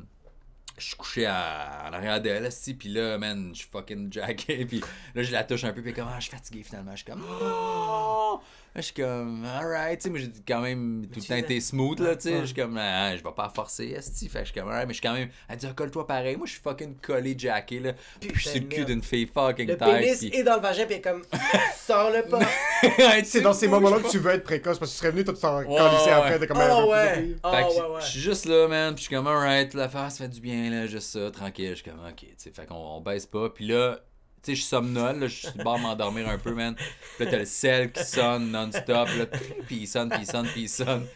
je 0.78 0.84
suis 0.88 0.96
couché 0.96 1.24
à, 1.26 1.86
en 1.88 1.92
arrière 1.94 2.20
d'elle, 2.20 2.44
esti, 2.44 2.74
puis 2.74 2.90
là, 2.90 3.16
man, 3.16 3.50
je 3.54 3.60
suis 3.60 3.68
fucking 3.70 4.12
jacké, 4.12 4.66
puis 4.66 4.82
là, 5.14 5.22
je 5.22 5.32
la 5.32 5.42
touche 5.44 5.64
un 5.64 5.72
peu, 5.72 5.82
puis 5.82 5.94
comme, 5.94 6.08
ah, 6.08 6.16
je 6.18 6.24
suis 6.28 6.32
fatigué, 6.36 6.62
finalement, 6.62 6.92
je 6.92 6.96
suis 6.96 7.06
comme, 7.06 7.24
oh! 7.26 8.40
Je 8.76 8.82
suis 8.82 8.94
comme, 8.94 9.44
alright, 9.44 9.98
tu 9.98 10.04
sais, 10.04 10.10
moi, 10.10 10.18
j'ai 10.18 10.30
quand 10.46 10.60
même 10.60 11.06
tout 11.10 11.16
le 11.18 11.22
tu 11.22 11.28
temps 11.28 11.36
été 11.36 11.60
smooth, 11.60 11.98
là, 12.00 12.14
tu 12.14 12.28
sais, 12.28 12.40
je 12.40 12.44
suis 12.46 12.54
comme, 12.54 12.76
ah, 12.78 13.16
je 13.16 13.22
vais 13.22 13.30
pas 13.34 13.48
forcer, 13.48 13.86
esti, 13.96 14.28
fait 14.28 14.40
que 14.40 14.44
je 14.46 14.50
suis 14.52 14.60
comme, 14.60 14.68
alright, 14.68 14.86
mais 14.86 14.92
je 14.92 14.98
suis 15.00 15.08
quand 15.08 15.14
même, 15.14 15.28
elle 15.48 15.56
dit, 15.56 15.66
colle-toi 15.74 16.06
pareil, 16.06 16.36
moi, 16.36 16.46
je 16.46 16.52
suis 16.52 16.60
fucking 16.60 16.96
collé, 16.96 17.34
jacké, 17.38 17.80
là, 17.80 17.92
puis 18.20 18.30
je 18.34 18.48
suis 18.48 18.60
le 18.60 18.66
Putain, 18.66 18.76
cul 18.76 18.84
d'une 18.84 19.02
fille 19.02 19.26
fucking 19.32 19.66
Le 19.68 19.76
pénis 19.76 20.18
puis- 20.18 20.28
est 20.34 20.42
dans 20.42 20.56
le 20.56 20.60
vagin, 20.60 20.84
puis 20.86 21.00
comme, 21.00 21.22
sors-le 21.86 22.22
pas. 22.28 22.40
C'est 23.24 23.38
tu 23.38 23.40
dans 23.42 23.52
ces 23.54 23.68
moments-là 23.68 24.00
que 24.00 24.10
tu 24.10 24.18
veux 24.18 24.32
être 24.32 24.44
précoce 24.44 24.78
parce 24.78 24.90
que 24.90 24.94
tu 24.96 25.00
serais 25.00 25.10
venu 25.10 25.24
tout 25.24 25.32
t'en 25.32 25.58
Ouais, 25.60 25.64
calisser 25.76 26.04
ouais. 26.06 26.10
après. 26.12 26.38
T'es 26.38 26.46
comme 26.46 26.58
Ah 26.60 26.76
un 26.76 26.82
peu 26.82 26.88
ouais. 26.90 28.00
je 28.00 28.06
suis 28.06 28.20
juste 28.20 28.44
là, 28.44 28.68
man, 28.68 28.94
puis 28.94 29.04
je 29.04 29.08
suis 29.08 29.16
comme, 29.16 29.26
alright, 29.26 29.72
l'affaire, 29.74 30.10
ça 30.10 30.24
fait 30.24 30.28
du 30.28 30.40
bien, 30.40 30.70
là, 30.70 30.86
juste 30.86 31.08
ça, 31.10 31.30
tranquille. 31.30 31.70
Je 31.70 31.74
suis 31.76 31.84
comme, 31.90 32.00
ok, 32.06 32.14
tu 32.18 32.26
sais, 32.36 32.50
fait 32.50 32.66
qu'on 32.66 32.74
on 32.74 33.00
baisse 33.00 33.24
pas. 33.26 33.48
Puis 33.48 33.66
là, 33.68 33.96
tu 33.96 34.02
sais, 34.46 34.54
je 34.54 34.60
suis 34.60 34.68
somnole, 34.68 35.20
là, 35.20 35.26
je 35.28 35.46
suis 35.46 35.58
bord 35.62 35.76
de 35.76 35.82
m'endormir 35.82 36.28
un 36.28 36.38
peu, 36.38 36.52
man. 36.52 36.74
Puis 36.74 37.24
là, 37.24 37.30
t'as 37.30 37.38
le 37.38 37.44
sel 37.44 37.92
qui 37.92 38.04
sonne 38.04 38.50
non-stop, 38.50 39.08
là, 39.18 39.26
puis 39.66 39.76
il 39.76 39.86
sonne, 39.86 40.08
puis 40.08 40.20
il 40.22 40.26
sonne, 40.26 40.46
puis 40.46 40.62
il 40.62 40.68
sonne. 40.68 41.06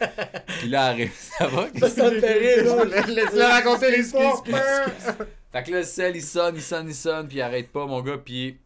Puis 0.58 0.68
là, 0.68 0.86
arrive, 0.86 1.12
ça 1.16 1.46
va? 1.46 1.68
Ça 1.88 2.10
me 2.10 2.20
fait 2.20 2.62
rire. 2.62 2.84
Laisse-le 3.06 3.42
raconter 3.42 3.96
l'histoire. 3.96 4.44
Fait 4.44 5.62
que 5.64 5.70
là, 5.70 5.78
le 5.78 5.84
sel, 5.84 6.16
il 6.16 6.22
sonne, 6.22 6.56
il 6.56 6.62
sonne, 6.62 6.88
il 6.88 6.94
sonne, 6.94 7.26
puis 7.26 7.38
il 7.38 7.42
arrête 7.42 7.70
pas, 7.72 7.86
mon 7.86 8.00
gars, 8.02 8.18
puis 8.18 8.58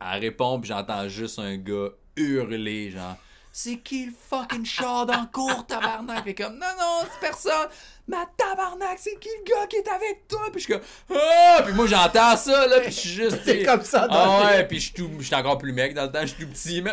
elle 0.00 0.20
répond, 0.20 0.60
puis 0.60 0.68
j'entends 0.68 1.08
juste 1.08 1.38
un 1.38 1.56
gars 1.56 1.90
hurler, 2.16 2.90
genre, 2.90 3.16
c'est 3.52 3.78
qui 3.78 4.06
le 4.06 4.12
fucking 4.12 4.64
chat 4.64 5.04
dans 5.04 5.22
le 5.22 5.32
cours, 5.32 5.66
tabarnak? 5.66 6.22
Puis 6.22 6.34
comme, 6.34 6.54
non, 6.54 6.66
non, 6.78 7.00
c'est 7.02 7.20
personne. 7.20 7.68
Ma 8.08 8.24
tabarnak, 8.38 8.96
c'est 8.98 9.18
qui 9.20 9.28
le 9.28 9.44
gars 9.44 9.66
qui 9.68 9.76
est 9.76 9.88
avec 9.88 10.26
toi? 10.28 10.40
Puis 10.50 10.60
je 10.60 10.64
suis 10.64 10.72
comme, 10.72 10.82
ah! 11.14 11.62
Puis 11.64 11.74
moi, 11.74 11.86
j'entends 11.86 12.36
ça, 12.38 12.66
là, 12.66 12.80
puis 12.80 12.90
je 12.90 12.98
suis 12.98 13.08
juste. 13.10 13.38
C'est 13.44 13.62
comme 13.64 13.82
ça 13.82 14.08
dans 14.08 14.14
Ah 14.14 14.46
ouais, 14.56 14.64
puis 14.64 14.78
je 14.78 14.84
suis 14.84 14.92
tout- 14.94 15.10
je 15.20 15.26
suis 15.26 15.34
encore 15.34 15.58
plus 15.58 15.72
mec 15.74 15.92
dans 15.92 16.04
le 16.04 16.10
temps, 16.10 16.22
je 16.22 16.28
suis 16.28 16.44
tout 16.46 16.50
petit, 16.50 16.80
mais. 16.82 16.92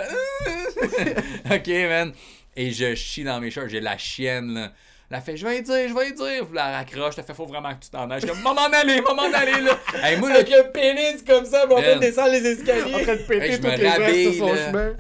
ok, 1.56 1.68
man. 1.90 2.14
Et 2.58 2.72
je 2.72 2.96
chie 2.96 3.24
dans 3.24 3.40
mes 3.40 3.50
shorts, 3.52 3.70
j'ai 3.70 3.80
la 3.82 3.98
chienne, 3.98 4.54
là. 4.54 4.72
Elle 5.12 5.18
a 5.18 5.22
fait, 5.22 5.38
je 5.38 5.46
vais 5.46 5.60
y 5.60 5.62
dire, 5.62 5.88
je 5.88 5.94
vais 5.94 6.10
y 6.10 6.14
dire. 6.14 6.48
Puis 6.48 6.54
elle 6.58 6.74
raccroche, 6.74 7.14
elle 7.18 7.24
fait, 7.24 7.36
faut 7.36 7.46
vraiment 7.46 7.70
que 7.76 7.84
tu 7.84 7.92
t'en 7.92 8.10
ailles. 8.10 8.22
Je 8.22 8.26
suis 8.26 8.36
comme, 8.36 8.42
maman, 8.44 8.68
allez, 8.74 9.02
maman, 9.02 9.24
allez, 9.36 9.62
là. 9.62 9.78
Hey, 10.04 10.18
moi, 10.18 10.32
Avec 10.32 10.52
un 10.52 10.64
pénis 10.64 11.24
comme 11.26 11.46
ça, 11.46 11.66
mais 11.70 11.76
Man. 11.76 11.96
de 11.96 12.00
descendre 12.00 12.32
les 12.32 12.40
En 12.40 12.64
train 12.66 12.74
escaliers. 12.74 13.06
de 13.06 13.12
Hey, 13.12 13.18
péter 13.28 13.52
je 13.52 13.56
toutes 13.58 13.66
les 13.78 13.88
restes 13.88 14.02
rhabille, 14.02 14.36
sur 14.36 14.48
son 14.50 14.56
chemin. 14.56 14.94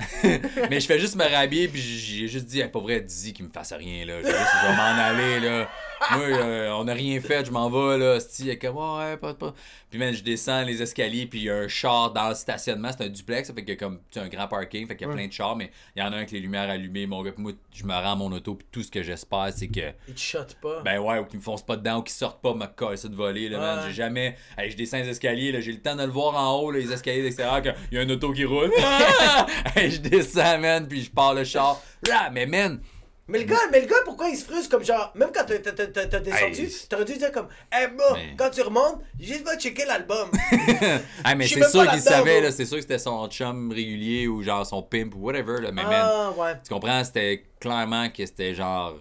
mais 0.69 0.79
je 0.79 0.85
fais 0.85 0.99
juste 0.99 1.15
me 1.15 1.23
rhabiller, 1.23 1.67
puis 1.69 1.81
j'ai 1.81 2.27
juste 2.27 2.45
dit, 2.45 2.61
hey, 2.61 2.67
pas 2.69 2.79
vrai, 2.79 2.99
dis 3.01 3.33
qu'il 3.33 3.45
me 3.45 3.51
fasse 3.51 3.73
rien, 3.73 4.05
là. 4.05 4.13
Je, 4.21 4.27
juste, 4.27 4.37
je 4.37 4.67
vais 4.67 4.75
m'en 4.75 4.83
aller, 4.83 5.39
là. 5.39 5.67
Moi, 6.11 6.23
euh, 6.23 6.71
on 6.73 6.83
n'a 6.83 6.93
rien 6.93 7.19
fait, 7.21 7.45
je 7.45 7.51
m'en 7.51 7.69
vais, 7.69 7.97
là. 7.97 8.17
Est 8.17 8.57
comme, 8.57 8.77
ouais, 8.77 9.17
pas, 9.17 9.33
pas. 9.33 9.53
Puis, 9.89 9.99
man, 9.99 10.13
je 10.13 10.23
descends 10.23 10.63
les 10.63 10.81
escaliers, 10.81 11.25
puis 11.25 11.39
il 11.39 11.45
y 11.45 11.49
a 11.49 11.55
un 11.55 11.67
char 11.67 12.11
dans 12.11 12.29
le 12.29 12.35
stationnement. 12.35 12.89
C'est 12.95 13.05
un 13.05 13.09
duplex, 13.09 13.47
ça 13.47 13.53
fait 13.53 13.63
que 13.63 13.73
comme, 13.73 13.97
tu 14.11 14.19
sais, 14.19 14.25
un 14.25 14.27
grand 14.27 14.47
parking, 14.47 14.87
fait 14.87 14.95
qu'il 14.95 15.05
y 15.07 15.09
a 15.09 15.13
Ouais. 15.13 15.15
plein 15.19 15.27
de 15.27 15.31
chars, 15.33 15.55
mais 15.55 15.71
il 15.95 15.99
y 15.99 16.03
en 16.03 16.07
a 16.07 16.09
un 16.09 16.17
avec 16.17 16.31
les 16.31 16.39
lumières 16.39 16.69
allumées, 16.69 17.07
mon 17.07 17.23
gars. 17.23 17.31
Puis 17.31 17.41
moi, 17.41 17.51
je 17.73 17.83
me 17.85 17.93
rends 17.93 18.11
à 18.11 18.15
mon 18.15 18.31
auto, 18.31 18.55
puis 18.55 18.67
tout 18.71 18.83
ce 18.83 18.91
que 18.91 19.03
j'espère, 19.03 19.49
c'est 19.55 19.67
que. 19.67 19.91
Il 20.07 20.13
te 20.13 20.19
shot 20.19 20.39
pas. 20.61 20.81
Ben 20.83 20.99
ouais, 20.99 21.19
ou 21.19 21.25
qu'ils 21.25 21.39
me 21.39 21.43
foncent 21.43 21.65
pas 21.65 21.77
dedans, 21.77 21.99
ou 21.99 22.03
qu'ils 22.03 22.13
sortent 22.15 22.41
pas, 22.41 22.53
me 22.53 22.65
coller 22.67 22.97
ça 22.97 23.07
de 23.07 23.15
voler, 23.15 23.49
là, 23.49 23.59
man. 23.59 23.83
J'ai 23.87 23.93
jamais. 23.93 24.35
Hey, 24.57 24.71
je 24.71 24.77
descends 24.77 24.97
les 24.97 25.09
escaliers, 25.09 25.51
là, 25.51 25.61
j'ai 25.61 25.71
le 25.71 25.81
temps 25.81 25.95
de 25.95 26.03
le 26.03 26.11
voir 26.11 26.35
en 26.35 26.59
haut, 26.59 26.71
là, 26.71 26.79
les 26.79 26.91
escaliers 26.91 27.23
d'extérieur, 27.23 27.61
qu'il 27.61 27.73
y 27.93 27.97
a 27.97 28.01
un 28.01 28.09
auto 28.09 28.31
qui 28.33 28.45
roule. 28.45 28.71
hey, 29.75 29.91
je 29.91 30.01
descends, 30.01 30.59
man, 30.59 30.87
puis 30.87 31.03
je 31.03 31.11
pars 31.11 31.33
le 31.33 31.43
char. 31.43 31.81
Là, 32.07 32.29
mais 32.31 32.45
man, 32.45 32.79
Mais 33.27 33.39
le 33.39 33.45
gars, 33.45 33.57
mais 33.71 33.81
le 33.81 33.87
gars, 33.87 33.95
pourquoi 34.05 34.29
il 34.29 34.35
se 34.37 34.45
frustre 34.45 34.69
comme 34.69 34.83
genre, 34.85 35.11
même 35.15 35.29
quand 35.33 35.45
t'as- 35.45 36.19
descendu, 36.19 36.69
t'aurais 36.87 37.05
dû 37.05 37.17
dire 37.17 37.31
comme, 37.31 37.47
eh 37.73 37.87
bro, 37.87 38.13
Mais- 38.13 38.35
quand 38.37 38.51
tu 38.51 38.61
remontes, 38.61 39.01
juste 39.19 39.43
va 39.43 39.57
checker 39.57 39.85
l'album. 39.85 40.29
hey, 40.51 41.35
mais 41.35 41.47
c'est 41.47 41.67
sûr 41.67 41.89
qu'il 41.89 42.01
savait, 42.01 42.41
là, 42.41 42.51
c'est 42.51 42.65
sûr 42.65 42.77
que 42.77 42.81
c'était 42.83 42.99
son 42.99 43.27
chum 43.29 43.71
régulier 43.71 44.27
ou 44.27 44.43
genre 44.43 44.63
son 44.65 44.83
pimp 44.83 45.15
ou 45.15 45.19
whatever, 45.21 45.59
là, 45.61 45.71
mais 45.71 45.81
man, 45.83 45.91
ah 45.93 46.33
ouais. 46.37 46.53
tu 46.63 46.71
comprends, 46.71 47.03
c'était 47.03 47.45
clairement 47.59 48.09
que 48.09 48.23
c'était 48.25 48.53
genre. 48.53 48.95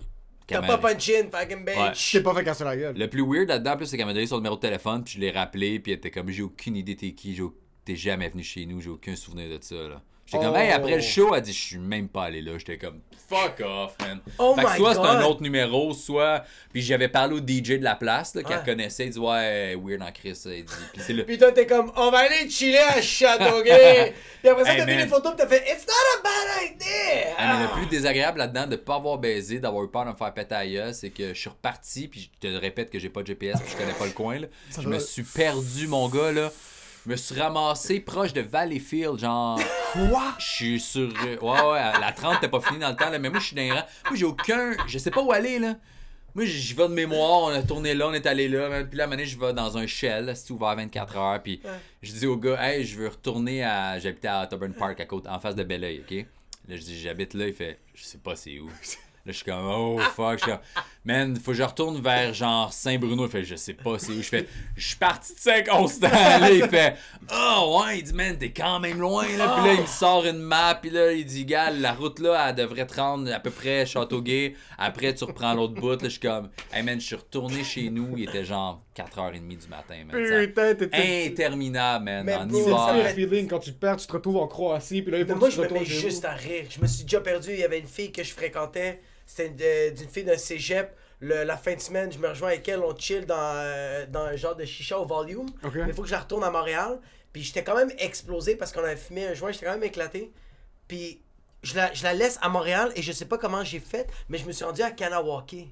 T'as 0.46 0.60
pas 0.60 0.76
m'avait- 0.76 0.94
punch 0.94 1.10
in, 1.10 1.30
fucking 1.30 1.64
bitch. 1.64 2.12
Je 2.12 2.18
t'ai 2.18 2.22
pas 2.22 2.34
fait 2.34 2.44
casser 2.44 2.64
la 2.64 2.76
gueule. 2.76 2.96
Le 2.98 3.08
plus 3.08 3.22
weird 3.22 3.48
là-dedans, 3.48 3.76
plus, 3.76 3.86
c'est 3.86 3.96
qu'elle 3.96 4.04
m'a 4.06 4.12
donné 4.12 4.26
son 4.26 4.36
numéro 4.36 4.56
de 4.56 4.60
téléphone, 4.60 5.02
puis 5.04 5.14
je 5.14 5.20
l'ai 5.20 5.30
rappelé, 5.30 5.80
puis 5.80 5.92
elle 5.92 5.98
était 5.98 6.10
comme, 6.10 6.28
j'ai 6.30 6.42
aucune 6.42 6.76
idée 6.76 6.96
t'es 6.96 7.12
qui, 7.12 7.38
t'es 7.84 7.96
jamais 7.96 8.28
venu 8.30 8.42
chez 8.42 8.64
nous, 8.66 8.80
j'ai 8.80 8.90
aucun 8.90 9.16
souvenir 9.16 9.48
de 9.50 9.62
ça, 9.62 9.74
là. 9.74 10.02
J'étais 10.34 10.44
comme, 10.44 10.54
Oh. 10.54 10.58
hey, 10.58 10.70
après 10.70 10.96
le 10.96 11.00
show, 11.02 11.34
elle 11.34 11.42
dit, 11.42 11.52
je 11.52 11.60
suis 11.60 11.78
même 11.78 12.08
pas 12.08 12.24
allé 12.24 12.42
là. 12.42 12.52
J'étais 12.58 12.76
comme, 12.78 13.00
fuck 13.28 13.60
off, 13.64 13.94
man. 14.00 14.20
Oh 14.38 14.54
fait 14.54 14.62
que 14.64 14.70
my 14.70 14.76
soit 14.76 14.94
c'est 14.94 15.00
un 15.00 15.22
autre 15.22 15.42
numéro, 15.42 15.94
soit. 15.94 16.44
Puis 16.72 16.82
j'avais 16.82 17.08
parlé 17.08 17.34
au 17.34 17.38
DJ 17.38 17.78
de 17.78 17.84
la 17.84 17.94
place, 17.94 18.34
là, 18.34 18.42
qu'elle 18.42 18.58
Ouais. 18.58 18.64
connaissait, 18.64 19.04
il 19.06 19.10
dit, 19.10 19.18
ouais, 19.18 19.74
weird 19.82 20.02
en 20.02 20.12
Chris, 20.12 20.34
ça. 20.36 20.50
Il 20.52 20.64
dit, 20.64 20.72
puis 20.92 21.02
c'est 21.04 21.12
le. 21.12 21.24
Puis 21.24 21.38
toi, 21.38 21.52
t'es 21.52 21.66
comme, 21.66 21.90
on 21.96 22.10
va 22.10 22.18
aller 22.18 22.48
chiller 22.50 22.78
à 22.78 23.00
Châteauguay. 23.00 24.14
Puis 24.42 24.48
après 24.50 24.64
ça, 24.64 24.72
Hey, 24.72 24.78
t'as 24.78 24.84
vu 24.84 24.96
les 24.96 25.06
photos, 25.06 25.32
pis 25.32 25.38
t'as 25.38 25.46
fait, 25.46 25.64
it's 25.72 25.86
not 25.86 25.92
a 26.18 26.22
bad 26.22 26.70
idea. 26.74 27.34
Ah, 27.38 27.56
mais 27.58 27.62
le 27.64 27.70
plus 27.72 27.86
désagréable 27.86 28.38
là-dedans 28.38 28.66
de 28.66 28.76
pas 28.76 28.96
avoir 28.96 29.16
baisé, 29.18 29.58
d'avoir 29.58 29.82
eu 29.84 29.88
peur 29.90 30.04
de 30.04 30.10
me 30.10 30.16
faire 30.16 30.34
péter 30.34 30.54
c'est 30.92 31.10
que 31.10 31.28
je 31.34 31.38
suis 31.40 31.48
reparti, 31.50 32.08
puis 32.08 32.30
je 32.42 32.48
te 32.48 32.54
répète 32.54 32.90
que 32.90 32.98
j'ai 32.98 33.08
pas 33.08 33.22
de 33.22 33.26
GPS, 33.28 33.60
puis 33.60 33.72
je 33.72 33.76
connais 33.76 33.92
pas 33.94 34.04
le 34.06 34.12
coin, 34.12 34.38
là. 34.38 34.46
Je 34.78 34.86
me 34.88 34.98
suis 34.98 35.22
perdu, 35.22 35.86
mon 35.86 36.08
gars, 36.08 36.30
là. 36.32 36.50
Je 37.04 37.10
me 37.10 37.16
suis 37.16 37.38
ramassé 37.38 38.00
proche 38.00 38.32
de 38.32 38.40
Valleyfield, 38.40 39.18
genre. 39.18 39.60
Quoi? 39.92 40.34
Je 40.38 40.44
suis 40.46 40.80
sur. 40.80 41.12
euh, 41.26 41.36
Ouais, 41.40 41.60
ouais, 41.72 42.00
la 42.00 42.12
30 42.12 42.40
t'es 42.40 42.48
pas 42.48 42.60
fini 42.60 42.78
dans 42.78 42.88
le 42.90 42.96
temps, 42.96 43.10
là, 43.10 43.18
mais 43.18 43.28
moi, 43.28 43.40
je 43.40 43.46
suis 43.46 43.56
dans 43.56 43.62
les 43.62 43.72
rangs. 43.72 43.84
Moi, 44.08 44.16
j'ai 44.16 44.24
aucun. 44.24 44.72
Je 44.86 44.96
sais 44.98 45.10
pas 45.10 45.20
où 45.22 45.30
aller, 45.32 45.58
là. 45.58 45.74
Moi, 46.34 46.46
j'y 46.46 46.74
vais 46.74 46.88
de 46.88 46.94
mémoire, 46.94 47.42
on 47.42 47.48
a 47.48 47.62
tourné 47.62 47.94
là, 47.94 48.08
on 48.08 48.12
est 48.12 48.26
allé 48.26 48.48
là, 48.48 48.82
puis 48.84 48.98
là, 48.98 49.06
donné, 49.06 49.24
je 49.24 49.38
vais 49.38 49.52
dans 49.52 49.78
un 49.78 49.86
shell, 49.86 50.32
c'est 50.34 50.50
ouvert 50.50 50.74
24 50.74 51.16
heures, 51.16 51.40
puis 51.40 51.60
Ouais. 51.62 51.70
je 52.02 52.10
dis 52.12 52.26
au 52.26 52.36
gars, 52.36 52.58
hey, 52.60 52.84
je 52.84 52.96
veux 52.98 53.06
retourner 53.06 53.62
à. 53.62 54.00
J'habitais 54.00 54.26
à 54.28 54.48
Auburn 54.50 54.72
Park, 54.72 54.98
à 54.98 55.04
côte, 55.04 55.28
en 55.28 55.38
face 55.38 55.54
de 55.54 55.62
Belleuil, 55.62 56.00
ok? 56.00 56.26
Là, 56.68 56.76
je 56.76 56.80
dis, 56.80 56.98
j'habite 57.00 57.34
là, 57.34 57.46
il 57.46 57.54
fait, 57.54 57.78
je 57.94 58.02
sais 58.02 58.18
pas 58.18 58.34
c'est 58.34 58.58
où. 58.58 58.66
Là, 58.66 58.72
je 59.26 59.32
suis 59.32 59.44
comme, 59.44 59.64
oh 59.64 59.98
fuck, 60.16 60.38
je 60.38 60.42
suis 60.44 60.50
comme, 60.50 60.60
man, 61.04 61.36
faut 61.36 61.50
que 61.52 61.56
je 61.56 61.62
retourne 61.62 62.00
vers 62.00 62.32
genre 62.32 62.72
Saint-Bruno. 62.72 63.26
Il 63.26 63.30
fait, 63.30 63.44
je 63.44 63.56
sais 63.56 63.74
pas 63.74 63.98
c'est 63.98 64.12
où. 64.12 64.22
Je 64.22 64.28
fais, 64.28 64.46
je 64.76 64.86
suis 64.88 64.96
parti 64.96 65.34
de 65.34 65.38
Saint-Constant. 65.38 66.08
Là, 66.40 66.50
il 66.50 66.66
fait, 66.68 66.96
oh 67.32 67.80
ouais, 67.84 67.98
il 67.98 68.04
dit, 68.04 68.14
man, 68.14 68.36
t'es 68.38 68.50
quand 68.50 68.80
même 68.80 68.98
loin. 68.98 69.24
Là, 69.36 69.56
puis 69.56 69.66
là, 69.66 69.74
il 69.74 69.82
me 69.82 69.86
sort 69.86 70.24
une 70.24 70.38
map. 70.38 70.78
Puis 70.80 70.90
là, 70.90 71.12
il 71.12 71.24
dit, 71.24 71.44
gars, 71.44 71.70
la 71.70 71.92
route 71.92 72.18
là, 72.20 72.48
elle 72.48 72.54
devrait 72.54 72.86
te 72.86 72.94
rendre 72.94 73.32
à 73.32 73.40
peu 73.40 73.50
près 73.50 73.84
Châteauguay. 73.86 74.54
Après, 74.78 75.14
tu 75.14 75.24
reprends 75.24 75.54
l'autre 75.54 75.74
bout. 75.74 75.90
Là, 75.90 75.98
je 76.04 76.08
suis 76.08 76.20
comme, 76.20 76.48
hey 76.72 76.82
man, 76.82 77.00
je 77.00 77.06
suis 77.06 77.16
retourné 77.16 77.62
chez 77.64 77.90
nous. 77.90 78.16
Il 78.16 78.24
était 78.28 78.44
genre 78.44 78.82
4h30 78.96 79.46
du 79.46 79.68
matin, 79.68 79.96
man. 80.10 80.46
Putain, 80.46 80.74
t'étais. 80.74 81.26
Interminable, 81.26 82.04
man, 82.04 82.24
Mais 82.24 82.34
en 82.34 82.46
bro, 82.46 82.62
C'est 82.64 82.70
le 82.70 82.76
ça 82.76 82.98
hiver. 82.98 83.10
feeling 83.14 83.48
quand 83.48 83.58
tu 83.58 83.72
te 83.72 83.78
perds, 83.78 83.96
tu 83.96 84.06
te 84.06 84.12
retrouves 84.12 84.36
en 84.36 84.46
Croatie, 84.46 85.02
puis 85.02 85.12
là, 85.12 85.18
il 85.18 85.26
faut 85.26 85.34
que 85.34 85.38
moi, 85.38 85.48
tu 85.50 85.56
je 85.56 85.62
te 85.62 85.72
me 85.74 85.78
mets 85.80 85.84
juste 85.84 86.24
à 86.24 86.32
rire. 86.32 86.64
Je 86.70 86.80
me 86.80 86.86
suis 86.86 87.04
déjà 87.04 87.20
perdu. 87.20 87.50
Il 87.52 87.58
y 87.58 87.64
avait 87.64 87.80
une 87.80 87.86
fille 87.86 88.12
que 88.12 88.22
je 88.22 88.32
fréquentais. 88.32 89.00
C'était 89.26 89.90
d'une 89.92 90.08
fille 90.08 90.24
d'un 90.24 90.36
cégep. 90.36 90.94
Le- 91.20 91.44
la 91.44 91.56
fin 91.56 91.74
de 91.74 91.80
semaine, 91.80 92.12
je 92.12 92.18
me 92.18 92.28
rejoins 92.28 92.48
avec 92.50 92.68
elle. 92.68 92.80
On 92.80 92.94
chill 92.96 93.24
dans, 93.24 93.34
euh, 93.38 94.04
dans 94.06 94.24
un 94.24 94.36
genre 94.36 94.56
de 94.56 94.64
chicha 94.64 94.98
au 94.98 95.06
volume. 95.06 95.46
Mais 95.62 95.70
il 95.88 95.92
faut 95.94 96.02
que 96.02 96.08
je 96.08 96.12
la 96.14 96.20
retourne 96.20 96.44
à 96.44 96.50
Montréal. 96.50 96.98
Puis 97.32 97.42
j'étais 97.42 97.64
quand 97.64 97.76
même 97.76 97.90
explosé 97.98 98.56
parce 98.56 98.72
qu'on 98.72 98.84
avait 98.84 98.96
fumé 98.96 99.26
un 99.26 99.34
joint. 99.34 99.50
J'étais 99.52 99.66
quand 99.66 99.72
même 99.72 99.82
éclaté. 99.84 100.32
Puis 100.86 101.20
je 101.62 101.74
la, 101.76 101.92
je 101.94 102.02
la 102.04 102.12
laisse 102.14 102.38
à 102.42 102.48
Montréal 102.48 102.92
et 102.94 103.00
je 103.02 103.10
sais 103.12 103.24
pas 103.24 103.38
comment 103.38 103.64
j'ai 103.64 103.80
fait, 103.80 104.06
mais 104.28 104.36
je 104.38 104.44
me 104.44 104.52
suis 104.52 104.64
rendu 104.64 104.82
à 104.82 104.90
Kanawake. 104.90 105.68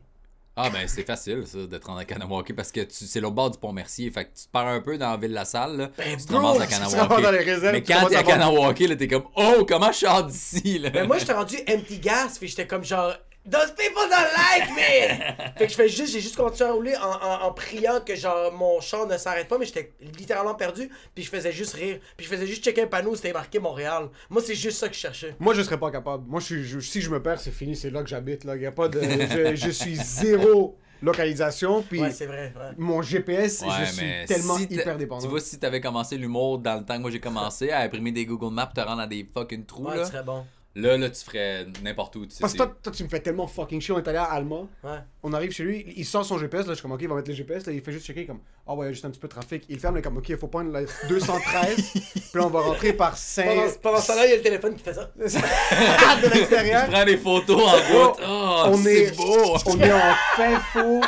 Ah, 0.57 0.69
ben 0.71 0.87
c'est 0.87 1.05
facile, 1.05 1.47
ça, 1.47 1.59
de 1.59 1.79
te 1.79 1.87
rendre 1.87 2.01
à 2.01 2.05
Kanawake 2.05 2.55
parce 2.55 2.71
que 2.73 2.81
tu- 2.81 3.07
c'est 3.07 3.21
l'autre 3.21 3.35
bord 3.35 3.51
du 3.51 3.59
pont 3.59 3.73
Mercier. 3.73 4.11
Fait 4.11 4.25
que 4.27 4.31
tu 4.39 4.45
te 4.45 4.51
pars 4.51 4.67
un 4.67 4.81
peu 4.81 4.97
dans 4.99 5.11
la 5.11 5.17
ville 5.17 5.33
La 5.33 5.45
Salle, 5.47 5.77
là. 5.79 5.91
Ben, 5.97 6.17
tu 6.17 6.27
te 6.27 6.33
ramasses 6.35 6.61
à 6.61 6.67
tu 6.67 6.73
te 6.75 6.79
Kanawake. 6.79 6.99
ramasses 7.01 7.23
dans 7.23 7.31
les 7.31 7.39
réserves, 7.39 7.73
Mais 7.73 7.83
quand 7.83 8.07
t'es 8.09 8.17
à 8.17 8.23
Kanawake, 8.23 8.79
là, 8.81 8.97
t'es 8.97 9.09
comme, 9.09 9.25
oh, 9.37 9.65
comment 9.67 9.93
je 9.93 9.99
sors 9.99 10.25
d'ici, 10.25 10.79
là? 10.79 10.91
Mais 10.93 11.07
moi, 11.07 11.19
j'étais 11.19 11.33
rendu 11.33 11.57
empty 11.69 11.99
gas, 11.99 12.37
puis 12.39 12.49
j'étais 12.49 12.67
comme 12.67 12.85
genre, 12.85 13.15
Those 13.51 13.73
people 13.77 14.03
don't 14.09 14.33
like 14.37 14.71
me! 14.71 15.55
fait 15.59 15.65
que 15.67 15.71
je 15.71 15.75
fais 15.77 15.89
juste, 15.89 16.13
j'ai 16.13 16.21
juste 16.21 16.37
continué 16.37 16.69
à 16.69 16.73
rouler 16.73 16.97
en, 16.97 17.11
en, 17.11 17.43
en 17.49 17.53
priant 17.53 18.01
que 18.01 18.15
genre 18.15 18.53
mon 18.53 18.81
char 18.81 19.07
ne 19.07 19.17
s'arrête 19.19 19.49
pas, 19.49 19.59
mais 19.59 19.67
j'étais 19.67 19.93
littéralement 20.17 20.55
perdu, 20.55 20.89
puis 21.15 21.25
je 21.25 21.29
faisais 21.31 21.51
juste 21.51 21.75
rire, 21.75 21.99
puis 22.17 22.25
je 22.25 22.31
faisais 22.31 22.47
juste 22.47 22.63
checker 22.63 22.83
un 22.83 22.87
panneau 22.87 23.11
où 23.11 23.17
c'était 23.17 23.33
marqué 23.33 23.59
Montréal. 23.59 24.11
Moi, 24.31 24.43
c'est 24.45 24.55
juste 24.55 24.79
ça 24.79 24.89
que 24.89 24.95
je 24.95 25.01
cherchais. 25.01 25.35
Moi, 25.41 25.55
je 25.55 25.63
serais 25.63 25.79
pas 25.79 25.91
capable. 25.91 26.25
Moi, 26.29 26.41
je 26.41 26.79
si 26.79 27.01
je 27.01 27.11
me 27.11 27.21
perds, 27.21 27.41
c'est 27.41 27.51
fini. 27.51 27.75
C'est 27.75 27.91
là 27.91 28.03
que 28.03 28.09
j'habite. 28.09 28.45
Là. 28.45 28.55
Y 28.57 28.67
a 28.67 28.73
pas 28.73 28.89
de, 28.89 29.01
je, 29.03 29.57
je 29.57 29.71
suis 29.71 29.97
zéro 29.97 30.77
localisation. 31.03 31.83
Puis 31.83 32.01
Ouais, 32.01 32.11
c'est 32.13 32.27
vrai. 32.27 32.53
Ouais. 32.57 32.71
mon 32.79 33.03
GPS, 33.03 33.63
Ouais, 33.63 33.69
je 33.81 33.85
suis 33.93 34.25
tellement 34.27 34.57
si 34.57 34.65
hyper 34.71 34.97
dépendant. 34.97 35.23
Tu 35.23 35.29
vois, 35.29 35.41
si 35.41 35.59
t'avais 35.59 35.81
commencé 35.81 36.17
l'humour 36.17 36.59
dans 36.59 36.79
le 36.79 36.85
temps 36.85 36.97
que 36.97 37.03
moi 37.03 37.11
j'ai 37.11 37.21
commencé 37.21 37.71
à 37.71 37.81
imprimer 37.81 38.13
des 38.13 38.25
Google 38.25 38.55
Maps, 38.55 38.71
te 38.75 38.81
rendre 38.81 39.03
dans 39.03 39.07
des 39.09 39.29
fucking 39.35 39.65
trous, 39.67 39.87
Ouais, 39.89 39.97
là, 39.97 40.05
tu 40.05 40.13
serais 40.13 40.23
bon. 40.23 40.45
Là, 40.75 40.97
là, 40.97 41.11
tu 41.11 41.25
ferais 41.25 41.67
n'importe 41.83 42.17
où. 42.17 42.27
Tu 42.27 42.33
sais, 42.33 42.41
Parce 42.41 42.53
que 42.53 42.59
toi, 42.59 42.75
toi, 42.83 42.93
tu 42.93 43.05
me 43.05 43.09
fais 43.09 43.21
tellement 43.21 43.47
fucking 43.47 43.81
chier. 43.81 43.95
On 43.95 43.99
est 43.99 44.09
allé 44.09 44.19
à 44.19 44.25
Alma. 44.25 44.67
Ouais. 44.83 44.99
On 45.23 45.33
arrive 45.33 45.51
chez 45.53 45.65
lui. 45.65 45.93
Il 45.97 46.05
sort 46.05 46.25
son 46.25 46.39
GPS. 46.39 46.67
Là, 46.67 46.73
je 46.73 46.75
suis 46.75 46.83
comme, 46.83 46.93
ok, 46.93 47.03
il 47.03 47.09
va 47.09 47.15
mettre 47.17 47.29
le 47.29 47.35
GPS. 47.35 47.67
Là, 47.67 47.73
il 47.73 47.81
fait 47.83 47.93
juste 47.93 48.07
checker. 48.07 48.27
Comme, 48.27 48.41
ah 48.67 48.75
ouais, 48.75 48.87
il 48.87 48.89
y 48.89 48.91
a 48.91 48.93
juste 48.93 49.05
un 49.05 49.11
petit 49.11 49.21
peu 49.21 49.29
de 49.29 49.33
trafic. 49.33 49.65
Il 49.69 49.79
ferme. 49.79 49.97
Il 49.97 49.99
est 50.01 50.03
comme, 50.03 50.17
ok, 50.19 50.29
il 50.29 50.37
faut 50.37 50.49
prendre 50.49 50.71
la 50.73 50.83
213. 51.09 51.77
puis 51.93 52.23
là, 52.35 52.47
on 52.47 52.51
va 52.51 52.61
rentrer 52.61 52.93
par 52.93 53.17
5. 53.17 53.45
Pendant, 53.45 53.63
pendant 53.83 54.01
ce 54.01 54.07
temps-là, 54.09 54.27
il 54.27 54.31
y 54.31 54.33
a 54.33 54.37
le 54.37 54.43
téléphone 54.43 54.75
qui 54.75 54.83
fait 54.83 54.95
ça. 54.95 55.11
de 55.17 56.35
l'extérieur. 56.35 56.83
Je 56.87 56.91
prends 56.91 57.05
des 57.05 57.17
photos 57.19 57.61
en 57.61 57.73
route. 57.73 58.21
Oh, 58.27 58.63
on 58.67 58.77
c'est 58.79 59.05
est, 59.05 59.17
beau. 59.17 59.57
on 59.67 59.81
est 59.81 59.93
en 59.93 60.15
fin 60.37 60.61
faux. 60.73 61.01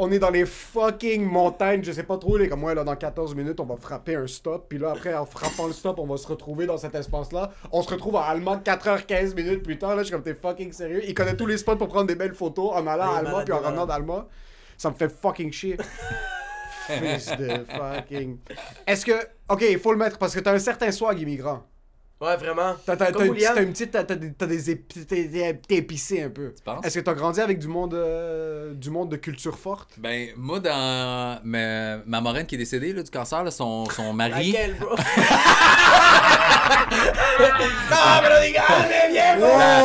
On 0.00 0.12
est 0.12 0.20
dans 0.20 0.30
les 0.30 0.46
fucking 0.46 1.24
montagnes, 1.24 1.82
je 1.82 1.90
sais 1.90 2.04
pas 2.04 2.18
trop, 2.18 2.36
les 2.36 2.48
comme 2.48 2.60
moi 2.60 2.72
là 2.72 2.84
dans 2.84 2.94
14 2.94 3.34
minutes 3.34 3.58
on 3.58 3.64
va 3.64 3.76
frapper 3.76 4.14
un 4.14 4.28
stop, 4.28 4.66
puis 4.68 4.78
là 4.78 4.92
après 4.92 5.12
en 5.12 5.26
frappant 5.26 5.66
le 5.66 5.72
stop 5.72 5.98
on 5.98 6.06
va 6.06 6.16
se 6.16 6.26
retrouver 6.28 6.66
dans 6.66 6.78
cet 6.78 6.94
espace 6.94 7.32
là. 7.32 7.50
On 7.72 7.82
se 7.82 7.90
retrouve 7.90 8.16
à 8.16 8.22
Allemand 8.22 8.58
4h15 8.58 9.34
minutes 9.34 9.64
plus 9.64 9.76
tard, 9.76 9.96
là 9.96 10.02
je 10.02 10.08
suis 10.08 10.12
comme 10.12 10.22
t'es 10.22 10.34
fucking 10.34 10.72
sérieux? 10.72 11.02
Il 11.06 11.14
connaît 11.14 11.36
tous 11.36 11.46
les 11.46 11.58
spots 11.58 11.76
pour 11.76 11.88
prendre 11.88 12.06
des 12.06 12.14
belles 12.14 12.34
photos 12.34 12.70
en 12.74 12.86
allant 12.86 13.12
à 13.12 13.18
Allemand 13.18 13.42
puis 13.44 13.52
en 13.52 13.58
revenant 13.58 13.86
d'Allemand. 13.86 14.28
Ça 14.76 14.90
me 14.90 14.94
fait 14.94 15.08
fucking 15.08 15.52
chier. 15.52 15.76
Fils 16.86 17.36
de 17.36 17.64
fucking. 17.68 18.38
Est-ce 18.86 19.04
que. 19.04 19.12
Ok, 19.48 19.64
il 19.68 19.78
faut 19.78 19.92
le 19.92 19.98
mettre 19.98 20.18
parce 20.18 20.34
que 20.34 20.40
t'as 20.40 20.54
un 20.54 20.58
certain 20.58 20.90
swag 20.90 21.20
immigrant. 21.20 21.64
Ouais, 22.20 22.36
vraiment. 22.36 22.74
T'as 22.84 22.96
une 23.62 23.72
petite- 23.72 23.92
t'as 23.92 24.46
des. 24.46 25.54
Épicé 25.70 26.24
un 26.24 26.30
peu. 26.30 26.52
penses? 26.64 26.84
Est-ce 26.84 26.98
que 26.98 27.04
t'as 27.04 27.14
grandi 27.14 27.40
avec 27.40 27.60
du 27.60 27.68
monde. 27.68 27.94
euh, 27.94 28.74
du 28.74 28.90
monde 28.90 29.08
de 29.10 29.16
culture 29.16 29.56
forte? 29.56 29.90
Ben, 29.98 30.30
moi, 30.36 30.58
dans 30.58 31.38
ma, 31.44 31.98
ma 32.04 32.20
moraine 32.20 32.44
qui 32.46 32.56
est 32.56 32.58
décédée 32.58 32.92
là, 32.92 33.04
du 33.04 33.10
cancer, 33.10 33.44
là, 33.44 33.52
son, 33.52 33.84
son 33.90 34.12
mari. 34.12 34.50
Laquelle, 34.52 34.74
bro? 34.80 34.90
non, 34.96 34.96
mais 38.22 38.28
là, 38.28 38.40
les 38.44 38.52
gars, 38.52 38.62
allez, 38.68 39.12
viens, 39.12 39.36
bro! 39.38 39.46
La, 39.58 39.82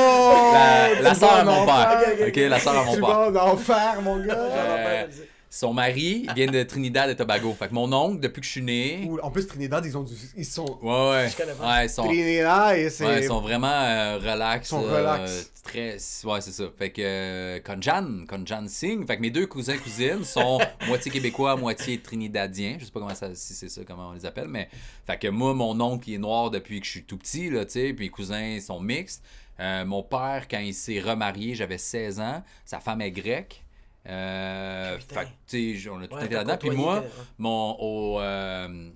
la, 0.95 1.01
la 1.01 1.13
tu 1.13 1.19
vas 1.19 1.36
à 1.36 1.43
mon 1.43 1.65
père. 1.65 1.99
faire. 2.17 2.27
Ok, 2.27 2.36
la 2.36 2.59
sœur 2.59 2.77
à 2.79 2.84
mon 2.84 2.93
Tu 2.95 2.99
père. 3.01 3.09
vas 3.31 3.43
en 3.45 3.47
enfer, 3.53 4.01
mon 4.01 4.17
gars 4.25 4.34
Euh, 4.34 5.05
son 5.54 5.72
mari 5.72 6.26
vient 6.36 6.47
de 6.47 6.64
Trinidad 6.64 7.12
et 7.12 7.16
Tobago. 7.16 7.54
Fait 7.54 7.68
que 7.68 7.76
mon 7.76 7.93
oncle, 7.93 8.20
depuis 8.20 8.41
que 8.41 8.45
je 8.47 8.51
suis 8.54 8.62
né. 8.64 9.06
Ou- 9.08 9.20
En 9.20 9.30
plus, 9.30 9.45
Trinidad, 9.45 9.86
ils 9.86 9.95
ont 9.95 10.01
du. 10.01 10.16
Ils 10.36 10.45
sont. 10.45 10.80
Ouais, 10.82 10.91
ouais. 10.91 11.30
Ouais, 11.62 11.86
ils 11.86 11.89
sont, 11.91 12.06
Trinidad 12.06 12.76
et 12.76 12.89
c'est. 12.89 13.06
ouais, 13.06 13.22
ils 13.22 13.28
sont 13.28 13.39
vraiment 13.39 13.68
euh, 13.68 14.18
relax. 14.18 14.66
Ils 14.68 14.70
sont 14.70 14.84
euh, 14.84 14.97
relax. 14.97 15.51
très. 15.64 15.97
Ouais, 16.24 16.41
c'est 16.41 16.51
ça. 16.51 16.64
Fait 16.76 16.89
que 16.89 17.01
euh, 17.04 17.60
Konjan, 17.60 18.26
Konjan 18.28 18.68
Singh. 18.68 19.06
Fait 19.06 19.18
que 19.18 19.22
mes 19.22 19.30
deux 19.30 19.45
cousins 19.45 19.78
cousines 19.78 20.24
sont 20.24 20.60
moitié 20.88 21.12
québécois, 21.12 21.56
moitié 21.56 21.99
trinidadiens. 21.99 22.78
Je 22.80 22.86
sais 22.86 22.91
pas 22.91 23.01
comment 23.01 23.14
ça, 23.14 23.36
si 23.36 23.54
c'est 23.54 23.70
ça, 23.70 23.82
comment 23.86 24.10
on 24.10 24.14
les 24.14 24.26
appelle, 24.26 24.47
mais. 24.47 24.70
Fait 25.06 25.20
que 25.20 25.28
moi, 25.28 25.54
mon 25.54 25.80
oncle, 25.82 26.10
il 26.10 26.16
est 26.16 26.18
noir 26.18 26.49
depuis 26.49 26.80
que 26.80 26.88
je 26.88 26.91
suis 26.91 27.04
tout 27.04 27.18
petit, 27.18 27.51
là, 27.51 27.64
tu 27.66 27.74
sais. 27.74 27.93
Puis 27.93 28.06
les 28.06 28.10
cousins 28.12 28.58
sont 28.60 28.80
mixtes. 28.80 29.24
Euh, 29.60 29.86
mon 29.86 30.01
père, 30.01 30.47
quand 30.49 30.58
il 30.60 30.74
s'est 30.74 30.99
remarié, 30.99 31.54
j'avais 31.54 31.78
16 31.78 32.20
ans. 32.20 32.43
Sa 32.66 32.80
femme 32.80 33.01
est 33.01 33.12
grecque. 33.12 33.62
Euh, 34.08 34.97
fait 34.99 35.16
que, 35.26 35.30
tu 35.47 35.80
sais, 35.80 35.89
on 35.89 36.01
a 36.01 36.08
tout 36.08 36.16
Ouais, 36.16 36.26
été 36.26 36.36
là-dedans. 36.36 36.58
Puis 36.58 36.72
moi, 36.72 37.04
mon, 37.38 37.76
au, 37.80 38.20
euh, 38.20 38.89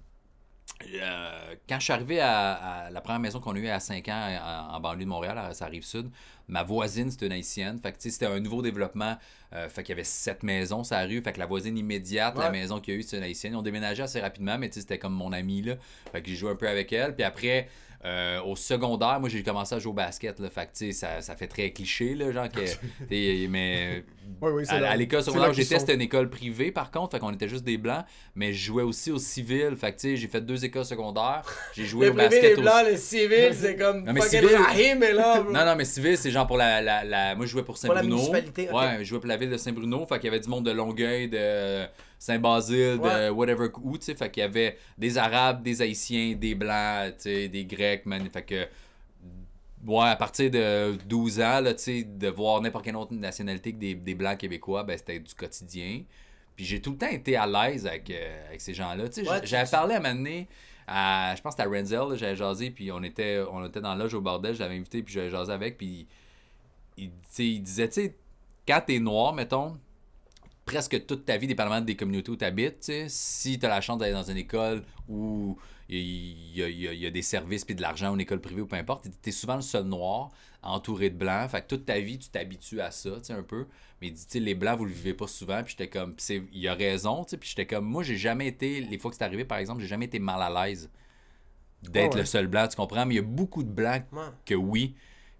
euh, 0.93 1.55
quand 1.67 1.79
je 1.79 1.83
suis 1.85 1.93
arrivé 1.93 2.19
à, 2.19 2.53
à 2.53 2.89
la 2.91 3.01
première 3.01 3.19
maison 3.19 3.39
qu'on 3.39 3.55
a 3.55 3.59
eue 3.59 3.67
à 3.67 3.79
5 3.79 4.07
ans 4.09 4.69
en, 4.71 4.75
en 4.75 4.79
banlieue 4.79 5.05
de 5.05 5.09
Montréal, 5.09 5.37
à 5.37 5.53
sa 5.53 5.65
rive 5.67 5.83
sud, 5.85 6.09
ma 6.47 6.63
voisine, 6.63 7.09
c'était 7.09 7.25
une 7.27 7.31
haïtienne. 7.31 7.79
Fait 7.81 7.91
que, 7.91 7.97
c'était 7.99 8.25
un 8.25 8.39
nouveau 8.39 8.61
développement. 8.61 9.17
Euh, 9.53 9.69
fait 9.69 9.81
qu'il 9.83 9.93
y 9.93 9.93
avait 9.93 10.03
sept 10.03 10.43
maisons 10.43 10.83
sur 10.83 10.95
la 10.95 11.05
rue. 11.05 11.21
Fait 11.21 11.33
que 11.33 11.39
la 11.39 11.45
voisine 11.45 11.77
immédiate, 11.77 12.37
la 12.37 12.51
maison 12.51 12.79
qu'il 12.79 12.93
y 12.93 12.97
a 12.97 12.99
eu, 12.99 13.03
c'était 13.03 13.17
une 13.17 13.23
haïtienne. 13.23 13.53
Ils 13.53 13.57
ont 13.57 13.61
déménagé 13.61 14.03
assez 14.03 14.19
rapidement, 14.19 14.57
mais 14.57 14.69
c'était 14.71 14.99
comme 14.99 15.13
mon 15.13 15.31
amie, 15.33 15.61
là. 15.61 15.75
Fait 16.11 16.21
que 16.21 16.29
j'ai 16.29 16.35
joué 16.35 16.51
un 16.51 16.55
peu 16.55 16.67
avec 16.67 16.91
elle. 16.93 17.15
Puis 17.15 17.23
après, 17.23 17.69
euh, 18.05 18.41
au 18.43 18.55
secondaire, 18.55 19.19
moi, 19.19 19.27
j'ai 19.29 19.41
commencé 19.43 19.73
à 19.75 19.79
jouer 19.79 19.89
au 19.91 19.93
basket, 19.93 20.39
là. 20.39 20.49
Fait 20.49 20.65
que, 20.67 20.77
tu 20.77 20.85
sais, 20.87 20.91
ça, 20.91 21.21
ça 21.21 21.35
fait 21.35 21.47
très 21.47 21.71
cliché, 21.71 22.13
là, 22.15 22.31
genre 22.31 22.49
que... 22.49 22.61
mais... 23.49 24.03
Oui, 24.41 24.51
oui, 24.53 24.63
À, 24.67 24.91
à 24.91 24.95
l'école 24.97 25.23
secondaire 25.23 25.53
j'étais, 25.53 25.79
c'était 25.79 25.93
une 25.95 26.01
école 26.01 26.29
privée 26.29 26.69
par 26.69 26.91
contre, 26.91 27.11
fait 27.11 27.19
qu'on 27.19 27.31
était 27.31 27.47
juste 27.47 27.63
des 27.63 27.77
blancs, 27.77 28.03
mais 28.35 28.51
je 28.51 28.65
jouais 28.65 28.83
aussi 28.83 29.09
au 29.09 29.17
civil, 29.19 29.77
fait 29.77 29.93
que 29.93 30.15
j'ai 30.17 30.27
fait 30.27 30.41
deux 30.41 30.65
écoles 30.65 30.83
secondaires, 30.83 31.43
j'ai 31.73 31.85
joué 31.85 32.09
au 32.09 32.13
privé, 32.13 32.29
les 32.29 32.41
basket 32.41 32.59
blancs, 32.59 32.85
le 32.91 32.97
civil, 32.97 33.49
c'est 33.53 33.77
comme 33.77 34.03
Non, 34.03 34.11
mais 34.11 34.19
civil- 34.19 34.49
est 34.49 35.13
là. 35.13 35.43
Non, 35.49 35.65
non, 35.65 35.75
mais 35.77 35.85
civil, 35.85 36.17
c'est 36.17 36.29
genre 36.29 36.45
pour 36.45 36.57
la, 36.57 36.81
la, 36.81 37.05
la- 37.05 37.35
Moi, 37.35 37.45
je 37.45 37.51
jouais 37.51 37.63
pour 37.63 37.75
Pour 37.79 37.93
la 37.93 38.01
Saint-Bruno. 38.01 38.15
municipalité, 38.15 38.67
ok. 38.69 38.75
Ouais, 38.75 38.97
je 38.99 39.03
jouais 39.05 39.19
pour 39.19 39.29
la 39.29 39.37
ville 39.37 39.49
de 39.49 39.57
Saint-Bruno. 39.57 40.05
Fait 40.07 40.15
qu'il 40.19 40.25
y 40.25 40.27
avait 40.27 40.41
du 40.41 40.49
monde 40.49 40.65
de 40.65 40.71
Longueuil, 40.71 41.29
de 41.29 41.85
Saint-Basile, 42.19 42.99
de 42.99 43.29
whatever 43.29 43.69
où, 43.83 43.97
tu 43.97 44.05
sais. 44.05 44.15
Fait 44.15 44.29
qu'il 44.29 44.41
y 44.41 44.43
avait 44.43 44.77
des 44.97 45.17
Arabes, 45.17 45.61
des 45.63 45.81
Haïtiens, 45.81 46.35
des 46.35 46.55
Blancs, 46.55 47.15
tu 47.17 47.23
sais, 47.23 47.47
des 47.47 47.65
Grecs, 47.65 48.05
man. 48.05 48.27
Fait 48.31 48.43
que. 48.43 48.67
Ouais, 49.85 50.07
à 50.09 50.15
partir 50.15 50.49
de 50.49 50.97
12 51.05 51.39
ans, 51.39 51.61
là, 51.61 51.73
tu 51.73 51.83
sais, 51.83 52.03
de 52.03 52.27
voir 52.29 52.61
n'importe 52.61 52.83
quelle 52.83 52.95
autre 52.95 53.13
nationalité 53.13 53.73
que 53.73 53.77
des, 53.77 53.93
des 53.93 54.15
Blancs 54.15 54.37
québécois, 54.37 54.83
ben, 54.83 54.97
c'était 54.97 55.19
du 55.19 55.33
quotidien. 55.33 56.01
Puis 56.55 56.65
j'ai 56.65 56.81
tout 56.81 56.91
le 56.91 56.97
temps 56.97 57.07
été 57.07 57.37
à 57.37 57.45
l'aise 57.45 57.85
avec, 57.85 58.09
euh, 58.09 58.47
avec 58.47 58.59
ces 58.59 58.73
gens-là. 58.73 59.07
Tu 59.07 59.23
sais, 59.23 59.29
Ouais, 59.29 59.39
j'avais 59.43 59.69
parlé 59.69 59.93
à 59.93 59.97
un 59.97 60.01
moment 60.01 60.15
donné 60.15 60.47
à, 60.87 61.35
je 61.35 61.41
pense 61.41 61.55
que 61.55 61.61
c'était 61.61 61.69
à 61.69 61.79
Renzel, 61.79 62.17
j'avais 62.17 62.35
jasé, 62.35 62.71
puis 62.71 62.91
on 62.91 63.03
était, 63.03 63.43
on 63.51 63.65
était 63.65 63.81
dans 63.81 63.93
loge 63.93 64.13
au 64.13 64.21
bordel, 64.21 64.55
je 64.55 64.59
l'avais 64.59 64.75
invité, 64.75 65.03
puis 65.03 65.13
j'avais 65.13 65.29
jasé 65.29 65.51
avec, 65.51 65.77
puis 65.77 66.07
il, 66.97 67.11
il 67.37 67.61
disait, 67.61 67.89
tu 67.89 68.01
sais, 68.01 68.15
quand 68.67 68.81
t'es 68.85 68.99
noir, 68.99 69.33
mettons, 69.33 69.77
presque 70.67 71.05
toute 71.07 71.25
ta 71.25 71.37
vie, 71.37 71.47
dépendamment 71.47 71.81
des 71.81 71.95
communautés 71.95 72.29
où 72.29 72.35
tu 72.35 72.45
habites, 72.45 72.91
si 73.07 73.57
tu 73.57 73.65
as 73.65 73.69
la 73.69 73.81
chance 73.81 73.97
d'aller 73.97 74.13
dans 74.13 74.29
une 74.29 74.37
école 74.37 74.83
où 75.07 75.57
il 75.89 76.55
y 76.55 76.61
a, 76.61 76.69
y 76.69 77.05
y 77.05 77.11
des 77.11 77.21
services 77.21 77.63
puis 77.65 77.73
de 77.73 77.81
l'argent 77.81 78.11
ou 78.11 78.15
une 78.15 78.21
école 78.21 78.41
privée 78.41 78.61
ou 78.61 78.67
peu 78.67 78.75
importe, 78.75 79.07
tu 79.23 79.29
es 79.29 79.31
souvent 79.31 79.55
le 79.55 79.61
seul 79.61 79.85
noir 79.85 80.29
entouré 80.61 81.09
de 81.09 81.15
blancs. 81.15 81.49
Fait 81.49 81.61
que 81.61 81.67
toute 81.67 81.85
ta 81.85 81.99
vie, 81.99 82.19
tu 82.19 82.29
t'habitues 82.29 82.81
à 82.81 82.91
ça, 82.91 83.11
tu 83.11 83.23
sais, 83.23 83.33
un 83.33 83.43
peu. 83.43 83.65
Mais 84.01 84.11
dit, 84.11 84.39
les 84.41 84.55
blancs, 84.55 84.77
vous 84.77 84.85
le 84.85 84.91
vivez 84.91 85.13
pas 85.13 85.27
souvent. 85.27 85.63
Puis 85.63 85.75
j'étais 85.77 85.89
comme, 85.89 86.15
il 86.51 86.67
a 86.67 86.73
raison, 86.73 87.23
tu 87.23 87.31
sais. 87.31 87.37
Puis 87.37 87.49
j'étais 87.49 87.65
comme, 87.65 87.85
moi, 87.85 88.03
j'ai 88.03 88.17
jamais 88.17 88.47
été, 88.47 88.81
les 88.81 88.97
fois 88.97 89.09
que 89.09 89.17
c'est 89.17 89.23
arrivé, 89.23 89.45
par 89.45 89.59
exemple, 89.59 89.81
j'ai 89.81 89.87
jamais 89.87 90.05
été 90.05 90.19
mal 90.19 90.41
à 90.41 90.65
l'aise 90.65 90.89
d'être 91.83 92.15
ouais. 92.15 92.21
le 92.21 92.25
seul 92.25 92.47
blanc, 92.47 92.67
tu 92.67 92.75
comprends? 92.75 93.05
Mais 93.05 93.13
il 93.13 93.17
y 93.17 93.21
a 93.21 93.23
beaucoup 93.23 93.63
de 93.63 93.69
blancs 93.69 94.03
Ouais. 94.11 94.27
que 94.45 94.55
oui. 94.55 94.95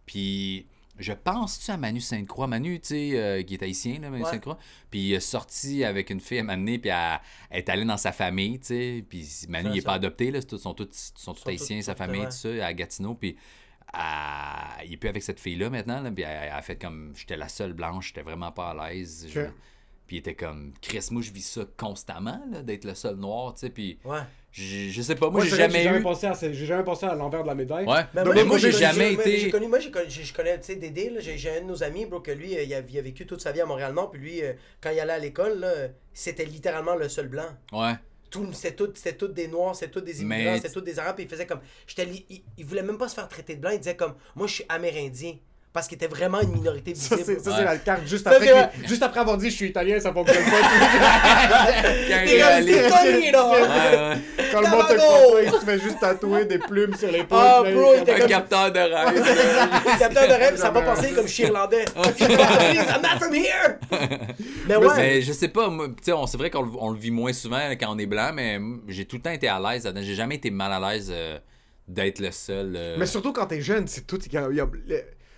Puis 0.06 0.68
je 1.00 1.14
pense-tu 1.14 1.70
à 1.72 1.78
Manu 1.78 2.00
Sainte-Croix, 2.02 2.48
Manu, 2.48 2.80
tu 2.80 2.88
sais, 2.90 3.12
euh, 3.14 3.44
qui 3.44 3.54
est 3.56 3.64
haïtien, 3.64 4.00
là, 4.00 4.10
Manu 4.10 4.24
Ouais. 4.24 4.30
Sainte-Croix. 4.32 4.58
Puis 4.90 5.00
il 5.00 5.14
est 5.14 5.20
sorti 5.20 5.84
avec 5.84 6.10
une 6.10 6.20
fille 6.20 6.40
à 6.40 6.44
donné, 6.44 6.80
puis 6.80 6.90
elle, 6.90 7.20
elle 7.50 7.60
est 7.60 7.70
allée 7.70 7.86
dans 7.86 7.98
sa 7.98 8.12
famille, 8.12 8.60
tu 8.60 8.68
sais. 8.68 9.06
Puis 9.08 9.28
Manu, 9.50 9.70
il 9.74 9.78
est 9.78 9.82
ça. 9.82 9.86
pas 9.88 9.94
adopté, 9.94 10.32
là, 10.32 10.42
tous- 10.42 10.58
sont 10.58 10.74
tous, 10.74 11.12
sont 11.16 11.34
tous 11.34 11.48
haïtiens, 11.48 11.82
sa 11.82 11.96
famille, 11.96 12.24
tout 12.26 12.32
ça, 12.32 12.50
à 12.66 12.74
Gatineau. 12.74 13.14
Puis 13.16 13.38
elle- 13.94 14.88
il 14.88 14.94
est 14.94 14.98
plus 14.98 15.10
avec 15.10 15.24
cette 15.24 15.40
fille-là 15.40 15.70
maintenant, 15.70 16.02
là, 16.02 16.12
puis 16.12 16.24
elle, 16.24 16.52
a 16.52 16.62
fait 16.62 16.78
comme, 16.78 17.14
j'étais 17.16 17.38
la 17.38 17.48
seule 17.50 17.74
blanche, 17.74 18.08
j'étais 18.08 18.22
vraiment 18.22 18.52
pas 18.52 18.72
à 18.72 18.90
l'aise. 18.90 19.28
Je-. 19.32 19.42
Puis 20.08 20.16
il 20.18 20.20
était 20.20 20.36
comme, 20.36 20.74
Chris, 20.82 21.06
moi, 21.12 21.22
je 21.22 21.32
vis 21.32 21.42
ça 21.46 21.62
constamment, 21.76 22.42
là, 22.50 22.62
d'être 22.64 22.86
le 22.86 22.96
seul 22.96 23.16
noir, 23.18 23.54
tu 23.54 23.62
sais. 23.62 23.70
Puis 23.70 23.98
Ouais. 24.06 24.20
Je, 24.58 25.02
sais 25.02 25.16
pas, 25.16 25.30
moi, 25.30 25.42
Moi, 25.42 25.46
j'ai 25.50 25.56
jamais 25.56 25.86
eu. 25.86 26.02
pensé 26.02 26.26
à 26.28 26.34
ce- 26.34 26.52
J'ai 26.52 26.66
jamais 26.66 26.84
pensé 26.84 27.06
à 27.06 27.14
l'envers 27.16 27.44
de 27.44 27.48
la 27.48 27.56
médaille. 27.56 27.86
Ouais, 27.86 28.02
Ben, 28.14 28.28
mais 28.34 28.44
moi, 28.44 28.58
j'ai 28.58 28.72
jamais 28.72 29.12
moi, 29.14 29.22
été. 29.24 29.38
J'ai 29.38 29.50
connu, 29.52 29.68
moi, 29.68 29.80
j'ai 29.80 29.92
connu- 29.92 30.10
je 30.10 30.34
connais, 30.34 30.58
tu 30.60 30.66
sais, 30.66 30.76
Dédé, 30.76 31.10
là, 31.12 31.20
j'ai 31.20 31.50
un 31.58 31.62
de 31.62 31.66
nos 31.66 31.84
amis, 31.84 32.06
bro, 32.06 32.20
que 32.22 32.32
lui, 32.32 32.58
euh, 32.58 32.64
il 32.64 32.74
a, 32.74 32.80
il 32.90 32.98
a 32.98 33.02
vécu 33.02 33.26
toute 33.26 33.42
sa 33.42 33.52
vie 33.52 33.62
à 33.62 33.66
Montréal-Nord, 33.66 34.10
puis 34.12 34.20
lui, 34.22 34.42
euh, 34.44 34.54
quand 34.82 34.90
il 34.90 35.00
allait 35.00 35.14
à 35.14 35.20
l'école, 35.20 35.66
c'était 36.14 36.46
littéralement 36.46 36.96
le 36.96 37.08
seul 37.10 37.28
blanc. 37.28 37.48
Ouais. 37.72 37.94
Tout, 38.30 38.52
c'était 38.52 38.76
tout, 38.76 38.92
c'était 38.96 39.16
tout 39.16 39.30
des 39.30 39.48
noirs, 39.48 39.76
c'était 39.76 39.92
tout 39.92 40.02
des 40.02 40.22
immigrants, 40.22 40.52
Mais- 40.52 40.58
c'était 40.58 40.74
tout 40.74 40.82
des 40.82 41.00
arabes, 41.00 41.16
puis 41.16 41.24
il 41.26 41.30
faisait 41.30 41.46
comme, 41.46 41.62
il, 41.98 42.42
il 42.58 42.66
voulait 42.66 42.82
même 42.84 42.98
pas 42.98 43.08
se 43.08 43.16
faire 43.16 43.30
traiter 43.30 43.56
de 43.56 43.62
blanc, 43.62 43.70
il 43.72 43.78
disait 43.80 43.96
comme, 43.96 44.16
moi, 44.36 44.48
je 44.48 44.54
suis 44.56 44.66
amérindien. 44.68 45.36
Parce 45.78 45.88
qu'il 45.88 45.96
était 45.98 46.08
vraiment 46.08 46.42
une 46.42 46.52
minorité 46.54 46.96
Ça, 46.96 47.16
visible. 47.16 47.38
c'est 47.38 47.44
ça, 47.44 47.52
Ouais. 47.52 47.56
c'est 47.60 47.66
la 47.66 47.78
carte 47.78 48.08
juste 48.08 48.24
Ça, 48.24 48.32
après, 48.32 48.48
qu'il- 48.48 48.88
juste 48.88 49.04
après 49.04 49.20
avoir 49.20 49.38
dit 49.38 49.52
je 49.52 49.56
suis 49.56 49.68
italien, 49.68 50.00
ça 50.00 50.12
fonctionne 50.12 50.44
pas. 50.44 50.52
Quand 50.52 52.16
T'es 52.26 52.26
il 52.26 52.32
est 52.34 52.40
comme, 52.40 52.50
allé- 52.52 52.74
t'es 52.74 52.90
connu, 52.90 53.32
là. 53.32 53.48
Ouais, 53.48 53.62
ouais. 53.62 54.18
Quand 54.52 54.62
le 54.62 54.68
monde 54.70 54.82
te 54.82 54.88
Tabago! 54.88 55.04
croit 55.04 55.32
pas, 55.34 55.44
il 55.44 55.52
se 55.52 55.66
fait 55.66 55.80
juste 55.80 56.00
tatouer 56.00 56.46
des 56.46 56.58
plumes 56.58 56.96
sur 56.96 57.12
l'épaule. 57.12 57.38
Ah, 57.40 57.62
puis 57.64 57.74
là, 57.74 57.80
bro, 57.80 57.94
il 57.96 58.02
était 58.02 58.14
comme- 58.16 58.22
Un 58.24 58.28
capteur 58.28 58.72
de 58.72 58.80
rêve. 58.80 59.16
Le 59.16 60.00
capteur 60.00 60.28
de 60.28 60.34
rêve, 60.34 60.58
ça 60.58 60.72
va 60.72 60.82
passer 60.82 61.12
comme 61.14 61.28
je 61.28 61.34
suis 61.34 61.44
irlandais. 61.44 61.86
I'm 61.96 63.02
not 63.02 63.20
from 63.20 63.36
here! 63.36 63.78
Mais 64.68 64.76
ouais. 64.78 64.88
Mais 64.98 65.22
je 65.22 65.32
sais 65.34 65.48
pas, 65.50 65.70
moi, 65.70 65.88
tu 65.90 66.12
sais, 66.12 66.18
c'est 66.28 66.38
vrai 66.38 66.50
qu'on 66.50 66.92
le, 66.92 66.98
vit 66.98 67.12
moins 67.12 67.34
souvent 67.34 67.60
quand 67.80 67.94
on 67.94 68.00
est 68.00 68.06
blanc, 68.06 68.32
mais 68.34 68.60
j'ai 68.88 69.06
tout 69.06 69.18
le 69.18 69.22
temps 69.22 69.30
été 69.32 69.48
à 69.48 69.60
l'aise. 69.60 69.88
J'ai 70.02 70.16
jamais 70.16 70.36
été 70.36 70.50
mal 70.50 70.72
à 70.72 70.80
l'aise 70.92 71.12
euh, 71.14 71.38
d'être 71.88 72.20
le 72.20 72.32
seul. 72.32 72.74
euh, 72.76 72.96
Mais 73.00 73.06
surtout 73.06 73.32
quand 73.34 73.46
t'es 73.46 73.62
jeune, 73.62 73.88
c'est 73.88 74.06
tout. 74.08 74.20
y 74.32 74.38
a- 74.38 74.50
y 74.52 74.60
a- 74.60 74.68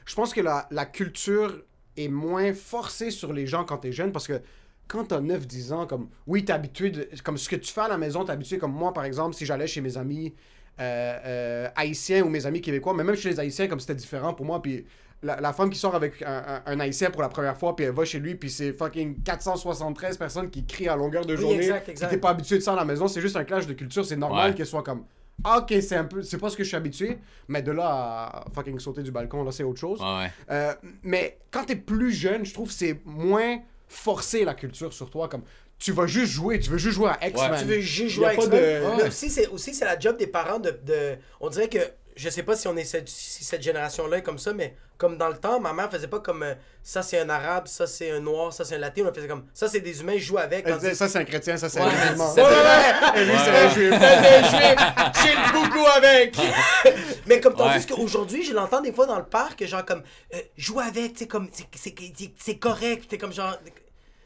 je 0.09 0.15
pense 0.15 0.33
que 0.33 0.41
la, 0.41 0.67
la 0.71 0.85
culture 0.85 1.61
est 1.95 2.07
moins 2.07 2.53
forcée 2.53 3.11
sur 3.11 3.31
les 3.31 3.45
gens 3.45 3.63
quand 3.63 3.77
t'es 3.77 3.91
jeune 3.91 4.11
parce 4.11 4.27
que 4.27 4.41
quand 4.87 5.05
t'as 5.05 5.19
9-10 5.21 5.71
ans, 5.73 5.85
comme 5.85 6.09
oui, 6.25 6.43
t'es 6.43 6.51
habitué, 6.53 6.89
de, 6.89 7.07
comme 7.23 7.37
ce 7.37 7.47
que 7.47 7.55
tu 7.55 7.71
fais 7.71 7.81
à 7.81 7.87
la 7.87 7.97
maison, 7.99 8.25
t'es 8.25 8.31
habitué, 8.31 8.57
comme 8.57 8.71
moi 8.73 8.91
par 8.91 9.05
exemple, 9.05 9.35
si 9.35 9.45
j'allais 9.45 9.67
chez 9.67 9.81
mes 9.81 9.97
amis 9.97 10.33
euh, 10.79 11.17
euh, 11.25 11.67
haïtiens 11.75 12.23
ou 12.23 12.29
mes 12.29 12.45
amis 12.47 12.59
québécois, 12.61 12.93
mais 12.95 13.03
même 13.03 13.15
chez 13.15 13.29
les 13.29 13.39
haïtiens, 13.39 13.67
comme 13.67 13.79
c'était 13.79 13.93
différent 13.95 14.33
pour 14.33 14.45
moi, 14.47 14.61
puis 14.61 14.85
la, 15.21 15.39
la 15.41 15.51
femme 15.53 15.69
qui 15.69 15.77
sort 15.77 15.93
avec 15.93 16.21
un, 16.23 16.43
un- 16.47 16.61
un 16.65 16.79
haïtien 16.79 17.11
pour 17.11 17.21
la 17.21 17.29
première 17.29 17.57
fois, 17.57 17.75
puis 17.75 17.85
elle 17.85 17.91
va 17.93 18.03
chez 18.05 18.19
lui, 18.19 18.33
puis 18.35 18.49
c'est 18.49 18.71
fucking 18.73 19.21
473 19.21 20.17
personnes 20.17 20.49
qui 20.49 20.65
crient 20.65 20.87
à 20.87 20.95
longueur 20.95 21.25
de 21.25 21.35
Oui, 21.35 21.41
journée, 21.41 21.57
exact, 21.57 21.83
puis 21.83 21.91
exact. 21.91 22.09
t'es 22.09 22.17
pas 22.17 22.29
habitué 22.29 22.55
de 22.57 22.63
ça 22.63 22.73
à 22.73 22.77
la 22.77 22.85
maison, 22.85 23.07
c'est 23.07 23.21
juste 23.21 23.35
un 23.35 23.43
clash 23.43 23.67
de 23.67 23.73
culture, 23.73 24.05
c'est 24.05 24.15
normal 24.15 24.51
Ouais. 24.51 24.55
qu'elle 24.55 24.65
soit 24.65 24.81
comme 24.83 25.03
ok, 25.45 25.73
c'est 25.81 25.95
un 25.95 26.05
peu, 26.05 26.21
c'est 26.23 26.37
pas 26.37 26.49
ce 26.49 26.57
que 26.57 26.63
je 26.63 26.67
suis 26.69 26.77
habitué, 26.77 27.17
mais 27.47 27.61
de 27.61 27.71
là 27.71 27.85
à 27.87 28.45
fucking 28.53 28.79
sauter 28.79 29.03
du 29.03 29.11
balcon, 29.11 29.43
là, 29.43 29.51
c'est 29.51 29.63
autre 29.63 29.79
chose. 29.79 29.99
Ouais, 30.01 30.17
ouais. 30.23 30.31
Euh, 30.51 30.73
mais 31.03 31.37
quand 31.51 31.65
t'es 31.65 31.75
plus 31.75 32.11
jeune, 32.11 32.45
je 32.45 32.53
trouve 32.53 32.67
que 32.69 32.73
c'est 32.73 32.99
moins 33.05 33.59
forcé 33.87 34.45
la 34.45 34.53
culture 34.53 34.93
sur 34.93 35.09
toi. 35.09 35.27
Comme 35.29 35.43
tu 35.77 35.91
vas 35.93 36.07
juste 36.07 36.31
jouer, 36.33 36.59
tu 36.59 36.69
veux 36.69 36.77
juste 36.77 36.95
jouer 36.95 37.11
à 37.19 37.27
X-Men. 37.27 37.59
Tu 37.59 37.65
veux 37.65 37.79
juste 37.79 38.15
jouer 38.15 38.35
ça. 38.35 38.47
de- 38.47 38.97
Mais 38.97 39.07
aussi, 39.07 39.29
c'est 39.29 39.47
aussi 39.47 39.73
c'est 39.73 39.85
la 39.85 39.97
job 39.97 40.17
des 40.17 40.27
parents 40.27 40.59
de, 40.59 40.71
de- 40.85 41.17
On 41.39 41.49
dirait 41.49 41.69
que. 41.69 41.79
Je 42.15 42.27
sais 42.27 42.43
pas 42.43 42.57
si 42.57 42.67
on 42.67 42.75
est 42.75 42.83
cette, 42.83 43.07
si 43.07 43.45
cette 43.45 43.61
génération-là 43.61 44.17
est 44.17 44.23
comme 44.23 44.39
ça, 44.39 44.51
mais 44.51 44.75
comme 44.99 45.17
dans 45.17 45.29
le 45.29 45.37
temps, 45.37 45.59
ma 45.59 45.73
mère 45.73 45.89
faisait 45.89 46.07
pas 46.09 46.19
comme 46.19 46.43
euh, 46.43 46.53
ça 46.83 47.01
c'est 47.01 47.17
un 47.19 47.29
arabe, 47.29 47.67
ça 47.67 47.87
c'est 47.87 48.11
un 48.11 48.19
noir, 48.19 48.53
ça 48.53 48.63
c'est 48.65 48.75
un 48.75 48.79
latin. 48.79 49.03
On 49.09 49.13
faisait 49.13 49.27
comme 49.27 49.45
ça 49.53 49.67
c'est 49.67 49.79
des 49.79 50.01
humains, 50.01 50.17
joue 50.17 50.37
avec. 50.37 50.65
Elle 50.67 50.75
disait, 50.75 50.93
ça 50.93 51.07
c'est 51.09 51.17
un 51.17 51.23
chrétien, 51.23 51.57
ça 51.57 51.69
c'est 51.69 51.79
Ouais, 51.79 51.87
un 51.87 52.11
musulman. 52.11 52.33
Ouais, 52.35 52.41
ouais, 52.43 52.49
ouais. 52.49 53.21
Et 53.21 53.25
lui 53.25 53.33
c'est 53.43 53.49
un 53.49 53.69
juif. 53.69 53.93
C'est 53.97 54.37
un 54.37 54.43
juif, 54.43 54.79
chill 55.23 55.39
beaucoup 55.53 55.85
avec. 55.87 56.37
mais 57.25 57.39
comme 57.39 57.55
tandis 57.55 57.77
Ouais. 57.79 57.85
qu'aujourd'hui, 57.95 58.43
je 58.43 58.53
l'entends 58.53 58.81
des 58.81 58.91
fois 58.93 59.05
dans 59.07 59.17
le 59.17 59.25
parc, 59.25 59.65
genre 59.65 59.85
comme 59.85 60.03
euh, 60.35 60.41
joue 60.57 60.79
avec, 60.79 61.13
tu 61.13 61.19
sais, 61.19 61.27
comme 61.27 61.49
c'est- 61.51 61.65
c'est 61.75 61.95
c'est- 61.97 62.33
c'est 62.37 62.57
correct, 62.57 63.07
t'es 63.09 63.17
comme 63.17 63.33
genre. 63.33 63.57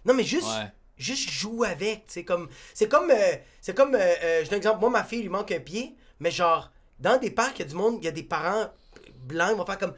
Non, 0.06 0.14
mais 0.14 0.24
juste. 0.24 0.48
Ouais. 0.48 0.72
Juste 0.98 1.30
joue 1.32 1.64
avec, 1.64 2.04
c'est 2.08 2.24
comme 2.24 2.48
c'est 2.74 2.88
comme 2.88 3.10
euh, 3.10 3.36
c'est 3.62 3.76
comme 3.76 3.96
euh, 3.96 4.00
euh, 4.00 4.40
je 4.44 4.46
donne 4.50 4.56
un 4.56 4.58
exemple, 4.58 4.80
moi 4.80 4.90
ma 4.92 5.04
fille 5.04 5.20
il 5.20 5.24
lui 5.24 5.30
manque 5.30 5.52
un 5.52 5.60
pied, 5.60 5.96
mais 6.20 6.30
genre 6.30 6.72
dans 7.00 7.18
des 7.18 7.32
parcs, 7.32 7.58
il 7.60 7.64
y 7.64 7.66
a 7.66 7.68
du 7.68 7.74
monde, 7.76 7.98
il 8.00 8.06
y 8.06 8.08
a 8.08 8.12
des 8.12 8.22
parents 8.24 8.68
blancs, 9.26 9.50
ils 9.54 9.58
vont 9.58 9.66
faire 9.66 9.80
comme 9.80 9.96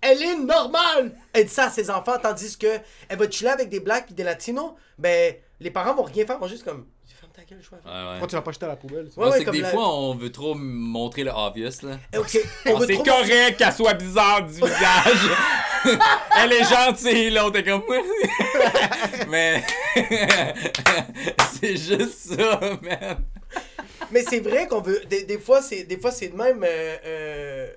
elle 0.00 0.22
est 0.22 0.36
normale. 0.36 1.12
Elle 1.32 1.44
dit 1.46 1.52
ça 1.52 1.64
à 1.66 1.70
ses 1.70 1.90
enfants 1.90 2.16
tandis 2.22 2.56
que 2.56 2.78
elle 3.08 3.18
va 3.18 3.30
chiller 3.30 3.50
avec 3.50 3.68
des 3.68 3.80
blacks 3.80 4.10
et 4.10 4.14
des 4.14 4.24
latinos, 4.24 4.72
ben 4.98 5.34
les 5.60 5.70
parents 5.70 5.94
vont 5.94 6.02
rien 6.04 6.26
faire, 6.26 6.38
vont 6.38 6.48
juste 6.48 6.64
comme 6.64 6.86
ferme 7.18 7.32
ta 7.34 7.42
gueule, 7.44 7.62
joue 7.62 7.74
avec. 7.74 7.86
Ouais, 7.86 7.92
ouais. 7.92 8.08
Pourquoi 8.10 8.26
tu 8.28 8.34
l'as 8.34 8.42
pas 8.42 8.52
jeté 8.52 8.64
à 8.66 8.68
la 8.68 8.76
poubelle? 8.76 9.08
Ouais, 9.16 9.30
c'est 9.32 9.44
que 9.44 9.50
des 9.50 9.60
la- 9.60 9.70
fois, 9.70 9.88
on 9.94 10.14
veut 10.14 10.30
trop 10.30 10.54
montrer 10.54 11.24
le 11.24 11.30
obvious, 11.30 11.70
là. 11.82 11.98
Eh, 12.12 12.18
ok, 12.18 12.38
on 12.66 12.78
veut 12.78 12.86
c'est 12.86 12.94
trop- 12.94 13.04
correct 13.04 13.56
qu'elle 13.56 13.72
soit 13.72 13.94
bizarre 13.94 14.42
du 14.46 14.52
visage. 14.54 15.30
Elle 16.38 16.52
est 16.52 16.64
gentille, 16.64 17.30
l'autre 17.30 17.58
est 17.58 17.64
comme. 17.64 17.82
Mais. 19.28 19.62
c'est 21.60 21.76
juste 21.76 22.34
ça, 22.36 22.60
man. 22.82 23.18
Mais 24.10 24.22
c'est 24.22 24.40
vrai 24.40 24.66
qu'on 24.68 24.80
veut 24.80 25.00
des, 25.08 25.24
des 25.24 25.38
fois 25.38 25.62
c'est 25.62 25.82
des 25.84 25.98
fois 25.98 26.10
c'est 26.12 26.28
de 26.28 26.36
même 26.36 26.62
euh, 26.62 26.96
euh, 27.04 27.68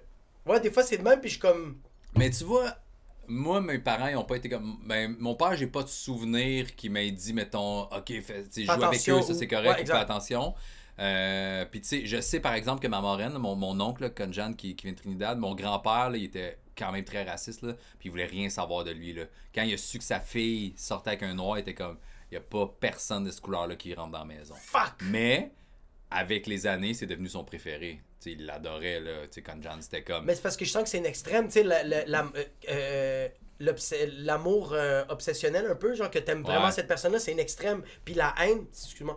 ouais, 0.46 0.60
des 0.60 0.70
fois 0.72 0.84
c'est 0.84 0.98
de 0.98 1.04
même 1.04 1.20
puis 1.20 1.30
je 1.30 1.34
suis 1.36 1.42
comme 1.42 1.78
Mais 2.16 2.30
tu 2.30 2.44
vois, 2.44 2.76
moi, 3.28 3.62
mes 3.62 3.80
parents, 3.80 4.08
ils 4.08 4.16
ont 4.16 4.24
pas 4.24 4.38
été 4.38 4.50
comme. 4.50 4.80
Ben, 4.86 5.16
mon 5.20 5.36
père, 5.36 5.56
j'ai 5.56 5.68
pas 5.68 5.84
de 5.84 5.88
souvenir 5.88 6.76
qui 6.76 6.90
m'ait 6.90 7.12
dit, 7.12 7.34
mettons, 7.34 7.84
OK, 7.84 8.22
fais, 8.22 8.46
joue 8.58 8.72
avec 8.72 9.10
eux, 9.10 9.22
ça 9.22 9.34
c'est 9.34 9.40
Ouais, 9.42 9.48
correct, 9.48 9.84
ou 9.84 9.86
fais 9.86 9.92
attention. 9.94 10.56
Euh, 11.00 11.64
Puis 11.72 11.80
tu 11.82 11.88
sais, 11.88 12.06
je 12.06 12.20
sais 12.20 12.42
par 12.42 12.54
exemple 12.54 12.82
que 12.82 12.88
ma 12.88 13.00
moraine, 13.00 13.34
mon, 13.38 13.56
mon 13.56 13.80
oncle, 13.80 14.12
Conjan, 14.14 14.54
qui, 14.54 14.76
qui 14.76 14.86
vient 14.86 14.94
de 14.94 14.98
Trinidad, 14.98 15.38
mon 15.38 15.56
grand-père, 15.56 16.12
il 16.14 16.26
était 16.26 16.60
quand 16.78 16.92
même 16.92 17.06
très 17.06 17.24
raciste, 17.24 17.62
là, 17.62 17.74
puis 18.00 18.10
il 18.10 18.12
voulait 18.12 18.26
rien 18.26 18.50
savoir 18.50 18.84
de 18.84 18.92
lui. 18.92 19.14
Là. 19.14 19.24
Quand 19.56 19.64
il 19.64 19.74
a 19.74 19.78
su 19.78 19.98
que 19.98 20.04
sa 20.04 20.20
fille 20.20 20.74
sortait 20.76 21.12
avec 21.12 21.24
un 21.24 21.36
noir, 21.36 21.58
il 21.58 21.62
était 21.62 21.74
comme, 21.74 21.98
il 22.32 22.36
y 22.36 22.38
a 22.38 22.42
pas 22.42 22.68
personne 22.80 23.24
de 23.24 23.32
ce 23.32 23.40
couleur-là 23.40 23.76
qui 23.76 23.94
rentre 23.94 24.12
dans 24.12 24.20
la 24.20 24.26
maison. 24.26 24.56
fuck. 24.56 24.96
Mais, 25.04 25.52
avec 26.12 26.48
les 26.48 26.68
années, 26.68 26.94
c'est 26.94 27.06
devenu 27.06 27.30
son 27.30 27.44
préféré. 27.44 28.02
Tu 28.22 28.32
sais, 28.32 28.36
il 28.38 28.46
l'adorait, 28.46 29.00
là. 29.00 29.22
Tu 29.24 29.36
sais, 29.36 29.42
Conjan, 29.42 29.78
c'était 29.82 30.04
comme. 30.04 30.26
Mais 30.26 30.36
c'est 30.36 30.42
parce 30.42 30.58
que 30.58 30.66
je 30.66 30.72
sens 30.72 30.84
que 30.84 30.90
c'est 30.90 30.98
une 30.98 31.06
extrême, 31.06 31.46
tu 31.48 31.54
sais, 31.54 31.64
la- 31.64 31.84
euh, 31.84 32.44
euh, 32.70 33.30
l'amour 33.60 34.72
euh, 34.74 35.04
obsessionnel 35.10 35.66
un 35.70 35.76
peu, 35.76 35.94
genre 35.96 36.10
que 36.10 36.20
t'aimes 36.20 36.44
vraiment 36.44 36.66
Ouais. 36.68 36.72
cette 36.72 36.88
personne-là, 36.88 37.20
c'est 37.20 37.32
une 37.32 37.40
extrême. 37.40 37.82
Puis 38.06 38.14
la 38.14 38.34
haine, 38.42 38.66
excuse-moi, 38.72 39.16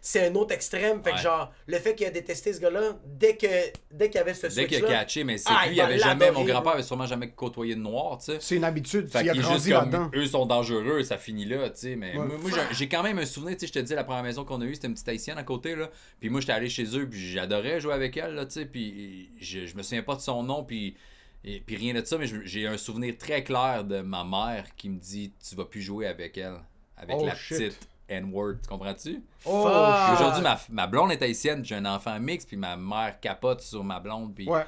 c'est 0.00 0.26
un 0.26 0.34
autre 0.34 0.52
extrême. 0.54 1.02
Fait 1.02 1.12
que 1.12 1.18
genre, 1.18 1.52
le 1.66 1.78
fait 1.78 1.94
qu'il 1.94 2.06
a 2.06 2.10
détesté 2.10 2.52
ce 2.52 2.60
gars-là, 2.60 2.98
dès 3.06 3.36
que 3.36 3.46
dès 3.90 4.08
qu'il 4.08 4.16
y 4.16 4.18
avait 4.18 4.34
ce 4.34 4.48
Dès 4.48 4.66
qu'il 4.66 4.84
a 4.84 4.88
catché, 4.88 5.22
mais 5.24 5.38
c'est 5.38 5.48
Ah, 5.50 5.62
lui, 5.66 5.72
il 5.72 5.74
il 5.74 5.78
va 5.78 5.84
avait 5.86 5.98
jamais. 5.98 6.30
Mon 6.30 6.44
grand-père 6.44 6.72
avait 6.72 6.82
sûrement 6.82 7.06
jamais 7.06 7.30
côtoyé 7.30 7.74
de 7.74 7.80
noir, 7.80 8.18
tu 8.18 8.32
sais. 8.32 8.38
C'est 8.40 8.56
une 8.56 8.64
habitude. 8.64 9.08
Fait 9.08 9.22
il 9.22 9.30
a 9.30 9.32
qu'il 9.32 9.40
est 9.40 9.44
grandi 9.44 9.62
juste 9.64 9.76
comme, 9.80 9.90
là-dedans. 9.92 10.10
eux 10.14 10.26
sont 10.26 10.46
dangereux, 10.46 11.02
ça 11.04 11.18
finit 11.18 11.44
là, 11.44 11.70
tu 11.70 11.80
sais. 11.80 11.96
Mais 11.96 12.16
Ouais. 12.16 12.24
moi, 12.26 12.36
moi, 12.40 12.50
j'ai- 12.50 12.74
j'ai 12.74 12.88
quand 12.88 13.02
même 13.02 13.18
un 13.18 13.26
souvenir, 13.26 13.54
tu 13.56 13.60
sais, 13.60 13.66
je 13.68 13.72
te 13.72 13.78
dis, 13.78 13.94
la 13.94 14.04
première 14.04 14.22
maison 14.24 14.44
qu'on 14.44 14.60
a 14.60 14.64
eue, 14.64 14.74
c'était 14.74 14.88
une 14.88 14.94
petite 14.94 15.08
haïtienne 15.08 15.38
à 15.38 15.44
côté, 15.44 15.76
là. 15.76 15.90
Puis 16.20 16.30
moi, 16.30 16.40
j'étais 16.40 16.52
allé 16.52 16.68
chez 16.68 16.84
eux, 16.98 17.08
puis 17.08 17.20
j'adorais 17.32 17.80
jouer 17.80 17.94
avec 17.94 18.16
elle, 18.16 18.34
là, 18.34 18.46
tu 18.46 18.52
sais. 18.54 18.66
Puis 18.66 19.30
je, 19.40 19.66
je 19.66 19.76
me 19.76 19.82
souviens 19.82 20.02
pas 20.02 20.16
de 20.16 20.20
son 20.20 20.42
nom, 20.42 20.64
puis, 20.64 20.96
et, 21.44 21.60
puis 21.60 21.76
rien 21.76 21.94
de 21.94 22.04
ça, 22.04 22.16
mais 22.18 22.26
j'ai 22.44 22.66
un 22.66 22.76
souvenir 22.76 23.16
très 23.18 23.42
clair 23.44 23.84
de 23.84 24.00
ma 24.00 24.24
mère 24.24 24.64
qui 24.76 24.88
me 24.88 24.98
dit, 24.98 25.32
tu 25.46 25.54
vas 25.56 25.64
plus 25.64 25.82
jouer 25.82 26.06
avec 26.06 26.36
elle, 26.38 26.56
avec 26.96 27.16
Oh, 27.18 27.26
la 27.26 27.34
shit. 27.34 27.58
petite 27.58 27.88
N-word, 28.08 28.54
tu 28.62 28.68
comprends-tu? 28.68 29.22
Oh. 29.46 29.68
Aujourd'hui, 30.12 30.42
ma, 30.42 30.58
ma 30.70 30.86
blonde 30.86 31.12
est 31.12 31.22
haïtienne, 31.22 31.64
j'ai 31.64 31.74
un 31.74 31.86
enfant 31.86 32.18
mix, 32.20 32.44
puis 32.44 32.56
ma 32.56 32.76
mère 32.76 33.18
capote 33.20 33.60
sur 33.60 33.82
ma 33.84 34.00
blonde, 34.00 34.34
puis... 34.34 34.48
Ouais. 34.48 34.64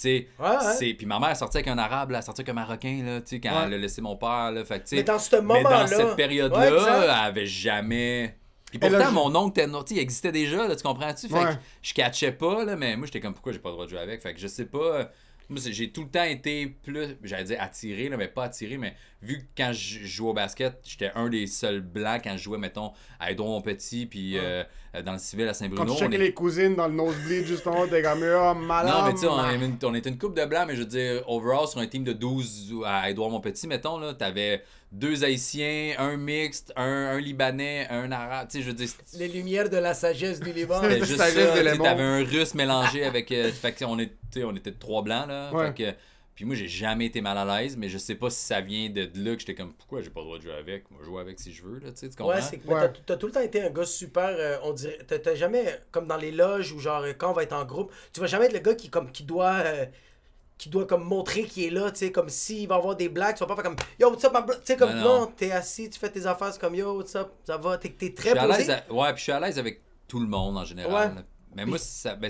Tu 0.00 0.02
sais, 0.02 0.28
Ouais, 0.38 0.48
ouais. 0.50 0.74
c'est 0.78 0.94
puis 0.94 1.06
ma 1.06 1.18
mère 1.18 1.30
est 1.30 1.34
sortie 1.34 1.56
avec 1.56 1.66
un 1.66 1.76
arabe, 1.76 2.10
là, 2.12 2.22
sortie 2.22 2.42
avec 2.42 2.50
un 2.50 2.52
marocain 2.54 3.02
là, 3.04 3.20
tu 3.20 3.30
sais 3.30 3.40
quand 3.40 3.50
Ouais. 3.50 3.62
elle 3.66 3.74
a 3.74 3.78
laissé 3.78 4.00
mon 4.00 4.14
père 4.16 4.52
là, 4.52 4.64
fait 4.64 4.78
que 4.78 4.84
tu 4.84 4.90
sais 4.90 4.96
Mais 4.98 5.02
dans 5.02 5.18
ce 5.18 5.34
mais 5.34 5.42
moment-là. 5.42 5.80
dans 5.80 5.86
cette 5.88 6.14
période-là, 6.14 7.00
elle 7.02 7.10
avait 7.10 7.46
jamais. 7.46 8.36
Puis 8.70 8.78
a 8.80 8.88
pourtant, 8.90 9.06
ju- 9.08 9.12
mon 9.12 9.34
oncle 9.34 9.60
il 9.90 9.98
existait 9.98 10.30
déjà, 10.30 10.68
là, 10.68 10.76
tu 10.76 10.84
comprends-tu? 10.84 11.26
Fait 11.28 11.34
Ouais. 11.34 11.44
que 11.54 11.60
je 11.82 11.94
catchais 11.94 12.30
pas, 12.30 12.64
là, 12.64 12.76
mais 12.76 12.96
moi, 12.96 13.06
j'étais 13.06 13.18
comme, 13.18 13.32
pourquoi 13.34 13.50
j'ai 13.52 13.58
pas 13.58 13.70
le 13.70 13.74
droit 13.74 13.86
de 13.86 13.90
jouer 13.90 13.98
avec? 13.98 14.22
Fait 14.22 14.32
que 14.34 14.38
je 14.38 14.46
sais 14.46 14.66
pas. 14.66 15.10
J'ai 15.56 15.90
tout 15.90 16.02
le 16.02 16.08
temps 16.10 16.24
été 16.24 16.66
plus, 16.66 17.16
j'allais 17.22 17.44
dire 17.44 17.56
attiré, 17.62 18.08
là, 18.10 18.16
mais 18.18 18.28
pas 18.28 18.44
attiré, 18.44 18.76
mais 18.76 18.94
vu 19.22 19.38
que 19.38 19.44
quand 19.56 19.70
je 19.72 20.04
jouais 20.04 20.28
au 20.30 20.34
basket, 20.34 20.78
j'étais 20.86 21.10
un 21.14 21.28
des 21.30 21.46
seuls 21.46 21.80
blancs 21.80 22.20
quand 22.22 22.36
je 22.36 22.42
jouais, 22.42 22.58
mettons, 22.58 22.92
à 23.18 23.30
Edouard 23.30 23.48
mon 23.48 23.62
petit, 23.62 24.04
puis 24.04 24.36
euh, 24.36 24.62
euh, 24.94 25.02
dans 25.02 25.12
le 25.14 25.18
civil 25.18 25.46
à 25.46 25.48
Quand 25.48 25.54
Saint-Bruno. 25.54 25.94
tu 25.96 26.04
on 26.04 26.10
est- 26.10 26.18
les 26.18 26.34
cousines 26.34 26.74
dans 26.76 26.86
le 26.86 26.92
nosebleed 26.94 27.46
juste 27.46 27.66
en 27.66 27.80
haut, 27.80 27.86
t'es 27.86 28.02
comme, 28.02 28.22
oh, 28.22 28.54
malade. 28.54 28.92
non, 28.94 29.06
mais 29.06 29.12
tu 29.14 29.20
sais, 29.20 29.26
on, 29.26 29.48
est 29.48 29.54
une- 29.56 29.78
on 29.84 29.94
était 29.94 30.10
une 30.10 30.18
coupe 30.18 30.36
de 30.36 30.44
blancs, 30.44 30.66
mais 30.68 30.74
je 30.76 30.80
veux 30.80 30.86
dire, 30.86 31.22
overall, 31.26 31.66
sur 31.66 31.80
un 31.80 31.86
team 31.86 32.04
de 32.04 32.12
12 32.12 32.74
à 32.84 33.08
Edouard 33.08 33.30
Montpetit, 33.30 33.66
mettons, 33.66 33.98
là, 33.98 34.12
t'avais 34.12 34.62
deux 34.90 35.22
Haïtiens, 35.24 35.94
un 35.98 36.16
mixte, 36.16 36.72
un, 36.76 36.82
un 36.84 37.20
Libanais, 37.20 37.86
un 37.90 38.10
Arabe. 38.10 38.48
Tu 38.50 38.62
sais, 38.62 38.64
je 38.64 38.76
c'était 38.86 39.18
Les 39.18 39.28
lumières 39.28 39.68
de 39.68 39.76
la 39.76 39.94
sagesse 39.94 40.40
du 40.40 40.52
Liban. 40.52 40.80
C'est- 40.82 40.98
juste 41.04 41.16
Ça 41.16 41.28
ça. 41.30 41.62
de. 41.62 41.76
T'avais 41.82 42.02
un 42.02 42.24
Russe 42.24 42.54
mélangé 42.54 43.04
avec. 43.04 43.30
euh, 43.32 43.50
fait 43.52 43.72
que, 43.72 43.84
on, 43.84 43.98
est, 43.98 44.12
sais, 44.32 44.44
on 44.44 44.54
était 44.56 44.72
trois 44.72 45.02
blancs, 45.02 45.28
là. 45.28 45.52
Ouais. 45.52 45.66
Fait 45.68 45.74
que, 45.74 45.98
puis 46.34 46.44
moi, 46.44 46.54
j'ai 46.54 46.68
jamais 46.68 47.06
été 47.06 47.20
mal 47.20 47.36
à 47.36 47.60
l'aise, 47.60 47.76
mais 47.76 47.88
je 47.88 47.98
sais 47.98 48.14
pas 48.14 48.30
si 48.30 48.40
ça 48.44 48.60
vient 48.60 48.88
de 48.88 49.10
là 49.16 49.34
que 49.34 49.40
j'étais 49.40 49.56
comme, 49.56 49.72
pourquoi 49.74 50.00
j'ai 50.02 50.10
pas 50.10 50.20
le 50.20 50.26
droit 50.26 50.38
de 50.38 50.42
jouer 50.44 50.54
avec? 50.54 50.88
Moi, 50.90 51.00
jouer 51.04 51.20
avec 51.20 51.40
si 51.40 51.52
je 51.52 51.62
veux, 51.64 51.80
là, 51.80 51.90
tu 51.90 51.96
sais, 51.98 52.08
tu 52.08 52.14
comprends? 52.16 52.34
Ouais, 52.36 52.40
c'est 52.40 52.58
que 52.58 52.68
Ouais. 52.68 52.80
t'as- 52.80 52.92
t'as 53.06 53.16
tout 53.16 53.26
le 53.26 53.32
temps 53.32 53.40
été 53.40 53.60
un 53.60 53.70
gars 53.70 53.84
super, 53.84 54.28
euh, 54.30 54.56
on 54.62 54.72
dirait, 54.72 54.98
t'as 55.06 55.18
t'as 55.18 55.34
jamais, 55.34 55.64
comme 55.90 56.06
dans 56.06 56.16
les 56.16 56.30
loges 56.30 56.70
ou 56.72 56.78
genre 56.78 57.02
euh, 57.02 57.12
quand 57.12 57.30
on 57.30 57.34
va 57.34 57.42
être 57.42 57.54
en 57.54 57.64
groupe, 57.64 57.92
tu 58.12 58.20
vas 58.20 58.26
jamais 58.28 58.46
être 58.46 58.52
le 58.52 58.60
gars 58.60 58.74
qui 58.76 58.88
comme 58.88 59.10
qui 59.10 59.24
doit, 59.24 59.54
euh, 59.64 59.86
qui 60.58 60.68
doit 60.68 60.86
comme 60.86 61.04
montrer 61.04 61.44
qu'il 61.44 61.62
est 61.64 61.70
là, 61.70 61.90
tu 61.92 61.98
sais, 62.00 62.12
comme 62.12 62.28
s'il 62.28 62.66
va 62.68 62.74
avoir 62.74 62.96
des 62.96 63.08
blagues, 63.08 63.36
tu 63.36 63.40
vas 63.40 63.46
pas 63.46 63.54
faire 63.54 63.64
comme 63.64 63.76
Yo, 63.98 64.10
what's 64.10 64.24
up, 64.24 64.32
bro? 64.32 64.42
Tu 64.54 64.60
sais, 64.64 64.76
comme 64.76 64.90
Non, 64.90 64.96
non, 65.02 65.20
non. 65.20 65.32
t'es 65.36 65.52
assis, 65.52 65.88
tu 65.88 65.98
fais 65.98 66.10
tes 66.10 66.26
affaires, 66.26 66.52
c'est 66.52 66.60
comme 66.60 66.74
Yo, 66.74 66.96
what's 66.98 67.14
up, 67.14 67.30
ça 67.44 67.56
va, 67.56 67.78
t'es 67.78 67.90
t'es 67.90 68.08
Je 68.08 68.14
très 68.14 68.34
posé. 68.34 68.72
à- 68.72 68.92
Ouais, 68.92 69.08
puis 69.12 69.18
je 69.18 69.22
suis 69.22 69.32
à 69.32 69.38
l'aise 69.40 69.58
avec 69.58 69.80
tout 70.08 70.18
le 70.20 70.26
monde 70.26 70.58
en 70.58 70.64
général. 70.64 71.14
Ouais. 71.16 71.22
Mais 71.54 71.64
moi, 71.64 71.78
ça 71.78 72.14
ben, 72.16 72.28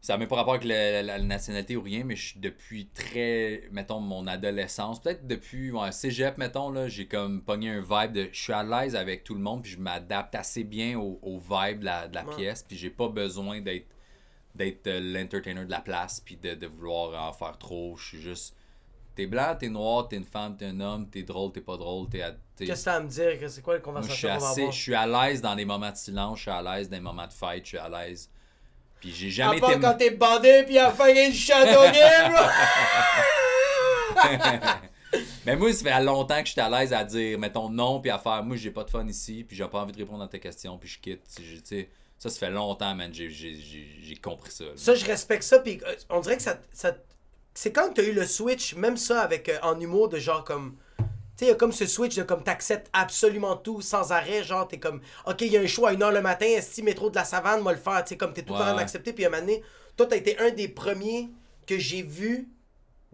ça 0.00 0.12
n'a 0.12 0.18
même 0.18 0.28
pas 0.28 0.36
rapport 0.36 0.54
avec 0.54 0.66
la, 0.66 1.02
la- 1.02 1.16
la 1.18 1.24
nationalité 1.24 1.76
ou 1.76 1.82
rien, 1.82 2.02
mais 2.04 2.14
je 2.16 2.26
suis 2.32 2.40
depuis 2.40 2.88
très, 2.92 3.62
mettons, 3.72 4.00
mon 4.00 4.26
adolescence, 4.26 5.00
peut-être 5.00 5.26
depuis 5.26 5.70
ouais, 5.70 5.92
cégep, 5.92 6.36
mettons, 6.36 6.70
là, 6.70 6.88
j'ai 6.88 7.06
comme 7.06 7.42
pogné 7.42 7.70
un 7.70 7.80
vibe 7.80 8.12
de. 8.12 8.28
Je 8.30 8.38
suis 8.42 8.52
à 8.52 8.62
l'aise 8.62 8.96
avec 8.96 9.24
tout 9.24 9.34
le 9.34 9.40
monde, 9.40 9.62
puis 9.62 9.72
je 9.72 9.78
m'adapte 9.78 10.34
assez 10.34 10.62
bien 10.64 10.98
au, 10.98 11.18
au 11.22 11.38
vibe 11.38 11.80
de 11.80 11.84
la, 11.86 12.08
de 12.08 12.14
la 12.16 12.26
Ouais. 12.26 12.36
pièce, 12.36 12.64
puis 12.66 12.76
j'ai 12.76 12.90
pas 12.90 13.08
besoin 13.08 13.60
d'être 13.62 13.86
d'être 14.54 14.86
euh, 14.86 15.00
l'entertainer 15.00 15.64
de 15.64 15.70
la 15.70 15.80
place, 15.80 16.20
puis 16.20 16.36
de, 16.36 16.54
de 16.54 16.66
vouloir 16.66 17.28
en 17.28 17.32
faire 17.32 17.58
trop. 17.58 17.96
Je 17.96 18.04
suis 18.06 18.20
juste. 18.22 18.54
T'es 19.16 19.26
blanc, 19.26 19.54
t'es 19.58 19.68
noir, 19.68 20.08
t'es 20.08 20.16
une 20.16 20.24
femme, 20.24 20.56
t'es 20.56 20.66
un 20.66 20.80
homme, 20.80 21.08
t'es 21.08 21.22
drôle, 21.22 21.52
t'es 21.52 21.60
pas 21.60 21.76
drôle, 21.76 22.08
t'es. 22.08 22.22
à- 22.22 22.34
Qu'est-ce 22.58 22.80
que 22.80 22.84
t'as 22.84 22.96
à 22.96 23.00
me 23.00 23.08
dire? 23.08 23.38
C'est 23.48 23.62
quoi 23.62 23.74
suis 23.74 23.82
conversation 23.82 24.28
qu'on 24.28 24.38
va 24.38 24.48
avoir? 24.50 24.72
Je 24.72 24.80
suis 24.80 24.94
à 24.94 25.06
l'aise 25.06 25.40
dans 25.40 25.54
des 25.54 25.64
moments 25.64 25.90
de 25.90 25.96
silence, 25.96 26.38
je 26.38 26.42
suis 26.42 26.50
à 26.50 26.62
l'aise 26.62 26.88
dans 26.88 26.96
des 26.96 27.02
moments 27.02 27.26
de 27.26 27.32
fight, 27.32 27.62
je 27.64 27.68
suis 27.68 27.78
à 27.78 27.88
l'aise. 27.88 28.28
Puis 29.00 29.12
j'ai 29.12 29.28
À 29.28 29.30
jamais 29.48 29.60
part 29.60 29.70
été. 29.72 29.80
quand 29.80 29.94
t'es 29.94 30.10
bandé 30.10 30.64
pis 30.66 30.78
à 30.78 30.90
une 31.26 31.32
Shadow 31.32 31.92
Game! 31.92 32.34
Mais 35.46 35.54
moi, 35.56 35.72
ça 35.72 35.84
fait 35.84 36.02
longtemps 36.02 36.40
que 36.40 36.46
je 36.46 36.52
suis 36.52 36.60
à 36.60 36.68
l'aise 36.68 36.92
à 36.92 37.04
dire, 37.04 37.38
mettons 37.38 37.68
non, 37.68 38.00
puis 38.00 38.10
à 38.10 38.18
faire, 38.18 38.42
moi, 38.42 38.56
j'ai 38.56 38.70
pas 38.70 38.82
de 38.82 38.90
fun 38.90 39.06
ici, 39.06 39.44
puis 39.46 39.56
j'ai 39.56 39.66
pas 39.68 39.80
envie 39.82 39.92
de 39.92 39.98
répondre 39.98 40.24
à 40.24 40.28
tes 40.28 40.40
questions, 40.40 40.76
puis 40.78 40.88
je 40.88 40.98
quitte. 40.98 41.22
Tu 41.36 41.60
sais, 41.62 41.88
ça, 42.24 42.30
ça 42.30 42.38
fait 42.46 42.50
longtemps, 42.50 42.94
man, 42.94 43.10
j'ai- 43.12 43.28
compris 44.22 44.50
ça. 44.50 44.64
là. 44.64 44.70
Ça, 44.76 44.94
je 44.94 45.04
respecte 45.04 45.42
ça, 45.42 45.58
pis 45.58 45.78
euh, 45.86 45.94
on 46.08 46.20
dirait 46.20 46.38
que 46.38 46.42
ça. 46.42 46.58
ça 46.72 46.96
c'est 47.52 47.70
quand 47.70 47.92
t'as 47.92 48.02
eu 48.02 48.12
le 48.12 48.26
switch, 48.26 48.74
même 48.76 48.96
ça 48.96 49.20
avec 49.20 49.50
euh, 49.50 49.58
en 49.62 49.78
humour, 49.78 50.08
de 50.08 50.18
genre 50.18 50.42
comme. 50.42 50.76
Tu 50.96 51.04
sais, 51.36 51.44
il 51.46 51.48
y 51.48 51.50
a 51.50 51.54
comme 51.54 51.72
ce 51.72 51.84
switch 51.84 52.16
de 52.16 52.22
comme 52.22 52.42
t'acceptes 52.42 52.88
absolument 52.94 53.56
tout 53.56 53.82
sans 53.82 54.10
arrêt. 54.12 54.42
Genre, 54.42 54.66
t'es 54.66 54.78
comme, 54.78 55.02
ok, 55.26 55.42
il 55.42 55.52
y 55.52 55.56
a 55.58 55.60
un 55.60 55.66
show 55.66 55.84
à 55.84 55.92
1h 55.92 56.12
le 56.14 56.22
matin, 56.22 56.46
est 56.46 56.82
métro 56.82 57.10
de 57.10 57.16
la 57.16 57.24
savane, 57.24 57.60
moi 57.60 57.72
le 57.72 57.78
faire. 57.78 58.02
Tu 58.04 58.10
sais, 58.10 58.16
comme 58.16 58.32
t'es 58.32 58.42
tout 58.42 58.54
le 58.54 58.58
temps 58.60 58.74
d'accepter. 58.76 59.12
Puis 59.12 59.24
à 59.24 59.28
un 59.28 59.30
moment 59.30 59.42
donné, 59.42 59.62
toi, 59.96 60.06
t'as 60.06 60.16
été 60.16 60.38
un 60.38 60.50
des 60.50 60.68
premiers 60.68 61.28
que 61.66 61.76
j'ai 61.78 62.02
vu 62.02 62.48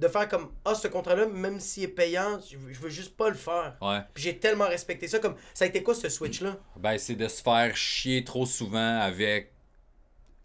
de 0.01 0.09
faire 0.09 0.29
comme, 0.29 0.51
ah, 0.65 0.75
ce 0.75 0.89
contrat-là, 0.89 1.27
même 1.27 1.61
s'il 1.61 1.85
est 1.85 1.89
payant, 1.89 2.41
je 2.51 2.57
veux, 2.57 2.73
je 2.73 2.81
veux 2.81 2.89
juste 2.91 3.17
pas 3.17 3.29
le 3.29 3.35
faire. 3.37 3.77
Ouais. 3.83 4.01
Puis 4.15 4.25
j'ai 4.25 4.39
tellement 4.39 4.67
respecté 4.69 5.07
ça. 5.09 5.19
Comme, 5.19 5.37
ça 5.55 5.65
a 5.65 5.69
été 5.69 5.83
quoi 5.83 5.95
ce 5.95 6.09
switch-là? 6.09 6.57
Ben, 6.77 6.97
c'est 6.99 7.15
de 7.17 7.29
se 7.29 7.43
faire 7.43 7.77
chier 7.77 8.25
trop 8.25 8.47
souvent 8.47 8.99
avec. 9.01 9.53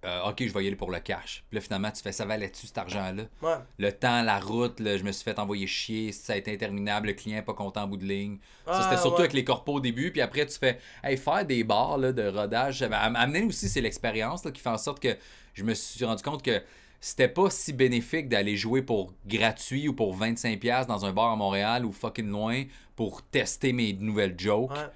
euh, 0.03 0.29
ok, 0.29 0.43
je 0.45 0.53
vais 0.53 0.63
y 0.63 0.67
aller 0.67 0.75
pour 0.75 0.91
le 0.91 0.99
cash. 0.99 1.43
Puis 1.49 1.55
là, 1.55 1.61
finalement, 1.61 1.89
tu 1.89 2.01
fais 2.03 2.11
ça 2.11 2.25
valait-tu 2.25 2.67
cet 2.67 2.77
argent-là? 2.77 3.23
Ouais. 3.41 3.55
Le 3.79 3.91
temps, 3.91 4.21
la 4.21 4.39
route, 4.39 4.79
là, 4.79 4.97
je 4.97 5.03
me 5.03 5.11
suis 5.11 5.23
fait 5.23 5.39
envoyer 5.39 5.65
chier, 5.65 6.11
ça 6.11 6.33
a 6.33 6.35
été 6.35 6.53
interminable, 6.53 7.07
le 7.07 7.13
client 7.13 7.41
pas 7.41 7.53
content 7.55 7.83
en 7.83 7.87
bout 7.87 7.97
de 7.97 8.05
ligne. 8.05 8.37
ça, 8.65 8.71
Ah, 8.73 8.81
c'était 8.83 9.01
surtout 9.01 9.15
ouais. 9.15 9.21
avec 9.21 9.33
les 9.33 9.43
corpos 9.43 9.73
au 9.73 9.79
début, 9.79 10.11
puis 10.11 10.21
après, 10.21 10.45
tu 10.45 10.59
fais, 10.59 10.79
hey, 11.03 11.17
faire 11.17 11.43
des 11.45 11.63
bars 11.63 11.97
là, 11.97 12.11
de 12.11 12.27
rodage. 12.27 12.81
Ben, 12.81 12.91
am- 12.93 13.15
amener 13.15 13.43
aussi, 13.45 13.67
c'est 13.67 13.81
l'expérience 13.81 14.45
là, 14.45 14.51
qui 14.51 14.61
fait 14.61 14.69
en 14.69 14.77
sorte 14.77 15.01
que 15.01 15.15
je 15.53 15.63
me 15.63 15.73
suis 15.73 16.05
rendu 16.05 16.21
compte 16.21 16.43
que 16.43 16.61
c'était 17.07 17.27
pas 17.27 17.51
si 17.51 17.71
bénéfique 17.71 18.29
d'aller 18.29 18.57
jouer 18.57 18.81
pour 18.81 19.13
gratuit 19.27 19.87
ou 19.87 19.93
pour 19.93 20.17
25$ 20.17 20.87
dans 20.87 21.05
un 21.05 21.13
bar 21.13 21.33
à 21.33 21.35
Montréal 21.35 21.85
ou 21.85 21.91
fucking 21.91 22.27
loin 22.27 22.63
pour 22.95 23.21
tester 23.21 23.73
mes 23.73 23.93
nouvelles 23.93 24.33
jokes 24.39 24.71
Ouais. 24.71 24.87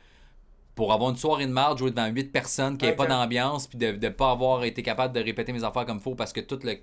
pour 0.73 0.91
avoir 0.91 1.11
une 1.11 1.17
soirée 1.17 1.45
de 1.45 1.51
marde, 1.51 1.77
jouer 1.77 1.91
devant 1.91 2.07
8 2.07 2.31
personnes, 2.31 2.79
qui 2.79 2.85
n'avaient 2.85 2.97
pas 2.97 3.05
d'ambiance, 3.05 3.67
puis 3.67 3.77
de 3.77 3.91
ne 3.91 4.09
pas 4.09 4.31
avoir 4.31 4.63
été 4.63 4.81
capable 4.81 5.13
de 5.13 5.19
répéter 5.19 5.53
mes 5.53 5.63
affaires 5.63 5.85
comme 5.85 5.99
faut 5.99 6.15
parce 6.15 6.33
que 6.33 6.39
tout 6.39 6.57
le, 6.63 6.77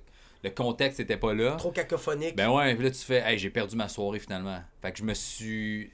le 0.45 0.51
contexte 0.51 1.01
n'était 1.01 1.17
pas 1.17 1.35
là. 1.35 1.57
Trop 1.57 1.73
cacophonique. 1.73 2.37
Ben 2.37 2.49
ouais, 2.49 2.73
puis 2.77 2.85
là 2.85 2.91
tu 2.93 3.01
fais, 3.01 3.25
hey, 3.27 3.37
j'ai 3.37 3.51
perdu 3.51 3.75
ma 3.75 3.89
soirée 3.89 4.21
finalement. 4.21 4.61
Fait 4.81 4.93
que 4.93 4.99
je 4.99 5.03
me 5.03 5.15
suis. 5.15 5.91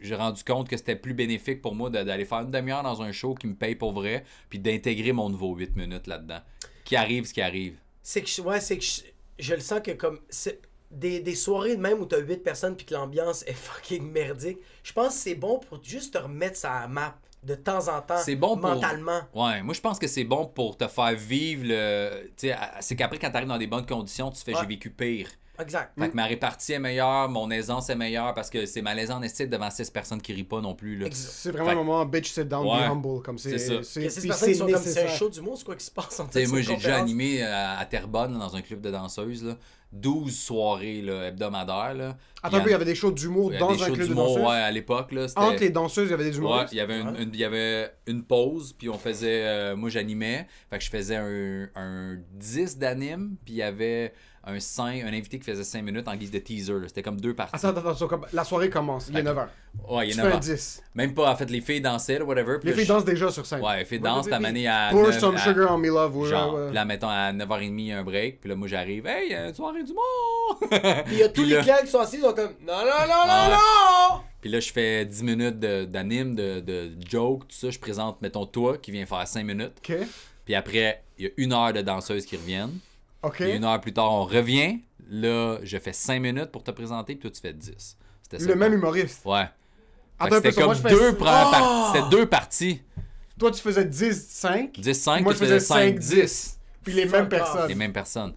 J'ai 0.00 0.14
rendu 0.14 0.42
compte 0.44 0.66
que 0.66 0.78
c'était 0.78 0.96
plus 0.96 1.12
bénéfique 1.12 1.60
pour 1.60 1.74
moi 1.74 1.90
d'aller 1.90 2.24
faire 2.24 2.38
une 2.40 2.50
demi-heure 2.50 2.82
dans 2.82 3.02
un 3.02 3.12
show 3.12 3.34
qui 3.34 3.48
me 3.48 3.54
paye 3.54 3.74
pour 3.74 3.92
vrai, 3.92 4.24
puis 4.48 4.58
d'intégrer 4.58 5.12
mon 5.12 5.28
nouveau 5.28 5.54
8 5.54 5.76
minutes 5.76 6.06
là-dedans. 6.06 6.40
Qui 6.86 6.96
arrive 6.96 7.26
ce 7.26 7.34
qui 7.34 7.42
arrive. 7.42 7.76
C'est 8.08 8.22
que, 8.22 8.28
je- 8.28 8.40
ouais, 8.40 8.60
c'est 8.60 8.78
que 8.78 8.84
je, 8.84 9.00
je 9.40 9.54
le 9.54 9.60
sens 9.60 9.80
que 9.82 9.90
comme 9.90 10.20
c'est 10.28 10.60
des, 10.92 11.18
des 11.18 11.34
soirées 11.34 11.74
de 11.74 11.80
même 11.80 11.98
où 12.00 12.06
t'as 12.06 12.18
8 12.20 12.36
personnes 12.44 12.76
puis 12.76 12.86
que 12.86 12.94
l'ambiance 12.94 13.42
est 13.48 13.52
fucking 13.66 14.08
merdique, 14.12 14.58
je 14.84 14.92
pense 14.92 15.08
que 15.14 15.20
c'est 15.22 15.34
bon 15.34 15.58
pour 15.58 15.82
juste 15.82 16.14
te 16.14 16.18
remettre 16.18 16.56
sa 16.56 16.86
map 16.86 17.18
de 17.42 17.56
temps 17.56 17.88
en 17.88 18.00
temps 18.02 18.18
C'est 18.18 18.36
bon 18.36 18.56
pour- 18.56 18.70
mentalement. 18.70 19.22
Ouais, 19.34 19.60
moi 19.62 19.74
je 19.74 19.80
pense 19.80 19.98
que 19.98 20.06
c'est 20.06 20.22
bon 20.22 20.46
pour 20.46 20.76
te 20.76 20.86
faire 20.86 21.14
vivre 21.16 21.64
le. 21.66 22.28
Tu 22.36 22.46
sais, 22.46 22.52
à- 22.52 22.76
c'est 22.80 22.94
qu'après, 22.94 23.18
quand 23.18 23.30
t'arrives 23.32 23.48
dans 23.48 23.58
des 23.58 23.66
bonnes 23.66 23.86
conditions, 23.86 24.30
tu 24.30 24.40
fais 24.44 24.54
Ouais. 24.54 24.60
j'ai 24.60 24.66
vécu 24.68 24.90
pire. 24.90 25.28
Exact. 25.60 25.92
Fait 25.98 26.08
que 26.10 26.14
ma 26.16 26.26
répartie 26.26 26.72
est 26.74 26.78
meilleure, 26.78 27.28
mon 27.28 27.50
aisance 27.50 27.88
est 27.90 27.94
meilleure 27.96 28.34
parce 28.34 28.50
que 28.50 28.66
c'est 28.66 28.82
malaisant 28.82 29.16
en 29.18 29.22
estime 29.22 29.48
devant 29.48 29.70
6 29.70 29.90
personnes 29.90 30.20
qui 30.20 30.32
rient 30.32 30.44
pas 30.44 30.60
non 30.60 30.74
plus. 30.74 31.04
C'est 31.12 31.50
vraiment 31.50 31.66
Fait- 31.66 31.72
un 31.72 31.76
moment 31.76 32.04
bitch 32.06 32.30
sit 32.32 32.44
down, 32.44 32.66
Ouais. 32.66 32.86
be 32.86 32.90
humble. 32.90 33.22
Comme 33.22 33.38
c'est, 33.38 33.58
C'est 33.58 33.82
ça. 33.82 34.00
Il 34.00 34.02
y 34.04 34.06
a 34.06 34.10
ces 34.10 34.20
puis 34.20 34.28
personnes 34.28 34.48
qui 34.52 34.54
sont 34.56 34.66
comme 34.66 34.82
c'est 34.82 35.04
un 35.04 35.08
show 35.08 35.28
d'humour, 35.28 35.56
c'est 35.58 35.64
quoi 35.64 35.76
qui 35.76 35.84
se 35.84 35.90
passe 35.90 36.20
en 36.20 36.24
moi, 36.48 36.60
j'ai 36.60 36.74
déjà 36.76 36.96
animé 36.96 37.42
à, 37.42 37.78
à 37.78 37.84
Terrebonne, 37.86 38.38
dans 38.38 38.54
un 38.56 38.62
club 38.62 38.80
de 38.80 38.90
danseuses, 38.90 39.44
là, 39.44 39.56
12 39.92 40.36
soirées 40.36 41.00
là, 41.00 41.28
hebdomadaires. 41.28 41.94
Là. 41.94 42.16
Attends 42.42 42.58
un 42.58 42.60
peu, 42.60 42.68
il 42.68 42.72
y 42.72 42.74
avait 42.74 42.84
des 42.84 42.94
shows 42.94 43.12
d'humour 43.12 43.52
il 43.52 43.56
y 43.56 43.58
dans 43.58 43.72
des 43.72 43.82
un 43.82 43.90
club 43.90 44.08
de 44.08 44.14
danseuses. 44.14 44.42
ouais, 44.42 44.56
à 44.56 44.70
l'époque. 44.70 45.14
Entre 45.36 45.60
les 45.60 45.70
danseuses, 45.70 46.08
il 46.08 46.10
y 46.10 46.14
avait 46.14 46.24
des 46.24 46.30
Ouais, 46.32 46.44
humoristes. 46.44 46.72
il 46.72 46.76
y 46.76 46.80
avait 46.80 47.00
une, 47.00 47.08
Ouais. 47.08 47.22
une- 47.22 47.30
il 47.32 47.40
y 47.40 47.44
avait 47.44 47.90
une 48.06 48.22
pause, 48.24 48.74
puis 48.76 48.88
on 48.88 48.98
faisait. 48.98 49.44
euh, 49.46 49.76
moi, 49.76 49.88
j'animais. 49.88 50.46
Fait 50.70 50.78
que 50.78 50.84
je 50.84 50.90
faisais 50.90 51.16
un, 51.16 51.68
un 51.76 52.18
10 52.32 52.78
d'anime, 52.78 53.36
puis 53.44 53.54
il 53.54 53.58
y 53.58 53.62
avait 53.62 54.12
un 54.46 54.60
5, 54.60 55.02
un 55.02 55.08
invité 55.08 55.38
qui 55.38 55.44
faisait 55.44 55.64
5 55.64 55.82
minutes 55.82 56.06
en 56.08 56.14
guise 56.14 56.30
de 56.30 56.38
teaser. 56.38 56.72
là. 56.74 56.86
C'était 56.86 57.02
comme 57.02 57.20
deux 57.20 57.34
parties. 57.34 57.66
Attends, 57.66 57.76
attends, 57.76 58.20
la 58.32 58.44
soirée 58.44 58.70
commence, 58.70 59.08
il 59.10 59.16
est 59.18 59.20
Ok. 59.20 59.26
9h. 59.36 59.46
ouais, 59.96 60.08
il 60.08 60.20
a 60.20 60.24
un 60.34 60.38
10. 60.38 60.82
Même 60.94 61.14
pas, 61.14 61.30
en 61.32 61.36
fait, 61.36 61.50
les 61.50 61.60
filles 61.60 61.80
dansaient, 61.80 62.18
là, 62.20 62.24
whatever. 62.24 62.58
Les 62.62 62.70
là, 62.70 62.76
filles 62.76 62.86
je- 62.86 62.92
dansent 62.92 63.04
déjà 63.04 63.30
sur 63.30 63.44
scène. 63.44 63.60
Ouais, 63.60 63.78
les 63.80 63.84
filles 63.84 64.00
dansent, 64.00 64.28
t'as 64.28 64.38
mané 64.38 64.68
à. 64.68 64.88
Pour 64.92 65.02
9 65.02 65.18
some 65.18 65.34
à- 65.34 65.38
sugar 65.38 65.72
on 65.72 65.78
me 65.78 65.88
love. 65.88 66.28
Genre, 66.28 66.56
là, 66.72 66.84
mettons, 66.84 67.08
à 67.08 67.32
9h30, 67.32 67.80
il 67.80 67.86
y 67.86 67.92
a 67.92 67.98
un 67.98 68.04
break. 68.04 68.40
Puis 68.40 68.48
là, 68.48 68.56
moi, 68.56 68.68
j'arrive. 68.68 69.06
Hey, 69.06 69.26
il 69.28 69.32
y 69.32 69.34
a 69.34 69.48
une 69.48 69.54
soirée 69.54 69.82
du 69.82 69.92
monde! 69.92 70.70
Puis 71.06 71.14
il 71.14 71.18
y 71.18 71.22
a 71.24 71.28
tous 71.28 71.42
les 71.44 71.58
clients 71.58 71.76
qui 71.82 71.88
sont 71.88 71.98
assis, 72.00 72.16
ils 72.16 72.22
sont 72.22 72.32
comme 72.32 72.52
non, 72.66 72.78
non, 72.78 73.06
non, 73.08 73.26
non, 73.26 73.50
non! 73.50 74.20
Puis 74.40 74.50
là, 74.50 74.60
je 74.60 74.70
fais 74.72 75.04
10 75.04 75.24
minutes 75.24 75.58
de- 75.58 75.84
d'anime, 75.86 76.36
de, 76.36 76.60
de, 76.60 76.90
joke, 77.08 77.48
tout 77.48 77.56
ça. 77.56 77.70
Je 77.70 77.78
présente, 77.80 78.22
mettons, 78.22 78.46
toi 78.46 78.78
qui 78.78 78.92
viens 78.92 79.04
faire 79.06 79.26
5 79.26 79.44
minutes. 79.44 79.72
Ok, 79.78 79.96
Puis 80.44 80.54
après, 80.54 81.02
il 81.18 81.24
y 81.24 81.28
a 81.28 81.30
une 81.36 81.52
heure 81.52 81.72
de 81.72 81.80
danseuses 81.82 82.24
qui 82.24 82.36
reviennent. 82.36 82.78
Puis 83.30 83.52
une 83.52 83.64
heure 83.64 83.80
plus 83.80 83.92
tard, 83.92 84.12
on 84.12 84.24
revient. 84.24 84.80
Là, 85.08 85.58
je 85.62 85.78
fais 85.78 85.92
5 85.92 86.20
minutes 86.20 86.50
pour 86.52 86.64
te 86.64 86.70
présenter, 86.72 87.14
puis 87.14 87.22
toi, 87.22 87.30
tu 87.30 87.40
fais 87.40 87.52
10. 87.52 87.96
C'était 88.22 88.38
ça. 88.42 88.48
Le 88.48 88.56
même 88.56 88.72
humoriste. 88.72 89.24
Ouais. 89.24 89.44
C'était 90.20 90.64
moi, 90.64 90.74
comme 90.74 90.74
fais- 90.76 90.90
deux, 90.90 91.14
premières 91.14 91.46
Oh! 91.48 91.50
par- 91.52 91.92
c'était 91.94 92.08
deux 92.10 92.26
parties. 92.26 92.82
Toi, 93.38 93.50
tu 93.50 93.60
faisais 93.60 93.84
10, 93.84 94.26
5. 94.28 94.72
10, 94.80 94.94
5, 94.94 95.22
Moi, 95.22 95.32
je 95.34 95.38
tu 95.38 95.44
faisais 95.44 95.54
faisais 95.56 95.66
5, 95.66 95.74
5, 95.94 95.98
10. 95.98 96.08
10. 96.14 96.60
Puis 96.82 96.94
les 96.94 97.04
mêmes 97.06 97.28
personnes. 97.28 97.68
Les 97.68 97.74
mêmes 97.74 97.92
personnes. 97.92 98.34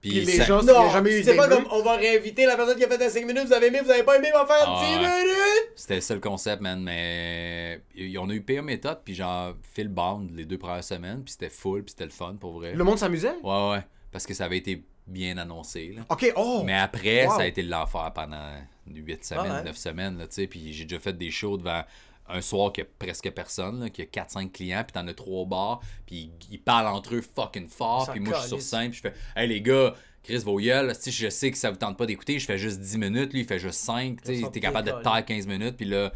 Puis, 0.00 0.10
Puis 0.12 0.20
les 0.22 0.36
ça- 0.38 0.44
gens, 0.46 0.62
Non, 0.62 0.90
jamais 0.90 1.20
eu 1.20 1.22
c'est 1.22 1.36
pas 1.36 1.46
comme 1.46 1.66
on 1.70 1.82
va 1.82 1.96
réinviter 1.96 2.46
la 2.46 2.56
personne 2.56 2.74
qui 2.78 2.84
a 2.84 2.88
fait 2.88 3.04
un 3.04 3.10
5 3.10 3.26
minutes, 3.26 3.46
vous 3.48 3.52
avez 3.52 3.66
aimé, 3.66 3.80
vous 3.84 3.90
avez 3.90 4.02
pas 4.02 4.16
aimé, 4.16 4.28
on 4.34 4.38
va 4.38 4.46
faire 4.46 4.64
Ah, 4.66 4.82
10 4.82 4.94
ouais. 4.94 4.98
minutes! 4.98 5.72
C'était 5.76 6.00
ça 6.00 6.14
le 6.14 6.20
concept, 6.20 6.62
man. 6.62 6.80
Mais 6.82 7.82
y- 7.94 8.16
on 8.16 8.28
a 8.30 8.32
eu 8.32 8.40
PA 8.40 8.62
méthode, 8.62 9.00
puis 9.04 9.14
genre 9.14 9.52
Phil 9.74 9.88
Bound 9.88 10.30
les 10.34 10.46
deux 10.46 10.56
premières 10.56 10.82
semaines, 10.82 11.22
puis 11.22 11.32
c'était 11.32 11.50
full, 11.50 11.82
puis 11.84 11.90
c'était 11.90 12.06
le 12.06 12.10
fun 12.12 12.34
pour 12.40 12.54
vrai. 12.54 12.72
Le 12.72 12.82
monde 12.82 12.98
s'amusait? 12.98 13.34
Ouais, 13.42 13.70
ouais. 13.72 13.82
Parce 14.12 14.26
que 14.26 14.34
ça 14.34 14.44
avait 14.46 14.58
été 14.58 14.84
bien 15.06 15.38
annoncé. 15.38 15.92
Là. 15.96 16.02
Ok, 16.08 16.32
oh! 16.36 16.62
Mais 16.64 16.74
après, 16.74 17.26
Wow. 17.26 17.36
ça 17.36 17.42
a 17.42 17.46
été 17.46 17.62
l'enfer 17.62 18.10
pendant 18.14 18.52
8 18.86 19.24
semaines, 19.24 19.46
Ah 19.48 19.54
ouais. 19.58 19.64
9 19.64 19.76
semaines, 19.76 20.18
là, 20.18 20.26
tu 20.26 20.34
sais. 20.34 20.46
Puis 20.46 20.72
j'ai 20.72 20.84
déjà 20.84 21.00
fait 21.00 21.12
des 21.16 21.30
shows 21.30 21.56
devant 21.56 21.82
un 22.28 22.40
soir 22.40 22.72
qu'il 22.72 22.84
y 22.84 22.86
a 22.86 22.90
presque 22.98 23.28
personne, 23.32 23.80
là, 23.80 23.90
qu'il 23.90 24.04
y 24.04 24.06
a 24.06 24.10
4-5 24.10 24.52
clients, 24.52 24.84
puis 24.84 24.92
t'en 24.92 25.06
as 25.08 25.14
3 25.14 25.46
bars, 25.46 25.80
puis 26.06 26.30
ils, 26.48 26.54
ils 26.54 26.58
parlent 26.62 26.86
entre 26.86 27.16
eux 27.16 27.22
fucking 27.22 27.68
fort, 27.68 28.06
Ça 28.06 28.12
puis 28.12 28.20
moi 28.20 28.34
je 28.34 28.40
suis 28.40 28.48
sur 28.48 28.60
scène, 28.62 28.90
puis 28.90 29.00
je 29.02 29.08
fais 29.08 29.14
Hey 29.34 29.48
les 29.48 29.60
gars, 29.60 29.94
Chris 30.22 30.38
Voyelle, 30.38 30.94
si 30.94 31.10
je 31.10 31.28
sais 31.28 31.50
que 31.50 31.58
ça 31.58 31.70
vous 31.72 31.76
tente 31.76 31.96
pas 31.96 32.06
d'écouter, 32.06 32.38
je 32.38 32.46
fais 32.46 32.58
juste 32.58 32.78
10 32.78 32.98
minutes, 32.98 33.32
lui 33.32 33.40
il 33.40 33.46
fait 33.46 33.58
juste 33.58 33.80
5, 33.80 34.22
tu 34.22 34.42
t'es 34.50 34.60
capable 34.60 34.86
de 34.86 35.02
taire 35.02 35.24
15 35.24 35.46
minutes, 35.48 35.76
puis 35.76 35.86
là. 35.86 36.12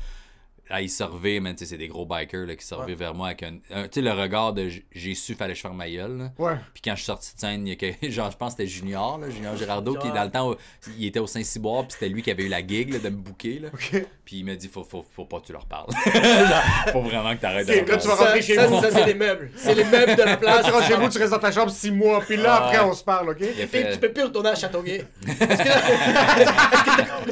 Là, 0.71 0.81
il 0.81 0.89
se 0.89 1.03
revient, 1.05 1.41
man, 1.41 1.55
tu 1.55 1.65
sais, 1.65 1.71
c'est 1.71 1.77
des 1.79 1.89
gros 1.89 2.07
bikers 2.07 2.47
là, 2.47 2.57
qui 2.57 2.65
se 2.67 2.75
revirent 2.75 2.97
vers 2.97 3.15
moi 3.15 3.27
avec 3.29 3.43
un. 3.43 3.57
un- 3.71 3.83
tu 3.85 3.89
sais, 3.95 4.01
le 4.01 4.13
regard 4.13 4.53
de 4.55 4.71
j'ai 4.93 5.15
su, 5.15 5.35
fallait 5.35 5.53
que 5.53 5.57
je 5.59 5.63
ferme 5.63 5.77
ma 5.77 5.91
gueule. 5.91 6.17
là. 6.17 6.31
Ouais. 6.39 6.55
Puis 6.73 6.81
quand 6.83 6.93
je 6.93 6.97
suis 6.97 7.05
sorti 7.05 7.35
de 7.35 7.41
scène, 7.41 7.67
il 7.67 7.71
y 7.71 7.73
a 7.73 7.77
que- 7.93 8.11
genre, 8.11 8.31
je 8.31 8.37
pense 8.37 8.55
que 8.55 8.63
c'était 8.63 8.71
Junior, 8.71 9.19
là, 9.19 9.29
Junior 9.29 9.57
Girardeau, 9.57 9.95
qui 9.97 10.09
dans 10.11 10.25
le 10.25 10.31
temps, 10.31 10.51
où 10.51 10.57
il 10.99 11.07
était 11.07 11.19
au 11.19 11.27
Saint-Cyboire, 11.27 11.83
puis 11.85 11.93
c'était 12.01 12.09
lui 12.09 12.23
qui 12.23 12.31
avait 12.31 12.45
eu 12.45 12.49
la 12.49 12.67
gig 12.67 12.93
là, 12.93 12.99
de 12.99 13.09
me. 13.11 13.23
Là. 13.61 13.69
Ok. 13.75 14.07
Puis 14.25 14.37
il 14.37 14.45
m'a 14.45 14.55
dit, 14.55 14.69
faut, 14.69 14.85
faut, 14.85 15.05
faut 15.15 15.27
pas 15.27 15.41
que 15.41 15.47
tu 15.47 15.53
leur 15.53 15.67
parles. 15.67 15.89
Genre, 16.15 16.63
faut 16.93 17.03
vraiment 17.03 17.35
que 17.37 17.41
t'arrêtes 17.43 17.67
de 17.67 17.73
C'est 17.73 17.81
leur 17.81 17.89
quand 17.89 17.99
tu 17.99 18.09
vas 18.09 18.15
rentrer 18.15 18.41
Ça, 18.41 18.47
chez 18.47 18.55
ça, 18.55 18.67
vous. 18.67 18.81
ça, 18.81 18.91
c'est 18.91 19.05
les 19.05 19.15
meubles. 19.15 19.51
C'est 19.57 19.75
les 19.75 19.85
meubles 19.85 20.17
de 20.17 20.23
la 20.23 20.37
place. 20.39 20.65
tu 20.65 20.71
rentres 20.73 20.87
chez 20.87 20.95
vous, 20.95 21.09
tu 21.11 21.19
restes 21.19 21.33
dans 21.33 21.39
ta 21.39 21.53
chambre 21.53 21.71
6 21.71 21.91
mois, 21.91 22.21
puis 22.21 22.37
là, 22.39 22.55
Ah 22.63 22.65
après, 22.69 22.81
on 22.81 22.93
se 22.95 23.05
parle, 23.05 23.29
ok? 23.29 23.37
Puis 23.37 23.67
fait- 23.67 23.93
tu 23.93 23.99
peux 23.99 24.13
plus 24.13 24.23
retourner 24.25 24.49
à 24.51 24.55
Châteauguay. 24.55 25.05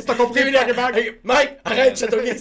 T'as 0.04 0.14
compris, 0.14 0.44
Pierre 0.50 0.68
Hébert? 0.68 0.96
Hey, 0.96 1.18
Mike, 1.22 1.50
arrête 1.64 1.98
Châteauguay. 1.98 2.36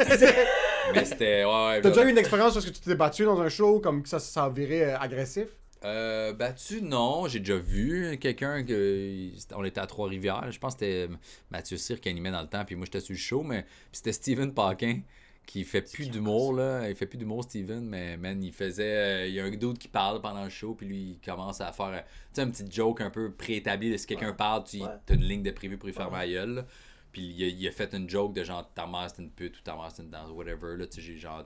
Mais 0.93 1.05
c'était, 1.05 1.45
ouais, 1.45 1.51
ouais. 1.67 1.81
T'as 1.81 1.89
déjà 1.89 2.05
eu 2.05 2.09
une 2.11 2.17
expérience 2.17 2.53
parce 2.53 2.65
que 2.65 2.71
tu 2.71 2.79
t'es 2.81 2.95
battu 2.95 3.23
dans 3.23 3.39
un 3.41 3.49
show, 3.49 3.79
comme 3.79 4.03
que 4.03 4.09
ça, 4.09 4.19
ça 4.19 4.49
viré 4.49 4.83
euh, 4.93 4.97
agressif? 4.99 5.47
Euh, 5.83 6.31
battu, 6.33 6.81
non. 6.81 7.27
J'ai 7.27 7.39
déjà 7.39 7.57
vu 7.57 8.17
quelqu'un 8.19 8.63
que. 8.63 9.29
On 9.55 9.63
était 9.63 9.79
à 9.81 9.87
Trois-Rivières. 9.87 10.51
Je 10.51 10.59
pense 10.59 10.75
que 10.75 10.79
c'était 10.81 11.09
Mathieu 11.49 11.77
Cyr 11.77 11.99
qui 11.99 12.09
animait 12.09 12.31
dans 12.31 12.41
le 12.41 12.47
temps, 12.47 12.63
puis 12.65 12.75
moi 12.75 12.85
j'étais 12.85 12.99
sur 12.99 13.13
le 13.13 13.17
show, 13.19 13.41
mais 13.43 13.65
c'était 13.91 14.13
Steven 14.13 14.53
Paquin 14.53 14.99
qui 15.47 15.63
fait 15.63 15.81
plus 15.81 16.09
d'humour, 16.09 16.53
là. 16.53 16.87
Il 16.87 16.95
fait 16.95 17.07
plus 17.07 17.17
d'humour, 17.17 17.43
Steven, 17.43 17.83
mais 17.83 18.15
man, 18.15 18.41
il 18.43 18.53
faisait. 18.53 18.83
euh, 19.23 19.27
il 19.27 19.33
y 19.33 19.39
a 19.39 19.43
un 19.43 19.49
dude 19.49 19.77
qui 19.79 19.87
parle 19.87 20.21
pendant 20.21 20.43
le 20.43 20.51
show, 20.51 20.75
puis 20.75 20.85
lui, 20.85 20.97
il 21.13 21.19
commence 21.25 21.59
à 21.61 21.71
faire. 21.71 21.87
euh, 21.87 21.97
Tu 21.99 22.05
sais, 22.33 22.41
un 22.41 22.49
petit 22.51 22.63
joke 22.69 23.01
un 23.01 23.09
peu 23.09 23.31
préétabli 23.31 23.91
de 23.91 23.97
si 23.97 24.05
quelqu'un 24.05 24.33
parle, 24.33 24.63
tu 24.63 24.77
Ouais. 24.81 24.87
as 25.09 25.13
une 25.13 25.21
ligne 25.23 25.41
de 25.43 25.51
prévu 25.51 25.77
pour 25.77 25.89
y 25.89 25.93
faire 25.93 26.11
ma 26.11 26.27
gueule, 26.27 26.53
là. 26.53 26.65
Puis 27.11 27.21
il 27.21 27.43
a, 27.43 27.47
il 27.47 27.67
a 27.67 27.71
fait 27.71 27.93
une 27.93 28.09
joke 28.09 28.33
de 28.33 28.43
genre 28.43 28.69
ta 28.73 28.87
mère 28.87 29.07
c'est 29.13 29.21
une 29.21 29.31
pute 29.31 29.57
ou 29.57 29.61
ta 29.61 29.75
mère 29.75 29.89
c'est 29.93 30.01
une 30.01 30.09
danse, 30.09 30.29
whatever, 30.31 30.77
là. 30.77 30.87
Tu 30.87 30.95
sais, 30.95 31.01
j'ai 31.01 31.17
genre. 31.17 31.43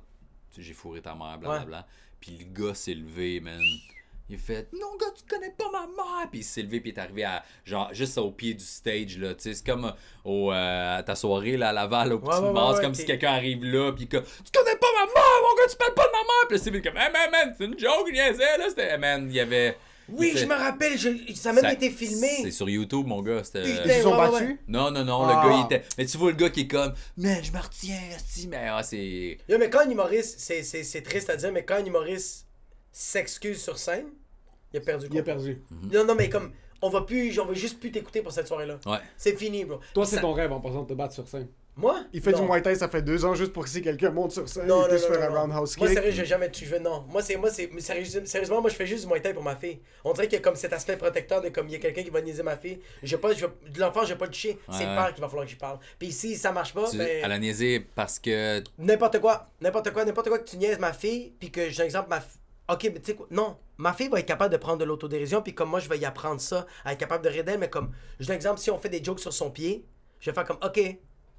J'ai 0.57 0.74
fourré 0.74 1.01
ta 1.01 1.16
mère, 1.16 1.38
blablabla. 1.38 1.86
Puis 2.20 2.38
le 2.39 2.45
gars 2.45 2.74
s'est 2.74 2.93
levé, 2.93 3.39
man. 3.41 3.59
Il 4.28 4.36
a 4.36 4.38
fait 4.39 4.68
Non, 4.74 4.95
gars, 4.99 5.11
tu 5.16 5.24
connais 5.28 5.51
pas 5.51 5.70
ma 5.72 5.82
mère. 5.82 6.30
Puis 6.32 6.39
il 6.39 6.43
s'est 6.43 6.63
levé, 6.63 6.80
puis 6.80 6.89
il 6.91 6.95
est 6.95 6.99
arrivé 6.99 7.24
à, 7.26 7.43
genre, 7.63 7.93
juste 7.93 8.18
au 8.18 8.32
pied 8.32 8.53
du 8.53 8.63
stage, 8.63 9.18
là. 9.18 9.36
Tu 9.36 9.41
sais, 9.43 9.53
c'est 9.53 9.66
comme 9.66 9.93
au, 10.24 10.51
euh, 10.51 10.97
à 10.97 11.03
ta 11.03 11.16
soirée, 11.16 11.57
là, 11.57 11.70
à 11.70 11.74
Laval, 11.74 12.13
au 12.13 12.20
petit 12.20 12.30
ouais, 12.30 12.49
ouais, 12.49 12.74
ouais, 12.74 12.82
comme 12.82 12.95
si 12.95 13.05
quelqu'un 13.05 13.34
arrive 13.34 13.63
là, 13.63 13.91
puis 13.91 14.07
que 14.07 14.18
Tu 14.18 14.51
connais 14.53 14.78
pas 14.78 14.88
ma 14.99 15.05
mère, 15.05 15.41
mon 15.41 15.55
gars, 15.55 15.70
tu 15.70 15.78
parles 15.78 15.93
pas 15.93 16.07
de 16.07 16.11
ma 16.11 16.18
mère. 16.18 16.47
Puis 16.49 16.59
c'est 16.59 16.72
comme 16.82 16.97
Hey, 16.97 17.11
man, 17.11 17.32
man, 17.32 17.55
c'est 17.55 17.66
une 17.66 17.78
joke, 17.78 18.05
il 18.07 18.13
niaisait, 18.13 18.57
là. 18.57 18.70
C'était, 18.70 18.97
man, 18.97 19.28
il 19.30 19.36
y 19.36 19.39
avait. 19.39 19.78
Oui, 20.10 20.34
je 20.36 20.45
me 20.45 20.53
rappelle, 20.53 20.97
je- 20.97 21.34
ça 21.36 21.49
a 21.49 21.53
même 21.53 21.64
ça- 21.64 21.74
été 21.74 21.89
filmé. 21.89 22.30
C'est 22.43 22.51
sur 22.51 22.70
YouTube, 22.70 23.08
mon 23.08 23.22
gars. 23.22 23.43
C'était. 23.43 23.64
Putain. 23.64 23.84
Ils 23.86 23.91
se 23.93 24.01
sont 24.03 24.16
battus? 24.18 24.39
ouais. 24.49 24.58
Non, 24.68 24.91
non, 24.91 25.03
non, 25.03 25.24
Ah. 25.24 25.43
le 25.43 25.49
gars, 25.49 25.56
il 25.58 25.66
était. 25.66 25.86
Mais 25.97 26.06
tu 26.06 26.18
vois 26.18 26.32
le 26.32 26.38
gars 26.38 26.49
qui 26.49 26.62
est 26.62 26.68
comme, 26.68 26.93
man, 27.18 27.38
je 27.43 27.51
me 27.51 27.60
retiens, 27.60 27.99
si, 28.26 28.47
mais 28.47 28.68
ah, 28.70 28.84
c'est. 28.84 29.38
Yo, 29.49 29.58
mais 29.58 29.70
quand 29.70 29.80
un 29.80 29.89
humoriste, 29.89 30.39
c'est- 30.39 30.64
c'est 30.64 30.84
c'est 30.84 31.01
triste 31.01 31.30
à 31.30 31.36
dire, 31.36 31.51
mais 31.51 31.64
quand 31.66 31.76
un 31.76 31.86
humoriste 31.86 32.45
s'excuse 32.91 33.62
sur 33.62 33.78
scène, 33.78 34.06
il 34.74 34.78
a 34.78 34.82
perdu. 34.82 35.08
Il 35.12 35.20
a 35.20 35.24
perdu. 35.24 35.62
Non, 35.91 36.06
non, 36.06 36.16
mais 36.16 36.30
comme, 36.30 36.51
on 36.82 36.89
va 36.89 37.01
plus, 37.01 37.38
on 37.39 37.45
va 37.45 37.53
juste 37.53 37.80
plus 37.80 37.91
t'écouter 37.91 38.22
pour 38.22 38.32
cette 38.32 38.47
soirée-là. 38.47 38.80
Ouais. 38.86 38.97
C'est 39.18 39.38
fini, 39.38 39.66
bro. 39.66 39.80
Toi, 39.93 40.06
c'est 40.06 40.16
ça- 40.16 40.22
ton 40.22 40.34
rêve 40.34 40.51
en 40.51 40.60
passant 40.60 40.84
de 40.84 40.88
te 40.89 40.93
battre 40.93 41.14
sur 41.14 41.28
scène. 41.28 41.47
Moi? 41.78 42.05
Il 42.13 42.21
fait 42.21 42.32
Non. 42.32 42.39
du 42.39 42.45
Muay 42.49 42.61
Thai, 42.61 42.76
ça 42.76 42.88
fait 42.88 43.01
deux 43.01 43.26
ans 43.26 43.36
juste 43.36 43.51
pour 43.51 43.63
que 43.65 43.69
si 43.69 43.82
quelqu'un 43.82 44.09
monte 44.09 44.32
sur 44.32 44.47
scène, 44.47 44.65
Non, 44.65 44.78
il 44.78 44.82
non, 44.84 44.88
puisse 44.89 45.05
faire 45.05 45.19
non, 45.19 45.26
un 45.26 45.30
non. 45.47 45.53
roundhouse 45.53 45.78
Moi, 45.78 45.88
kick. 45.88 45.97
sérieux, 45.97 46.11
j'ai 46.11 46.26
jamais 46.26 46.49
tu 46.49 46.63
veux 46.65 46.80
non. 46.80 47.03
Moi, 47.09 47.21
c'est 47.21 47.36
moi 47.36 47.49
c'est 47.49 47.69
sérieusement, 47.82 48.61
moi 48.61 48.69
je 48.69 48.76
fais 48.76 48.88
juste 48.88 49.03
du 49.05 49.09
Muay 49.11 49.21
Thai 49.21 49.34
pour 49.34 49.43
ma 49.43 49.55
fille. 49.57 49.82
On 50.05 50.13
dirait 50.13 50.28
qu'il 50.28 50.38
y 50.38 50.41
a 50.41 50.41
comme 50.41 50.55
cet 50.55 50.71
aspect 50.71 50.95
protecteur 50.95 51.41
de 51.41 51.49
comme 51.49 51.67
il 51.67 51.73
y 51.73 51.76
a 51.76 51.80
quelqu'un 51.80 52.03
qui 52.03 52.09
va 52.09 52.21
niaiser 52.21 52.43
ma 52.43 52.55
fille. 52.55 52.80
J'ai 53.03 53.17
pas 53.17 53.34
je 53.34 53.45
l'enfant, 53.78 54.03
je 54.03 54.09
vais 54.13 54.17
pas 54.17 54.26
le 54.26 54.32
toucher. 54.32 54.57
c'est 54.71 54.84
le 54.84 54.89
ouais. 54.89 54.95
père 54.95 55.13
qu'il 55.13 55.21
va 55.21 55.28
falloir 55.28 55.45
que 55.45 55.51
j'y 55.51 55.57
parle. 55.57 55.80
Puis 55.99 56.11
si 56.13 56.38
ça 56.38 56.51
marche 56.53 56.73
pas, 56.73 56.89
Tu- 56.89 56.97
ben 56.97 57.21
Elle 57.23 57.32
a 57.32 57.39
niaisé 57.39 57.82
parce 57.93 58.19
que. 58.19 58.63
n'importe 58.78 59.19
quoi, 59.19 59.49
n'importe 59.59 59.91
quoi, 59.91 60.05
n'importe 60.05 60.30
quoi 60.30 60.39
que 60.39 60.49
tu 60.49 60.55
niaises 60.57 60.80
ma 60.80 60.93
fille, 60.93 61.34
puis 61.39 61.51
que 61.51 61.69
j'ai 61.69 61.82
un 61.82 61.86
exemple 61.86 62.09
ma 62.09 62.21
fi- 62.21 62.38
OK, 62.69 62.84
mais 62.86 62.99
tu 63.01 63.11
sais 63.11 63.15
quoi 63.15 63.28
Non, 63.32 63.57
ma 63.78 63.91
fille 63.93 64.07
va 64.07 64.19
être 64.21 64.26
capable 64.26 64.51
de 64.53 64.57
prendre 64.57 64.78
de 64.80 64.86
l'autodérision 64.86 65.41
puis 65.41 65.53
comme 65.53 65.69
moi 65.69 65.80
je 65.82 65.88
vais 65.89 65.97
y 65.99 66.05
apprendre 66.05 66.39
ça, 66.41 66.65
à 66.86 66.93
être 66.93 66.99
capable 66.99 67.23
de 67.23 67.30
rire 67.30 67.43
d'elle, 67.43 67.59
mais 67.59 67.69
comme 67.69 67.91
j'ai 68.19 68.32
un 68.32 68.36
exemple 68.36 68.59
si 68.61 68.71
on 68.71 68.80
fait 68.80 68.89
des 68.89 69.03
jokes 69.03 69.19
sur 69.19 69.34
son 69.34 69.51
pied, 69.51 69.86
je 70.19 70.32
vais 70.32 70.34
faire 70.34 70.45
comme 70.45 70.57
OK, 70.63 70.80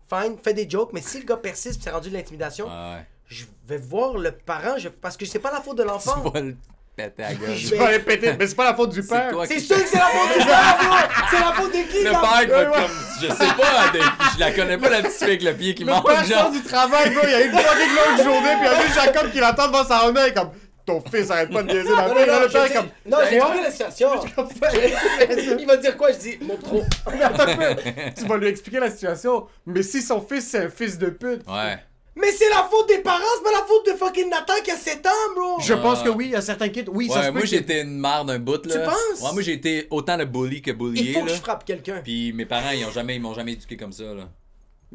fine, 0.08 0.36
fais 0.42 0.54
des 0.54 0.68
jokes, 0.68 0.90
mais 0.92 1.02
si 1.02 1.18
le 1.20 1.24
gars 1.26 1.36
persiste 1.36 1.76
puis 1.76 1.84
c'est 1.84 1.90
rendu 1.90 2.10
de 2.10 2.14
l'intimidation, 2.14 2.66
Ouais, 2.66 2.72
ouais. 2.96 3.06
je 3.28 3.44
vais 3.66 3.78
voir 3.78 4.16
le 4.16 4.32
parent 4.32 4.76
je- 4.78 4.88
parce 4.88 5.16
que 5.16 5.26
c'est 5.26 5.38
pas 5.40 5.50
la 5.52 5.60
faute 5.60 5.78
de 5.78 5.82
l'enfant. 5.84 6.22
Tu 6.24 6.30
vas 6.30 6.40
le 6.40 6.56
péter 6.96 7.24
à 7.24 7.34
gueule. 7.34 7.54
Je 7.56 7.74
vas 7.74 7.86
aller 7.88 7.98
péter, 7.98 8.32
mais 8.38 8.46
c'est 8.46 8.54
pas 8.54 8.64
la 8.64 8.74
faute 8.74 8.90
du 8.90 9.02
père. 9.02 9.32
C'est 9.46 9.56
qui- 9.56 9.60
sûr 9.60 9.76
que 9.76 9.86
c'est 9.88 9.98
la 9.98 10.06
faute 10.06 10.38
du 10.38 10.44
père! 10.46 11.26
C'est 11.30 11.40
la 11.40 11.52
faute 11.52 11.72
de 11.72 11.92
qui, 11.92 11.98
Le 12.04 12.10
là? 12.10 12.20
père 12.20 12.30
va 12.30 12.40
Ouais, 12.40 12.66
ouais. 12.68 12.72
comme. 12.72 12.96
Je 13.20 13.26
sais 13.28 13.52
pas, 13.54 13.88
de- 13.92 14.32
je 14.34 14.40
la 14.40 14.52
connais 14.52 14.78
pas 14.78 14.88
la 14.90 15.02
petite 15.02 15.12
fille 15.18 15.24
avec 15.28 15.42
le 15.42 15.54
pied 15.54 15.74
qui 15.74 15.84
Le 15.84 15.92
mange, 15.92 16.04
père 16.04 16.24
sort 16.26 16.50
du 16.50 16.62
travail, 16.62 17.10
bro, 17.10 17.20
il 17.24 17.30
y 17.30 17.34
a 17.34 17.40
une 17.44 17.52
fucking 17.52 17.94
longue 17.96 18.24
journée, 18.24 18.54
puis 18.60 18.66
il 18.68 18.72
y 18.72 18.74
a 18.74 18.82
juste 18.86 18.94
Jacob 18.94 19.30
qui 19.32 19.40
l'attend 19.40 19.66
devant 19.68 19.84
sa 19.84 19.98
comme 20.32 20.50
ton 20.86 21.02
fils 21.12 21.30
arrête 21.30 21.50
pas 21.50 21.62
de 21.62 21.72
niaiser 21.72 21.88
la 21.94 22.08
Non, 22.08 22.14
fille. 22.14 22.26
non, 22.26 22.32
non, 22.34 22.40
le 22.42 22.48
je 22.48 22.72
comme 22.72 22.88
non, 23.06 23.18
j'ai 23.28 23.36
expliqué 23.36 23.62
la 23.62 23.70
situation. 23.70 24.08
Il 25.58 25.66
va 25.66 25.76
dire 25.76 25.96
quoi? 25.96 26.12
Je 26.12 26.18
dis, 26.18 26.38
mon 26.40 26.56
trop. 26.56 26.82
tu 28.16 28.24
vas 28.24 28.36
lui 28.38 28.46
expliquer 28.48 28.80
la 28.80 28.90
situation. 28.90 29.46
Mais 29.66 29.82
si 29.82 30.00
son 30.02 30.20
fils 30.20 30.46
c'est 30.48 30.64
un 30.64 30.68
fils 30.70 30.96
de 30.98 31.06
pute, 31.10 31.42
Ouais. 31.48 31.78
Mais 32.18 32.28
c'est 32.32 32.48
la 32.48 32.66
faute 32.70 32.88
des 32.88 33.00
parents, 33.00 33.20
c'est 33.36 33.44
pas 33.44 33.52
la 33.52 33.66
faute 33.66 33.84
de 33.86 33.92
fucking 33.92 34.30
Nathan 34.30 34.54
qui 34.64 34.70
a 34.70 34.76
7 34.76 35.04
ans, 35.06 35.10
bro! 35.34 35.60
je 35.60 35.74
pense 35.74 36.02
que 36.02 36.08
oui, 36.08 36.24
il 36.26 36.30
y 36.30 36.34
a 36.34 36.40
certains 36.40 36.70
kids. 36.70 36.86
Oui, 36.88 37.10
ça 37.10 37.24
se 37.24 37.30
moi 37.30 37.44
j'étais 37.44 37.82
une 37.82 37.98
mare 37.98 38.24
d'un 38.24 38.38
bout 38.38 38.64
là. 38.64 38.72
Tu 38.74 38.80
penses? 38.82 39.20
Ouais, 39.22 39.32
moi 39.34 39.42
j'ai 39.42 39.52
été 39.52 39.86
autant 39.90 40.16
le 40.16 40.24
bully 40.24 40.62
que 40.62 40.70
Il 40.70 40.76
bullié 40.78 41.12
faut 41.12 41.24
que 41.24 41.28
je 41.28 41.34
frappe 41.34 41.66
quelqu'un. 41.66 42.00
Puis 42.02 42.32
mes 42.32 42.46
parents 42.46 42.70
ils 42.70 42.86
ont 42.86 42.90
jamais 42.90 43.16
ils 43.16 43.20
m'ont 43.20 43.34
jamais 43.34 43.52
éduqué 43.52 43.76
comme 43.76 43.92
ça 43.92 44.04
là. 44.04 44.30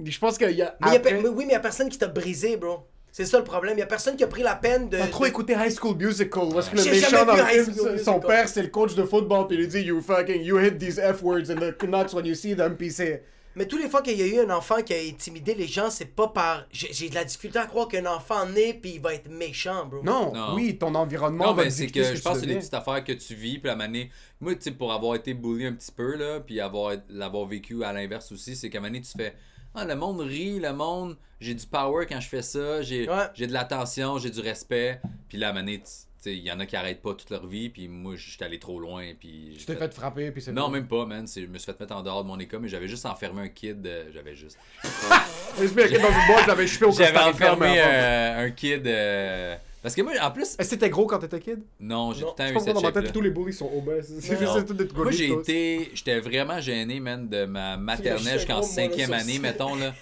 Je 0.03 0.17
pense 0.17 0.37
qu'il 0.39 0.49
y 0.51 0.63
a. 0.63 0.75
Mais, 0.81 0.87
y 0.87 0.93
a 0.93 0.95
après- 0.95 1.17
pe- 1.17 1.21
mais 1.21 1.29
oui, 1.29 1.43
mais 1.45 1.53
y 1.53 1.55
a 1.55 1.59
personne 1.59 1.89
qui 1.89 1.99
t'a 1.99 2.07
brisé, 2.07 2.57
bro. 2.57 2.87
C'est 3.11 3.25
ça 3.25 3.37
le 3.37 3.43
problème. 3.43 3.77
Y 3.77 3.81
a 3.81 3.85
personne 3.85 4.15
qui 4.15 4.23
a 4.23 4.27
pris 4.27 4.41
la 4.43 4.55
peine 4.55 4.87
de. 4.89 4.97
T'as 4.97 5.07
trop 5.07 5.23
de- 5.25 5.29
écouté 5.29 5.53
High 5.53 5.75
School 5.77 5.97
Musical, 5.97 6.43
est-ce 6.57 6.69
que 6.69 6.77
le 6.77 6.83
méchant 6.85 7.25
dans 7.25 7.35
le 7.35 7.45
film, 7.63 7.97
son 8.03 8.19
père 8.19 8.47
c'est 8.47 8.61
le 8.63 8.69
coach 8.69 8.95
de 8.95 9.03
football, 9.03 9.47
puis 9.47 9.57
il 9.57 9.61
lui 9.61 9.67
dit 9.67 9.81
You 9.81 10.01
fucking, 10.01 10.41
you 10.41 10.57
hit 10.59 10.77
these 10.77 10.99
F 10.99 11.21
words 11.21 11.49
in 11.51 11.55
the 11.55 11.77
Canucks 11.77 12.13
when 12.13 12.25
you 12.25 12.35
see 12.35 12.55
them, 12.55 12.75
puis 12.77 12.89
c'est. 12.91 13.23
Mais 13.53 13.65
tous 13.65 13.77
les 13.77 13.89
fois 13.89 14.01
qu'il 14.01 14.17
y 14.17 14.21
a 14.23 14.27
eu 14.27 14.39
un 14.45 14.49
enfant 14.55 14.81
qui 14.81 14.93
a 14.93 14.97
intimidé 14.97 15.53
les 15.53 15.67
gens, 15.67 15.89
c'est 15.89 16.05
pas 16.05 16.29
par. 16.29 16.63
J'ai 16.71 17.09
de 17.09 17.15
la 17.15 17.25
difficulté 17.25 17.59
à 17.59 17.65
croire 17.65 17.89
qu'un 17.89 18.05
enfant 18.05 18.45
naît 18.45 18.73
puis 18.81 18.91
il 18.95 19.01
va 19.01 19.13
être 19.13 19.29
méchant, 19.29 19.85
bro. 19.87 20.01
Non, 20.03 20.31
Non. 20.33 20.55
oui, 20.55 20.77
ton 20.77 20.95
environnement 20.95 21.47
Non, 21.47 21.53
va 21.53 21.65
te 21.65 21.69
c'est 21.69 21.87
que 21.87 22.01
ce 22.01 22.15
je 22.15 22.21
pense 22.21 22.35
que 22.35 22.39
c'est 22.39 22.45
des 22.45 22.55
petites 22.55 22.73
affaires 22.73 23.03
que 23.03 23.11
tu 23.11 23.35
vis, 23.35 23.59
puis 23.59 23.67
la 23.67 23.75
manière. 23.75 24.05
Moi, 24.39 24.55
tu 24.55 24.61
sais, 24.61 24.71
pour 24.71 24.93
avoir 24.93 25.15
été 25.15 25.33
bully 25.33 25.65
un 25.65 25.73
petit 25.73 25.91
peu, 25.91 26.15
là, 26.15 26.39
puis 26.39 26.61
avoir, 26.61 26.93
l'avoir 27.09 27.45
vécu 27.45 27.83
à 27.83 27.91
l'inverse 27.91 28.31
aussi, 28.31 28.55
c'est 28.55 28.69
qu'à 28.69 28.79
donné, 28.79 29.01
tu 29.01 29.11
fais. 29.17 29.33
Ah, 29.73 29.85
le 29.85 29.95
monde 29.95 30.19
rit, 30.21 30.59
le 30.59 30.73
monde. 30.73 31.17
J'ai 31.39 31.55
du 31.55 31.65
power 31.65 32.05
quand 32.05 32.19
je 32.19 32.27
fais 32.27 32.41
ça, 32.41 32.81
j'ai 32.81 33.09
Ouais. 33.09 33.27
de 33.47 33.53
l'attention, 33.53 34.17
j'ai 34.19 34.29
du 34.29 34.41
respect. 34.41 34.99
Puis 35.29 35.37
là, 35.37 35.49
à 35.49 35.53
il 36.25 36.39
y 36.39 36.51
en 36.51 36.59
a 36.59 36.65
qui 36.67 36.75
arrêtent 36.75 37.01
pas 37.01 37.15
toute 37.15 37.31
leur 37.31 37.47
vie, 37.47 37.69
puis 37.69 37.87
moi, 37.87 38.13
j'étais 38.15 38.45
allé 38.45 38.59
trop 38.59 38.79
loin, 38.79 39.03
puis. 39.19 39.55
Tu 39.57 39.65
t'es 39.65 39.75
fait 39.75 39.91
frapper, 39.93 40.29
puis 40.31 40.41
c'est 40.41 40.51
Non, 40.51 40.69
même 40.69 40.87
pas, 40.87 41.05
man. 41.07 41.25
Je 41.27 41.45
me 41.47 41.57
suis 41.57 41.65
fait 41.71 41.79
mettre 41.79 41.95
en 41.95 42.03
dehors 42.03 42.23
de 42.23 42.27
mon 42.27 42.37
école, 42.37 42.59
mais 42.59 42.67
j'avais 42.67 42.87
juste 42.87 43.05
enfermé 43.07 43.41
un 43.43 43.47
kid. 43.47 43.85
euh, 43.87 44.03
j'avais 44.13 44.35
juste. 44.35 44.57
J'avais 46.91 47.17
enfermé 47.19 47.73
euh, 47.77 48.45
un 48.45 48.51
kid. 48.51 48.85
euh, 48.85 49.55
Parce 49.81 49.95
que 49.95 50.01
moi, 50.01 50.13
en 50.21 50.31
plus. 50.31 50.55
Est-ce 50.59 50.69
que 50.69 50.75
t'étais 50.75 50.89
gros 50.89 51.07
quand 51.07 51.19
t'étais 51.19 51.39
kid? 51.39 51.63
Non, 51.79 52.13
j'ai 52.13 52.21
tout 52.21 52.27
le 52.27 52.35
temps 52.35 52.45
Je 52.45 52.51
eu 52.51 52.53
pense 52.53 52.63
que 52.63 52.67
cette 52.69 52.75
dans 52.75 52.81
ma 52.81 52.91
tête, 52.91 53.11
tous 53.13 53.21
les 53.21 53.31
bullies 53.31 53.53
sont 53.53 53.71
obèses. 53.75 54.13
C'est 54.19 54.37
juste 54.37 54.67
tout 54.67 54.95
Moi, 54.95 55.11
j'ai 55.11 55.31
été. 55.31 55.91
J'étais 55.93 56.19
vraiment 56.19 56.59
gêné, 56.61 56.99
man, 56.99 57.27
de 57.27 57.45
ma 57.45 57.77
maternelle 57.77 58.37
jusqu'en 58.37 58.61
cinquième 58.61 59.13
année, 59.13 59.39
mettons, 59.39 59.75
là. 59.75 59.93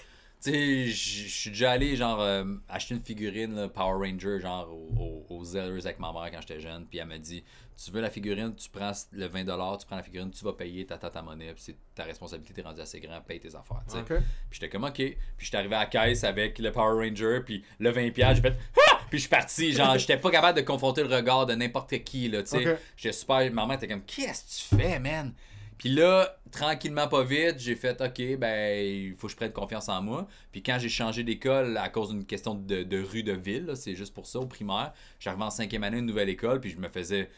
Tu 0.42 0.50
sais, 0.52 0.86
je 0.86 1.28
suis 1.28 1.50
déjà 1.50 1.72
allé, 1.72 1.96
genre, 1.96 2.18
euh, 2.22 2.44
acheter 2.66 2.94
une 2.94 3.02
figurine, 3.02 3.54
là, 3.54 3.68
Power 3.68 4.08
Ranger, 4.08 4.40
genre, 4.40 4.70
au- 4.72 5.26
au- 5.28 5.36
aux 5.36 5.44
Zellers 5.44 5.84
avec 5.84 5.98
ma 5.98 6.14
mère 6.14 6.30
quand 6.32 6.40
j'étais 6.40 6.60
jeune. 6.60 6.86
Puis 6.88 6.98
elle 6.98 7.08
m'a 7.08 7.18
dit 7.18 7.44
Tu 7.82 7.90
veux 7.90 8.00
la 8.00 8.08
figurine, 8.08 8.54
tu 8.54 8.70
prends 8.70 8.92
le 9.12 9.26
20$, 9.28 9.76
tu 9.78 9.86
prends 9.86 9.96
la 9.96 10.02
figurine, 10.02 10.30
tu 10.30 10.42
vas 10.44 10.54
payer, 10.54 10.86
ta 10.86 10.96
ta 10.96 11.22
monnaie, 11.22 11.52
puis 11.52 11.62
c'est 11.62 11.76
ta 11.94 12.04
responsabilité, 12.04 12.54
t'es 12.54 12.62
rendu 12.62 12.80
assez 12.80 13.00
grand, 13.00 13.20
paye 13.20 13.38
tes 13.40 13.54
affaires, 13.54 13.82
tu 13.86 13.92
sais. 13.96 14.00
Ok. 14.00 14.06
Puis 14.08 14.24
j'étais 14.52 14.68
comme, 14.70 14.84
OK. 14.84 14.94
Puis 14.94 15.16
j'étais 15.38 15.56
arrivé 15.58 15.74
à 15.74 15.80
la 15.80 15.86
caisse 15.86 16.24
avec 16.24 16.58
le 16.58 16.72
Power 16.72 17.06
Ranger, 17.06 17.40
puis 17.44 17.62
le 17.78 17.90
20$, 17.90 18.34
j'ai 18.36 18.40
fait, 18.42 18.56
ah! 18.88 18.89
Puis 19.10 19.18
je 19.18 19.22
suis 19.22 19.28
parti. 19.28 19.72
Genre, 19.72 19.98
j'étais 19.98 20.16
pas 20.16 20.30
capable 20.30 20.56
de 20.56 20.64
confronter 20.64 21.02
le 21.02 21.14
regard 21.14 21.44
de 21.44 21.54
n'importe 21.54 22.02
qui, 22.04 22.28
là, 22.28 22.42
tu 22.42 22.50
sais. 22.50 22.72
Ok. 22.72 22.78
J'étais 22.96 23.12
super. 23.12 23.52
Ma 23.52 23.66
mère 23.66 23.76
était 23.76 23.88
comme, 23.88 24.04
qu'est-ce 24.04 24.70
que 24.70 24.76
tu 24.76 24.82
fais, 24.82 24.98
man? 24.98 25.34
Puis 25.76 25.88
là, 25.88 26.38
tranquillement, 26.52 27.08
pas 27.08 27.24
vite, 27.24 27.58
j'ai 27.58 27.74
fait, 27.74 27.98
OK, 28.02 28.36
ben, 28.38 28.86
il 28.86 29.14
faut 29.16 29.28
que 29.28 29.30
je 29.32 29.36
prenne 29.36 29.50
confiance 29.50 29.88
en 29.88 30.02
moi. 30.02 30.28
Puis 30.52 30.62
quand 30.62 30.78
j'ai 30.78 30.90
changé 30.90 31.24
d'école 31.24 31.78
à 31.78 31.88
cause 31.88 32.10
d'une 32.10 32.26
question 32.26 32.54
de, 32.54 32.82
de 32.82 33.02
rue 33.02 33.22
de 33.22 33.32
ville, 33.32 33.72
c'est 33.76 33.94
juste 33.94 34.12
pour 34.12 34.26
ça, 34.26 34.40
au 34.40 34.46
primaire, 34.46 34.92
j'arrivais 35.18 35.44
en 35.44 35.50
cinquième 35.50 35.82
année, 35.82 35.96
une 35.96 36.04
nouvelle 36.04 36.28
école, 36.28 36.60
puis 36.60 36.68
je 36.68 36.76
me 36.76 36.90
faisais 36.90 37.30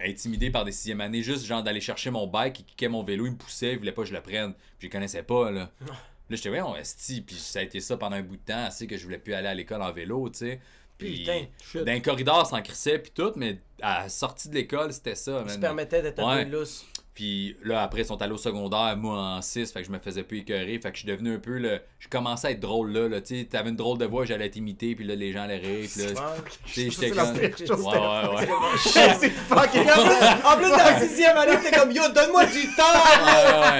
intimider 0.00 0.50
par 0.50 0.64
des 0.64 0.72
sixième 0.72 1.00
années, 1.00 1.22
juste 1.22 1.44
genre 1.44 1.62
d'aller 1.62 1.80
chercher 1.80 2.10
mon 2.10 2.26
bike, 2.26 2.58
il 2.58 2.64
kickait 2.64 2.88
mon 2.88 3.04
vélo, 3.04 3.26
il 3.26 3.32
me 3.32 3.36
poussait, 3.36 3.72
il 3.72 3.78
voulait 3.78 3.92
pas 3.92 4.02
que 4.02 4.08
je 4.08 4.14
le 4.14 4.22
prenne. 4.22 4.54
Puis 4.54 4.62
je 4.80 4.86
les 4.86 4.90
connaissais 4.90 5.22
pas, 5.22 5.52
là. 5.52 5.70
Là, 6.30 6.36
j'étais, 6.36 6.50
ouais, 6.50 6.60
on 6.60 6.76
esti. 6.76 7.20
Puis 7.20 7.36
ça 7.36 7.60
a 7.60 7.62
été 7.62 7.78
ça 7.78 7.96
pendant 7.96 8.16
un 8.16 8.22
bout 8.22 8.36
de 8.36 8.42
temps, 8.42 8.64
assez 8.64 8.88
que 8.88 8.96
je 8.96 9.04
voulais 9.04 9.18
plus 9.18 9.34
aller 9.34 9.48
à 9.48 9.54
l'école 9.54 9.82
en 9.82 9.92
vélo, 9.92 10.28
tu 10.30 10.38
sais. 10.38 10.60
Putain, 10.98 11.44
shit. 11.62 11.84
dans 11.84 11.92
les 11.92 12.02
corridors, 12.02 12.46
ça 12.46 12.56
en 12.56 12.62
crissait, 12.62 12.98
puis 12.98 13.12
tout, 13.14 13.32
mais 13.36 13.58
à 13.80 14.02
la 14.02 14.08
sortie 14.08 14.48
de 14.48 14.54
l'école, 14.54 14.92
c'était 14.92 15.14
ça. 15.14 15.42
Il 15.46 15.50
se 15.52 15.58
permettait 15.58 16.02
d'être 16.02 16.18
un 16.20 16.44
peu 16.44 16.50
lousse. 16.50 16.84
Puis 17.18 17.56
là, 17.64 17.82
après, 17.82 18.02
ils 18.02 18.04
sont 18.04 18.22
allés 18.22 18.32
au 18.32 18.38
secondaire, 18.38 18.96
moi 18.96 19.18
en 19.18 19.42
6, 19.42 19.72
fait 19.72 19.80
que 19.80 19.86
je 19.88 19.90
me 19.90 19.98
faisais 19.98 20.22
plus 20.22 20.38
écœurer. 20.38 20.78
Fait 20.80 20.92
que 20.92 20.94
je 20.94 21.00
suis 21.00 21.08
devenu 21.08 21.34
un 21.34 21.40
peu 21.40 21.58
le. 21.58 21.80
Je 21.98 22.06
commençais 22.06 22.46
à 22.46 22.50
être 22.52 22.60
drôle 22.60 22.92
là, 22.92 23.08
là. 23.08 23.20
Tu 23.20 23.40
sais, 23.40 23.44
t'avais 23.44 23.70
une 23.70 23.76
drôle 23.76 23.98
de 23.98 24.04
voix, 24.04 24.24
j'allais 24.24 24.48
t'imiter, 24.48 24.94
puis 24.94 25.04
là, 25.04 25.16
les 25.16 25.32
gens 25.32 25.42
allaient 25.42 25.56
rire. 25.56 25.88
Puis 25.92 26.04
là, 26.04 26.12
tu 26.64 26.72
sais, 26.72 26.90
j'étais 26.90 27.10
comme. 27.10 27.34
Ouais, 27.34 27.48
ouais, 27.48 28.38
ouais. 28.38 29.16
c'est 29.18 29.30
fucking 29.48 29.90
en 30.44 30.56
plus, 30.58 30.70
dans 30.70 30.76
la 30.76 31.00
sixième 31.00 31.36
année, 31.36 31.56
t'es 31.60 31.76
comme 31.76 31.90
yo, 31.90 32.02
donne-moi 32.14 32.46
du 32.46 32.68
temps! 32.76 32.84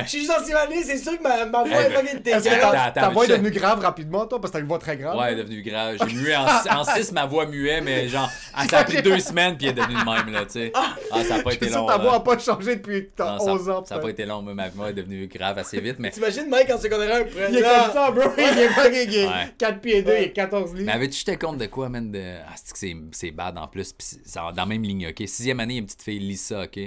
Je 0.02 0.08
suis 0.08 0.18
juste 0.18 0.32
en 0.32 0.40
sixième 0.40 0.58
année, 0.58 0.82
c'est 0.82 0.98
sûr 0.98 1.16
que 1.16 1.22
ma, 1.22 1.44
ma 1.44 1.62
voix 1.62 1.68
Eh 1.70 1.84
est 1.84 1.88
ben, 1.90 2.06
fucking 2.06 2.22
dégueulasse. 2.22 2.92
Ta, 2.92 3.08
voix 3.10 3.24
est 3.24 3.28
devenue 3.28 3.52
grave 3.52 3.78
rapidement, 3.78 4.26
toi, 4.26 4.40
parce 4.40 4.50
que 4.50 4.56
t'as 4.56 4.62
une 4.62 4.68
voix 4.68 4.80
très 4.80 4.96
grave? 4.96 5.16
Ouais, 5.16 5.26
elle 5.30 5.38
est 5.38 5.42
devenue 5.44 5.62
grave. 5.62 5.96
J'ai 6.08 6.16
mué 6.16 6.34
en 6.34 6.82
6, 6.82 7.12
ma 7.12 7.26
voix 7.26 7.46
muait, 7.46 7.80
mais 7.82 8.08
genre, 8.08 8.28
ah, 8.56 8.66
ça 8.68 8.78
a 8.78 8.84
pris 8.84 9.00
deux 9.00 9.20
semaines, 9.20 9.56
puis 9.56 9.68
elle 9.68 9.78
est 9.78 9.80
devenue 9.80 9.94
de 9.94 10.04
même, 10.04 10.32
là, 10.32 10.44
tu 10.44 10.54
sais. 10.54 10.72
Ah, 10.74 11.22
ça 11.22 11.36
a 11.36 11.42
pas 11.42 11.52
été 11.52 11.68
long. 11.68 11.86
que 11.86 11.92
ta 11.92 11.98
voix 11.98 12.16
a 12.16 12.20
pas 12.20 12.36
changé 12.36 12.74
depuis 12.74 13.10
Non, 13.32 13.44
ça- 13.44 13.52
11 13.52 13.68
ans. 13.70 13.84
Ça 13.84 13.94
a 13.96 13.98
pas 13.98 14.10
été 14.10 14.24
long, 14.26 14.42
moi, 14.42 14.54
ma 14.54 14.68
voix 14.68 14.90
est 14.90 14.94
devenue 14.94 15.26
grave 15.26 15.58
assez 15.58 15.80
vite, 15.80 15.96
mais. 15.98 16.10
T'imagines 16.10 16.48
Mike 16.48 16.70
en 16.70 16.78
secondaire 16.78 17.16
1 17.16 17.24
prend 17.24 17.40
Il 17.50 17.56
est 17.58 17.62
comme 17.62 17.92
ça, 17.92 18.10
bro. 18.10 18.22
Il 18.38 18.58
est 18.58 18.68
est 19.14 19.26
Ouais. 19.28 19.54
4 19.58 19.80
pieds 19.80 20.02
2, 20.02 20.12
il 20.12 20.22
est 20.24 20.32
14 20.32 20.72
livres. 20.74 20.86
Mais 20.86 20.92
avais-tu 20.92 21.18
jeté 21.18 21.36
compte 21.36 21.58
de 21.58 21.66
quoi, 21.66 21.88
man? 21.88 22.10
De... 22.10 22.36
Ah, 22.46 22.52
c'est 22.56 22.72
que 22.72 22.78
c'est- 22.78 22.96
bad 23.30 23.56
en 23.58 23.66
plus. 23.68 23.92
Puis 23.92 24.06
dans 24.34 24.50
la 24.56 24.66
même 24.66 24.82
ligne, 24.82 25.08
ok? 25.08 25.26
Sixième 25.26 25.60
année, 25.60 25.74
il 25.74 25.76
y 25.76 25.78
a 25.78 25.80
une 25.80 25.86
petite 25.86 26.02
fille, 26.02 26.18
Lisa, 26.18 26.62
ok? 26.62 26.78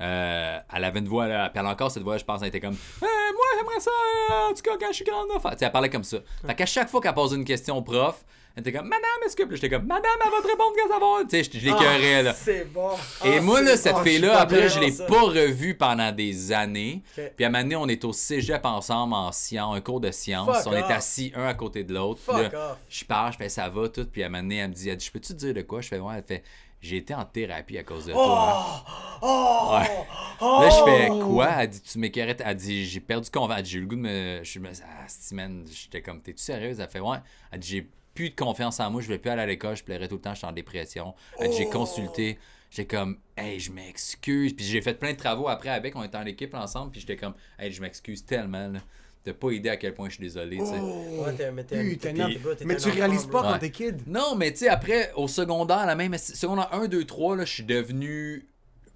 Euh, 0.00 0.58
elle 0.74 0.84
avait 0.84 0.98
une 0.98 1.08
voix, 1.08 1.28
là, 1.28 1.48
puis 1.50 1.60
elle 1.60 1.66
a 1.66 1.70
encore 1.70 1.90
cette 1.90 2.02
voix, 2.02 2.18
je 2.18 2.24
pense, 2.24 2.42
elle 2.42 2.48
était 2.48 2.60
comme 2.60 2.76
Moi, 3.00 3.10
j'aimerais 3.56 3.80
ça, 3.80 3.90
euh, 3.90 4.50
en 4.50 4.54
tout 4.54 4.62
cas, 4.62 4.72
quand 4.78 4.88
je 4.88 4.94
suis 4.96 5.04
grande. 5.04 5.28
sais, 5.56 5.64
elle 5.64 5.70
parlait 5.72 5.88
comme 5.88 6.02
ça. 6.04 6.18
Fait 6.46 6.54
qu'à 6.54 6.66
chaque 6.66 6.88
fois 6.88 7.00
qu'elle 7.00 7.14
posait 7.14 7.36
une 7.36 7.44
question 7.44 7.76
au 7.76 7.82
prof, 7.82 8.24
elle 8.56 8.60
était 8.60 8.72
comme 8.72 8.86
Madame, 8.88 9.02
est-ce 9.26 9.34
que. 9.36 9.54
J'étais 9.54 9.68
comme 9.68 9.86
Madame, 9.86 10.12
elle 10.24 10.30
va 10.30 10.36
te 10.42 10.46
répondre 10.46 10.72
quand 10.76 10.88
ça 10.88 10.98
va? 11.00 11.24
Tu 11.28 11.30
sais, 11.30 11.44
je, 11.44 11.58
je 11.58 11.64
l'écœurais, 11.64 12.22
là. 12.22 12.34
C'est 12.34 12.64
bon. 12.72 12.90
Et 13.24 13.38
Ah, 13.38 13.40
moi, 13.40 13.58
c'est 13.58 13.64
là, 13.64 13.76
cette 13.76 13.96
suis 13.96 14.10
fille-là, 14.10 14.40
après, 14.40 14.68
je 14.68 14.80
l'ai 14.80 14.92
pas 14.92 15.22
revue 15.22 15.74
pendant 15.76 16.12
des 16.12 16.52
années. 16.52 17.02
Puis 17.14 17.44
à 17.44 17.48
un 17.48 17.50
moment 17.50 17.62
donné, 17.64 17.76
on 17.76 17.88
est 17.88 18.04
au 18.04 18.12
cégep 18.12 18.64
ensemble 18.64 19.14
en 19.14 19.32
sciences, 19.32 19.76
un 19.76 19.80
cours 19.80 20.00
de 20.00 20.10
sciences. 20.10 20.62
Fuck 20.62 20.72
on 20.72 20.76
est 20.76 20.82
assis 20.92 21.32
un 21.34 21.46
à 21.46 21.54
côté 21.54 21.82
de 21.84 21.92
l'autre. 21.94 22.20
Je 22.88 23.04
pars, 23.04 23.32
je 23.32 23.38
fais 23.38 23.48
ça 23.48 23.68
va 23.68 23.88
tout. 23.88 24.04
Puis 24.06 24.22
à 24.22 24.26
un 24.26 24.28
moment 24.28 24.42
donné, 24.42 24.58
elle 24.58 24.68
me 24.68 24.74
dit, 24.74 24.88
elle 24.88 24.96
dit, 24.96 25.06
je 25.06 25.10
peux-tu 25.10 25.32
te 25.32 25.38
dire 25.38 25.54
de 25.54 25.62
quoi? 25.62 25.80
Je 25.80 25.88
fais, 25.88 25.98
ouais, 25.98 26.14
elle 26.16 26.24
fait, 26.24 26.42
J'ai 26.80 26.98
été 26.98 27.14
en 27.14 27.24
thérapie 27.24 27.78
à 27.78 27.82
cause 27.82 28.06
de 28.06 28.12
Oh! 28.14 28.16
toi. 28.16 28.84
Oh! 29.22 29.70
Ouais. 29.72 29.90
Oh! 30.40 30.60
Là, 30.62 30.68
je 30.70 30.84
fais 30.84 31.08
quoi? 31.08 31.48
Elle 31.58 31.70
dit, 31.70 31.80
tu 31.82 31.98
m'écœurais. 31.98 32.36
Elle 32.44 32.56
dit, 32.56 32.84
j'ai 32.84 33.00
perdu 33.00 33.30
confiance. 33.30 33.58
Elle 33.58 33.64
dit, 33.64 33.70
j'ai 33.70 33.78
eu 33.78 33.82
le 33.82 33.86
goût 33.88 33.96
de 33.96 34.00
me. 34.00 34.40
Je 34.44 34.58
me 34.60 34.68
ah, 34.68 35.04
si, 35.08 35.34
man, 35.34 35.64
j'étais 35.70 36.02
comme, 36.02 36.20
t'es-tu 36.20 36.42
sérieuse? 36.42 36.78
Elle 36.80 36.88
fait, 36.88 37.00
ouais. 37.00 37.18
Elle 37.50 37.58
dit, 37.58 37.68
j'ai 37.68 37.90
plus 38.14 38.30
de 38.30 38.36
confiance 38.36 38.80
en 38.80 38.90
moi, 38.90 39.00
je 39.00 39.08
vais 39.08 39.18
plus 39.18 39.30
aller 39.30 39.42
à 39.42 39.46
l'école, 39.46 39.76
je 39.76 39.84
plairais 39.84 40.08
tout 40.08 40.16
le 40.16 40.20
temps, 40.20 40.34
j'étais 40.34 40.46
en 40.46 40.52
dépression. 40.52 41.14
J'ai 41.40 41.66
consulté. 41.66 42.38
J'étais 42.70 42.96
comme, 42.96 43.18
hey, 43.36 43.60
je 43.60 43.70
m'excuse. 43.70 44.52
Puis 44.52 44.64
j'ai 44.64 44.82
fait 44.82 44.94
plein 44.94 45.12
de 45.12 45.16
travaux 45.16 45.48
après 45.48 45.68
avec, 45.68 45.94
on 45.94 46.02
était 46.02 46.16
en 46.16 46.26
équipe 46.26 46.54
ensemble, 46.54 46.90
puis 46.90 47.00
j'étais 47.00 47.16
comme, 47.16 47.34
hey, 47.58 47.70
je 47.70 47.80
m'excuse 47.80 48.24
tellement, 48.24 48.68
là. 48.68 48.80
T'as 49.22 49.32
pas 49.32 49.52
idée 49.52 49.70
à 49.70 49.78
quel 49.78 49.94
point 49.94 50.10
je 50.10 50.16
suis 50.16 50.22
désolé. 50.22 50.60
Ouais, 50.60 51.50
mais 52.66 52.76
tu 52.76 52.90
réalises 52.90 53.24
pas 53.24 53.42
quand 53.42 53.58
t'es 53.58 53.70
kid? 53.70 54.02
Non, 54.06 54.34
mais 54.36 54.52
tu 54.52 54.58
sais, 54.58 54.68
après, 54.68 55.12
au 55.14 55.28
secondaire, 55.28 55.86
la 55.86 55.94
même 55.94 56.18
secondaire 56.18 56.68
1, 56.72 56.88
2, 56.88 57.04
3, 57.06 57.36
là, 57.36 57.44
je 57.46 57.52
suis 57.54 57.62
devenu 57.62 58.46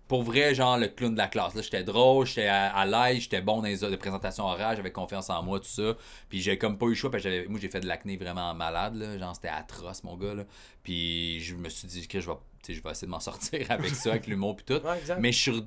pour 0.09 0.23
vrai, 0.23 0.55
genre 0.55 0.79
le 0.79 0.89
clown 0.89 1.13
de 1.13 1.19
la 1.19 1.29
classe. 1.29 1.55
Là, 1.55 1.63
j'étais 1.63 1.85
drôle, 1.85 2.27
j'étais 2.27 2.47
à, 2.47 2.75
à 2.75 2.87
l'aise, 2.87 3.21
j'étais 3.23 3.43
bon 3.43 3.59
dans 3.59 3.69
les 3.69 3.77
les 3.89 3.97
présentations 3.97 4.45
orales, 4.45 4.77
j'avais 4.77 4.91
confiance 4.91 5.29
en 5.31 5.43
moi, 5.43 5.61
tout 5.61 5.67
ça. 5.67 5.95
Puis 6.31 6.41
j'ai 6.41 6.57
comme 6.59 6.79
pas 6.79 6.87
eu 6.87 6.91
le 6.91 6.95
choix, 6.95 7.11
parce 7.11 7.23
que 7.23 7.47
moi 7.49 7.61
j'ai 7.61 7.69
fait 7.69 7.81
de 7.81 7.87
l'acné 7.87 8.17
vraiment 8.17 8.55
malade, 8.55 8.97
là. 8.97 9.19
genre 9.19 9.35
c'était 9.35 9.49
atroce, 9.49 10.03
mon 10.05 10.17
gars. 10.17 10.35
Là. 10.35 10.45
Puis 10.83 11.41
je 11.41 11.55
me 11.55 11.69
suis 11.69 11.87
dit 11.87 12.09
que 12.09 12.21
je 12.21 12.29
vais, 12.31 12.37
je 12.69 12.83
vais 12.83 12.91
essayer 12.91 13.07
de 13.07 13.13
m'en 13.13 13.21
sortir 13.21 13.71
avec 13.71 13.91
ça, 13.91 14.11
avec 14.11 14.27
l'humour, 14.27 14.57
puis 14.57 14.65
tout. 14.65 14.85
Ouais. 14.87 15.01
Mais 15.21 15.31
je 15.31 15.39
suis 15.39 15.65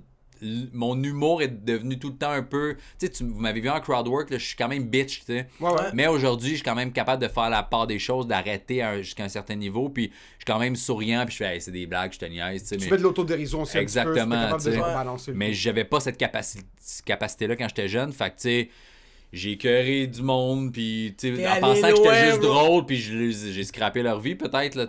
mon 0.74 1.02
humour 1.04 1.42
est 1.42 1.64
devenu 1.66 2.00
tout 2.00 2.10
le 2.10 2.16
temps 2.16 2.32
un 2.32 2.42
peu. 2.44 2.76
Tu 3.00 3.06
sais, 3.06 3.10
tu- 3.10 3.24
vous 3.24 3.40
m'avez 3.40 3.62
vu 3.62 3.70
en 3.70 3.80
crowdwork, 3.80 4.28
je 4.32 4.38
suis 4.38 4.56
quand 4.56 4.68
même 4.68 4.84
bitch, 4.86 5.20
tu 5.20 5.26
sais. 5.28 5.48
Ouais, 5.60 5.70
ouais. 5.72 5.78
Mais 5.94 6.08
aujourd'hui, 6.08 6.52
je 6.52 6.56
suis 6.56 6.64
quand 6.64 6.76
même 6.76 6.92
capable 6.92 7.22
de 7.22 7.28
faire 7.28 7.50
la 7.50 7.64
part 7.64 7.88
des 7.88 8.00
choses, 8.00 8.28
d'arrêter 8.28 8.84
jusqu'à 9.02 9.24
un 9.24 9.30
certain 9.30 9.56
niveau. 9.56 9.90
Puis 9.90 10.06
je 10.06 10.10
suis 10.38 10.46
quand 10.46 10.60
même 10.60 10.76
souriant, 10.76 11.24
puis 11.26 11.34
je 11.34 11.38
fais, 11.44 11.56
Hey, 11.56 11.62
c'est 11.62 11.72
des 11.72 11.86
blagues, 11.86 12.14
je 12.14 12.20
te 12.20 12.26
niaise, 12.26 12.68
tu 12.68 12.76
mais- 12.78 12.88
fais 12.90 12.98
de 12.98 13.04
l'autodérision 13.04 13.62
aussi. 13.64 13.78
un 13.78 13.84
petit 13.86 13.94
peu, 14.00 14.12
Exactement, 14.12 14.58
de 14.58 14.80
balancer 14.94 15.32
mais 15.34 15.54
j'avais 15.54 15.86
pas 15.86 16.00
cette 16.00 16.20
capaci- 16.20 16.64
capacité-là 17.06 17.56
quand 17.56 17.68
j'étais 17.68 17.88
jeune. 17.88 18.12
Fait 18.12 18.30
que, 18.30 18.36
tu 18.36 18.42
sais, 18.42 18.70
j'ai 19.34 19.52
écœuré 19.52 20.08
du 20.08 20.22
monde, 20.22 20.74
puis, 20.74 21.16
en 21.24 21.60
pensant 21.62 21.90
que 21.90 21.96
j'étais 21.96 22.26
juste 22.28 22.42
drôle, 22.42 22.86
puis 22.86 22.98
j'ai 22.98 23.64
scrappé 23.64 24.04
leur 24.04 24.20
vie, 24.20 24.36
peut-être, 24.36 24.76
là. 24.76 24.86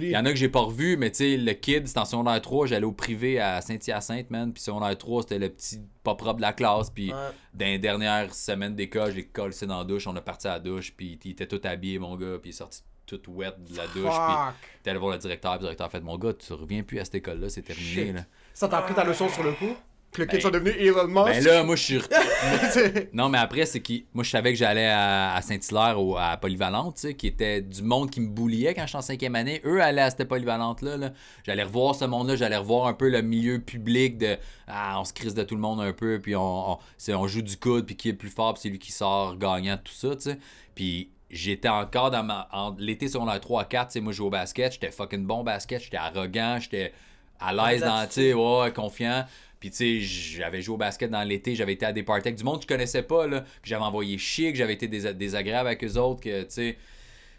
Il 0.00 0.10
y 0.10 0.16
en 0.16 0.24
a 0.24 0.30
que 0.30 0.36
j'ai 0.36 0.48
pas 0.48 0.60
revu, 0.60 0.96
mais, 0.96 1.10
tu 1.10 1.18
sais, 1.18 1.36
le 1.36 1.52
kid, 1.52 1.86
c'était 1.86 2.00
en 2.00 2.04
secondaire 2.04 2.40
3, 2.40 2.66
j'allais 2.66 2.84
au 2.86 2.92
privé 2.92 3.38
à 3.38 3.60
Saint-Hyacinthe, 3.60 4.30
man, 4.30 4.52
puis 4.52 4.62
secondaire 4.62 4.98
3, 4.98 5.22
c'était 5.22 5.38
le 5.38 5.48
petit 5.48 5.80
pas 6.02 6.14
propre 6.16 6.36
de 6.36 6.42
la 6.42 6.52
classe, 6.52 6.90
puis 6.90 7.12
Ouais. 7.12 7.18
dans 7.54 7.66
les 7.66 7.78
dernières 7.78 8.34
semaines 8.34 8.74
d'école, 8.74 9.10
je 9.12 9.16
l'ai 9.16 9.24
collé 9.24 9.54
dans 9.66 9.78
la 9.78 9.84
douche, 9.84 10.06
on 10.06 10.16
a 10.16 10.20
parti 10.20 10.48
à 10.48 10.54
la 10.54 10.60
douche, 10.60 10.92
puis 10.96 11.18
il 11.24 11.30
était 11.30 11.46
tout 11.46 11.60
habillé, 11.64 11.98
mon 11.98 12.16
gars, 12.16 12.38
puis 12.42 12.50
il 12.50 12.54
est 12.54 12.56
sorti 12.56 12.82
tout 13.06 13.20
wet 13.28 13.52
de 13.70 13.76
la 13.76 13.84
douche, 13.84 13.94
puis 13.94 14.02
Fuck. 14.02 14.54
t'es 14.82 14.90
allé 14.90 14.98
voir 14.98 15.12
le 15.12 15.18
directeur, 15.18 15.52
puis 15.52 15.60
le 15.60 15.64
directeur 15.66 15.86
a 15.86 15.90
fait, 15.90 16.00
mon 16.00 16.16
gars, 16.18 16.32
tu 16.32 16.52
reviens 16.54 16.82
plus 16.82 16.98
à 17.00 17.04
cette 17.04 17.14
école-là, 17.16 17.48
c'est 17.48 17.62
terminé. 17.62 18.14
Ça 18.54 18.66
t'a 18.66 18.78
appris 18.78 18.94
ta 18.94 19.04
leçon 19.04 19.28
sur 19.28 19.42
le 19.42 19.52
coup? 19.52 19.76
Que 20.14 20.22
Ben- 20.32 20.40
soit 20.40 20.50
devenu 20.50 20.70
Elon 20.70 21.08
Musk? 21.08 21.26
Ben 21.26 21.44
là, 21.44 21.62
moi, 21.64 21.76
je 21.76 21.82
suis. 21.82 22.00
Non, 23.12 23.28
mais 23.28 23.38
après, 23.38 23.66
c'est 23.66 23.80
que 23.80 23.92
moi, 24.12 24.24
je 24.24 24.30
savais 24.30 24.52
que 24.52 24.58
j'allais 24.58 24.86
à, 24.86 25.34
à 25.34 25.42
Saint-Hilaire 25.42 26.00
ou 26.02 26.16
à 26.16 26.36
Polyvalente, 26.36 26.96
tu 26.96 27.00
sais, 27.02 27.14
qui 27.14 27.26
était 27.26 27.60
du 27.62 27.82
monde 27.82 28.10
qui 28.10 28.20
me 28.20 28.28
bouliait 28.28 28.74
quand 28.74 28.86
j'étais 28.86 28.98
en 28.98 29.02
cinquième 29.02 29.34
année. 29.34 29.60
Eux 29.64 29.80
allaient 29.82 30.02
à 30.02 30.10
cette 30.10 30.28
Polyvalente-là. 30.28 30.96
là. 30.96 31.10
J'allais 31.44 31.62
revoir 31.64 31.94
ce 31.94 32.04
monde-là, 32.04 32.36
j'allais 32.36 32.56
revoir 32.56 32.86
un 32.86 32.94
peu 32.94 33.08
le 33.08 33.22
milieu 33.22 33.58
public 33.60 34.18
de. 34.18 34.36
Ah, 34.66 34.98
on 35.00 35.04
se 35.04 35.12
crise 35.12 35.34
de 35.34 35.42
tout 35.42 35.54
le 35.54 35.60
monde 35.60 35.80
un 35.80 35.92
peu, 35.92 36.20
puis 36.20 36.36
on, 36.36 36.72
on, 36.72 36.78
c'est- 36.96 37.14
on 37.14 37.26
joue 37.26 37.42
du 37.42 37.56
coude, 37.56 37.86
puis 37.86 37.96
qui 37.96 38.08
est 38.08 38.12
le 38.12 38.18
plus 38.18 38.30
fort, 38.30 38.54
puis 38.54 38.62
c'est 38.62 38.68
lui 38.68 38.78
qui 38.78 38.92
sort 38.92 39.36
gagnant 39.36 39.76
tout 39.82 39.92
ça, 39.92 40.14
tu 40.16 40.22
sais. 40.22 40.38
Puis 40.74 41.10
j'étais 41.30 41.68
encore 41.68 42.10
dans 42.10 42.22
ma. 42.22 42.48
En, 42.52 42.74
l'été 42.78 43.08
secondaire 43.08 43.40
3 43.40 43.62
à 43.62 43.64
4, 43.64 43.88
tu 43.88 43.92
sais, 43.94 44.00
moi, 44.00 44.12
je 44.12 44.18
jouais 44.18 44.26
au 44.26 44.30
basket, 44.30 44.72
j'étais 44.72 44.90
fucking 44.90 45.24
bon 45.26 45.42
basket, 45.44 45.82
j'étais 45.82 45.96
arrogant, 45.96 46.58
j'étais 46.60 46.92
à 47.40 47.52
l'aise 47.52 47.80
dans, 47.82 48.06
tu 48.06 48.12
sais, 48.12 48.32
ouais, 48.34 48.72
confiant. 48.72 49.24
Puis, 49.64 49.70
tu 49.70 49.76
sais, 49.78 50.00
j'avais 50.00 50.60
joué 50.60 50.74
au 50.74 50.76
basket 50.76 51.10
dans 51.10 51.22
l'été, 51.22 51.54
j'avais 51.54 51.72
été 51.72 51.86
à 51.86 51.92
des 51.94 52.02
parties 52.02 52.28
avec 52.28 52.36
du 52.36 52.44
monde 52.44 52.58
que 52.58 52.64
je 52.64 52.68
connaissais 52.68 53.02
pas, 53.02 53.26
là, 53.26 53.40
que 53.40 53.46
j'avais 53.66 53.82
envoyé 53.82 54.18
chier, 54.18 54.52
que 54.52 54.58
j'avais 54.58 54.74
été 54.74 54.88
désa- 54.88 55.14
désagréable 55.14 55.68
avec 55.68 55.82
eux 55.82 55.96
autres, 55.96 56.20
que, 56.20 56.42
tu 56.42 56.50
sais. 56.50 56.76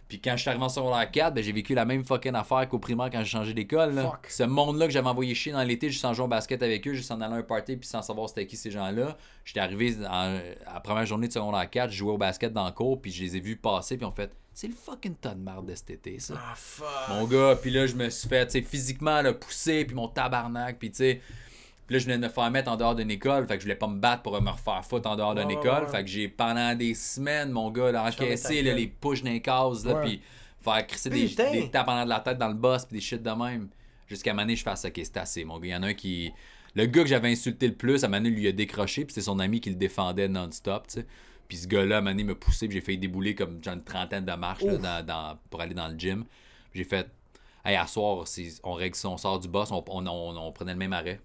Puis 0.08 0.20
quand 0.20 0.32
je 0.36 0.42
suis 0.42 0.50
arrivé 0.50 0.64
en 0.64 0.70
secondaire 0.70 1.12
4, 1.12 1.36
ben, 1.36 1.44
j'ai 1.44 1.52
vécu 1.52 1.76
la 1.76 1.86
même 1.86 2.04
fucking 2.04 2.34
affaire 2.34 2.68
qu'au 2.68 2.80
primaire 2.80 3.12
quand 3.12 3.20
j'ai 3.20 3.30
changé 3.30 3.54
d'école. 3.54 3.94
Ce 4.28 4.42
monde-là 4.42 4.88
que 4.88 4.92
j'avais 4.92 5.08
envoyé 5.08 5.36
chier 5.36 5.52
dans 5.52 5.62
l'été, 5.64 5.92
juste 5.92 6.04
en 6.04 6.16
jouant 6.16 6.26
au 6.26 6.30
basket 6.30 6.64
avec 6.64 6.88
eux, 6.88 6.94
juste 6.96 7.12
en 7.12 7.22
allant 7.22 7.36
à 7.36 7.38
un 7.38 7.44
party, 7.44 7.78
puis 7.78 7.88
sans 7.88 8.02
savoir 8.02 8.28
c'était 8.28 8.48
qui 8.48 8.58
ces 8.58 8.72
gens-là. 8.72 9.16
J'étais 9.44 9.60
arrivé 9.60 9.96
en- 10.02 10.40
à 10.66 10.74
la 10.74 10.80
première 10.80 11.06
journée 11.06 11.28
de 11.28 11.34
secondaire 11.34 11.70
4, 11.70 11.92
je 11.92 11.98
jouais 11.98 12.14
au 12.14 12.18
basket 12.18 12.52
dans 12.52 12.66
le 12.66 12.72
cours, 12.72 13.00
puis 13.00 13.12
je 13.12 13.22
les 13.24 13.38
ai 13.38 13.40
vus 13.40 13.56
passer, 13.56 13.98
puis 13.98 14.06
on 14.08 14.12
fait 14.12 14.32
c'est 14.52 14.68
le 14.68 14.74
fucking 14.74 15.14
tas 15.16 15.36
de 15.36 15.42
marde 15.42 15.68
de 15.70 15.76
cet 15.76 15.90
été, 15.92 16.18
ça. 16.18 16.34
Ah, 16.38 16.54
fuck. 16.56 16.88
Mon 17.10 17.26
gars, 17.26 17.56
puis 17.62 17.70
là, 17.72 17.86
je 17.86 17.94
me 17.94 18.10
suis 18.10 18.28
fait, 18.30 18.46
tu 18.48 18.54
sais, 18.54 18.62
physiquement, 18.62 19.22
là, 19.22 19.34
pousser, 19.34 19.84
puis 19.86 19.94
mon 19.96 20.08
tabarnak, 20.08 20.80
puis 20.80 20.90
tu 20.92 20.98
sais. 20.98 21.22
Puis 21.88 21.94
là, 21.96 22.00
je 22.00 22.06
venais 22.06 22.18
de 22.18 22.24
me 22.24 22.30
faire 22.30 22.50
mettre 22.50 22.72
en 22.72 22.78
dehors 22.78 22.96
d'une 22.96 23.12
école, 23.12 23.48
fait 23.48 23.56
que 23.56 23.60
je 23.60 23.66
voulais 23.66 23.76
pas 23.76 23.88
me 23.88 24.00
battre 24.00 24.24
pour 24.24 24.40
me 24.42 24.50
refaire 24.50 24.84
foutre 24.84 25.08
en 25.10 25.16
dehors 25.16 25.36
d'une 25.36 25.46
Ouais, 25.46 25.54
école. 25.54 25.84
ouais. 25.84 25.90
Fait 25.90 26.04
que 26.04 26.10
j'ai, 26.10 26.28
pendant 26.28 26.74
des 26.76 26.94
semaines, 26.96 27.52
mon 27.52 27.70
gars, 27.70 27.92
là, 27.92 28.04
encaissé, 28.06 28.62
là, 28.64 28.74
les 28.74 28.88
push 28.88 29.22
dans 29.24 29.30
les 29.32 29.42
cases, 29.42 29.86
là, 29.86 29.96
Ouais. 29.96 30.02
puis 30.06 30.22
faire 30.62 30.88
crisser 30.88 31.10
des, 31.12 31.28
des 31.52 31.70
tapes 31.70 31.88
en 31.88 32.04
de 32.06 32.10
la 32.10 32.20
tête 32.22 32.38
dans 32.40 32.48
le 32.48 32.56
boss, 32.56 32.86
puis 32.86 32.96
des 32.98 33.02
shit 33.02 33.22
de 33.22 33.30
même. 33.30 33.70
Jusqu'à 34.08 34.32
un 34.32 34.34
moment 34.34 34.44
donné, 34.44 34.56
je 34.56 34.64
fasse, 34.64 34.84
ok, 34.86 34.94
c'est 34.96 35.18
assez, 35.18 35.44
mon 35.46 35.60
gars. 35.60 35.68
Il 35.68 35.72
y 35.72 35.76
en 35.76 35.84
a 35.84 35.88
un 35.88 35.94
qui. 35.94 36.32
Le 36.74 36.86
gars 36.88 37.04
que 37.04 37.08
j'avais 37.10 37.32
insulté 37.32 37.68
le 37.68 37.76
plus, 37.76 38.04
à 38.04 38.08
un 38.08 38.10
moment 38.10 38.22
donné, 38.24 38.36
lui 38.36 38.48
a 38.48 38.52
décroché, 38.52 39.06
puis 39.06 39.14
c'est 39.14 39.22
son 39.22 39.40
ami 39.40 39.62
qui 39.62 39.70
le 39.70 39.76
défendait 39.76 40.28
non-stop, 40.28 40.88
tu 40.88 40.96
sais. 41.02 41.06
Puis 41.48 41.58
ce 41.60 41.68
gars-là, 41.68 41.96
à 41.96 42.00
un 42.00 42.02
moment 42.02 42.12
donné, 42.12 42.24
m'a 42.24 42.36
poussé, 42.36 42.68
puis 42.68 42.76
j'ai 42.78 42.82
fait 42.82 42.98
débouler 42.98 43.36
comme 43.36 43.64
genre 43.64 43.76
une 43.76 43.84
trentaine 43.84 44.26
de 44.26 44.34
marches 44.34 44.64
là, 44.64 44.74
Ouf. 44.74 44.82
dans- 44.82 45.06
dans- 45.06 45.38
pour 45.52 45.62
aller 45.62 45.76
dans 45.76 45.88
le 45.88 45.98
gym. 45.98 46.26
J'ai 46.74 46.84
fait, 46.84 47.08
hey, 47.64 47.76
à 47.76 47.86
soir, 47.86 48.26
on 48.64 48.74
règle 48.74 48.96
ça, 48.96 49.10
on 49.10 49.18
sort 49.18 49.40
du 49.40 49.48
boss, 49.48 49.72
on, 49.72 49.84
on, 49.88 50.08
on- 50.08 50.38
on 50.38 50.52
prenait 50.52 50.74
le 50.74 50.80
même 50.80 50.94
arrêt. 50.94 51.22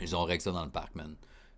Ils 0.00 0.14
ont 0.16 0.24
réglé 0.24 0.40
ça 0.40 0.52
dans 0.52 0.64
le 0.64 0.70
parc, 0.70 0.94
man. 0.94 1.14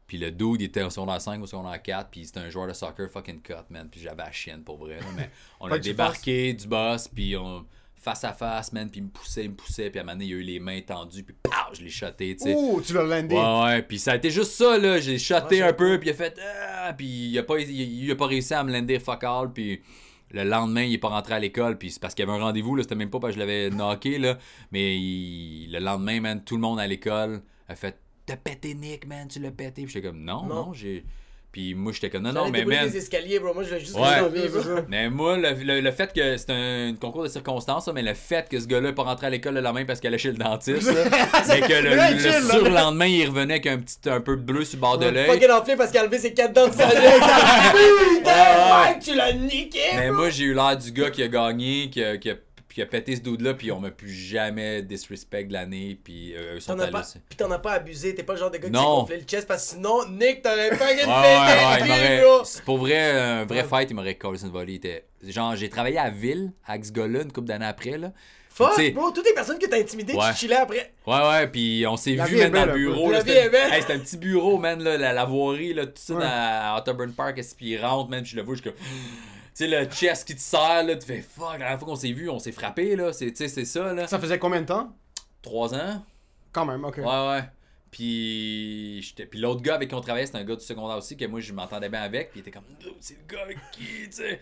Puis 0.07 0.17
le 0.17 0.31
dude, 0.31 0.61
il 0.61 0.65
était 0.65 0.83
au 0.83 0.91
secondaire 0.91 1.21
5 1.21 1.39
ou 1.41 1.45
au 1.45 1.47
secondaire 1.47 1.83
4, 1.83 2.09
puis 2.11 2.25
c'était 2.25 2.41
un 2.41 2.49
joueur 2.49 2.67
de 2.67 2.73
soccer 2.73 3.11
fucking 3.11 3.43
cut, 3.43 3.55
man. 3.71 3.89
Puis 3.91 4.01
j'avais 4.01 4.23
la 4.23 4.33
chienne 4.33 4.63
pour 4.65 4.79
vrai, 4.79 4.99
là, 5.01 5.07
mais 5.17 5.31
on 5.61 5.67
a 5.67 5.79
débarqué 5.91 6.55
du 6.55 6.67
boss, 6.67 7.09
puis 7.09 7.37
on 7.37 7.67
face 8.01 8.23
à 8.25 8.33
face, 8.33 8.73
man, 8.73 8.89
puis 8.89 9.01
il 9.01 9.05
me 9.05 9.11
poussait, 9.11 9.45
il 9.45 9.51
me 9.51 9.57
poussait, 9.57 9.91
puis 9.91 9.99
à 9.99 10.03
un 10.03 10.05
moment 10.07 10.15
donné, 10.15 10.27
il 10.27 10.33
a 10.35 10.37
eu 10.37 10.43
les 10.43 10.61
mains 10.61 10.81
tendues, 10.81 11.25
puis 11.25 11.35
pow, 11.43 11.51
je 11.75 11.83
l'ai 11.83 11.91
shoté, 11.91 12.37
tu 12.37 12.45
sais. 12.45 12.55
Ouh, 12.57 12.81
tu 12.81 12.95
l'as 12.95 13.03
landé. 13.03 13.35
Ouais, 13.35 13.63
ouais, 13.65 13.83
puis 13.83 13.99
ça 13.99 14.13
a 14.13 14.17
été 14.17 14.31
juste 14.31 14.53
ça, 14.53 14.79
là. 14.79 14.99
J'ai 15.01 15.19
shoté 15.19 15.63
un 15.63 15.73
peu, 15.73 15.99
puis 15.99 16.09
il 16.09 16.13
a 16.13 16.15
fait. 16.15 16.39
Ah, 16.79 16.93
puis 16.97 17.07
il 17.07 17.39
a, 17.39 17.43
pas, 17.43 17.59
il, 17.59 17.71
il 17.71 18.11
a 18.11 18.15
pas 18.17 18.27
réussi 18.29 18.55
à 18.55 18.63
me 18.65 18.73
lander 18.73 18.99
fuck 19.01 19.25
all, 19.25 19.53
puis 19.53 19.83
le 20.31 20.45
lendemain, 20.45 20.85
il 20.85 20.95
est 20.95 20.99
pas 20.99 21.09
rentré 21.09 21.35
à 21.35 21.39
l'école, 21.41 21.77
puis 21.77 21.91
c'est 21.91 22.01
parce 22.01 22.15
qu'il 22.15 22.25
y 22.25 22.29
avait 22.31 22.39
un 22.39 22.43
rendez-vous, 22.43 22.77
là. 22.77 22.83
C'était 22.85 22.95
même 22.95 23.11
pas 23.11 23.19
parce 23.19 23.35
que 23.35 23.41
je 23.41 23.45
l'avais 23.45 23.69
knocké, 23.71 24.19
là. 24.19 24.39
Mais 24.71 24.97
il- 24.97 25.71
le 25.73 25.81
lendemain, 25.81 26.21
man, 26.21 26.43
tout 26.45 26.55
le 26.55 26.63
monde 26.63 26.79
à 26.81 26.87
l'école 26.87 27.43
a 27.69 27.75
fait 27.75 27.99
T'as 28.29 28.37
pété 28.37 28.75
Nick, 28.75 29.07
man, 29.07 29.27
tu 29.29 29.41
l'as 29.41 29.51
pété. 29.51 29.83
Puis 29.83 29.93
j'étais 29.93 30.07
comme 30.07 30.23
Non, 30.23 30.45
non, 30.45 30.55
Non. 30.67 30.73
j'ai. 30.75 31.05
Puis 31.51 31.75
moi, 31.75 31.93
j'étais 31.93 32.11
comme 32.11 32.25
Non, 32.25 32.33
non, 32.35 32.51
mais 32.51 32.63
man. 32.67 32.95
escaliers, 32.95 33.39
bro. 33.41 33.55
Moi, 33.55 33.63
je 33.63 33.79
juste 33.79 33.97
Ouais. 33.97 34.85
Mais 34.89 35.09
moi, 35.09 35.39
le, 35.39 35.55
le- 35.65 35.81
le 35.81 35.91
fait 35.93 36.13
que 36.13 36.37
c'est 36.37 36.51
un 36.51 36.95
concours 37.01 37.23
de 37.23 37.29
circonstances, 37.29 37.89
mais 37.95 38.03
le 38.03 38.13
fait 38.13 38.51
que 38.51 38.61
ce 38.61 38.67
gars-là 38.67 38.89
n'est 38.91 38.95
pas 38.95 39.05
rentré 39.05 39.29
à 39.29 39.31
l'école 39.31 39.55
le 39.55 39.63
lendemain 39.63 39.87
parce 39.87 39.99
qu'il 39.99 40.09
allait 40.09 40.19
chez 40.19 40.31
le 40.33 40.37
dentiste, 40.37 40.87
mais 41.49 41.61
que 41.63 41.73
le, 41.73 42.43
le 42.43 42.51
surlendemain, 42.51 43.07
il 43.07 43.27
revenait 43.27 43.55
avec 43.55 43.67
un 43.67 43.79
petit 43.79 43.97
un 44.11 44.21
peu 44.21 44.37
de 44.37 44.43
bleu 44.43 44.63
sur 44.67 44.77
le 44.77 44.81
bord 44.83 44.99
de 44.99 45.07
l'œil. 45.07 45.27
Fucking 45.27 45.51
enflé 45.51 45.75
parce 45.77 45.91
qu'il 45.91 46.01
a 46.01 46.03
enlevé 46.03 46.19
ses 46.19 46.35
quatre 46.35 46.53
dents 46.53 46.69
de 46.69 46.75
sa. 46.75 46.87
Putain, 47.51 48.69
Mike, 48.85 48.99
tu 49.01 49.15
l'as 49.15 49.33
niqué, 49.33 49.81
Mais 49.97 50.09
bro. 50.09 50.17
moi, 50.19 50.31
j'ai 50.31 50.45
eu 50.45 50.55
l'air 50.55 50.77
du 50.77 50.93
gars 50.93 51.11
qui 51.11 51.23
a 51.23 51.29
gagné, 51.29 51.89
qui 51.91 52.03
a, 52.05 52.17
qui 52.19 52.31
a, 52.31 52.35
qui 52.79 52.83
a 52.83 52.87
pété 52.87 53.17
ce 53.17 53.21
dude-là, 53.23 53.55
puis 53.55 53.73
on 53.73 53.81
m'a 53.81 53.91
plus 53.91 54.13
jamais 54.13 54.83
disrespect 54.83 55.45
de 55.49 55.53
l'année, 55.53 55.99
puis 56.05 56.33
euh, 56.37 56.55
eux 56.57 56.61
sont 56.61 56.79
allés 56.79 56.93
pas, 56.93 57.03
pis 57.29 57.37
t'en 57.37 57.51
as 57.51 57.59
pas 57.59 57.73
abusé, 57.73 58.15
t'es 58.15 58.23
pas 58.23 58.35
le 58.35 58.39
genre 58.39 58.51
de 58.53 58.59
gars 58.59 58.69
qui 58.69 58.75
s'est 58.77 58.85
gonflé 58.85 59.17
le 59.17 59.25
chest 59.25 59.49
parce 59.49 59.65
que 59.65 59.71
sinon, 59.75 60.09
Nick, 60.09 60.43
t'aurais 60.43 60.71
pas 60.71 60.95
m'aurait. 61.07 62.23
bro. 62.23 62.45
c'est 62.45 62.63
Pour 62.63 62.79
vrai, 62.79 63.11
un 63.11 63.45
vrai 63.45 63.65
fight, 63.65 63.91
il 63.91 63.95
m'aurait 63.95 64.15
collé 64.15 64.41
une 64.43 64.51
volée. 64.51 64.75
Était- 64.75 65.05
Genre, 65.27 65.57
j'ai 65.57 65.69
travaillé 65.69 65.99
à 65.99 66.11
Ville, 66.11 66.53
avec 66.67 66.85
ce 66.85 66.93
gars-là, 66.93 67.23
une 67.23 67.33
couple 67.33 67.49
d'années 67.49 67.67
après, 67.67 67.99
là. 67.99 68.13
Fuck, 68.51 68.93
bro, 68.93 69.11
toutes 69.11 69.27
les 69.27 69.35
personnes 69.35 69.59
que 69.59 69.67
t'as 69.67 69.79
intimidées, 69.79 70.15
Ouais. 70.15 70.31
tu 70.33 70.39
chillais 70.39 70.57
après. 70.57 70.93
Ouais, 71.07 71.29
ouais, 71.29 71.47
puis 71.49 71.85
on 71.89 71.97
s'est 71.97 72.13
vu 72.13 72.37
même 72.37 72.53
dans 72.53 72.67
le 72.67 72.73
bureau. 72.75 73.11
La 73.11 73.19
là, 73.19 73.25
vie 73.25 73.31
c'était- 73.31 73.47
est 73.47 73.51
belle. 73.51 73.73
Hey, 73.73 73.81
c'était 73.83 73.93
un 73.95 73.99
petit 73.99 74.17
bureau, 74.17 74.59
man, 74.59 74.81
là, 74.83 74.97
la, 74.97 75.13
la 75.13 75.25
voirie, 75.25 75.75
là, 75.75 75.87
tout 75.87 75.93
ça 75.97 76.15
Ouais. 76.15 76.21
dans, 76.23 76.29
à 76.29 76.77
Otterburn 76.79 77.13
Park, 77.13 77.41
puis 77.57 77.71
il 77.71 77.77
rentre, 77.85 78.11
man, 78.11 78.23
puis 78.23 78.31
je 78.33 78.37
le 78.37 78.43
vois, 78.43 78.55
je 78.55 78.63
suis 78.63 78.71
comme. 78.71 78.79
Tu 79.59 79.65
sais, 79.65 79.71
le 79.85 79.87
chest 79.91 80.25
qui 80.25 80.37
te 80.37 80.41
serre, 80.41 80.85
là, 80.85 80.95
tu 80.95 81.05
fais 81.05 81.21
fuck, 81.21 81.55
la 81.55 81.59
dernière 81.59 81.79
fois 81.81 81.89
qu'on 81.89 81.97
s'est 81.97 82.13
vu, 82.13 82.31
on 82.31 82.39
s'est 82.39 82.53
frappé, 82.53 82.95
là, 82.95 83.13
c'est, 83.13 83.33
tu 83.33 83.39
sais, 83.39 83.49
c'est 83.49 83.65
ça, 83.65 83.93
là. 83.93 84.07
Ça 84.07 84.21
faisait 84.21 84.39
combien 84.39 84.61
de 84.61 84.67
temps? 84.67 84.97
Trois 85.43 85.75
ans? 85.75 86.05
Quand 86.53 86.65
même, 86.65 86.85
ok. 86.85 86.99
Ouais, 86.99 87.05
ouais. 87.05 87.43
Puis, 87.91 89.03
j'étais- 89.03 89.27
puis 89.27 89.41
l'autre 89.41 89.61
gars 89.61 89.75
avec 89.75 89.89
qui 89.89 89.97
on 89.97 90.01
travaillait, 90.01 90.27
c'était 90.27 90.39
un 90.39 90.45
gars 90.45 90.55
du 90.55 90.65
secondaire 90.65 90.97
aussi, 90.99 91.17
que 91.17 91.25
moi, 91.25 91.41
je 91.41 91.53
m'entendais 91.53 91.89
bien 91.89 92.03
avec. 92.03 92.31
Puis 92.31 92.39
il 92.39 92.43
était 92.43 92.53
comme, 92.53 92.63
Dude, 92.79 92.95
c'est 93.01 93.17
le 93.19 93.35
gars 93.35 93.43
avec 93.43 93.59
qui, 93.73 93.83
tu 93.83 94.13
sais. 94.13 94.41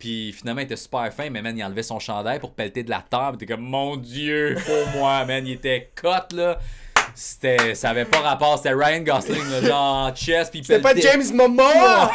Puis 0.00 0.32
finalement, 0.32 0.62
il 0.62 0.64
était 0.64 0.74
super 0.74 1.14
fin, 1.14 1.30
mais 1.30 1.42
man, 1.42 1.56
il 1.56 1.62
enlevait 1.62 1.84
son 1.84 2.00
chandail 2.00 2.40
pour 2.40 2.52
pelleter 2.52 2.82
de 2.82 2.90
la 2.90 3.04
terre. 3.08 3.28
Puis 3.38 3.46
t'es 3.46 3.54
comme, 3.54 3.62
mon 3.62 3.96
Dieu, 3.96 4.56
pour 4.66 4.98
moi, 4.98 5.24
man, 5.26 5.46
il 5.46 5.52
était 5.52 5.92
cut, 5.94 6.34
là. 6.34 6.58
C'était, 7.14 7.74
ça 7.74 7.90
avait 7.90 8.04
pas 8.04 8.18
rapport, 8.20 8.56
c'était 8.58 8.74
Ryan 8.74 9.00
Gosling, 9.00 9.50
là, 9.50 9.62
genre 9.62 10.06
en 10.06 10.14
chest, 10.14 10.52
pis 10.52 10.62
C'est 10.64 10.80
pas. 10.80 10.94
James 10.94 11.22
Momoa! 11.34 12.10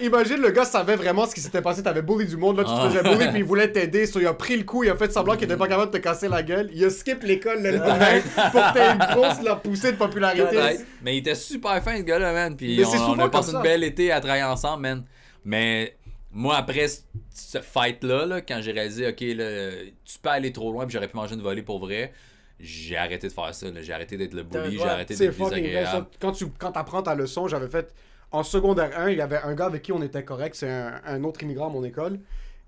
Imagine, 0.00 0.36
le 0.40 0.50
gars 0.50 0.64
savait 0.64 0.96
vraiment 0.96 1.26
ce 1.26 1.34
qui 1.34 1.40
s'était 1.40 1.62
passé. 1.62 1.82
T'avais 1.82 2.02
bully 2.02 2.26
du 2.26 2.36
monde, 2.36 2.56
là, 2.58 2.64
tu 2.64 2.70
te 2.70 2.74
Ah. 2.76 2.88
faisais 2.90 3.02
bully, 3.02 3.28
puis 3.30 3.38
il 3.38 3.44
voulait 3.44 3.70
t'aider. 3.70 4.06
So, 4.06 4.20
il 4.20 4.26
a 4.26 4.34
pris 4.34 4.56
le 4.56 4.64
coup, 4.64 4.82
il 4.84 4.90
a 4.90 4.96
fait 4.96 5.12
semblant 5.12 5.34
qu'il 5.36 5.44
était 5.44 5.56
pas 5.56 5.68
capable 5.68 5.92
de 5.92 5.98
te 5.98 6.02
casser 6.02 6.28
la 6.28 6.42
gueule. 6.42 6.68
Il 6.72 6.84
a 6.84 6.90
skip 6.90 7.22
l'école 7.22 7.62
le 7.62 7.70
lendemain 7.72 8.20
pour 8.52 8.60
que 8.62 8.72
t'aies 8.72 8.92
une 8.92 9.14
grosse 9.14 9.42
la 9.42 9.56
poussée 9.56 9.92
de 9.92 9.96
popularité. 9.96 10.56
Ouais. 10.56 10.78
Mais 11.02 11.14
il 11.16 11.18
était 11.18 11.34
super 11.34 11.82
fin, 11.82 11.96
ce 11.98 12.02
gars-là, 12.02 12.32
man. 12.32 12.56
Puis 12.56 12.76
Mais 12.78 12.84
on, 12.86 13.10
on 13.12 13.18
a 13.20 13.28
passé 13.28 13.52
une 13.52 13.62
belle 13.62 13.84
été 13.84 14.10
à 14.12 14.20
travailler 14.20 14.42
ensemble, 14.44 14.82
man. 14.82 15.04
Mais 15.44 15.96
moi, 16.32 16.56
après 16.56 16.88
ce- 16.88 17.58
fight-là, 17.62 18.26
là, 18.26 18.40
quand 18.40 18.58
j'ai 18.60 18.72
réalisé, 18.72 19.06
OK, 19.08 19.20
là, 19.20 19.70
tu 20.04 20.18
peux 20.20 20.28
aller 20.28 20.52
trop 20.52 20.72
loin, 20.72 20.86
puis 20.86 20.94
j'aurais 20.94 21.08
pu 21.08 21.16
manger 21.16 21.34
une 21.34 21.42
volée 21.42 21.62
pour 21.62 21.78
vrai, 21.78 22.12
j'ai 22.60 22.96
arrêté 22.96 23.28
de 23.28 23.32
faire 23.32 23.54
ça. 23.54 23.66
J'ai 23.80 23.92
arrêté 23.92 24.16
d'être 24.16 24.34
le 24.34 24.42
bully, 24.42 24.78
j'ai 24.78 24.84
arrêté 24.84 25.14
C'est 25.14 25.28
d'être 25.28 25.38
désagréable. 25.38 26.06
Quand 26.20 26.32
tu 26.32 26.46
quand 26.58 26.76
apprends 26.76 27.02
ta 27.02 27.14
leçon, 27.14 27.48
j'avais 27.48 27.68
fait. 27.68 27.94
En 28.30 28.42
secondaire 28.42 28.90
1, 28.98 29.10
il 29.10 29.18
y 29.18 29.20
avait 29.22 29.38
un 29.38 29.54
gars 29.54 29.66
avec 29.66 29.82
qui 29.82 29.92
on 29.92 30.02
était 30.02 30.22
correct, 30.22 30.54
c'est 30.54 30.68
un, 30.68 31.00
un 31.06 31.24
autre 31.24 31.42
immigrant 31.42 31.68
à 31.68 31.72
mon 31.72 31.82
école. 31.82 32.20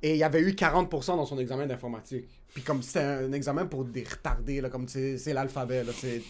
Et 0.03 0.17
il 0.17 0.25
avait 0.25 0.41
eu 0.41 0.53
40% 0.53 1.17
dans 1.17 1.27
son 1.27 1.39
examen 1.39 1.67
d'informatique. 1.67 2.27
Puis 2.55 2.63
comme 2.63 2.83
c'était 2.83 3.01
un 3.01 3.33
examen 3.33 3.67
pour 3.67 3.85
des 3.85 4.05
retardés, 4.05 4.61
là, 4.61 4.71
comme 4.71 4.89
c'est 4.89 5.19
c'est 5.19 5.33
l'alphabet. 5.33 5.85
c'est. 5.95 6.23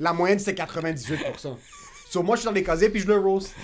La 0.00 0.12
moyenne, 0.12 0.38
c'est 0.38 0.54
98%. 0.54 1.56
Sur 2.08 2.24
moi, 2.24 2.36
je 2.36 2.40
suis 2.40 2.46
dans 2.46 2.52
les 2.54 2.62
casiers, 2.62 2.88
puis 2.88 3.00
je 3.00 3.06
le 3.06 3.18
roast. 3.18 3.54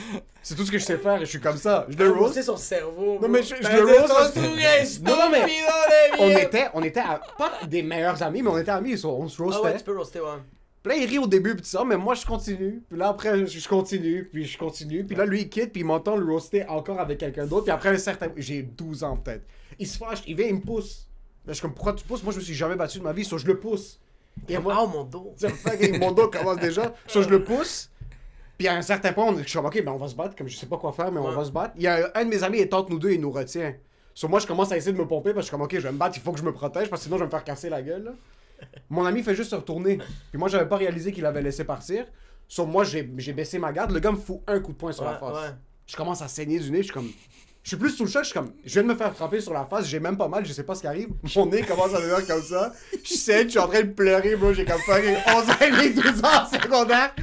C'est 0.43 0.55
tout 0.55 0.65
ce 0.67 0.71
que 0.71 0.79
je 0.79 0.85
sais 0.85 0.99
faire, 0.99 1.17
et 1.17 1.25
je 1.25 1.31
suis 1.31 1.41
comme 1.41 1.57
ça. 1.57 1.87
Je 1.89 1.97
le 1.97 2.11
roast. 2.11 2.35
C'est 2.35 2.43
son 2.43 2.57
cerveau. 2.57 3.19
Non, 3.23 3.29
mais 3.29 3.43
je- 3.43 3.55
le 3.55 3.85
roast 3.85 4.37
Non, 5.03 5.17
non, 5.17 5.31
mais 5.31 5.47
On 6.19 6.29
était, 6.31 6.67
on 6.75 6.83
était 6.83 7.01
à- 7.01 7.21
pas 7.39 7.53
des 7.67 7.83
meilleurs 7.83 8.23
amis, 8.23 8.43
mais 8.43 8.51
on 8.51 8.59
était 8.59 8.71
amis, 8.71 8.99
so 8.99 9.11
on 9.11 9.29
se 9.29 9.41
Ah 9.41 9.45
roastait. 9.47 9.63
ouais, 9.65 9.77
tu 9.79 9.85
peux 9.85 9.97
roaster, 9.97 10.21
ouais. 10.21 10.27
Puis 10.83 10.93
là, 10.93 10.99
il 11.03 11.09
rit 11.09 11.19
au 11.19 11.27
début, 11.27 11.57
puis 11.57 11.65
ça, 11.65 11.83
mais 11.87 11.97
moi, 11.97 12.15
je 12.15 12.27
continue. 12.27 12.83
Puis 12.91 12.99
là, 12.99 13.09
après, 13.09 13.47
je 13.47 13.69
continue, 13.69 14.29
puis 14.31 14.45
je 14.45 14.59
continue. 14.59 15.05
Puis 15.07 15.17
là, 15.17 15.25
lui, 15.25 15.41
il 15.43 15.49
quitte, 15.49 15.73
puis 15.73 15.81
il 15.81 15.85
m'entend 15.87 16.15
le 16.17 16.27
roaster 16.31 16.67
encore 16.69 17.01
avec 17.01 17.17
quelqu'un 17.19 17.47
d'autre. 17.47 17.65
Puis 17.65 17.73
après 17.73 17.89
un 17.89 17.97
certain... 17.99 18.29
J'ai 18.37 18.61
12 18.63 19.03
ans, 19.03 19.17
peut-être. 19.17 19.45
Il 19.79 19.87
se 19.87 19.97
fâche, 19.97 20.23
il 20.27 20.37
vient, 20.37 20.47
il 20.47 20.57
me 20.57 20.61
pousse. 20.61 21.09
Là, 21.47 21.53
je 21.53 21.55
suis 21.55 21.63
comme, 21.63 21.73
pourquoi 21.73 21.95
tu 21.95 22.05
pousses? 22.05 22.23
Moi, 22.23 22.35
je 22.35 22.39
me 22.39 22.43
suis 22.45 22.53
jamais 22.55 22.77
battu 22.77 22.99
de 22.99 23.03
ma 23.05 23.15
vie, 23.15 23.25
so 23.25 23.39
je 23.39 23.47
le 23.47 23.59
pousse. 23.59 23.99
Et 24.49 24.59
moi, 24.59 24.77
Oh 24.83 24.87
mon 24.89 25.05
dos. 25.05 25.35
mon 26.01 26.13
dos 26.13 26.29
commence 26.29 26.59
déjà. 26.59 26.93
So 27.07 27.23
je 27.23 27.29
le 27.31 27.43
pousse. 27.45 27.89
Puis 28.59 28.69
à 28.69 28.77
un 28.77 28.83
certain 28.83 29.13
point, 29.13 29.27
on- 29.27 29.37
je 29.39 29.43
suis 29.49 29.57
comme, 29.57 29.67
ok, 29.67 29.83
ben 29.85 29.93
on 29.93 29.97
va 29.97 30.09
se 30.09 30.15
battre, 30.15 30.37
comme 30.37 30.49
je 30.49 30.57
sais 30.57 30.67
pas 30.67 30.77
quoi 30.77 30.93
faire, 30.93 31.11
mais 31.11 31.19
on 31.21 31.31
va 31.37 31.45
se 31.45 31.51
battre. 31.51 31.75
Il 31.77 31.83
y 31.83 31.87
a 31.89 32.11
un, 32.15 32.25
de 32.25 32.29
mes 32.31 32.43
amis, 32.45 32.59
il 32.61 32.69
tente 32.69 32.89
nous 32.91 32.99
deux, 32.99 33.11
il 33.13 33.21
nous 33.21 33.31
retient. 33.33 33.75
So 34.15 34.29
moi, 34.29 34.39
je 34.39 34.47
commence 34.47 34.71
à 34.71 34.77
essayer 34.77 34.93
de 34.93 34.99
me 34.99 35.07
pomper 35.09 35.33
parce 35.35 35.39
que 35.39 35.41
je 35.43 35.47
suis 35.47 35.51
comme, 35.51 35.63
ok, 35.63 35.75
je 35.75 35.81
vais 35.81 35.93
me 35.93 35.99
battre, 35.99 36.17
il 36.17 36.23
faut 36.23 36.33
que 36.33 36.39
je 36.39 36.45
me 36.45 36.53
protège 36.53 36.89
parce 36.89 37.03
que 37.03 37.05
sinon, 37.07 37.17
je 37.17 37.23
vais 37.23 37.27
me 37.27 37.31
faire 37.31 37.43
casser 37.45 37.69
la 37.69 37.83
gueule. 37.83 38.05
là. 38.05 38.13
Mon 38.91 39.05
ami 39.05 39.23
fait 39.25 39.35
juste 39.35 39.51
se 39.51 39.57
retourner. 39.57 39.99
Puis 40.31 40.39
moi, 40.39 40.49
j'avais 40.49 40.69
pas 40.69 40.77
réalisé 40.77 41.11
qu'il 41.11 41.27
avait 41.27 41.43
laissé 41.43 41.65
partir. 41.65 42.07
So 42.47 42.65
moi, 42.65 42.85
j'ai 42.85 43.03
baissé 43.03 43.59
ma 43.59 43.73
garde. 43.73 43.91
Le 43.91 43.99
gars 43.99 44.13
me 44.13 44.17
fout 44.17 44.41
un 44.47 44.61
coup 44.61 44.73
de 44.73 44.77
poing 44.77 44.93
sur 44.93 45.05
la 45.05 45.15
face. 45.19 45.35
ouais. 45.35 45.55
Je 45.87 45.97
commence 45.97 46.23
à 46.23 46.29
saigner 46.29 46.61
du 46.61 46.71
nez, 46.71 46.79
je 46.79 46.85
suis 46.85 46.93
comme. 46.93 47.11
Je 47.65 47.69
suis 47.69 47.77
plus 47.79 47.91
sous 47.91 48.05
le 48.05 48.11
choc, 48.11 48.23
je 48.23 48.29
suis 48.29 48.39
comme. 48.39 48.53
Je 48.65 48.73
viens 48.75 48.83
de 48.83 48.89
me 48.89 48.95
faire 48.95 49.13
frapper 49.15 49.41
sur 49.41 49.53
la 49.55 49.65
face, 49.65 49.87
j'ai 49.87 49.99
même 49.99 50.17
pas 50.17 50.29
mal, 50.29 50.45
je 50.47 50.53
sais 50.53 50.63
pas 50.63 50.75
ce 50.75 50.83
qui 50.83 50.87
arrive. 50.87 51.09
Mon 51.35 51.47
nez 51.47 51.63
commence 51.63 51.93
à 51.95 51.99
devenir 52.01 52.27
comme 52.27 52.43
ça. 52.43 52.73
Je 53.03 53.15
saigne, 53.15 53.45
je 53.47 53.51
suis 53.53 53.59
en 53.59 53.67
train 53.69 53.83
de 53.83 53.89
pleurer, 53.91 54.37
bro. 54.37 54.53
J'ai 54.53 54.65
comme 54.65 54.81
fucking 54.81 55.17
11 55.27 55.51
ans 55.51 55.55
et 55.63 55.71
demi, 55.71 55.95
12 55.95 56.25
ans 56.25 56.43
en 56.43 56.47
secondaire. 56.47 57.15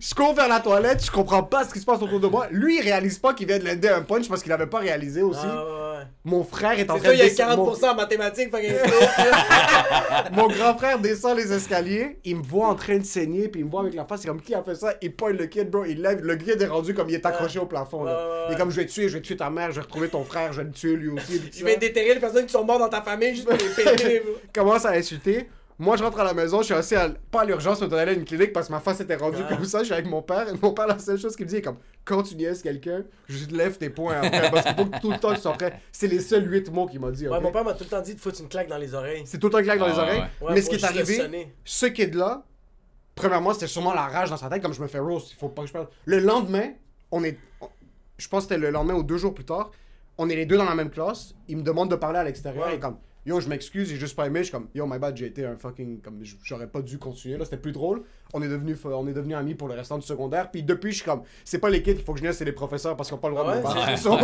Je 0.00 0.14
cours 0.14 0.34
vers 0.34 0.48
la 0.48 0.60
toilette, 0.60 1.04
je 1.04 1.10
comprends 1.10 1.42
pas 1.42 1.64
ce 1.64 1.72
qui 1.72 1.80
se 1.80 1.84
passe 1.84 2.00
autour 2.02 2.20
de 2.20 2.26
moi. 2.28 2.46
Lui, 2.50 2.78
il 2.78 2.82
réalise 2.82 3.18
pas 3.18 3.34
qu'il 3.34 3.46
vient 3.46 3.58
de 3.58 3.64
l'aider 3.64 3.88
un 3.88 4.02
punch 4.02 4.28
parce 4.28 4.42
qu'il 4.42 4.52
avait 4.52 4.66
pas 4.66 4.78
réalisé 4.78 5.22
aussi. 5.22 5.40
Ah, 5.42 5.64
ouais, 5.64 5.70
ouais. 5.98 6.04
Mon 6.24 6.44
frère 6.44 6.78
est 6.78 6.88
en 6.90 6.96
train 6.98 7.08
ça, 7.08 7.14
il 7.14 7.18
y 7.18 7.22
a 7.22 7.24
de 7.24 7.30
descendre- 7.30 7.76
40% 7.76 7.90
en 7.90 7.94
mathématiques, 7.94 8.50
mon 10.32 10.46
grand 10.48 10.76
frère 10.76 10.98
descend 10.98 11.36
les 11.36 11.52
escaliers, 11.52 12.18
il 12.24 12.36
me 12.36 12.42
voit 12.42 12.68
en 12.68 12.74
train 12.74 12.98
de 12.98 13.04
saigner, 13.04 13.48
puis 13.48 13.60
il 13.60 13.64
me 13.66 13.70
voit 13.70 13.80
avec 13.80 13.94
la 13.94 14.04
face, 14.04 14.20
c'est 14.22 14.28
comme 14.28 14.40
qui 14.40 14.54
a 14.54 14.62
fait 14.62 14.74
ça, 14.74 14.94
il 15.02 15.12
pointe 15.14 15.38
le 15.38 15.46
kid, 15.46 15.70
bro, 15.70 15.84
il 15.84 16.00
lève, 16.02 16.20
le 16.22 16.36
kid 16.36 16.60
est 16.60 16.66
rendu 16.66 16.94
comme 16.94 17.08
il 17.08 17.14
est 17.14 17.26
accroché 17.26 17.58
au 17.58 17.66
plafond. 17.66 18.04
Là. 18.04 18.12
Ouais, 18.12 18.18
ouais, 18.18 18.28
Il 18.48 18.50
est 18.50 18.54
ouais. 18.54 18.60
comme 18.60 18.70
je 18.70 18.76
vais 18.76 18.86
te 18.86 18.92
tuer, 18.92 19.08
je 19.08 19.14
vais 19.14 19.22
tuer 19.22 19.36
ta 19.36 19.50
mère, 19.50 19.70
je 19.70 19.76
vais 19.76 19.82
retrouver 19.82 20.08
ton 20.08 20.22
frère, 20.24 20.52
je 20.52 20.58
vais 20.58 20.64
le 20.64 20.72
tuer 20.72 20.94
lui 20.96 21.08
aussi. 21.08 21.40
Je 21.56 21.64
vais 21.64 21.76
déterrer 21.76 22.14
les 22.14 22.20
personnes 22.20 22.46
qui 22.46 22.52
sont 22.52 22.64
mortes 22.64 22.80
dans 22.80 22.88
ta 22.88 23.02
famille 23.02 23.34
juste 23.34 23.48
pour 23.48 23.56
les 23.56 23.68
péter, 23.84 24.20
bro. 24.20 24.34
commence 24.52 24.84
à 24.84 24.90
insulter. 24.90 25.48
Moi, 25.80 25.96
je 25.96 26.02
rentre 26.02 26.18
à 26.18 26.24
la 26.24 26.34
maison, 26.34 26.58
je 26.58 26.64
suis 26.64 26.74
assis 26.74 26.96
à, 26.96 27.08
pas 27.30 27.42
à 27.42 27.44
l'urgence, 27.44 27.80
mais 27.80 27.86
on 27.88 27.92
allait 27.96 28.10
à 28.10 28.14
une 28.14 28.24
clinique 28.24 28.52
parce 28.52 28.66
que 28.66 28.72
ma 28.72 28.80
face 28.80 28.98
était 29.00 29.14
rendue 29.14 29.36
Ouais. 29.42 29.48
comme 29.48 29.64
ça. 29.64 29.78
Je 29.80 29.84
suis 29.84 29.92
avec 29.94 30.06
mon 30.06 30.22
père, 30.22 30.48
et 30.48 30.52
mon 30.60 30.72
père, 30.72 30.88
la 30.88 30.98
seule 30.98 31.18
chose 31.18 31.36
qu'il 31.36 31.44
me 31.46 31.50
dit 31.50 31.56
est 31.56 31.62
comme 31.62 31.76
quand 32.04 32.22
tu 32.24 32.34
niaises 32.34 32.62
quelqu'un, 32.62 33.04
je 33.28 33.44
te 33.44 33.54
lève 33.54 33.78
tes 33.78 33.88
poings 33.90 34.16
après 34.20 34.50
parce 34.50 34.64
qu'il 34.66 34.74
faut 34.74 34.86
que 34.86 34.98
tout 35.00 35.10
le 35.12 35.18
temps 35.18 35.34
tu 35.34 35.40
sois 35.40 35.52
prêt. 35.52 35.80
C'est 35.92 36.08
les 36.08 36.18
seuls 36.20 36.50
huit 36.50 36.68
mots 36.72 36.86
qu'il 36.86 36.98
m'a 37.00 37.10
dit. 37.12 37.28
Ouais, 37.28 37.38
mon 37.40 37.52
père 37.52 37.64
m'a 37.64 37.74
tout 37.74 37.84
le 37.84 37.90
temps 37.90 38.00
dit 38.00 38.14
de 38.14 38.20
foutre 38.20 38.40
une 38.40 38.48
claque 38.48 38.68
dans 38.68 38.78
les 38.78 38.92
oreilles. 38.94 39.22
C'est 39.26 39.38
tout 39.38 39.46
le 39.48 39.52
temps 39.52 39.62
claque 39.62 39.78
dans 39.78 39.86
les 39.86 39.92
Ah, 39.98 40.02
oreilles. 40.02 40.24
ouais. 40.40 40.54
mais 40.54 40.62
ce 40.62 40.70
qui 40.70 40.76
est 40.76 40.84
arrivé, 40.84 41.48
ce 41.64 41.86
kid-là, 41.86 42.42
premièrement, 43.14 43.52
c'était 43.52 43.66
sûrement 43.66 43.92
la 43.94 44.06
rage 44.08 44.30
dans 44.30 44.36
sa 44.36 44.48
tête, 44.48 44.62
comme 44.62 44.72
je 44.74 44.80
me 44.82 44.86
fais 44.88 44.98
roast, 44.98 45.30
il 45.32 45.36
faut 45.36 45.48
pas 45.48 45.62
que 45.62 45.68
je 45.68 45.72
parle. 45.74 45.88
Le 46.06 46.18
lendemain, 46.18 46.70
on 47.12 47.22
est. 47.24 47.38
je 48.16 48.26
pense 48.28 48.44
que 48.46 48.48
c'était 48.54 48.60
le 48.60 48.70
lendemain 48.70 48.94
ou 48.94 49.02
deux 49.04 49.18
jours 49.18 49.34
plus 49.34 49.44
tard, 49.44 49.70
on 50.16 50.28
est 50.28 50.34
les 50.36 50.46
deux 50.46 50.56
dans 50.56 50.64
la 50.64 50.74
même 50.74 50.90
classe, 50.90 51.34
il 51.46 51.58
me 51.58 51.62
demande 51.62 51.90
de 51.90 51.96
parler 51.96 52.18
à 52.18 52.24
l'extérieur, 52.24 52.66
Ouais. 52.66 52.76
et 52.76 52.78
comme, 52.80 52.96
yo, 53.28 53.40
je 53.40 53.48
m'excuse, 53.48 53.88
j'ai 53.88 53.96
juste 53.96 54.16
pas 54.16 54.26
aimé, 54.26 54.40
je 54.40 54.44
suis 54.44 54.52
comme, 54.52 54.68
yo, 54.74 54.86
my 54.86 54.98
bad, 54.98 55.16
j'ai 55.16 55.26
été 55.26 55.44
un 55.44 55.56
fucking. 55.56 56.00
Comme, 56.00 56.20
j'aurais 56.42 56.66
pas 56.66 56.80
dû 56.80 56.98
continuer, 56.98 57.36
là, 57.36 57.44
c'était 57.44 57.58
plus 57.58 57.72
drôle. 57.72 58.02
On 58.32 58.42
est 58.42 58.48
devenus 58.48 58.78
on 58.84 59.06
est 59.06 59.12
devenu 59.12 59.34
amis 59.34 59.54
pour 59.54 59.68
le 59.68 59.74
restant 59.74 59.98
du 59.98 60.06
secondaire, 60.06 60.50
puis 60.50 60.62
depuis, 60.62 60.92
je 60.92 60.96
suis 60.96 61.04
comme, 61.04 61.22
c'est 61.44 61.58
pas 61.58 61.68
les 61.68 61.82
kids 61.82 61.94
qu'il 61.94 62.04
faut 62.04 62.14
que 62.14 62.18
je 62.18 62.24
niaise, 62.24 62.36
c'est 62.38 62.44
les 62.46 62.52
professeurs 62.52 62.96
parce 62.96 63.08
qu'ils 63.08 63.16
ont 63.16 63.20
pas 63.20 63.28
le 63.28 63.34
droit 63.34 63.54
de 63.54 63.60
me. 63.60 63.96
So, 63.96 64.16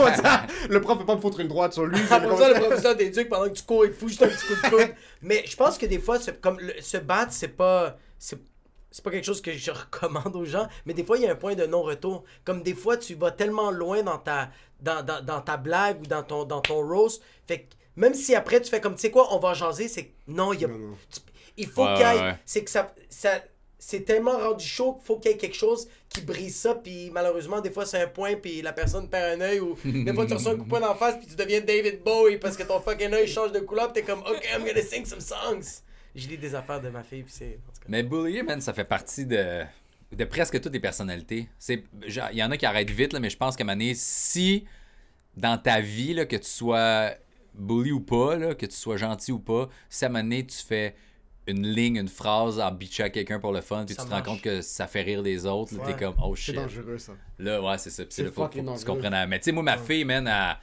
le 0.71 0.81
prof 0.81 0.99
peut 0.99 1.05
pas 1.05 1.17
me 1.17 1.21
foutre 1.21 1.41
une 1.41 1.49
droite 1.49 1.75
sur 1.75 1.85
lui. 1.85 2.01
Après 2.11 2.37
ça, 2.37 2.49
le 2.49 2.61
professeur 2.61 2.97
t'éduque 2.97 3.29
pendant 3.29 3.49
que 3.49 3.55
tu 3.55 3.63
cours 3.63 3.85
et 3.85 3.91
te 3.91 3.95
fout 3.95 4.09
juste 4.09 4.23
un 4.23 4.29
petit 4.29 4.47
coup 4.47 4.55
de 4.55 4.71
coude. 4.71 4.95
Mais 5.23 5.45
je 5.47 5.57
pense 5.57 5.77
que 5.77 5.87
des 5.87 5.99
fois, 5.99 6.19
comme 6.41 6.59
se 6.81 6.97
battre, 6.97 7.33
c'est 7.33 7.49
pas. 7.49 7.99
C'est 8.19 9.03
pas 9.03 9.11
quelque 9.11 9.25
chose 9.25 9.43
que 9.43 9.51
je 9.51 9.73
recommande 9.73 10.37
aux 10.37 10.45
gens, 10.45 10.69
mais 10.87 10.95
des 10.95 11.03
fois, 11.03 11.19
il 11.19 11.25
y 11.25 11.27
a 11.27 11.33
un 11.33 11.35
point 11.35 11.57
de 11.57 11.67
non-retour. 11.67 12.23
Comme 12.45 12.63
des 12.63 12.75
fois, 12.75 12.97
tu 12.97 13.17
vas 13.17 13.33
tellement 13.33 13.73
loin 13.73 14.05
dans 14.05 14.19
ta, 14.19 14.51
dans, 14.81 15.05
dans, 15.05 15.21
dans 15.21 15.41
ta 15.41 15.57
blague 15.57 16.03
ou 16.03 16.07
dans 16.07 16.23
ton, 16.23 16.45
dans 16.45 16.61
ton 16.61 16.77
roast. 16.77 17.21
Fait 17.49 17.63
que 17.63 17.75
même 17.97 18.15
si 18.15 18.35
après, 18.35 18.61
tu 18.61 18.71
fais 18.71 18.81
comme, 18.81 18.95
tu 18.95 19.01
sais 19.03 19.11
quoi, 19.11 19.35
on 19.35 19.39
va 19.39 19.55
jaser, 19.55 19.89
c'est 19.89 20.05
que 20.07 20.13
non, 20.29 20.53
il 20.53 20.61
y 20.61 20.65
a. 20.65 20.69
Non, 20.69 20.79
non. 20.79 20.97
tu- 21.13 21.21
il 21.57 21.67
faut 21.69 21.85
Ouais, 21.85 21.95
qu'il 21.95 22.07
y 22.07 22.17
ait- 22.17 22.21
ouais. 22.21 22.35
C'est 22.45 22.65
que 22.65 22.71
ça. 22.71 22.95
ça 23.09 23.43
c'est 23.79 24.01
tellement 24.07 24.39
rendu 24.39 24.65
chaud 24.65 24.95
qu'il 24.95 25.05
faut 25.05 25.19
qu'il 25.19 25.31
y 25.31 25.35
ait 25.35 25.37
quelque 25.37 25.55
chose 25.57 25.87
qui 26.09 26.23
brise 26.23 26.57
ça, 26.57 26.75
puis 26.75 27.11
malheureusement, 27.13 27.61
des 27.61 27.71
fois, 27.71 27.85
c'est 27.85 28.01
un 28.01 28.07
point, 28.07 28.35
puis 28.35 28.63
la 28.63 28.73
personne 28.73 29.11
perd 29.11 29.39
un 29.39 29.45
œil, 29.45 29.61
ou 29.61 29.77
des 29.85 30.15
fois, 30.15 30.25
tu 30.25 30.33
reçois 30.33 30.53
un 30.53 30.57
coup 30.57 30.65
de 30.65 30.69
poing 30.71 30.81
d'en 30.81 30.95
face, 30.95 31.19
puis 31.19 31.27
tu 31.27 31.35
deviens 31.37 31.61
David 31.61 32.03
Bowie 32.03 32.39
parce 32.39 32.57
que 32.57 32.63
ton 32.63 32.81
fucking 32.81 33.13
œil 33.13 33.29
change 33.29 33.53
de 33.53 33.59
couleur, 33.61 33.93
puis 33.93 34.01
t'es 34.03 34.11
comme, 34.11 34.21
OK, 34.21 34.43
I'm 34.57 34.65
gonna 34.65 34.81
sing 34.81 35.05
some 35.05 35.21
songs. 35.21 35.83
Je 36.15 36.27
lis 36.29 36.39
des 36.39 36.55
affaires 36.55 36.81
de 36.81 36.89
ma 36.89 37.03
fille, 37.03 37.25
puis 37.25 37.33
c'est. 37.37 37.59
Mais 37.87 38.03
bullier, 38.03 38.43
man, 38.43 38.59
ça 38.63 38.73
fait 38.73 38.85
partie 38.85 39.27
de, 39.27 39.65
de 40.13 40.25
presque 40.25 40.59
toutes 40.63 40.73
les 40.73 40.81
personnalités. 40.81 41.49
C'est, 41.59 41.85
il 42.09 42.15
y 42.39 42.43
en 42.43 42.51
a 42.51 42.57
qui 42.57 42.65
arrêtent 42.65 42.89
vite, 42.91 43.13
là, 43.13 43.21
mais 43.21 43.29
je 43.29 43.37
pense 43.37 43.55
qu'à 43.55 43.65
un 43.65 43.67
moment 43.67 43.77
donné, 43.77 43.93
si 43.95 44.65
dans 45.37 45.59
ta 45.59 45.81
vie, 45.83 46.15
là, 46.15 46.25
que 46.25 46.37
tu 46.37 46.49
sois 46.49 47.11
bully 47.55 47.93
ou 47.93 48.01
pas, 48.01 48.37
là, 48.37 48.55
que 48.55 48.67
tu 48.67 48.77
sois 48.77 48.97
gentil 48.97 49.33
ou 49.33 49.39
pas, 49.39 49.69
si 49.89 50.05
à 50.05 50.09
un 50.09 50.11
moment 50.11 50.25
donné, 50.25 50.47
tu 50.47 50.59
fais 50.59 50.95
une 51.47 51.67
ligne, 51.67 51.97
une 51.97 52.09
phrase 52.09 52.59
en 52.59 52.71
bitchant 52.73 53.05
à 53.05 53.11
quelqu'un 53.11 53.39
pour 53.39 53.53
le 53.53 53.61
fun, 53.61 53.85
puis 53.85 53.95
Ça 53.95 54.03
tu 54.05 54.09
te 54.09 54.15
rends 54.15 54.23
compte 54.23 54.41
que 54.41 54.63
ça 54.63 54.87
fait 54.87 55.03
rire 55.03 55.21
les 55.23 55.45
autres, 55.47 55.75
Ouais. 55.77 55.93
t'es 55.93 56.05
comme, 56.05 56.15
oh 56.23 56.35
C'est 56.35 56.43
shit. 56.43 56.55
dangereux, 56.55 56.97
ça. 56.99 57.13
Là, 57.39 57.61
ouais, 57.63 57.77
c'est 57.79 57.91
ça. 57.91 58.03
Puis 58.05 58.13
c'est 58.15 58.23
C'est 58.23 58.29
là, 58.29 58.33
faut, 58.33 58.43
faut 58.45 58.49
que 58.49 58.79
tu 58.79 58.85
comprennes. 58.87 59.29
Mais 59.29 59.39
tu 59.39 59.45
sais, 59.45 59.53
moi, 59.53 59.63
ma 59.63 59.77
fille, 59.77 60.05
man, 60.05 60.27
elle, 60.27 60.57
tu 60.57 60.61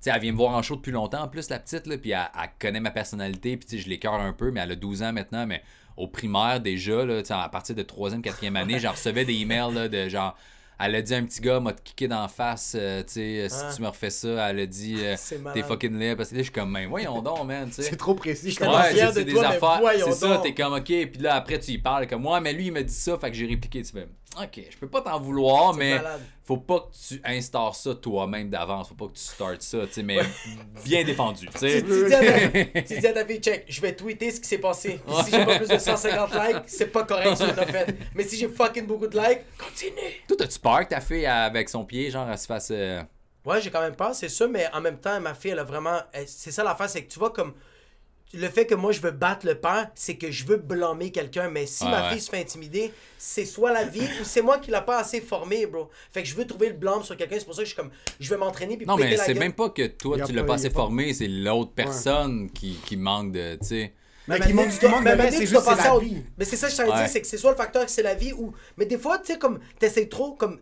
sais, 0.00 0.10
elle 0.12 0.20
vient 0.20 0.32
me 0.32 0.36
voir 0.36 0.54
en 0.54 0.60
show 0.62 0.74
depuis 0.76 0.90
longtemps, 0.90 1.22
en 1.22 1.28
plus, 1.28 1.48
la 1.50 1.60
petite, 1.60 1.86
là, 1.86 1.96
puis 1.98 2.10
elle, 2.10 2.28
elle 2.34 2.50
connaît 2.58 2.80
ma 2.80 2.90
personnalité, 2.90 3.56
puis 3.56 3.66
tu 3.68 3.76
sais, 3.76 3.82
je 3.82 3.88
l'écœure 3.88 4.14
un 4.14 4.32
peu, 4.32 4.50
mais 4.50 4.60
elle 4.60 4.72
a 4.72 4.76
12 4.76 5.02
ans 5.04 5.12
maintenant, 5.12 5.46
mais 5.46 5.62
au 5.96 6.08
primaire, 6.08 6.60
déjà, 6.60 7.04
là, 7.04 7.22
tu 7.22 7.28
sais, 7.28 7.34
à 7.34 7.48
partir 7.48 7.76
de 7.76 7.82
3e, 7.84 8.20
4e 8.20 8.56
année, 8.56 8.80
j'en 8.80 8.90
recevais 8.90 9.24
des 9.24 9.34
emails, 9.34 9.72
là, 9.72 9.88
de 9.88 10.08
genre... 10.08 10.36
Elle 10.78 10.94
a 10.96 11.02
dit 11.02 11.14
à 11.14 11.18
un 11.18 11.24
petit 11.24 11.40
gars, 11.40 11.60
m'a 11.60 11.72
te 11.72 11.80
kické 11.82 12.08
d'en 12.08 12.26
face, 12.28 12.74
euh, 12.78 13.02
tu 13.04 13.12
sais, 13.14 13.46
Ah. 13.50 13.70
si 13.70 13.76
tu 13.76 13.82
me 13.82 13.88
refais 13.88 14.10
ça, 14.10 14.50
elle 14.50 14.58
a 14.60 14.66
dit, 14.66 14.96
euh, 14.98 15.14
t'es 15.54 15.62
fucking 15.62 15.96
laid, 15.98 16.16
parce 16.16 16.30
que 16.30 16.34
là, 16.34 16.40
je 16.40 16.44
suis 16.44 16.52
comme, 16.52 16.70
mais 16.72 16.86
voyons 16.86 17.22
donc, 17.22 17.44
man, 17.46 17.68
tu 17.68 17.74
sais. 17.74 17.82
C'est 17.82 17.96
trop 17.96 18.14
précis. 18.14 18.50
Je 18.50 18.60
Ouais, 18.64 18.92
fier 18.92 19.12
c'est 19.12 19.20
de 19.24 19.30
des 19.30 19.34
mais 19.34 19.44
affaires. 19.44 19.80
C'est 20.04 20.12
ça, 20.12 20.40
t'es 20.42 20.52
comme 20.54 20.72
OK, 20.74 20.84
puis 20.84 21.18
là 21.20 21.34
après 21.36 21.58
tu 21.60 21.70
y 21.72 21.78
parles 21.78 22.06
comme 22.06 22.22
moi, 22.22 22.40
mais 22.40 22.52
lui 22.52 22.66
il 22.66 22.72
me 22.72 22.82
dit 22.82 22.92
ça, 22.92 23.16
fait 23.18 23.30
que 23.30 23.36
j'ai 23.36 23.46
répliqué, 23.46 23.82
tu 23.82 23.92
fais 23.92 24.08
OK, 24.42 24.60
je 24.68 24.76
peux 24.78 24.88
pas 24.88 25.00
t'en 25.00 25.20
vouloir, 25.20 25.74
mais 25.74 25.94
malade. 25.96 26.20
Faut 26.46 26.58
pas 26.58 26.80
que 26.80 27.08
tu 27.08 27.20
instaures 27.24 27.74
ça 27.74 27.94
toi-même 27.94 28.50
d'avance, 28.50 28.88
faut 28.88 28.94
pas 28.94 29.06
que 29.06 29.14
tu 29.14 29.22
startes 29.22 29.62
ça, 29.62 29.78
tu 29.86 29.92
sais, 29.94 30.02
mais 30.02 30.18
bien 30.84 31.02
défendu, 31.02 31.46
tu 31.46 31.58
Tu, 31.58 31.82
tu 31.82 32.06
dis 32.06 32.14
à 32.14 32.20
ta, 32.20 32.82
tu 32.82 32.98
dis 33.00 33.06
à 33.06 33.12
ta 33.14 33.24
fille, 33.24 33.40
check, 33.40 33.64
je 33.66 33.80
vais 33.80 33.96
tweeter 33.96 34.30
ce 34.30 34.40
qui 34.40 34.48
s'est 34.48 34.58
passé. 34.58 35.00
Si 35.24 35.30
j'ai 35.30 35.44
pas 35.44 35.56
plus 35.58 35.68
de 35.68 35.78
150 35.78 36.30
likes, 36.34 36.62
c'est 36.66 36.86
pas 36.92 37.04
correct 37.04 37.36
ce 37.36 37.44
que 37.44 37.50
t'as 37.56 37.66
fait. 37.66 37.96
Mais 38.14 38.24
si 38.24 38.36
j'ai 38.36 38.48
fucking 38.48 38.86
beaucoup 38.86 39.06
de 39.06 39.16
likes, 39.18 39.40
continue. 39.58 39.94
Toi, 40.28 40.36
t'as-tu 40.38 40.58
peur 40.58 40.80
que 40.80 40.90
ta 40.90 41.00
fille 41.00 41.24
avec 41.26 41.68
son 41.70 41.84
pied, 41.84 42.10
genre, 42.10 42.28
elle 42.30 42.38
se 42.38 42.46
fasse. 42.46 42.68
euh, 42.70 43.02
Ouais, 43.46 43.60
j'ai 43.60 43.70
quand 43.70 43.80
même 43.82 43.96
peur, 43.96 44.14
c'est 44.14 44.28
ça, 44.28 44.46
mais 44.46 44.66
en 44.72 44.80
même 44.80 44.98
temps, 44.98 45.18
ma 45.20 45.34
fille, 45.34 45.50
elle 45.50 45.58
a 45.58 45.64
vraiment. 45.64 45.98
C'est 46.26 46.50
ça 46.50 46.62
l'affaire, 46.64 46.88
c'est 46.90 47.04
que 47.04 47.10
tu 47.12 47.18
vois, 47.18 47.30
comme. 47.30 47.54
Le 48.34 48.48
fait 48.48 48.66
que 48.66 48.74
moi 48.74 48.92
je 48.92 49.00
veux 49.00 49.10
battre 49.10 49.46
le 49.46 49.54
père, 49.54 49.90
c'est 49.94 50.16
que 50.16 50.30
je 50.30 50.44
veux 50.44 50.56
blâmer 50.56 51.10
quelqu'un, 51.12 51.48
mais 51.48 51.66
si 51.66 51.84
Ouais, 51.84 51.90
ma 51.90 52.02
ouais. 52.02 52.10
fille 52.12 52.20
se 52.20 52.30
fait 52.30 52.40
intimider, 52.40 52.92
c'est 53.18 53.44
soit 53.44 53.72
la 53.72 53.84
vie 53.84 54.06
ou 54.20 54.24
c'est 54.24 54.42
moi 54.42 54.58
qui 54.58 54.70
l'a 54.70 54.80
pas 54.82 54.98
assez 54.98 55.20
formé, 55.20 55.66
bro. 55.66 55.88
Fait 56.12 56.22
que 56.22 56.28
je 56.28 56.34
veux 56.34 56.46
trouver 56.46 56.68
le 56.68 56.74
blâme 56.74 57.02
sur 57.02 57.16
quelqu'un, 57.16 57.36
c'est 57.38 57.44
pour 57.44 57.54
ça 57.54 57.62
que 57.62 57.68
je 57.68 57.72
suis 57.74 57.80
comme. 57.80 57.90
Je 58.20 58.28
vais 58.30 58.36
m'entraîner 58.36 58.76
puis 58.76 58.86
Non, 58.86 58.96
péter 58.96 59.10
mais 59.10 59.16
c'est 59.16 59.34
même 59.34 59.52
pas 59.52 59.70
que 59.70 59.86
toi 59.86 60.18
tu 60.24 60.32
l'as 60.32 60.42
pas- 60.44 60.54
assez 60.54 60.70
formé, 60.70 61.14
c'est 61.14 61.28
l'autre 61.28 61.72
personne 61.74 62.50
qui, 62.50 62.76
qui 62.84 62.96
manque 62.96 63.32
de. 63.32 63.54
Tu 63.56 63.66
sais. 63.66 63.92
Mais 64.26 64.40
qui 64.40 64.52
manque- 64.54 64.80
dois- 64.80 64.90
manque 64.90 65.04
de 65.04 65.14
mais 65.16 65.30
c'est 65.30 65.46
juste, 65.46 65.52
la 65.66 65.98
vie. 65.98 66.22
Mais 66.38 66.44
ça 66.46 66.66
que 66.68 66.72
je 66.72 66.76
t'en 66.78 66.96
dire, 66.96 67.08
c'est 67.08 67.20
que 67.20 67.26
c'est 67.26 67.36
soit 67.36 67.50
le 67.50 67.56
facteur 67.56 67.84
que 67.84 67.90
c'est 67.90 68.02
la 68.02 68.14
vie 68.14 68.32
ou. 68.32 68.52
Mais 68.78 68.86
des 68.86 68.96
fois, 68.98 69.18
tu 69.18 69.32
sais, 69.32 69.38
comme, 69.38 69.60
t'essayes 69.78 70.08
trop, 70.08 70.32
comme. 70.32 70.60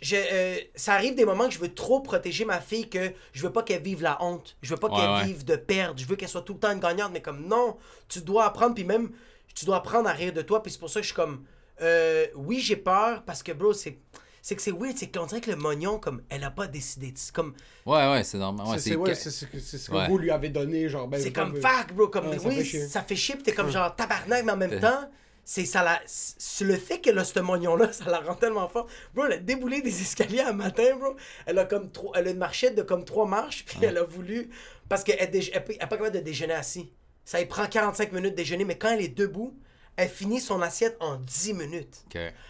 Je- 0.00 0.16
euh, 0.16 0.56
ça 0.74 0.94
arrive 0.94 1.14
des 1.14 1.24
moments 1.24 1.48
que 1.48 1.54
je 1.54 1.58
veux 1.58 1.72
trop 1.74 2.00
protéger 2.00 2.44
ma 2.44 2.60
fille 2.60 2.88
que 2.88 3.12
je 3.32 3.42
veux 3.42 3.52
pas 3.52 3.62
qu'elle 3.62 3.82
vive 3.82 4.02
la 4.02 4.22
honte. 4.22 4.56
Je 4.62 4.70
veux 4.70 4.76
pas 4.76 4.88
Ouais, 4.88 4.96
qu'elle 4.96 5.10
ouais. 5.10 5.24
vive 5.24 5.44
de 5.44 5.56
perdre. 5.56 5.98
Je 6.00 6.06
veux 6.06 6.16
qu'elle 6.16 6.28
soit 6.28 6.42
tout 6.42 6.54
le 6.54 6.58
temps 6.60 6.70
une 6.72 6.80
gagnante. 6.80 7.10
Mais 7.12 7.20
comme, 7.22 7.46
non, 7.46 7.76
tu 8.08 8.20
dois 8.20 8.44
apprendre, 8.46 8.74
puis 8.74 8.84
même, 8.84 9.10
tu 9.54 9.64
dois 9.64 9.76
apprendre 9.76 10.08
à 10.08 10.12
rire 10.12 10.32
de 10.32 10.42
toi. 10.42 10.62
Puis 10.62 10.72
c'est 10.72 10.78
pour 10.78 10.90
ça 10.90 11.00
que 11.00 11.04
je 11.04 11.08
suis 11.08 11.16
comme. 11.16 11.44
euh, 11.80 12.26
oui, 12.36 12.60
j'ai 12.60 12.76
peur 12.76 13.22
parce 13.24 13.42
que, 13.42 13.52
bro, 13.52 13.72
c'est. 13.72 13.98
C'est 14.44 14.56
que 14.56 14.62
c'est 14.62 14.72
weird, 14.72 14.96
c'est 14.98 15.06
qu'on 15.16 15.26
dirait 15.26 15.40
que 15.40 15.52
le 15.52 15.56
mognon, 15.56 16.00
comme, 16.00 16.20
elle 16.28 16.42
a 16.42 16.50
pas 16.50 16.66
décidé. 16.66 17.12
C'est 17.14 17.32
comme, 17.32 17.54
Ouais, 17.86 18.10
ouais, 18.10 18.24
c'est 18.24 18.38
normal. 18.38 18.66
Ouais, 18.66 18.78
C'est- 18.80 18.96
ouais, 18.96 19.14
ce 19.14 19.44
que 19.46 19.92
Ouais. 19.94 20.08
vous 20.08 20.18
lui 20.18 20.32
avez 20.32 20.48
donné, 20.48 20.88
genre. 20.88 21.06
Ben, 21.06 21.20
c'est 21.22 21.32
comme 21.32 21.54
fuck, 21.62 21.92
bro. 21.94 22.08
Comme, 22.08 22.26
oui, 22.44 22.64
ça 22.88 23.02
fait 23.02 23.14
chier, 23.14 23.36
pis 23.36 23.44
t'es 23.44 23.52
comme 23.52 23.70
genre 23.70 23.94
tabarnak, 23.94 24.44
mais 24.44 24.50
en 24.50 24.56
même 24.56 24.80
temps, 24.80 25.08
c'est 25.44 25.64
ça 25.64 25.82
la. 25.82 26.00
C'est 26.06 26.64
le 26.64 26.76
fait 26.76 27.00
qu'elle 27.00 27.18
a 27.18 27.24
ce 27.24 27.40
mognon-là, 27.40 27.92
ça 27.92 28.04
la 28.10 28.20
rend 28.20 28.34
tellement 28.34 28.68
fort. 28.68 28.86
Bro, 29.14 29.26
elle 29.26 29.32
a 29.32 29.36
déboulé 29.38 29.82
des 29.82 30.00
escaliers 30.00 30.40
un 30.40 30.52
matin, 30.52 30.96
bro. 30.96 31.16
Elle 31.46 31.58
a 31.58 31.64
comme 31.64 31.90
trois, 31.90 32.12
elle 32.16 32.28
a 32.28 32.30
une 32.30 32.38
marchette 32.38 32.74
de 32.74 32.82
comme 32.82 33.04
trois 33.04 33.26
marches, 33.26 33.64
puis 33.64 33.78
elle 33.82 33.98
a 33.98 34.04
voulu. 34.04 34.50
Parce 34.88 35.04
qu'elle 35.04 35.18
n'est 35.30 35.38
elle, 35.52 35.62
elle 35.68 35.88
pas 35.88 35.96
capable 35.96 36.12
de 36.12 36.20
déjeuner 36.20 36.54
assis. 36.54 36.92
Ça 37.24 37.38
lui 37.38 37.46
prend 37.46 37.66
45 37.66 38.12
minutes 38.12 38.32
de 38.32 38.36
déjeuner, 38.36 38.64
mais 38.64 38.76
quand 38.76 38.90
elle 38.90 39.00
est 39.02 39.08
debout, 39.16 39.54
elle 39.96 40.08
finit 40.08 40.40
son 40.40 40.60
assiette 40.62 40.96
en 41.00 41.16
10 41.16 41.54
minutes. 41.54 42.04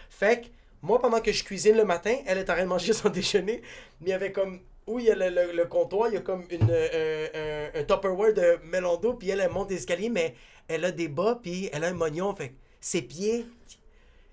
Fait 0.08 0.40
que, 0.42 0.46
moi, 0.80 1.00
pendant 1.00 1.20
que 1.20 1.30
je 1.32 1.44
cuisine 1.44 1.76
le 1.76 1.84
matin, 1.84 2.16
elle 2.26 2.38
est 2.38 2.48
en 2.50 2.54
train 2.54 2.62
de 2.62 2.68
manger 2.68 2.92
son 2.94 3.08
déjeuner. 3.10 3.62
Mais 4.00 4.06
il 4.08 4.10
y 4.10 4.12
avait 4.14 4.32
comme. 4.32 4.60
Où 4.86 4.98
il 4.98 5.04
y 5.04 5.10
a 5.12 5.14
le, 5.14 5.28
le- 5.28 5.52
le 5.52 5.64
comptoir, 5.66 6.08
il 6.08 6.14
y 6.14 6.16
a 6.16 6.20
comme 6.22 6.44
une, 6.50 6.66
euh, 6.68 7.70
un, 7.74 7.80
un 7.80 7.84
Tupperware 7.84 8.34
de 8.34 8.58
melon 8.64 8.96
d'eau, 8.96 9.14
puis 9.14 9.28
elle, 9.30 9.38
elle 9.38 9.48
monte 9.50 9.70
l'escalier, 9.70 10.08
mais 10.08 10.34
elle 10.66 10.84
a 10.84 10.90
des 10.90 11.06
bas, 11.06 11.38
puis 11.40 11.70
elle 11.72 11.84
a 11.84 11.86
un 11.86 11.92
mognon. 11.92 12.34
Fait 12.34 12.52
ses 12.82 13.00
pieds, 13.00 13.46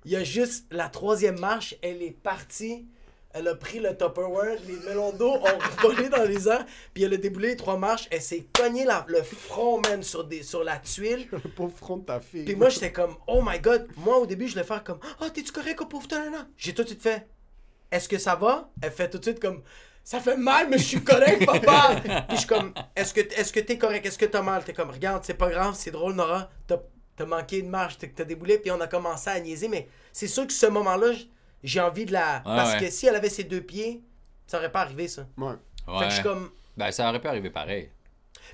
il 0.03 0.11
y 0.11 0.15
a 0.17 0.23
juste 0.25 0.65
la 0.71 0.89
troisième 0.89 1.39
marche, 1.39 1.75
elle 1.81 2.01
est 2.03 2.11
partie. 2.11 2.85
Elle 3.31 3.47
a 3.47 3.53
pris 3.53 3.79
le 3.79 3.95
Tupperware, 3.95 4.57
les 4.67 4.73
melons 4.89 5.11
d'eau 5.13 5.33
ont 5.35 5.59
volé 5.83 6.09
dans 6.09 6.23
les 6.23 6.47
airs, 6.49 6.65
puis 6.95 7.03
elle 7.03 7.13
a 7.13 7.17
déboulé 7.17 7.49
les 7.49 7.55
trois 7.55 7.77
marches. 7.77 8.07
Elle 8.09 8.23
s'est 8.23 8.47
cognée 8.53 8.85
la- 8.85 9.05
le 9.07 9.21
front, 9.21 9.79
man, 9.81 10.01
sur, 10.01 10.23
des, 10.23 10.41
sur 10.41 10.63
la 10.63 10.77
tuile. 10.77 11.27
Le 11.31 11.37
pauvre 11.39 11.77
front 11.77 11.97
de 11.97 12.05
ta 12.05 12.19
fille. 12.21 12.43
Puis 12.45 12.55
moi, 12.55 12.69
j'étais 12.69 12.91
comme, 12.91 13.15
oh 13.27 13.43
my 13.45 13.59
god. 13.59 13.87
Moi, 13.97 14.17
au 14.17 14.25
début, 14.25 14.47
je 14.47 14.53
voulais 14.53 14.65
faire 14.65 14.83
comme, 14.83 14.97
oh, 15.21 15.29
t'es-tu 15.29 15.51
correct, 15.51 15.77
oh 15.79 15.85
pauvre 15.85 16.07
Tanana? 16.07 16.47
J'ai 16.57 16.73
tout 16.73 16.81
de 16.81 16.87
suite 16.87 17.03
fait, 17.03 17.27
est-ce 17.91 18.09
que 18.09 18.17
ça 18.17 18.33
va? 18.35 18.71
Elle 18.81 18.91
fait 18.91 19.11
tout 19.11 19.19
de 19.19 19.23
suite 19.23 19.39
comme, 19.39 19.61
ça 20.03 20.19
fait 20.19 20.35
mal, 20.37 20.67
mais 20.67 20.79
je 20.79 20.83
suis 20.85 21.03
correct, 21.03 21.45
papa! 21.45 22.01
Puis 22.03 22.11
je 22.31 22.35
suis 22.37 22.47
comme, 22.47 22.73
est-ce 22.95 23.13
que 23.13 23.19
est-ce 23.21 23.53
que 23.53 23.59
t'es 23.59 23.77
correct? 23.77 24.07
Est-ce 24.07 24.17
que 24.17 24.25
t'as 24.25 24.41
mal? 24.41 24.63
T'es 24.63 24.73
comme, 24.73 24.89
regarde, 24.89 25.23
c'est 25.23 25.35
pas 25.35 25.51
grave, 25.51 25.75
c'est 25.77 25.91
drôle, 25.91 26.13
Nora. 26.15 26.49
T'as 26.65 26.79
t'as 27.19 27.25
manqué 27.25 27.59
une 27.59 27.69
marche, 27.69 27.97
t'as 27.97 28.07
t'as 28.07 28.23
déboulé, 28.23 28.57
puis 28.57 28.71
on 28.71 28.79
a 28.79 28.87
commencé 28.87 29.29
à 29.29 29.37
niaiser. 29.41 29.67
Mais 29.67 29.89
c'est 30.13 30.27
sûr 30.27 30.47
que 30.47 30.53
ce 30.53 30.65
moment-là, 30.67 31.11
j'ai 31.63 31.81
envie 31.81 32.05
de 32.05 32.13
la. 32.13 32.41
Parce 32.45 32.73
ouais. 32.73 32.79
que 32.79 32.89
si 32.89 33.07
elle 33.07 33.15
avait 33.15 33.29
ses 33.29 33.43
deux 33.43 33.59
pieds, 33.59 34.01
ça 34.47 34.57
aurait 34.57 34.71
pas 34.71 34.81
arrivé, 34.81 35.09
ça. 35.09 35.27
Ouais. 35.37 35.53
Fait 35.85 36.05
que 36.05 36.09
je 36.09 36.13
suis 36.15 36.23
comme. 36.23 36.49
Ben, 36.77 36.91
ça 36.91 37.09
aurait 37.09 37.19
pu 37.19 37.27
arriver 37.27 37.49
pareil. 37.49 37.89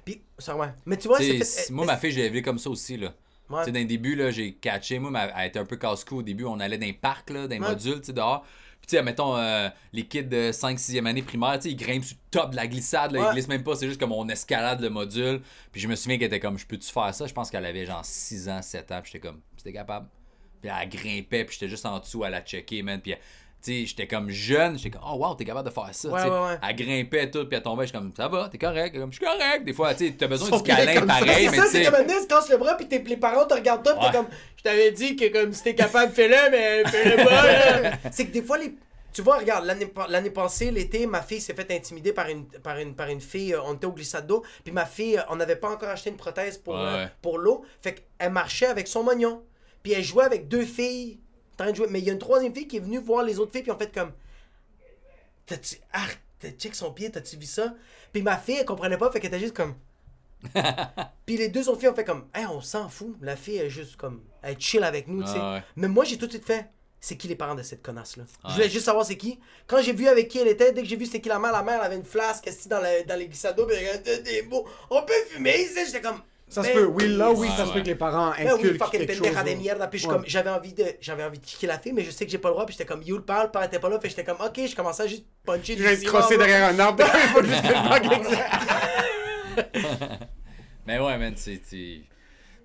Puis, 0.03 0.23
ça, 0.39 0.55
ouais. 0.55 0.69
Mais 0.85 0.97
tu 0.97 1.07
vois, 1.07 1.19
c'est 1.19 1.43
fait. 1.43 1.69
moi, 1.71 1.85
ma 1.85 1.95
fille, 1.97 2.11
je 2.11 2.17
l'ai 2.17 2.25
élevée 2.25 2.41
comme 2.41 2.57
ça 2.57 2.71
aussi, 2.71 2.97
là. 2.97 3.13
Ouais. 3.49 3.59
Tu 3.59 3.65
sais, 3.65 3.71
dans 3.71 3.79
le 3.79 3.85
début, 3.85 4.15
là, 4.15 4.31
j'ai 4.31 4.53
catché. 4.53 4.97
Moi, 4.97 5.11
elle 5.37 5.47
était 5.47 5.59
un 5.59 5.65
peu 5.65 5.77
casse-cou 5.77 6.17
au 6.17 6.23
début. 6.23 6.45
On 6.45 6.59
allait 6.59 6.79
dans 6.79 6.87
les 6.87 6.93
parcs, 6.93 7.29
là, 7.29 7.47
dans 7.47 7.53
les 7.53 7.61
Ouais. 7.61 7.69
modules, 7.69 7.99
tu 7.99 8.07
sais, 8.07 8.13
dehors. 8.13 8.43
Puis, 8.85 8.91
tu 8.91 8.97
sais, 8.97 9.01
mettons, 9.03 9.35
euh, 9.35 9.67
les 9.93 10.05
kids 10.05 10.25
de 10.25 10.51
5-6e 10.51 11.07
année 11.07 11.23
primaire, 11.23 11.53
tu 11.55 11.61
sais, 11.63 11.69
ils 11.71 11.75
grimpent 11.75 12.03
sur 12.03 12.15
le 12.15 12.29
top 12.29 12.51
de 12.51 12.55
la 12.55 12.67
glissade, 12.67 13.13
là, 13.13 13.19
Ouais. 13.21 13.25
ils 13.29 13.33
glissent 13.33 13.47
même 13.47 13.63
pas, 13.63 13.75
c'est 13.75 13.87
juste 13.87 13.99
comme 13.99 14.11
on 14.11 14.29
escalade 14.29 14.79
le 14.79 14.91
module. 14.91 15.41
Puis, 15.71 15.81
je 15.81 15.87
me 15.87 15.95
souviens 15.95 16.19
qu'elle 16.19 16.27
était 16.27 16.39
comme, 16.39 16.59
je 16.59 16.67
peux-tu 16.67 16.91
faire 16.91 17.11
ça? 17.15 17.25
Je 17.25 17.33
pense 17.33 17.49
qu'elle 17.49 17.65
avait 17.65 17.87
genre 17.87 18.05
6 18.05 18.47
ans, 18.47 18.61
7 18.61 18.91
ans, 18.91 19.01
puis 19.01 19.11
j'étais 19.13 19.27
comme, 19.27 19.41
c'était 19.57 19.73
capable. 19.73 20.07
Puis, 20.61 20.69
elle 20.71 20.87
grimpait, 20.89 21.45
puis 21.45 21.53
j'étais 21.59 21.67
juste 21.69 21.85
en 21.87 21.97
dessous 21.99 22.23
à 22.23 22.29
la 22.29 22.41
checker, 22.41 22.83
man. 22.83 23.01
Puis, 23.01 23.15
j'étais 23.65 24.07
comme 24.07 24.29
jeune, 24.29 24.77
j'étais 24.77 24.91
comme, 24.97 25.07
oh 25.09 25.15
wow, 25.17 25.33
t'es 25.35 25.45
capable 25.45 25.67
de 25.69 25.73
faire 25.73 25.89
ça. 25.91 26.09
Ouais, 26.09 26.21
ouais, 26.23 26.29
ouais. 26.29 26.57
Elle 26.67 26.75
grimpait 26.75 27.31
tout, 27.31 27.45
puis 27.45 27.57
elle 27.57 27.63
tombait, 27.63 27.85
j'étais 27.85 27.97
comme, 27.97 28.11
ça 28.15 28.27
va, 28.27 28.49
t'es 28.49 28.57
correct. 28.57 28.97
Comme, 28.97 29.11
je 29.11 29.17
suis 29.17 29.25
correct. 29.25 29.63
Des 29.65 29.73
fois, 29.73 29.93
tu 29.95 30.07
sais, 30.07 30.15
t'as 30.17 30.27
besoin 30.27 30.57
du 30.57 30.63
câlin 30.63 30.99
comme 30.99 31.09
ça, 31.09 31.19
pareil, 31.19 31.45
c'est 31.45 31.51
mais 31.51 31.57
ça, 31.57 31.65
c'est 31.71 31.83
comme 31.85 31.95
un 31.95 32.03
casse 32.27 32.49
le 32.49 32.57
bras, 32.57 32.75
puis 32.77 32.87
tes- 32.87 32.99
les 33.03 33.17
parents 33.17 33.45
te 33.45 33.53
regardent 33.53 33.87
Ouais. 33.87 33.93
t'es 34.11 34.17
comme, 34.17 34.27
je 34.57 34.63
t'avais 34.63 34.91
dit 34.91 35.15
que 35.15 35.27
comme 35.31 35.53
si 35.53 35.63
t'es 35.63 35.75
capable, 35.75 36.11
fais-le, 36.13 36.51
mais 36.51 36.83
fais-le 36.89 37.23
pas. 37.23 37.97
c'est 38.11 38.27
que 38.27 38.31
des 38.31 38.41
fois, 38.41 38.57
les. 38.57 38.75
Tu 39.13 39.21
vois, 39.21 39.37
regarde, 39.37 39.63
l'année 39.65 39.85
pa- 39.85 40.07
l'année 40.09 40.29
passée, 40.29 40.71
l'été, 40.71 41.07
ma 41.07 41.21
fille 41.21 41.39
s'est 41.39 41.53
fait 41.53 41.71
intimider 41.71 42.11
par 42.11 42.27
une, 42.27 42.45
par 42.47 42.77
une, 42.79 42.93
par 42.95 43.07
une 43.07 43.21
fille. 43.21 43.53
euh, 43.53 43.61
on 43.65 43.75
était 43.75 43.85
au 43.85 43.93
glissade 43.93 44.27
d'eau. 44.27 44.43
Puis 44.65 44.73
ma 44.73 44.85
fille, 44.85 45.17
euh, 45.17 45.21
on 45.29 45.37
n'avait 45.37 45.55
pas 45.55 45.69
encore 45.69 45.87
acheté 45.87 46.09
une 46.09 46.17
prothèse 46.17 46.57
pour, 46.57 46.73
Ouais, 46.73 46.81
euh, 46.83 47.05
pour 47.21 47.37
l'eau. 47.37 47.63
Fait 47.81 47.95
qu'elle 48.19 48.31
marchait 48.33 48.65
avec 48.65 48.89
son 48.89 49.03
mognon. 49.03 49.41
Puis 49.83 49.93
elle 49.93 50.03
jouait 50.03 50.25
avec 50.25 50.49
deux 50.49 50.65
filles. 50.65 51.21
En 51.55 51.63
train 51.63 51.71
de 51.71 51.75
jouer. 51.75 51.87
Mais 51.89 51.99
il 51.99 52.05
y 52.05 52.09
a 52.09 52.13
une 52.13 52.19
troisième 52.19 52.53
fille 52.53 52.67
qui 52.67 52.77
est 52.77 52.81
venue 52.81 52.99
voir 52.99 53.23
les 53.23 53.39
autres 53.39 53.51
filles. 53.51 53.63
Puis 53.63 53.71
en 53.71 53.77
fait, 53.77 53.93
comme. 53.93 54.11
T'as-tu. 55.45 55.75
Ah, 55.93 56.05
t'as 56.39 56.49
check 56.51 56.75
son 56.75 56.91
pied, 56.91 57.09
t'as-tu 57.11 57.37
vu 57.37 57.45
ça? 57.45 57.73
Puis 58.11 58.21
ma 58.21 58.37
fille, 58.37 58.57
elle 58.59 58.65
comprenait 58.65 58.97
pas. 58.97 59.11
Fait 59.11 59.19
qu'elle 59.19 59.33
était 59.33 59.39
juste 59.39 59.55
comme. 59.55 59.75
Puis 61.25 61.37
les 61.37 61.49
deux 61.49 61.67
autres 61.69 61.79
filles 61.79 61.89
ont 61.89 61.95
fait 61.95 62.05
comme, 62.05 62.27
hey, 62.33 62.45
on 62.45 62.61
s'en 62.61 62.87
fout. 62.89 63.15
La 63.21 63.35
fille 63.35 63.57
est 63.57 63.69
juste 63.69 63.95
comme, 63.95 64.21
elle 64.43 64.59
chill 64.59 64.83
avec 64.83 65.07
nous, 65.07 65.23
tu 65.23 65.29
sais. 65.29 65.37
Ah 65.39 65.53
ouais. 65.55 65.63
Mais 65.75 65.87
moi, 65.87 66.03
j'ai 66.03 66.17
tout 66.17 66.27
de 66.27 66.31
suite 66.31 66.45
fait, 66.45 66.67
c'est 66.99 67.17
qui 67.17 67.27
les 67.27 67.35
parents 67.35 67.55
de 67.55 67.63
cette 67.63 67.81
connasse-là? 67.81 68.25
Je 68.43 68.47
Ouais. 68.47 68.53
voulais 68.53 68.69
juste 68.69 68.85
savoir 68.85 69.05
c'est 69.05 69.17
qui. 69.17 69.39
Quand 69.65 69.81
j'ai 69.81 69.93
vu 69.93 70.07
avec 70.07 70.27
qui 70.27 70.37
elle 70.39 70.47
était, 70.47 70.71
dès 70.71 70.83
que 70.83 70.87
j'ai 70.87 70.97
vu 70.97 71.05
c'était 71.05 71.21
qui 71.21 71.29
la 71.29 71.39
mère, 71.39 71.51
la 71.51 71.63
mère 71.63 71.79
elle 71.79 71.85
avait 71.87 71.95
une 71.95 72.03
flasque 72.05 72.47
assise 72.47 72.67
dans, 72.67 72.79
le, 72.79 73.05
dans 73.07 73.17
les 73.17 73.27
glissades 73.27 73.55
d'eau, 73.55 73.65
puis 73.65 73.75
elle 73.75 74.01
t'es 74.03 74.41
beau, 74.43 74.67
on 74.91 75.01
peut 75.03 75.13
fumer 75.29 75.61
ici. 75.61 75.85
J'étais 75.87 76.01
comme, 76.01 76.21
Ça 76.55 76.63
se 76.63 76.71
peut, 76.71 76.85
oui, 76.85 77.09
là, 77.09 77.31
oui, 77.33 77.49
ça 77.57 77.65
se 77.65 77.73
peut 77.73 77.81
que 77.81 77.87
les 77.87 77.95
parents 77.95 78.31
inculquent 78.31 78.89
quelque 78.89 79.13
chose. 79.13 79.27
de 79.27 79.33
là. 79.33 79.55
mierda. 79.55 79.87
Puis 79.87 80.03
comme, 80.03 80.23
j'avais 80.25 80.49
envie 80.49 80.71
de, 80.71 80.85
j'avais 81.01 81.25
envie 81.25 81.37
de 81.37 81.45
kicker 81.45 81.67
la 81.67 81.77
fille, 81.77 81.91
mais 81.91 82.05
je 82.05 82.11
sais 82.11 82.25
que 82.25 82.31
j'ai 82.31 82.37
pas 82.37 82.47
le 82.47 82.53
droit. 82.53 82.65
Puis 82.65 82.77
j'étais 82.77 82.85
comme, 82.85 83.03
you 83.03 83.17
le 83.17 83.23
parle, 83.23 83.47
le 83.47 83.51
père 83.51 83.63
était 83.63 83.79
pas 83.79 83.89
là. 83.89 83.99
Puis 83.99 84.09
j'étais 84.09 84.23
comme, 84.23 84.37
ok, 84.39 84.61
je 84.65 84.73
commençais 84.73 85.03
à 85.03 85.07
juste 85.07 85.25
puncher 85.45 85.75
crosser 86.05 86.27
ciment, 86.29 86.37
derrière 86.37 86.69
un 86.69 86.79
arbre, 86.79 87.03
il 87.03 87.29
faut 87.33 87.43
juste 87.43 87.61
que. 87.61 87.73
Mais 90.87 90.97
ouais, 90.97 91.17
man, 91.17 91.33
c'est. 91.35 91.59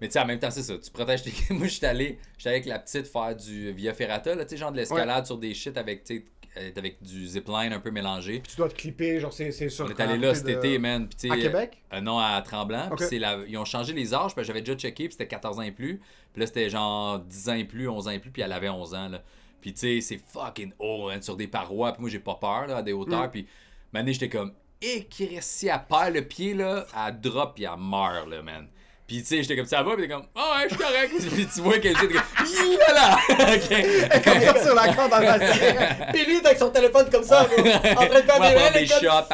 Mais 0.01 0.07
tu 0.07 0.13
sais, 0.13 0.21
en 0.21 0.27
même 0.27 0.39
temps, 0.39 0.53
c'est 0.53 0.63
ça. 0.63 0.75
Tu 0.79 0.91
protèges 0.93 1.25
tes. 1.25 1.33
Moi, 1.51 1.67
j'étais 1.67 1.89
allé, 1.89 2.21
j'étais 2.39 2.51
allé 2.51 2.59
avec 2.59 2.69
la 2.69 2.79
petite 2.79 3.09
faire 3.09 3.35
du 3.35 3.73
Via 3.73 3.93
Ferrata, 3.93 4.37
là, 4.37 4.45
tu 4.45 4.51
sais, 4.51 4.57
genre 4.57 4.71
de 4.71 4.77
l'escalade 4.77 5.27
sur 5.27 5.37
des 5.37 5.53
shit 5.53 5.77
avec, 5.77 6.05
tu 6.05 6.25
euh, 6.57 6.71
avec 6.77 7.03
du 7.03 7.27
zipline 7.27 7.73
un 7.73 7.81
peu 7.81 7.91
mélangé. 7.91 8.43
Tu 8.49 8.57
dois 8.57 8.69
te 8.69 8.75
clipper, 8.75 9.21
genre, 9.21 9.33
c'est 9.33 9.53
c'est 9.53 9.69
sûr. 9.69 9.87
On 9.87 9.89
est 9.91 10.01
allé 10.01 10.19
là 10.19 10.35
cet 10.35 10.49
été, 10.49 10.79
man. 10.79 11.09
Puis, 11.09 11.31
À 11.31 11.37
Québec? 11.37 11.83
euh, 11.93 12.01
non, 12.01 12.19
à 12.19 12.41
Tremblant. 12.43 12.87
Puis 12.95 13.05
Ok. 13.05 13.09
c'est 13.11 13.19
la- 13.19 13.39
Ils 13.47 13.57
ont 13.59 13.65
changé 13.65 13.93
les 13.93 14.13
âges, 14.15 14.35
que 14.35 14.43
j'avais 14.43 14.61
déjà 14.63 14.77
checké, 14.79 15.05
puis 15.05 15.13
c'était 15.13 15.29
14 15.29 15.59
ans 15.59 15.63
et 15.63 15.71
plus. 15.73 16.01
Puis 16.33 16.41
là, 16.41 16.47
c'était 16.47 16.69
genre 16.71 17.19
10 17.21 17.49
ans 17.49 17.55
et 17.55 17.65
plus, 17.65 17.89
11 17.89 18.09
ans 18.09 18.13
et 18.13 18.19
plus, 18.19 18.31
puis 18.31 18.43
elle 18.43 18.53
avait 18.53 18.69
11 18.69 18.95
ans, 18.95 19.09
là. 19.09 19.23
Puis 19.61 19.75
tu 19.75 19.81
sais, 19.81 20.01
c'est 20.01 20.19
fucking 20.19 20.73
haut, 20.79 21.09
hein, 21.11 21.21
sur 21.21 21.37
des 21.37 21.47
parois. 21.47 21.93
Puis 21.93 22.01
moi, 22.01 22.11
j'ai 22.11 22.19
pas 22.21 22.35
peur, 22.35 22.67
là, 22.67 22.79
à 22.79 22.83
des 22.83 22.93
hauteurs. 22.93 23.27
Mm. 23.27 23.31
Puis, 23.31 23.47
mané, 23.93 24.13
j'étais 24.13 24.29
comme, 24.31 24.53
et 24.83 25.05
qui 25.05 25.27
reste 25.27 25.51
si 25.51 25.67
elle 25.69 25.83
perd 25.89 26.15
le 26.15 26.23
pied, 26.23 26.55
là, 26.55 26.87
elle 27.07 27.21
drop, 27.21 27.55
puis 27.55 27.65
elle 27.65 27.79
meurt, 27.79 28.29
là, 28.29 28.43
man. 28.43 28.67
Puis 29.11 29.23
tu 29.23 29.27
sais, 29.27 29.43
j'étais 29.43 29.57
comme 29.57 29.67
ça 29.67 29.83
va, 29.83 29.97
puis 29.97 30.07
t'es 30.07 30.15
comme, 30.15 30.23
ah 30.37 30.59
ouais, 30.59 30.69
je 30.71 30.77
suis 30.77 30.85
correct. 30.85 31.13
puis 31.35 31.47
tu 31.53 31.61
vois 31.63 31.81
qu'elle 31.81 31.91
était 31.91 32.07
comme, 32.07 32.15
là 32.15 32.95
là! 32.95 33.19
Comme 34.25 34.41
ça 34.41 34.63
sur 34.63 34.73
la 34.73 34.95
corde 34.95 35.13
en 35.13 35.17
acier. 35.17 35.75
Puis 36.13 36.27
lui, 36.27 36.37
avec 36.37 36.57
son 36.57 36.71
téléphone 36.71 37.09
comme 37.11 37.25
ça, 37.25 37.43
en 37.43 37.45
train 37.47 37.61
de 37.61 37.69
faire 37.71 38.41
Ouais, 38.41 38.49
des 38.51 38.55
mains, 38.55 38.71
des 38.73 38.87
shots, 38.87 39.09
à. 39.09 39.27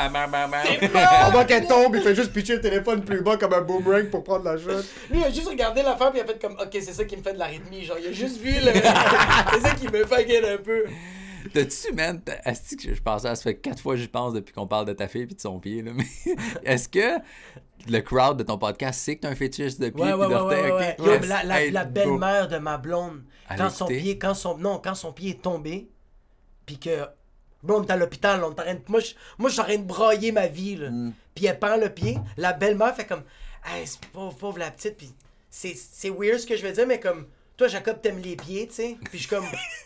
C'est 0.64 0.88
bon! 0.88 1.00
Pendant 1.26 1.44
qu'elle 1.44 1.66
tombe, 1.66 1.94
il 1.94 2.00
fait 2.00 2.14
juste 2.14 2.32
pitcher 2.32 2.54
le 2.54 2.62
téléphone 2.62 3.04
plus 3.04 3.20
bas 3.20 3.36
comme 3.36 3.52
un 3.52 3.60
boomerang 3.60 4.08
pour 4.08 4.24
prendre 4.24 4.44
la 4.44 4.56
shot. 4.56 4.82
Lui, 5.10 5.18
il 5.20 5.24
a 5.24 5.30
juste 5.30 5.48
regardé 5.48 5.82
l'affaire 5.82 6.10
puis 6.10 6.20
il 6.20 6.22
a 6.22 6.26
fait 6.26 6.40
comme, 6.40 6.54
ok, 6.54 6.70
c'est 6.72 6.94
ça 6.94 7.04
qui 7.04 7.18
me 7.18 7.22
fait 7.22 7.34
de 7.34 7.38
l'arythmie. 7.38 7.84
Genre, 7.84 7.98
il 8.02 8.08
a 8.08 8.12
juste 8.12 8.40
vu 8.40 8.54
le. 8.54 8.72
c'est 8.72 9.60
ça 9.60 9.74
qui 9.74 9.88
me 9.88 10.06
fait 10.06 10.54
un 10.54 10.56
peu. 10.56 10.84
T'as-tu, 11.52 11.93
man, 11.94 12.20
asti 12.44 12.77
que 12.77 12.94
je 12.94 13.02
pensais, 13.02 13.28
ça 13.28 13.43
fait 13.43 13.56
quatre 13.56 13.81
fois 13.81 13.94
que 13.94 14.01
je 14.01 14.06
pense 14.09 14.32
depuis 14.32 14.52
qu'on 14.52 14.66
parle 14.66 14.86
de 14.86 14.93
ta 14.93 15.09
fille 15.09 15.23
et 15.23 15.27
de 15.27 15.40
son 15.40 15.59
pied, 15.59 15.82
là, 15.82 15.93
mais 15.94 16.05
est-ce 16.64 16.89
que 16.89 17.18
le 17.89 18.01
crowd 18.01 18.36
de 18.39 18.43
ton 18.43 18.59
podcast 18.59 19.01
sait 19.01 19.16
que 19.16 19.23
t'as 19.23 19.31
un 19.31 19.35
fétiche 19.35 19.78
de 19.78 19.90
pied 19.90 20.02
Ouais, 20.02 20.12
ouais, 20.14 20.97
Yes. 20.98 21.73
la, 21.73 21.85
belle-mère 21.85 22.48
de 22.48 22.59
ma 22.59 22.78
blonde, 22.78 23.23
quand 23.56 23.70
son 23.70 23.86
pied, 23.86 24.18
quand 24.18 24.35
son, 24.35 24.56
non, 24.59 24.81
quand 24.82 24.94
son 24.94 25.12
pied 25.12 25.31
est 25.31 25.43
tombé, 25.43 25.89
puis 26.64 26.78
que, 26.78 27.06
bon, 27.62 27.81
on 27.81 27.85
est 27.85 27.90
à 27.90 27.97
l'hôpital, 27.97 28.43
on 28.43 28.51
de- 28.51 28.56
moi, 28.89 29.01
je, 29.01 29.14
moi, 29.39 29.48
je 29.48 29.55
suis 29.55 29.60
en 29.60 29.64
train 29.64 29.78
de 29.78 29.85
broyer 29.85 30.32
ma 30.32 30.47
vie, 30.48 30.77
là. 30.77 30.90
Mm. 30.90 31.12
Puis 31.35 31.47
elle 31.47 31.59
pend 31.59 31.77
le 31.77 31.90
pied, 31.90 32.18
la 32.36 32.52
belle-mère 32.52 32.94
fait 32.97 33.05
comme, 33.05 33.23
hey, 33.64 33.86
c'est 33.86 34.01
pauvre, 34.06 34.36
pauvre 34.36 34.59
la 34.59 34.70
petite, 34.70 34.97
puis 34.97 35.12
c'est, 35.51 35.74
c'est 35.77 36.10
weird 36.10 36.39
ce 36.39 36.47
que 36.47 36.56
je 36.56 36.66
veux 36.66 36.73
dire, 36.73 36.86
mais 36.86 36.98
comme, 36.98 37.27
toi, 37.56 37.68
Jacob, 37.68 38.01
t'aimes 38.02 38.18
les 38.18 38.36
pieds, 38.36 38.66
tu 38.66 38.74
sais, 38.74 38.97
puis 39.05 39.18
je 39.18 39.27
suis 39.27 39.28
comme, 39.28 39.44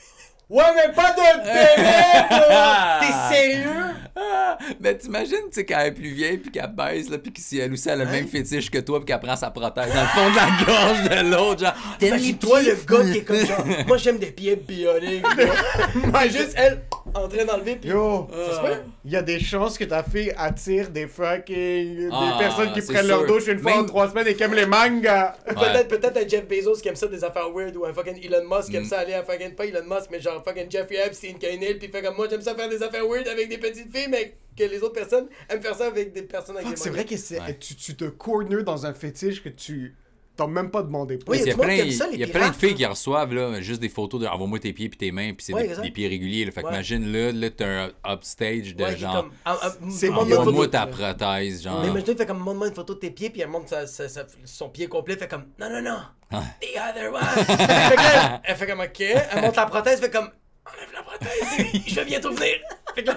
ouais, 0.50 0.64
mais 0.74 0.92
pas 0.92 1.12
de 1.12 1.38
bébé, 1.38 2.48
là! 2.50 3.00
T'es 3.00 3.34
sérieux? 3.34 3.70
Ah, 4.16 4.58
mais 4.80 4.96
t'imagines, 4.98 5.36
tu 5.46 5.52
sais, 5.52 5.64
quand 5.64 5.78
elle 5.78 5.86
est 5.88 5.92
plus 5.92 6.10
vieille, 6.12 6.36
puis 6.38 6.50
qu'elle 6.50 6.66
baisse, 6.74 7.08
là, 7.08 7.16
puis 7.18 7.32
que 7.32 7.40
si 7.40 7.58
elle 7.58 7.72
aussi 7.72 7.88
elle 7.88 8.02
a 8.02 8.04
le 8.04 8.10
même 8.10 8.26
fétiche 8.28 8.70
que 8.70 8.78
toi, 8.78 8.98
puis 8.98 9.06
qu'elle 9.06 9.20
prend 9.20 9.36
sa 9.36 9.50
prothèse 9.50 9.92
dans 9.94 10.00
le 10.02 10.06
fond 10.08 10.30
de 10.30 10.36
la 10.36 10.64
gorge 10.66 11.02
de 11.08 11.30
l'autre, 11.30 11.60
genre. 11.64 11.74
Imagine-toi 12.02 12.62
le 12.62 12.74
gars 12.86 13.12
qui 13.12 13.18
est 13.18 13.22
comme 13.24 13.36
genre, 13.46 13.64
moi 13.86 13.96
j'aime 13.96 14.18
des 14.18 14.30
pieds 14.32 14.56
bioniques. 14.56 15.24
Moi, 15.94 16.26
juste 16.28 16.52
elle 16.56 16.82
en 17.14 17.26
train 17.28 17.44
d'enlever 17.44 17.76
puis. 17.76 17.90
Yo, 17.90 18.28
Ça 18.48 18.56
se 18.56 18.60
peut? 18.60 18.80
il 19.04 19.12
y 19.12 19.16
a 19.16 19.22
des 19.22 19.40
chances 19.40 19.78
que 19.78 19.84
ta 19.84 20.02
fille 20.02 20.32
attire 20.36 20.90
des 20.90 21.06
fucking. 21.06 22.10
Ah, 22.12 22.32
des 22.38 22.44
personnes 22.44 22.72
qui 22.72 22.82
prennent 22.82 23.06
leur 23.06 23.26
douche 23.26 23.46
une 23.46 23.58
fois 23.58 23.72
Même- 23.72 23.80
en 23.82 23.86
trois 23.86 24.08
semaines 24.10 24.26
et 24.26 24.34
qui 24.34 24.42
aiment 24.42 24.54
les 24.54 24.66
mangas. 24.66 25.34
Peut-être 25.46 25.88
peut-être 25.88 26.16
un 26.18 26.28
Jeff 26.28 26.46
Bezos 26.46 26.74
qui 26.82 26.88
aime 26.88 26.96
ça 26.96 27.06
des 27.06 27.22
affaires 27.24 27.50
weird 27.54 27.76
ou 27.76 27.84
un 27.86 27.92
fucking 27.92 28.18
Elon 28.24 28.44
Musk 28.48 28.70
qui 28.70 28.76
aime 28.76 28.82
Mm. 28.82 28.86
ça 28.86 28.98
aller 28.98 29.14
à 29.14 29.22
fucking 29.24 29.54
pas 29.54 29.64
Elon 29.66 29.84
Musk 29.88 30.08
mais 30.10 30.20
genre 30.20 30.39
fucking 30.42 30.70
Jeffrey 30.70 30.96
Epstein 31.06 31.36
une 31.52 31.62
île 31.62 31.78
puis 31.78 31.88
fait 31.88 32.02
comme 32.02 32.16
moi 32.16 32.26
j'aime 32.28 32.42
ça 32.42 32.54
faire 32.54 32.68
des 32.68 32.82
affaires 32.82 33.06
weird 33.06 33.26
avec 33.28 33.48
des 33.48 33.58
petites 33.58 33.94
filles 33.94 34.08
mais 34.10 34.34
que 34.56 34.64
les 34.64 34.82
autres 34.82 34.94
personnes 34.94 35.28
aiment 35.48 35.62
faire 35.62 35.74
ça 35.76 35.86
avec 35.86 36.12
des 36.12 36.22
personnes 36.22 36.56
avec 36.56 36.68
Fuck, 36.68 36.76
des 36.76 36.82
c'est 36.82 36.90
vrai 36.90 37.04
que 37.04 37.16
c'est- 37.16 37.40
Ouais. 37.40 37.56
tu, 37.58 37.74
tu 37.76 37.94
te 37.96 38.04
corner 38.04 38.62
dans 38.64 38.84
un 38.86 38.92
fétiche 38.94 39.42
que 39.42 39.48
tu 39.48 39.94
t'as 40.40 40.46
même 40.46 40.70
pas 40.70 40.82
demandé. 40.82 41.18
Oui, 41.26 41.38
il 41.42 41.46
y 41.48 41.50
a 41.50 41.54
plein, 41.56 41.74
qui 41.74 41.80
aime 41.80 41.90
ça, 41.90 42.06
les 42.08 42.14
il 42.14 42.20
y 42.20 42.24
a 42.24 42.26
plein 42.26 42.48
de 42.50 42.54
filles 42.54 42.74
qui 42.74 42.84
reçoivent 42.86 43.32
là, 43.34 43.60
juste 43.60 43.80
des 43.80 43.88
photos 43.88 44.20
de 44.20 44.26
envoie-moi 44.26 44.58
tes 44.58 44.72
pieds 44.72 44.88
puis 44.88 44.98
tes 44.98 45.12
mains 45.12 45.32
puis 45.34 45.44
c'est 45.44 45.52
Ouais, 45.54 45.68
des, 45.82 45.90
pieds 45.90 46.08
réguliers. 46.08 46.44
Là. 46.44 46.52
Fait 46.52 46.62
que 46.62 46.66
Ouais. 46.66 46.72
imagine 46.74 47.12
là, 47.12 47.32
là 47.32 47.50
t'as 47.50 47.66
un 47.86 47.90
upstage 48.14 48.74
de 48.74 48.84
Ouais, 48.84 48.96
genre 48.96 49.26
ah, 49.44 49.58
ah, 49.62 49.70
une 49.82 50.12
envoie-moi 50.14 50.68
ta 50.68 50.86
prothèse, 50.86 51.62
genre. 51.62 51.80
Mais 51.82 51.88
imagine, 51.88 52.08
il 52.12 52.16
fait 52.16 52.26
comme 52.26 52.38
montre-moi 52.38 52.68
une 52.68 52.74
photo 52.74 52.94
de 52.94 52.98
tes 53.00 53.10
pieds, 53.10 53.30
puis 53.30 53.40
elle 53.42 53.48
montre 53.48 53.68
sa- 53.68 53.86
sa- 53.86 54.08
sa- 54.08 54.26
son 54.44 54.68
pied 54.68 54.86
complet, 54.86 55.16
fait 55.16 55.28
comme 55.28 55.44
non, 55.58 55.68
non, 55.70 55.82
non, 55.82 55.98
Ah. 56.32 56.42
the 56.60 56.76
other 56.76 57.12
one. 57.12 57.20
fait 57.44 57.96
que 57.96 58.02
là, 58.02 58.40
elle 58.44 58.56
fait 58.56 58.66
comme 58.66 58.80
ok, 58.80 59.00
elle 59.00 59.40
montre 59.42 59.58
la 59.58 59.66
prothèse, 59.66 60.00
fait 60.00 60.10
comme 60.10 60.30
enlève 60.66 60.92
la 60.94 61.02
prothèse, 61.02 61.82
je 61.86 61.94
vais 61.96 62.04
bientôt 62.04 62.30
venir. 62.32 62.56
Fait 62.94 63.02
que 63.02 63.08
là, 63.08 63.16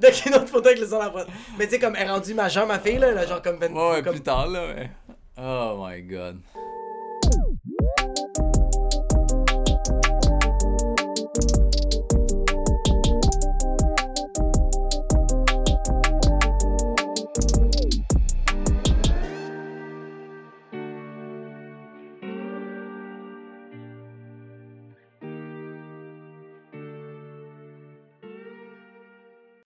donc 0.00 0.26
une 0.26 0.34
autre 0.34 0.48
photo 0.48 0.66
avec 0.68 0.80
le 0.80 0.86
son 0.86 0.98
de 0.98 1.04
la 1.04 1.10
prothèse. 1.10 1.32
Mais 1.58 1.64
tu 1.66 1.72
sais, 1.72 1.78
comme 1.78 1.94
elle 1.96 2.06
est 2.06 2.10
rendue 2.10 2.34
majeure, 2.34 2.66
ma 2.66 2.78
fille, 2.78 2.98
là, 2.98 3.08
elle 3.08 3.18
a 3.18 3.26
genre 3.26 3.42
comme 3.42 3.56
20 3.58 3.72
Ouais, 3.72 3.90
ouais, 3.96 4.02
comme- 4.02 4.12
plus 4.14 4.22
tard 4.22 4.48
là, 4.48 4.66
ouais. 4.66 4.90
Oh 5.38 5.76
my 5.76 6.00
god. 6.00 6.42